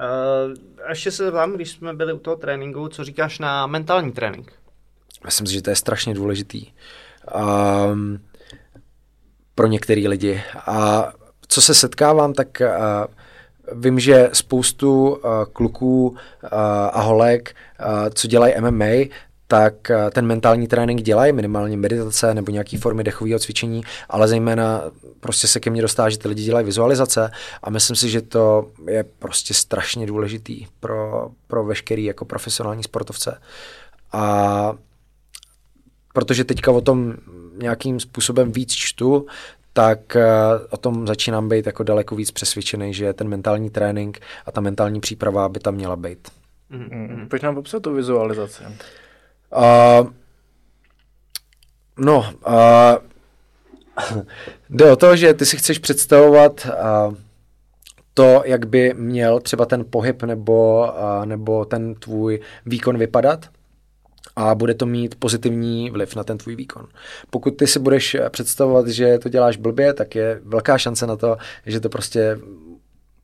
Uh, 0.00 0.88
ještě 0.88 1.10
se 1.10 1.30
vám, 1.30 1.52
když 1.52 1.70
jsme 1.70 1.94
byli 1.94 2.12
u 2.12 2.18
toho 2.18 2.36
tréninku, 2.36 2.88
co 2.88 3.04
říkáš 3.04 3.38
na 3.38 3.66
mentální 3.66 4.12
trénink? 4.12 4.52
Myslím 5.24 5.46
si, 5.46 5.52
že 5.52 5.62
to 5.62 5.70
je 5.70 5.76
strašně 5.76 6.14
důležitý. 6.14 6.66
Um, 7.92 8.20
pro 9.54 9.66
některé 9.66 10.08
lidi. 10.08 10.42
A 10.66 11.08
co 11.48 11.62
se 11.62 11.74
setkávám, 11.74 12.32
tak 12.32 12.62
uh, 12.62 13.80
vím, 13.80 14.00
že 14.00 14.30
spoustu 14.32 15.08
uh, 15.08 15.20
kluků 15.52 16.08
uh, 16.08 16.16
a 16.92 17.00
holek, 17.00 17.54
uh, 17.80 18.08
co 18.14 18.28
dělají 18.28 18.54
MMA, 18.60 18.84
tak 19.48 19.74
uh, 19.90 20.10
ten 20.10 20.26
mentální 20.26 20.68
trénink 20.68 21.02
dělají, 21.02 21.32
minimálně 21.32 21.76
meditace 21.76 22.34
nebo 22.34 22.52
nějaké 22.52 22.78
formy 22.78 23.04
dechového 23.04 23.38
cvičení, 23.38 23.82
ale 24.08 24.28
zejména 24.28 24.82
prostě 25.20 25.46
se 25.46 25.60
ke 25.60 25.70
mně 25.70 25.82
dostává, 25.82 26.10
že 26.10 26.18
ty 26.18 26.28
lidi 26.28 26.42
dělají 26.42 26.66
vizualizace 26.66 27.30
a 27.62 27.70
myslím 27.70 27.96
si, 27.96 28.08
že 28.08 28.22
to 28.22 28.70
je 28.90 29.04
prostě 29.04 29.54
strašně 29.54 30.06
důležitý 30.06 30.66
pro, 30.80 31.30
pro 31.46 31.64
veškerý 31.64 32.04
jako 32.04 32.24
profesionální 32.24 32.82
sportovce. 32.82 33.40
A 34.12 34.72
protože 36.12 36.44
teďka 36.44 36.70
o 36.70 36.80
tom 36.80 37.14
nějakým 37.58 38.00
způsobem 38.00 38.52
víc 38.52 38.72
čtu, 38.72 39.26
tak 39.72 40.16
eh, 40.16 40.26
o 40.70 40.76
tom 40.76 41.06
začínám 41.06 41.48
být 41.48 41.66
jako 41.66 41.82
daleko 41.82 42.16
víc 42.16 42.30
přesvědčený, 42.30 42.94
že 42.94 43.12
ten 43.12 43.28
mentální 43.28 43.70
trénink 43.70 44.20
a 44.46 44.52
ta 44.52 44.60
mentální 44.60 45.00
příprava 45.00 45.48
by 45.48 45.60
tam 45.60 45.74
měla 45.74 45.96
být. 45.96 46.28
Mm-hmm. 46.70 47.28
Pojď 47.28 47.42
nám 47.42 47.54
popsat 47.54 47.82
tu 47.82 47.94
vizualizaci. 47.94 48.62
Uh, 49.56 50.10
no, 51.98 52.34
uh, 52.46 52.96
jde 54.70 54.92
o 54.92 54.96
to, 54.96 55.16
že 55.16 55.34
ty 55.34 55.46
si 55.46 55.56
chceš 55.56 55.78
představovat 55.78 56.66
uh, 56.66 57.14
to, 58.14 58.42
jak 58.44 58.66
by 58.66 58.94
měl 58.94 59.40
třeba 59.40 59.66
ten 59.66 59.84
pohyb 59.90 60.22
nebo, 60.22 60.88
uh, 60.92 61.26
nebo 61.26 61.64
ten 61.64 61.94
tvůj 61.94 62.40
výkon 62.66 62.98
vypadat 62.98 63.46
a 64.36 64.54
bude 64.54 64.74
to 64.74 64.86
mít 64.86 65.14
pozitivní 65.14 65.90
vliv 65.90 66.16
na 66.16 66.24
ten 66.24 66.38
tvůj 66.38 66.56
výkon. 66.56 66.86
Pokud 67.30 67.50
ty 67.50 67.66
si 67.66 67.78
budeš 67.78 68.16
představovat, 68.30 68.88
že 68.88 69.18
to 69.18 69.28
děláš 69.28 69.56
blbě, 69.56 69.94
tak 69.94 70.14
je 70.14 70.40
velká 70.44 70.78
šance 70.78 71.06
na 71.06 71.16
to, 71.16 71.36
že 71.66 71.80
to 71.80 71.88
prostě 71.88 72.38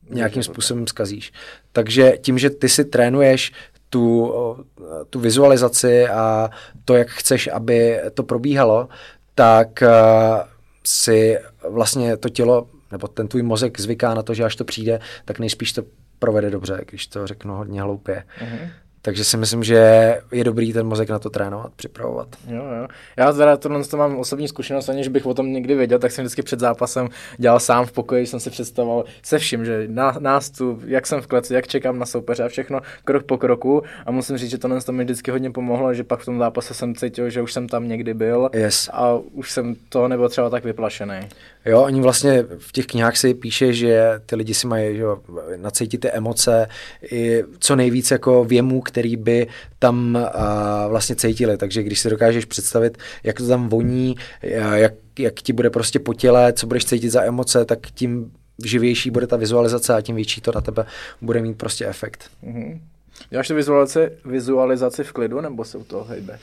nějakým 0.09 0.43
způsobem 0.43 0.87
zkazíš. 0.87 1.31
Takže 1.71 2.17
tím, 2.21 2.37
že 2.37 2.49
ty 2.49 2.69
si 2.69 2.85
trénuješ 2.85 3.51
tu, 3.89 4.33
tu 5.09 5.19
vizualizaci 5.19 6.07
a 6.07 6.49
to, 6.85 6.95
jak 6.95 7.07
chceš, 7.07 7.49
aby 7.53 8.01
to 8.13 8.23
probíhalo, 8.23 8.89
tak 9.35 9.83
uh, 9.83 10.43
si 10.83 11.37
vlastně 11.69 12.17
to 12.17 12.29
tělo 12.29 12.67
nebo 12.91 13.07
ten 13.07 13.27
tvůj 13.27 13.41
mozek 13.41 13.79
zvyká 13.79 14.13
na 14.13 14.23
to, 14.23 14.33
že 14.33 14.43
až 14.43 14.55
to 14.55 14.63
přijde, 14.63 14.99
tak 15.25 15.39
nejspíš 15.39 15.73
to 15.73 15.83
provede 16.19 16.49
dobře, 16.49 16.81
když 16.89 17.07
to 17.07 17.27
řeknu 17.27 17.55
hodně 17.55 17.81
hloupě. 17.81 18.23
Mm-hmm. 18.39 18.69
Takže 19.05 19.23
si 19.23 19.37
myslím, 19.37 19.63
že 19.63 19.75
je 20.31 20.43
dobrý 20.43 20.73
ten 20.73 20.87
mozek 20.87 21.09
na 21.09 21.19
to 21.19 21.29
trénovat, 21.29 21.71
připravovat. 21.75 22.27
Jo, 22.47 22.63
jo. 22.79 22.87
Já 23.17 23.33
teda 23.33 23.57
tohle 23.57 23.83
to 23.83 23.97
mám 23.97 24.17
osobní 24.17 24.47
zkušenost, 24.47 24.89
aniž 24.89 25.07
bych 25.07 25.25
o 25.25 25.33
tom 25.33 25.53
někdy 25.53 25.75
věděl, 25.75 25.99
tak 25.99 26.11
jsem 26.11 26.23
vždycky 26.23 26.41
před 26.41 26.59
zápasem 26.59 27.09
dělal 27.37 27.59
sám 27.59 27.85
v 27.85 27.91
pokoji, 27.91 28.27
jsem 28.27 28.39
si 28.39 28.49
představoval 28.49 29.05
se 29.23 29.39
vším, 29.39 29.65
že 29.65 29.87
nástup, 30.19 30.81
jak 30.85 31.07
jsem 31.07 31.21
v 31.21 31.27
kleci, 31.27 31.53
jak 31.53 31.67
čekám 31.67 31.99
na 31.99 32.05
soupeře 32.05 32.43
a 32.43 32.47
všechno 32.47 32.79
krok 33.03 33.23
po 33.23 33.37
kroku. 33.37 33.83
A 34.05 34.11
musím 34.11 34.37
říct, 34.37 34.51
že 34.51 34.57
tohle 34.57 34.81
to 34.81 34.91
mi 34.91 35.03
vždycky 35.03 35.31
hodně 35.31 35.51
pomohlo, 35.51 35.93
že 35.93 36.03
pak 36.03 36.19
v 36.19 36.25
tom 36.25 36.39
zápase 36.39 36.73
jsem 36.73 36.95
cítil, 36.95 37.29
že 37.29 37.41
už 37.41 37.53
jsem 37.53 37.67
tam 37.67 37.87
někdy 37.87 38.13
byl 38.13 38.49
yes. 38.53 38.89
a 38.93 39.19
už 39.31 39.51
jsem 39.51 39.75
to 39.89 40.07
nebyl 40.07 40.29
třeba 40.29 40.49
tak 40.49 40.63
vyplašený. 40.63 41.19
Jo, 41.65 41.81
oni 41.81 42.01
vlastně 42.01 42.45
v 42.57 42.71
těch 42.71 42.85
knihách 42.85 43.17
si 43.17 43.33
píše, 43.33 43.73
že 43.73 44.11
ty 44.25 44.35
lidi 44.35 44.53
si 44.53 44.67
mají 44.67 44.97
že 44.97 45.03
nacítit 45.55 46.01
ty 46.01 46.11
emoce, 46.11 46.67
i 47.11 47.43
co 47.59 47.75
nejvíc 47.75 48.11
jako 48.11 48.45
věmů, 48.45 48.81
který 48.95 49.15
by 49.15 49.47
tam 49.79 50.15
uh, 50.15 50.89
vlastně 50.89 51.15
cítili. 51.15 51.57
Takže 51.57 51.83
když 51.83 51.99
si 51.99 52.09
dokážeš 52.09 52.45
představit, 52.45 52.97
jak 53.23 53.37
to 53.37 53.47
tam 53.47 53.69
voní, 53.69 54.15
jak, 54.73 54.93
jak 55.19 55.33
ti 55.33 55.53
bude 55.53 55.69
prostě 55.69 55.99
po 55.99 56.13
těle, 56.13 56.53
co 56.53 56.67
budeš 56.67 56.85
cítit 56.85 57.09
za 57.09 57.23
emoce, 57.23 57.65
tak 57.65 57.79
tím 57.93 58.31
živější 58.65 59.11
bude 59.11 59.27
ta 59.27 59.37
vizualizace 59.37 59.93
a 59.93 60.01
tím 60.01 60.15
větší 60.15 60.41
to 60.41 60.51
na 60.55 60.61
tebe 60.61 60.85
bude 61.21 61.41
mít 61.41 61.57
prostě 61.57 61.85
efekt. 61.85 62.29
Mm-hmm. 62.43 62.79
Děláš 63.29 63.47
to 63.47 63.55
vizualizaci, 63.55 64.11
vizualizaci 64.25 65.03
v 65.03 65.11
klidu, 65.11 65.41
nebo 65.41 65.65
se 65.65 65.77
u 65.77 65.83
toho 65.83 66.03
hejbe? 66.03 66.39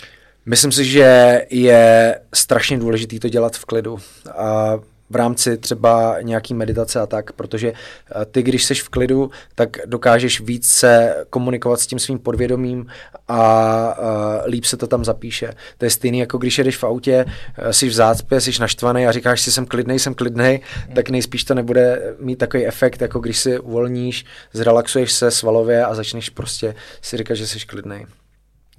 Myslím 0.47 0.73
si, 0.73 0.85
že 0.85 1.41
je 1.51 2.21
strašně 2.35 2.79
důležité 2.79 3.19
to 3.19 3.29
dělat 3.29 3.57
v 3.57 3.65
klidu. 3.65 3.99
A 4.37 4.79
v 5.13 5.17
rámci 5.17 5.59
třeba 5.59 6.17
nějaký 6.23 6.55
meditace 6.55 7.01
a 7.01 7.07
tak, 7.07 7.33
protože 7.33 7.73
eh, 7.73 8.25
ty, 8.25 8.43
když 8.43 8.65
jsi 8.65 8.75
v 8.75 8.89
klidu, 8.89 9.31
tak 9.55 9.77
dokážeš 9.87 10.41
více 10.41 11.15
komunikovat 11.31 11.81
s 11.81 11.87
tím 11.87 11.99
svým 11.99 12.19
podvědomím 12.19 12.87
a 13.29 13.99
uh, 13.99 14.51
líp 14.51 14.65
se 14.65 14.77
to 14.77 14.87
tam 14.87 15.05
zapíše. 15.05 15.53
To 15.79 15.85
je 15.85 15.91
stejný, 15.91 16.19
jako 16.19 16.39
když 16.39 16.59
jedeš 16.59 16.77
v 16.77 16.85
autě, 16.85 17.25
eh, 17.59 17.73
jsi 17.73 17.89
v 17.89 17.93
zácpě, 17.93 18.41
jsi 18.41 18.61
naštvaný 18.61 19.07
a 19.07 19.13
říkáš 19.13 19.41
si, 19.41 19.53
jsem 19.53 19.67
klidnej, 19.67 19.99
jsem 19.99 20.15
klidnej, 20.15 20.61
tak 20.95 21.11
nejspíš 21.11 21.45
to 21.45 21.55
nebude 21.55 22.15
mít 22.19 22.37
takový 22.37 22.67
efekt, 22.67 23.03
jako 23.03 23.19
když 23.19 23.39
si 23.39 23.59
uvolníš, 23.59 24.25
zrelaxuješ 24.53 25.13
se 25.13 25.31
svalově 25.31 25.85
a 25.85 25.95
začneš 25.95 26.31
prostě 26.31 26.75
si 27.03 27.17
říkat, 27.17 27.35
že 27.35 27.47
jsi 27.47 27.67
klidnej. 27.67 28.07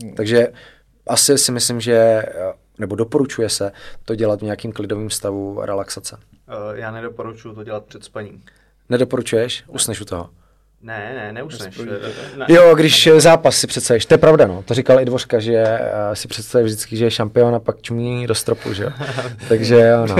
Hmm. 0.03 0.15
Takže 0.15 0.47
asi 1.07 1.37
si 1.37 1.51
myslím, 1.51 1.81
že 1.81 2.23
nebo 2.79 2.95
doporučuje 2.95 3.49
se 3.49 3.71
to 4.05 4.15
dělat 4.15 4.39
v 4.39 4.43
nějakým 4.43 4.71
klidovým 4.71 5.09
stavu 5.09 5.61
relaxace? 5.61 6.17
Uh, 6.47 6.77
já 6.77 6.91
nedoporučuji 6.91 7.53
to 7.53 7.63
dělat 7.63 7.85
před 7.85 8.03
spaním. 8.03 8.43
Nedoporučuješ? 8.89 9.63
Usneš 9.67 10.01
u 10.01 10.05
toho? 10.05 10.29
Ne, 10.83 11.13
ne, 11.15 11.33
neusneš. 11.33 11.77
Ne, 11.77 12.45
jo, 12.47 12.75
když 12.75 13.05
ne. 13.05 13.21
zápas 13.21 13.57
si 13.57 13.67
představíš, 13.67 14.05
to 14.05 14.13
je 14.13 14.17
pravda, 14.17 14.47
no. 14.47 14.63
To 14.63 14.73
říkal 14.73 14.99
i 14.99 15.05
Dvořka, 15.05 15.39
že 15.39 15.63
uh, 15.63 16.13
si 16.13 16.27
představí 16.27 16.65
vždycky, 16.65 16.97
že 16.97 17.05
je 17.05 17.11
šampion 17.11 17.55
a 17.55 17.59
pak 17.59 17.81
čumí 17.81 18.27
do 18.27 18.35
stropu, 18.35 18.73
že 18.73 18.87
Takže 19.47 19.75
jo, 19.75 20.05
no. 20.07 20.15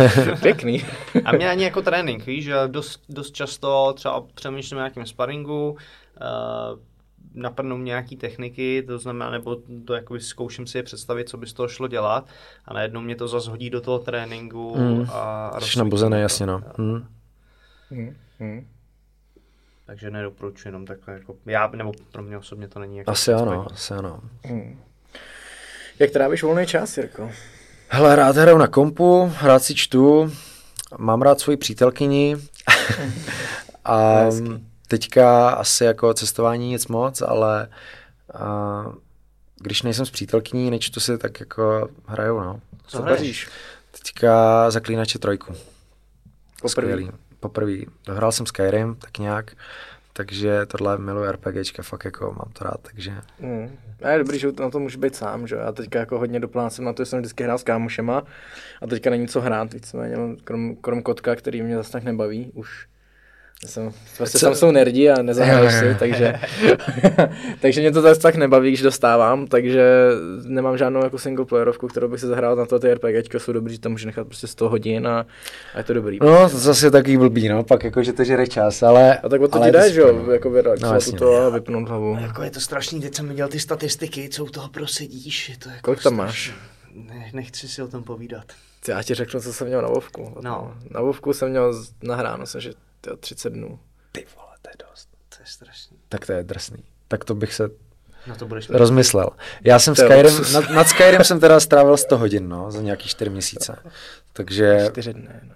Pěkný. 0.42 0.84
a 1.24 1.32
mě 1.32 1.50
ani 1.50 1.64
jako 1.64 1.82
trénink, 1.82 2.26
víš, 2.26 2.44
že 2.44 2.54
dost, 2.66 3.00
dost 3.08 3.34
často 3.34 3.92
třeba 3.96 4.24
přemýšlím 4.34 4.78
o 4.78 4.80
nějakém 4.80 5.06
sparingu, 5.06 5.70
uh, 5.70 6.78
napadnou 7.34 7.78
nějaký 7.78 8.16
techniky, 8.16 8.82
to 8.86 8.98
znamená, 8.98 9.30
nebo 9.30 9.56
to 9.84 9.94
jakoby 9.94 10.20
zkouším 10.20 10.66
si 10.66 10.78
je 10.78 10.82
představit, 10.82 11.28
co 11.28 11.36
by 11.36 11.46
z 11.46 11.52
toho 11.52 11.68
šlo 11.68 11.88
dělat 11.88 12.28
a 12.64 12.74
najednou 12.74 13.00
mě 13.00 13.16
to 13.16 13.28
zase 13.28 13.50
hodí 13.50 13.70
do 13.70 13.80
toho 13.80 13.98
tréninku 13.98 14.76
mm. 14.78 15.06
a... 15.12 15.50
Jsi 15.60 15.78
nabuzený, 15.78 16.20
jasně 16.20 16.46
no. 16.46 16.62
Mm. 16.78 17.06
Mm. 17.90 18.16
Mm. 18.38 18.66
Takže 19.86 20.10
nedoporučuji 20.10 20.68
jenom 20.68 20.86
takhle, 20.86 21.14
jako 21.14 21.36
já, 21.46 21.70
nebo 21.76 21.92
pro 22.12 22.22
mě 22.22 22.38
osobně 22.38 22.68
to 22.68 22.80
není 22.80 22.96
jako... 22.96 23.10
Asi 23.10 23.32
ano, 23.32 23.66
asi 23.72 23.94
ano. 23.94 24.20
Mm. 24.50 24.80
Jak 25.98 26.10
trávíš 26.10 26.42
volný 26.42 26.66
čas, 26.66 26.96
Jirko? 26.96 27.30
Hele, 27.88 28.16
rád 28.16 28.36
hraju 28.36 28.58
na 28.58 28.66
kompu, 28.66 29.32
rád 29.42 29.62
si 29.62 29.74
čtu, 29.74 30.32
mám 30.98 31.22
rád 31.22 31.40
svoji 31.40 31.56
přítelkyni 31.56 32.36
a 33.84 34.24
teďka 34.88 35.50
asi 35.50 35.84
jako 35.84 36.14
cestování 36.14 36.68
nic 36.68 36.86
moc, 36.86 37.22
ale 37.22 37.68
uh, 38.34 38.94
když 39.60 39.82
nejsem 39.82 40.06
s 40.06 40.10
přítelkyní, 40.10 40.70
nečtu 40.70 41.00
si, 41.00 41.18
tak 41.18 41.40
jako 41.40 41.88
hraju, 42.06 42.40
no. 42.40 42.60
Co 42.86 43.02
hraješ? 43.02 43.48
Teďka 43.90 44.70
Zaklínače 44.70 45.18
trojku. 45.18 45.54
Poprvé. 46.62 47.02
Poprvé. 47.40 47.76
Dohrál 48.06 48.32
jsem 48.32 48.46
Skyrim, 48.46 48.94
tak 48.94 49.18
nějak. 49.18 49.52
Takže 50.12 50.66
tohle 50.66 50.98
miluji 50.98 51.32
RPGčka, 51.32 51.82
fakt 51.82 52.04
jako 52.04 52.26
mám 52.26 52.52
to 52.52 52.64
rád, 52.64 52.80
takže... 52.82 53.14
Mm. 53.38 53.78
A 54.02 54.08
je 54.08 54.18
dobrý, 54.18 54.38
že 54.38 54.48
na 54.60 54.70
to 54.70 54.78
můžu 54.78 54.98
být 54.98 55.16
sám, 55.16 55.46
že 55.46 55.56
Já 55.56 55.72
teďka 55.72 55.98
jako 55.98 56.18
hodně 56.18 56.40
doplácím 56.40 56.84
na 56.84 56.92
to, 56.92 57.02
že 57.02 57.06
jsem 57.06 57.18
vždycky 57.18 57.44
hrál 57.44 57.58
s 57.58 57.62
kámošema 57.62 58.22
a 58.82 58.86
teďka 58.86 59.10
není 59.10 59.28
co 59.28 59.40
hrát, 59.40 59.74
víceméně, 59.74 60.16
krom, 60.44 60.76
krom 60.76 61.02
kotka, 61.02 61.36
který 61.36 61.62
mě 61.62 61.76
zase 61.76 61.92
tak 61.92 62.02
nebaví 62.02 62.50
už 62.54 62.86
jsem, 63.66 63.90
prostě 64.16 64.38
tam 64.38 64.54
jsou 64.54 64.70
nerdi 64.70 65.10
a 65.10 65.22
nezahraješ 65.22 65.74
si, 65.74 65.94
takže, 65.98 66.34
takže 67.60 67.80
mě 67.80 67.92
to 67.92 68.02
tak, 68.02 68.18
tak 68.18 68.34
nebaví, 68.36 68.68
když 68.68 68.82
dostávám, 68.82 69.46
takže 69.46 70.10
nemám 70.44 70.78
žádnou 70.78 71.04
jako 71.04 71.18
single 71.18 71.44
playerovku, 71.44 71.88
kterou 71.88 72.08
bych 72.08 72.20
se 72.20 72.26
zahrál 72.26 72.56
na 72.56 72.66
to, 72.66 72.78
ty 72.78 72.94
RPGčka 72.94 73.38
jsou 73.38 73.52
dobrý, 73.52 73.72
že 73.72 73.80
to 73.80 73.90
můžu 73.90 74.06
nechat 74.06 74.26
prostě 74.26 74.46
100 74.46 74.68
hodin 74.68 75.08
a, 75.08 75.26
a 75.74 75.78
je 75.78 75.84
to 75.84 75.94
dobrý. 75.94 76.18
No, 76.22 76.50
to 76.50 76.58
zase 76.58 76.86
je 76.86 76.90
takový 76.90 77.16
blbý, 77.16 77.48
no, 77.48 77.64
pak 77.64 77.84
jako, 77.84 78.02
že 78.02 78.12
to 78.12 78.24
žere 78.24 78.46
čas, 78.46 78.82
ale... 78.82 79.18
A 79.18 79.28
tak 79.28 79.40
o 79.40 79.48
to 79.48 79.58
ti 79.58 79.92
že 79.92 80.00
jo, 80.00 80.30
jako 80.32 80.50
vyrelaxovat 80.50 81.06
no, 81.06 81.18
to 81.18 81.36
a 81.36 81.48
vypnout 81.48 81.88
hlavu. 81.88 82.18
Jako 82.20 82.42
je 82.42 82.50
to 82.50 82.60
strašný, 82.60 83.00
teď 83.00 83.14
jsem 83.14 83.28
viděl 83.28 83.48
ty 83.48 83.60
statistiky, 83.60 84.28
co 84.28 84.44
u 84.44 84.48
toho 84.48 84.68
prosedíš, 84.68 85.48
je 85.48 85.56
to 85.56 85.68
jako 85.68 85.80
Kolik 85.82 86.02
tam 86.02 86.16
máš? 86.16 86.52
Ne, 86.94 87.30
nechci 87.32 87.68
si 87.68 87.82
o 87.82 87.88
tom 87.88 88.02
povídat. 88.02 88.44
Já 88.88 89.02
ti 89.02 89.14
řeknu, 89.14 89.40
co 89.40 89.52
jsem 89.52 89.66
měl 89.66 89.82
na 89.82 89.88
Vovku. 89.88 90.34
No. 90.40 90.74
Na 90.90 91.00
Vovku 91.00 91.32
jsem 91.32 91.50
měl 91.50 91.84
nahráno, 92.02 92.46
jsem, 92.46 92.60
že 92.60 92.72
to 93.00 93.16
30 93.16 93.50
dnů. 93.50 93.80
Ty 94.12 94.26
vole, 94.36 94.56
to 94.62 94.70
je 94.70 94.88
dost. 94.90 95.08
To 95.28 95.42
je 95.42 95.46
strašný. 95.46 95.98
Tak 96.08 96.26
to 96.26 96.32
je 96.32 96.42
drsný. 96.44 96.84
Tak 97.08 97.24
to 97.24 97.34
bych 97.34 97.54
se 97.54 97.70
No 98.26 98.36
to 98.36 98.46
budeš 98.46 98.68
rozmyslel. 98.70 99.30
Já 99.64 99.78
jsem 99.78 99.94
Skyrim, 99.94 100.34
nad, 100.52 100.70
nad 100.70 100.88
Skyrim 100.88 101.24
jsem 101.24 101.40
teda 101.40 101.60
strávil 101.60 101.96
100 101.96 102.18
hodin, 102.18 102.48
no, 102.48 102.70
za 102.70 102.80
nějaký 102.80 103.08
4 103.08 103.30
měsíce. 103.30 103.78
Takže... 104.32 104.86
4 104.90 105.12
dny, 105.12 105.28
no. 105.42 105.54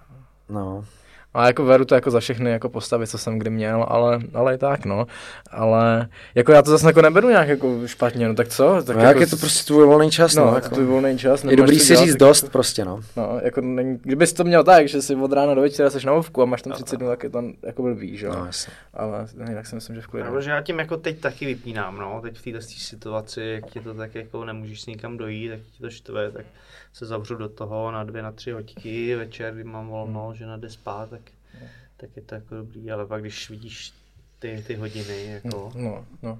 No. 0.49 0.85
A 1.33 1.47
jako 1.47 1.65
veru 1.65 1.85
to 1.85 1.95
jako 1.95 2.11
za 2.11 2.19
všechny 2.19 2.51
jako 2.51 2.69
postavy, 2.69 3.07
co 3.07 3.17
jsem 3.17 3.39
kdy 3.39 3.49
měl, 3.49 3.85
ale, 3.89 4.19
ale 4.33 4.55
i 4.55 4.57
tak, 4.57 4.85
no. 4.85 5.07
Ale 5.51 6.07
jako 6.35 6.51
já 6.51 6.61
to 6.61 6.71
zase 6.71 6.87
jako 6.87 7.01
neberu 7.01 7.29
nějak 7.29 7.47
jako 7.47 7.87
špatně, 7.87 8.27
no 8.27 8.35
tak 8.35 8.47
co? 8.47 8.83
Tak 8.83 8.95
no, 8.95 9.01
jako, 9.01 9.07
jak 9.07 9.19
je 9.19 9.27
to 9.27 9.37
prostě 9.37 9.67
tvůj 9.67 9.85
volný 9.85 10.11
čas, 10.11 10.35
no. 10.35 10.45
no 10.45 10.55
jako 10.55 10.69
tvůj 10.69 10.85
volný 10.85 11.17
čas. 11.17 11.43
Je 11.43 11.57
dobrý 11.57 11.79
si 11.79 11.95
říct 11.95 12.15
dost 12.15 12.43
jako, 12.43 12.51
prostě, 12.51 12.85
no. 12.85 12.99
No, 13.17 13.39
jako 13.43 13.61
není, 13.61 13.99
kdybys 14.01 14.33
to 14.33 14.43
měl 14.43 14.63
tak, 14.63 14.87
že 14.87 15.01
si 15.01 15.15
od 15.15 15.33
rána 15.33 15.53
do 15.53 15.61
večera 15.61 15.89
seš 15.89 16.05
na 16.05 16.13
ovku 16.13 16.41
a 16.41 16.45
máš 16.45 16.61
tam 16.61 16.73
30 16.73 16.97
dnů, 16.97 17.07
tak 17.07 17.23
je 17.23 17.29
to 17.29 17.43
jako 17.63 17.81
blbý, 17.81 18.17
že 18.17 18.25
jo. 18.25 18.33
No, 18.35 18.45
jasně. 18.45 18.73
Ale 18.93 19.27
jinak 19.47 19.65
si 19.65 19.75
myslím, 19.75 19.95
že 19.95 20.01
v 20.01 20.07
klidu. 20.07 20.33
No, 20.33 20.41
že 20.41 20.49
já 20.49 20.61
tím 20.61 20.79
jako 20.79 20.97
teď 20.97 21.19
taky 21.19 21.45
vypínám, 21.45 21.97
no. 21.97 22.19
Teď 22.21 22.37
v 22.37 22.41
této 22.41 22.61
situaci, 22.61 23.41
jak 23.41 23.71
ti 23.71 23.79
to 23.79 23.93
tak 23.93 24.15
jako 24.15 24.45
nemůžeš 24.45 24.81
s 24.81 24.85
nikam 24.85 25.17
dojít, 25.17 25.49
tak 25.49 25.59
ti 25.59 25.81
to 25.81 25.89
štve, 25.89 26.31
tak 26.31 26.45
se 26.93 27.05
zavřu 27.05 27.35
do 27.35 27.49
toho 27.49 27.91
na 27.91 28.03
dvě, 28.03 28.21
na 28.21 28.31
tři 28.31 28.51
hoďky, 28.51 29.15
večer, 29.15 29.53
kdy 29.53 29.63
mám 29.63 29.87
volno, 29.87 30.27
hmm. 30.27 30.35
že 30.35 30.45
jde 30.57 30.69
spát, 30.69 31.09
tak 31.09 31.21
tak 31.97 32.09
je 32.15 32.21
to 32.21 32.35
jako 32.35 32.55
dobrý, 32.55 32.91
ale 32.91 33.05
pak 33.05 33.21
když 33.21 33.49
vidíš 33.49 33.93
ty, 34.39 34.63
ty 34.67 34.75
hodiny, 34.75 35.25
jako... 35.25 35.71
No, 35.75 36.05
no. 36.21 36.39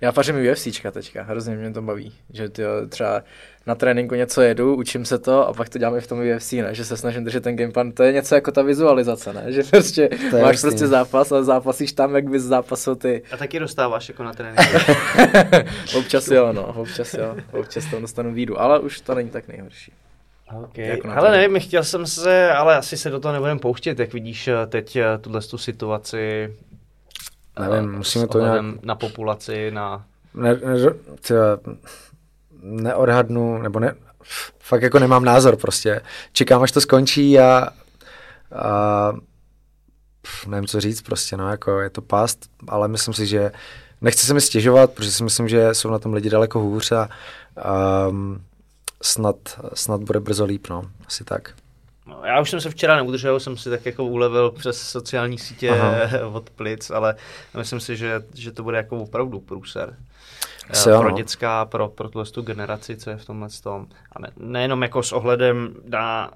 Já 0.00 0.12
pařím 0.12 0.36
UFCčka 0.52 0.90
teďka, 0.90 1.22
hrozně 1.22 1.56
mě 1.56 1.72
to 1.72 1.82
baví, 1.82 2.14
že 2.32 2.48
ty 2.48 2.62
třeba 2.88 3.22
na 3.66 3.74
tréninku 3.74 4.14
něco 4.14 4.42
jedu, 4.42 4.74
učím 4.74 5.04
se 5.04 5.18
to 5.18 5.48
a 5.48 5.52
pak 5.52 5.68
to 5.68 5.78
děláme 5.78 6.00
v 6.00 6.06
tom 6.06 6.20
UFC, 6.36 6.52
ne? 6.52 6.74
že 6.74 6.84
se 6.84 6.96
snažím 6.96 7.24
držet 7.24 7.42
ten 7.42 7.56
gameplan, 7.56 7.92
to 7.92 8.02
je 8.02 8.12
něco 8.12 8.34
jako 8.34 8.52
ta 8.52 8.62
vizualizace, 8.62 9.32
ne? 9.32 9.44
že 9.52 9.62
prostě 9.62 10.08
máš 10.32 10.42
jasný. 10.42 10.70
prostě 10.70 10.86
zápas 10.86 11.32
a 11.32 11.42
zápasíš 11.42 11.92
tam, 11.92 12.14
jak 12.14 12.30
bys 12.30 12.42
zápasil 12.42 12.96
ty. 12.96 13.22
A 13.32 13.36
taky 13.36 13.58
dostáváš 13.58 14.08
jako 14.08 14.24
na 14.24 14.32
tréninku. 14.32 14.62
občas 15.98 16.28
jo, 16.28 16.52
no, 16.52 16.66
občas 16.66 17.14
jo, 17.14 17.36
občas 17.52 17.84
tam 17.90 18.00
dostanu 18.00 18.34
výdu, 18.34 18.60
ale 18.60 18.80
už 18.80 19.00
to 19.00 19.14
není 19.14 19.30
tak 19.30 19.48
nejhorší. 19.48 19.92
Okay. 20.52 20.86
Jako 20.86 21.08
ale 21.10 21.30
nevím, 21.30 21.60
chtěl 21.60 21.84
jsem 21.84 22.06
se, 22.06 22.52
ale 22.52 22.76
asi 22.76 22.96
se 22.96 23.10
do 23.10 23.20
toho 23.20 23.32
nebudeme 23.32 23.60
pouštět, 23.60 23.98
jak 23.98 24.12
vidíš 24.12 24.48
eh, 24.48 24.66
teď 24.66 24.96
eh, 24.96 25.18
tuhle 25.18 25.40
tu 25.40 25.58
situaci. 25.58 26.54
Nevím, 27.58 27.92
musíme 27.92 28.26
to 28.26 28.40
nějak... 28.40 28.64
Na 28.82 28.94
populaci, 28.94 29.70
na... 29.70 30.04
Ne, 30.34 30.54
ne, 30.54 30.90
tě, 31.20 31.34
neodhadnu, 32.62 33.58
nebo 33.58 33.80
ne, 33.80 33.94
fakt 34.58 34.82
jako 34.82 34.98
nemám 34.98 35.24
názor 35.24 35.56
prostě. 35.56 36.00
Čekám, 36.32 36.62
až 36.62 36.72
to 36.72 36.80
skončí 36.80 37.38
a, 37.38 37.68
a 38.54 39.12
nevím, 40.46 40.66
co 40.66 40.80
říct 40.80 41.02
prostě, 41.02 41.36
no, 41.36 41.50
jako 41.50 41.80
je 41.80 41.90
to 41.90 42.02
past, 42.02 42.50
ale 42.68 42.88
myslím 42.88 43.14
si, 43.14 43.26
že 43.26 43.52
nechci 44.00 44.26
se 44.26 44.34
mi 44.34 44.40
stěžovat, 44.40 44.92
protože 44.92 45.12
si 45.12 45.24
myslím, 45.24 45.48
že 45.48 45.74
jsou 45.74 45.90
na 45.90 45.98
tom 45.98 46.14
lidi 46.14 46.30
daleko 46.30 46.60
hůř 46.60 46.92
a 46.92 47.08
um, 48.08 48.40
snad, 49.02 49.36
snad 49.74 50.02
bude 50.02 50.20
brzo 50.20 50.44
líp, 50.44 50.66
no, 50.70 50.90
asi 51.06 51.24
tak. 51.24 51.54
No, 52.06 52.20
já 52.24 52.40
už 52.40 52.50
jsem 52.50 52.60
se 52.60 52.70
včera 52.70 52.96
neudržel, 52.96 53.40
jsem 53.40 53.56
si 53.56 53.70
tak 53.70 53.86
jako 53.86 54.04
ulevil 54.04 54.50
přes 54.50 54.82
sociální 54.82 55.38
sítě 55.38 55.70
Aha. 55.70 56.28
od 56.32 56.50
plic, 56.50 56.90
ale 56.90 57.14
myslím 57.56 57.80
si, 57.80 57.96
že, 57.96 58.22
že 58.34 58.52
to 58.52 58.62
bude 58.62 58.76
jako 58.76 58.98
opravdu 58.98 59.40
průser. 59.40 59.96
Asi 60.70 60.88
pro 60.98 61.10
dětská, 61.10 61.64
pro, 61.64 61.88
pro 61.88 62.08
tu 62.08 62.42
generaci, 62.42 62.96
co 62.96 63.10
je 63.10 63.16
v 63.16 63.24
tomhle 63.24 63.48
tom. 63.62 63.86
A 64.12 64.18
ne, 64.18 64.30
nejenom 64.36 64.82
jako 64.82 65.02
s 65.02 65.12
ohledem 65.12 65.74
na 65.84 66.30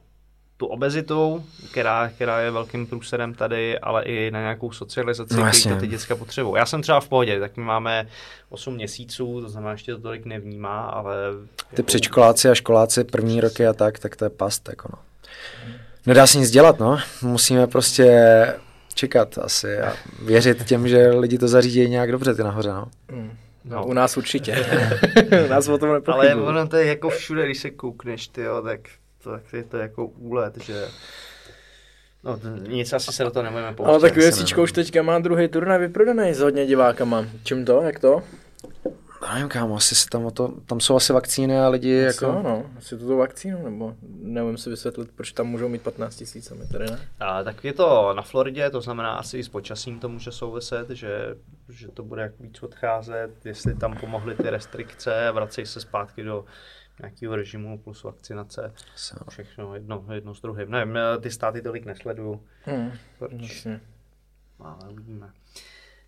tu 0.57 0.67
obezitu, 0.67 1.45
která, 1.71 2.09
která 2.09 2.41
je 2.41 2.51
velkým 2.51 2.87
průserem 2.87 3.35
tady, 3.35 3.79
ale 3.79 4.05
i 4.05 4.31
na 4.31 4.41
nějakou 4.41 4.73
socializaci, 4.73 5.35
no, 5.35 5.47
který 5.51 5.75
to 5.75 5.81
ty 5.81 5.87
děcka 5.87 6.17
potřebují. 6.17 6.55
Já 6.57 6.67
jsem 6.67 6.83
třeba 6.83 7.01
v 7.01 7.09
pohodě, 7.09 7.41
tak 7.41 7.57
my 7.57 7.65
máme 7.65 8.07
8 8.51 8.75
měsíců, 8.75 9.41
to 9.41 9.49
znamená, 9.49 9.73
ještě 9.73 9.93
to 9.93 10.01
tolik 10.01 10.25
nevnímá, 10.25 10.81
ale... 10.81 11.17
Ty 11.57 11.65
jako... 11.73 11.83
předškoláci 11.83 12.49
a 12.49 12.55
školáci 12.55 13.05
první 13.05 13.41
roky 13.41 13.67
a 13.67 13.73
tak, 13.73 13.99
tak 13.99 14.17
to 14.17 14.25
je 14.25 14.31
past, 14.31 14.69
jako 14.69 14.89
no. 14.93 14.99
Nedá 16.07 16.27
se 16.27 16.39
nic 16.39 16.51
dělat, 16.51 16.79
no. 16.79 16.99
Musíme 17.23 17.67
prostě 17.67 18.47
čekat 18.95 19.39
asi 19.39 19.79
a 19.79 19.93
věřit 20.23 20.65
těm, 20.65 20.89
že 20.89 21.09
lidi 21.09 21.39
to 21.39 21.49
zařídí 21.49 21.89
nějak 21.89 22.13
dobře 22.13 22.35
ty 22.35 22.43
nahoře, 22.43 22.69
no. 22.69 22.89
Mm. 23.13 23.37
No, 23.65 23.87
u 23.87 23.93
nás 23.93 24.17
určitě. 24.17 24.67
u 25.47 25.49
nás 25.49 25.69
o 25.69 25.79
tom 25.79 26.03
Ale 26.07 26.35
ono 26.35 26.69
to 26.69 26.77
je 26.77 26.87
jako 26.87 27.11
všude, 27.11 27.45
když 27.45 27.59
se 27.59 27.71
koukneš, 27.71 28.29
ty 28.29 28.41
jo, 28.41 28.63
tak 28.63 28.81
tak 29.31 29.53
je 29.53 29.63
to 29.63 29.77
jako 29.77 30.07
úlet, 30.07 30.57
že 30.57 30.89
No, 32.25 32.39
nic 32.69 32.93
asi 32.93 33.13
se 33.13 33.25
do 33.25 33.31
toho 33.31 33.43
nebudeme 33.43 33.75
pouštět. 33.75 33.91
Ale 33.91 34.01
tak 34.01 34.17
UFCčko 34.17 34.63
už 34.63 34.73
teďka 34.73 35.03
má 35.03 35.19
druhý 35.19 35.49
turnaj 35.49 35.79
vyprodaný 35.79 36.35
s 36.35 36.41
hodně 36.41 36.67
divákama. 36.67 37.27
Čím 37.45 37.65
to? 37.65 37.83
Jak 37.83 38.01
to? 38.01 38.23
Já 39.27 39.35
nevím, 39.35 39.49
kámo, 39.49 39.77
asi 39.77 39.95
se 39.95 40.09
tam, 40.09 40.27
o 40.27 40.31
to, 40.31 40.55
tam 40.67 40.81
jsou 40.81 40.97
asi 40.97 41.13
vakcíny 41.13 41.61
a 41.61 41.69
lidi 41.69 42.07
asi 42.07 42.25
jako... 42.25 42.43
no, 42.43 42.67
asi 42.79 42.99
tuto 42.99 43.17
vakcínu, 43.17 43.65
nebo 43.65 43.95
nevím 44.23 44.59
si 44.59 44.71
vysvětlit, 44.71 45.11
proč 45.15 45.33
tam 45.33 45.47
můžou 45.47 45.69
mít 45.69 45.83
15 45.83 46.17
tisíc 46.17 46.51
a 46.51 46.55
my 46.55 46.67
tady 46.67 46.91
ne. 46.91 46.99
A, 47.21 47.45
tak 47.45 47.65
je 47.65 47.73
to 47.73 48.13
na 48.17 48.23
Floridě, 48.23 48.71
to 48.71 48.81
znamená 48.81 49.15
asi 49.15 49.39
i 49.39 49.45
s 49.45 49.49
počasím 49.49 50.01
to 50.01 50.09
může 50.09 50.33
souviset, 50.33 50.91
že, 50.91 51.37
že 51.69 51.89
to 51.89 52.03
bude 52.03 52.23
jak 52.23 52.41
víc 52.41 52.63
odcházet, 52.63 53.31
jestli 53.45 53.75
tam 53.75 53.97
pomohly 53.97 54.35
ty 54.35 54.51
restrikce, 54.51 55.29
vracejí 55.33 55.67
se 55.67 55.81
zpátky 55.81 56.23
do 56.23 56.45
nějakého 57.01 57.37
režimu 57.37 57.79
plus 57.79 58.03
vakcinace. 58.03 58.73
Všechno 59.29 59.75
jedno, 59.75 60.05
jedno 60.13 60.35
s 60.35 60.41
druhým. 60.41 60.71
Nevím, 60.71 60.99
ty 61.21 61.31
státy 61.31 61.63
tolik 61.63 61.85
nesleduju. 61.85 62.43
Hmm, 62.65 62.93
proč? 63.19 63.67
Ale 64.61 64.77
uvidíme. 64.93 65.31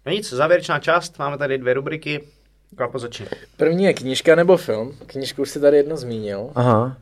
No 0.06 0.12
nic, 0.12 0.32
závěrečná 0.32 0.78
část, 0.78 1.18
máme 1.18 1.38
tady 1.38 1.58
dvě 1.58 1.74
rubriky. 1.74 2.28
Kápo 2.76 2.98
začni. 2.98 3.26
První 3.56 3.84
je 3.84 3.94
knížka 3.94 4.34
nebo 4.34 4.56
film. 4.56 4.96
Knížku 5.06 5.42
už 5.42 5.50
si 5.50 5.60
tady 5.60 5.76
jedno 5.76 5.96
zmínil. 5.96 6.50
Aha. 6.54 6.96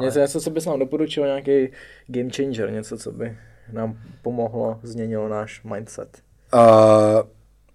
Něco, 0.00 0.18
něco, 0.18 0.40
co 0.40 0.50
bys 0.50 0.66
nám 0.66 0.78
doporučil, 0.78 1.24
nějaký 1.24 1.72
game 2.06 2.30
changer, 2.36 2.70
něco, 2.70 2.98
co 2.98 3.12
by 3.12 3.38
nám 3.72 3.98
pomohlo, 4.22 4.80
změnilo 4.82 5.28
náš 5.28 5.62
mindset. 5.62 6.22
Uh, 6.54 6.60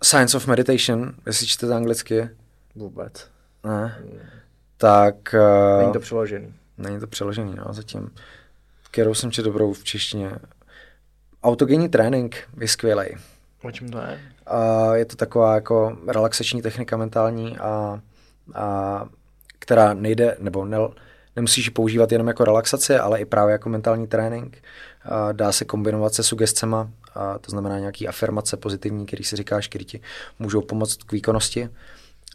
Science 0.04 0.38
of 0.38 0.48
Meditation, 0.48 1.14
jestli 1.26 1.48
čtete 1.48 1.76
anglicky. 1.76 2.30
Vůbec. 2.76 3.28
Ne. 3.64 3.86
Hmm. 3.86 4.20
Tak... 4.82 5.16
Uh, 5.34 5.82
není 5.82 5.94
to 5.94 6.00
přeložený. 6.00 6.54
Není 6.78 7.00
to 7.00 7.08
přeložený, 7.08 7.56
no, 7.56 7.74
zatím. 7.74 8.12
Kterou 8.92 9.14
jsem 9.14 9.32
četl 9.32 9.50
dobrou 9.50 9.74
v 9.74 9.84
češtině. 9.84 10.32
Autogenní 11.44 11.90
trénink 11.90 12.36
je 12.60 12.68
skvělý. 12.68 13.06
O 13.64 13.72
čem 13.72 13.90
to 13.90 13.98
je? 13.98 14.20
Uh, 14.52 14.94
je 14.94 15.06
to 15.06 15.16
taková 15.16 15.56
jako 15.56 15.98
relaxační 16.08 16.62
technika 16.62 16.98
mentální, 16.98 17.58
a, 17.58 18.02
a, 18.54 19.06
která 19.60 19.94
nejde, 19.94 20.38
nebo 20.40 20.66
ne, 20.66 20.78
nemusíš 21.36 21.66
ji 21.66 21.72
používat 21.72 22.12
jenom 22.12 22.28
jako 22.28 22.46
relaxace, 22.46 23.00
ale 23.00 23.20
i 23.20 23.26
právě 23.26 23.52
jako 23.52 23.70
mentální 23.70 24.08
trénink. 24.08 24.58
Uh, 24.58 25.34
dá 25.34 25.52
se 25.52 25.66
kombinovat 25.66 26.14
se 26.14 26.24
sugescema, 26.24 26.90
a 27.16 27.40
to 27.40 27.52
znamená 27.52 27.80
nějaký 27.80 28.08
afirmace 28.08 28.58
pozitivní, 28.58 29.06
který 29.06 29.24
si 29.24 29.36
říkáš, 29.36 29.68
který 29.68 29.86
ti 29.86 30.02
můžou 30.40 30.62
pomoct 30.62 31.04
k 31.04 31.12
výkonnosti. 31.12 31.70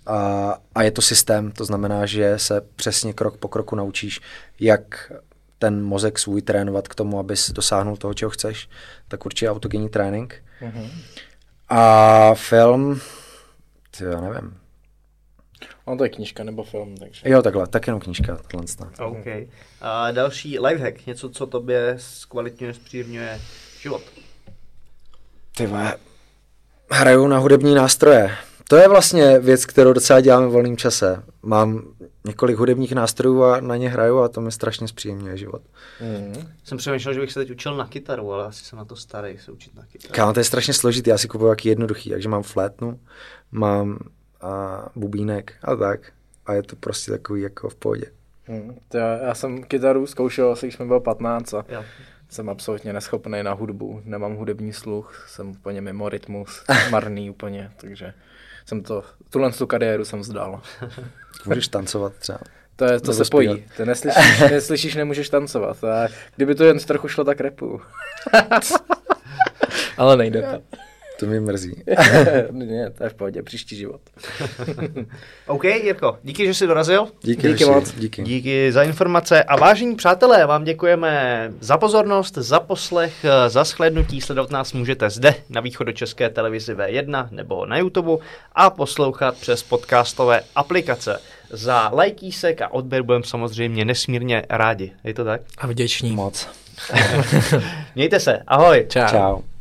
A, 0.06 0.58
a 0.74 0.82
je 0.82 0.90
to 0.90 1.02
systém, 1.02 1.52
to 1.52 1.64
znamená, 1.64 2.06
že 2.06 2.38
se 2.38 2.60
přesně 2.76 3.12
krok 3.12 3.36
po 3.36 3.48
kroku 3.48 3.76
naučíš, 3.76 4.20
jak 4.60 5.12
ten 5.58 5.84
mozek 5.84 6.18
svůj 6.18 6.42
trénovat 6.42 6.88
k 6.88 6.94
tomu, 6.94 7.18
abys 7.18 7.50
dosáhnul 7.50 7.96
toho, 7.96 8.14
čeho 8.14 8.30
chceš, 8.30 8.68
tak 9.08 9.26
určitě 9.26 9.50
autogenní 9.50 9.88
trénink. 9.88 10.44
Mm-hmm. 10.62 10.90
A 11.68 12.34
film, 12.34 13.00
ty 13.98 14.04
já 14.04 14.20
nevím. 14.20 14.56
No 15.86 15.96
to 15.96 16.04
je 16.04 16.10
knížka 16.10 16.44
nebo 16.44 16.64
film, 16.64 16.96
takže. 16.96 17.30
Jo, 17.30 17.42
takhle, 17.42 17.66
tak 17.66 17.86
jenom 17.86 18.00
knížka. 18.00 18.38
Tohle. 18.50 18.66
OK. 18.98 19.26
A 19.80 20.10
další 20.10 20.58
lifehack, 20.58 21.06
něco, 21.06 21.30
co 21.30 21.46
tobě 21.46 21.94
zkvalitňuje, 21.98 22.74
zpříjemňuje 22.74 23.40
život. 23.80 24.02
Ty 25.56 25.68
hraju 26.90 27.26
na 27.26 27.38
hudební 27.38 27.74
nástroje. 27.74 28.36
To 28.68 28.76
je 28.76 28.88
vlastně 28.88 29.38
věc, 29.38 29.66
kterou 29.66 29.92
docela 29.92 30.20
dělám 30.20 30.48
v 30.48 30.52
volném 30.52 30.76
čase. 30.76 31.22
Mám 31.42 31.82
několik 32.24 32.56
hudebních 32.56 32.92
nástrojů 32.92 33.42
a 33.42 33.60
na 33.60 33.76
ně 33.76 33.88
hraju 33.88 34.18
a 34.18 34.28
to 34.28 34.40
mi 34.40 34.52
strašně 34.52 34.88
zpříjemňuje 34.88 35.36
život. 35.36 35.62
Mm. 36.00 36.48
Jsem 36.64 36.78
přemýšlel, 36.78 37.14
že 37.14 37.20
bych 37.20 37.32
se 37.32 37.40
teď 37.40 37.50
učil 37.50 37.76
na 37.76 37.86
kytaru, 37.86 38.32
ale 38.32 38.46
asi 38.46 38.64
jsem 38.64 38.78
na 38.78 38.84
to 38.84 38.96
starý 38.96 39.38
se 39.38 39.52
učit 39.52 39.74
na 39.74 39.86
kytaru. 39.92 40.14
Kámo, 40.14 40.32
to 40.32 40.40
je 40.40 40.44
strašně 40.44 40.74
složitý, 40.74 41.10
já 41.10 41.18
si 41.18 41.28
kupuju 41.28 41.50
jaký 41.50 41.68
jednoduchý, 41.68 42.10
takže 42.10 42.28
mám 42.28 42.42
flétnu, 42.42 43.00
mám 43.52 43.98
a, 44.40 44.86
bubínek 44.96 45.52
a 45.62 45.76
tak. 45.76 46.12
A 46.46 46.54
je 46.54 46.62
to 46.62 46.76
prostě 46.76 47.10
takový 47.10 47.42
jako 47.42 47.68
v 47.68 47.74
pohodě. 47.74 48.06
Hmm, 48.44 48.76
to 48.88 48.98
já, 48.98 49.16
já 49.16 49.34
jsem 49.34 49.64
kytaru 49.64 50.06
zkoušel 50.06 50.52
asi, 50.52 50.66
když 50.66 50.76
jsem 50.76 50.88
byl 50.88 51.00
15 51.00 51.54
a 51.54 51.64
jo. 51.68 51.84
jsem 52.28 52.48
absolutně 52.48 52.92
neschopný 52.92 53.42
na 53.42 53.52
hudbu, 53.52 54.02
nemám 54.04 54.34
hudební 54.34 54.72
sluch, 54.72 55.26
jsem 55.28 55.50
úplně 55.50 55.80
mimo 55.80 56.08
rytmus, 56.08 56.64
marný 56.90 57.30
úplně, 57.30 57.70
takže 57.76 58.14
jsem 58.66 58.82
to, 58.82 59.04
tuhle 59.30 59.52
tu 59.52 59.66
kariéru 59.66 60.04
jsem 60.04 60.20
vzdal. 60.20 60.60
Můžeš 61.46 61.68
tancovat 61.68 62.12
třeba. 62.18 62.38
To, 62.76 62.84
je, 62.84 63.00
to 63.00 63.12
se 63.12 63.24
pojí. 63.30 63.64
Ty 63.76 63.86
neslyšíš, 63.86 64.40
neslyšíš, 64.50 64.94
nemůžeš 64.94 65.28
tancovat. 65.28 65.84
A 65.84 66.08
kdyby 66.36 66.54
to 66.54 66.64
jen 66.64 66.78
trochu 66.78 67.08
šlo, 67.08 67.24
tak 67.24 67.40
repu. 67.40 67.80
Ale 69.96 70.16
nejde 70.16 70.42
to. 70.42 70.76
To 71.18 71.26
mi 71.26 71.40
mrzí. 71.40 71.82
ne, 72.50 72.90
to 72.90 73.04
je 73.04 73.10
v 73.10 73.14
pohodě, 73.14 73.42
příští 73.42 73.76
život. 73.76 74.00
OK, 75.46 75.64
Jirko, 75.64 76.18
díky, 76.22 76.46
že 76.46 76.54
jsi 76.54 76.66
dorazil. 76.66 77.08
Díky, 77.22 77.48
díky 77.48 77.64
moc. 77.64 77.94
Díky. 77.94 78.22
díky 78.22 78.72
za 78.72 78.82
informace. 78.82 79.42
A 79.42 79.56
vážení 79.56 79.96
přátelé, 79.96 80.46
vám 80.46 80.64
děkujeme 80.64 81.52
za 81.60 81.78
pozornost, 81.78 82.34
za 82.34 82.60
poslech, 82.60 83.26
za 83.48 83.64
shlednutí. 83.64 84.20
Sledovat 84.20 84.50
nás 84.50 84.72
můžete 84.72 85.10
zde 85.10 85.34
na 85.48 85.60
východu 85.60 85.92
České 85.92 86.30
televizi 86.30 86.74
V1 86.74 87.28
nebo 87.30 87.66
na 87.66 87.78
YouTube 87.78 88.24
a 88.52 88.70
poslouchat 88.70 89.36
přes 89.36 89.62
podcastové 89.62 90.40
aplikace. 90.54 91.20
Za 91.50 91.88
lajkísek 91.88 92.62
a 92.62 92.72
odběr 92.72 93.02
budeme 93.02 93.24
samozřejmě 93.24 93.84
nesmírně 93.84 94.42
rádi. 94.50 94.92
Je 95.04 95.14
to 95.14 95.24
tak? 95.24 95.40
A 95.58 95.66
vděční. 95.66 96.12
Moc. 96.12 96.48
Mějte 97.94 98.20
se. 98.20 98.42
Ahoj. 98.46 98.86
Čau. 98.88 99.08
Čau. 99.08 99.55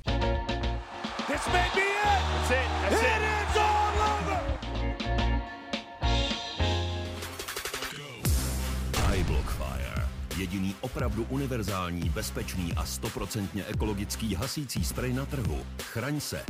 Opravdu 11.05 11.25
univerzální, 11.29 12.09
bezpečný 12.09 12.73
a 12.73 12.85
stoprocentně 12.85 13.65
ekologický 13.65 14.35
hasící 14.35 14.83
sprej 14.83 15.13
na 15.13 15.25
trhu. 15.25 15.59
Chraň 15.81 16.19
se. 16.19 16.45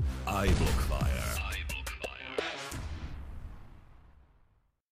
iBlockfire. 0.45 1.45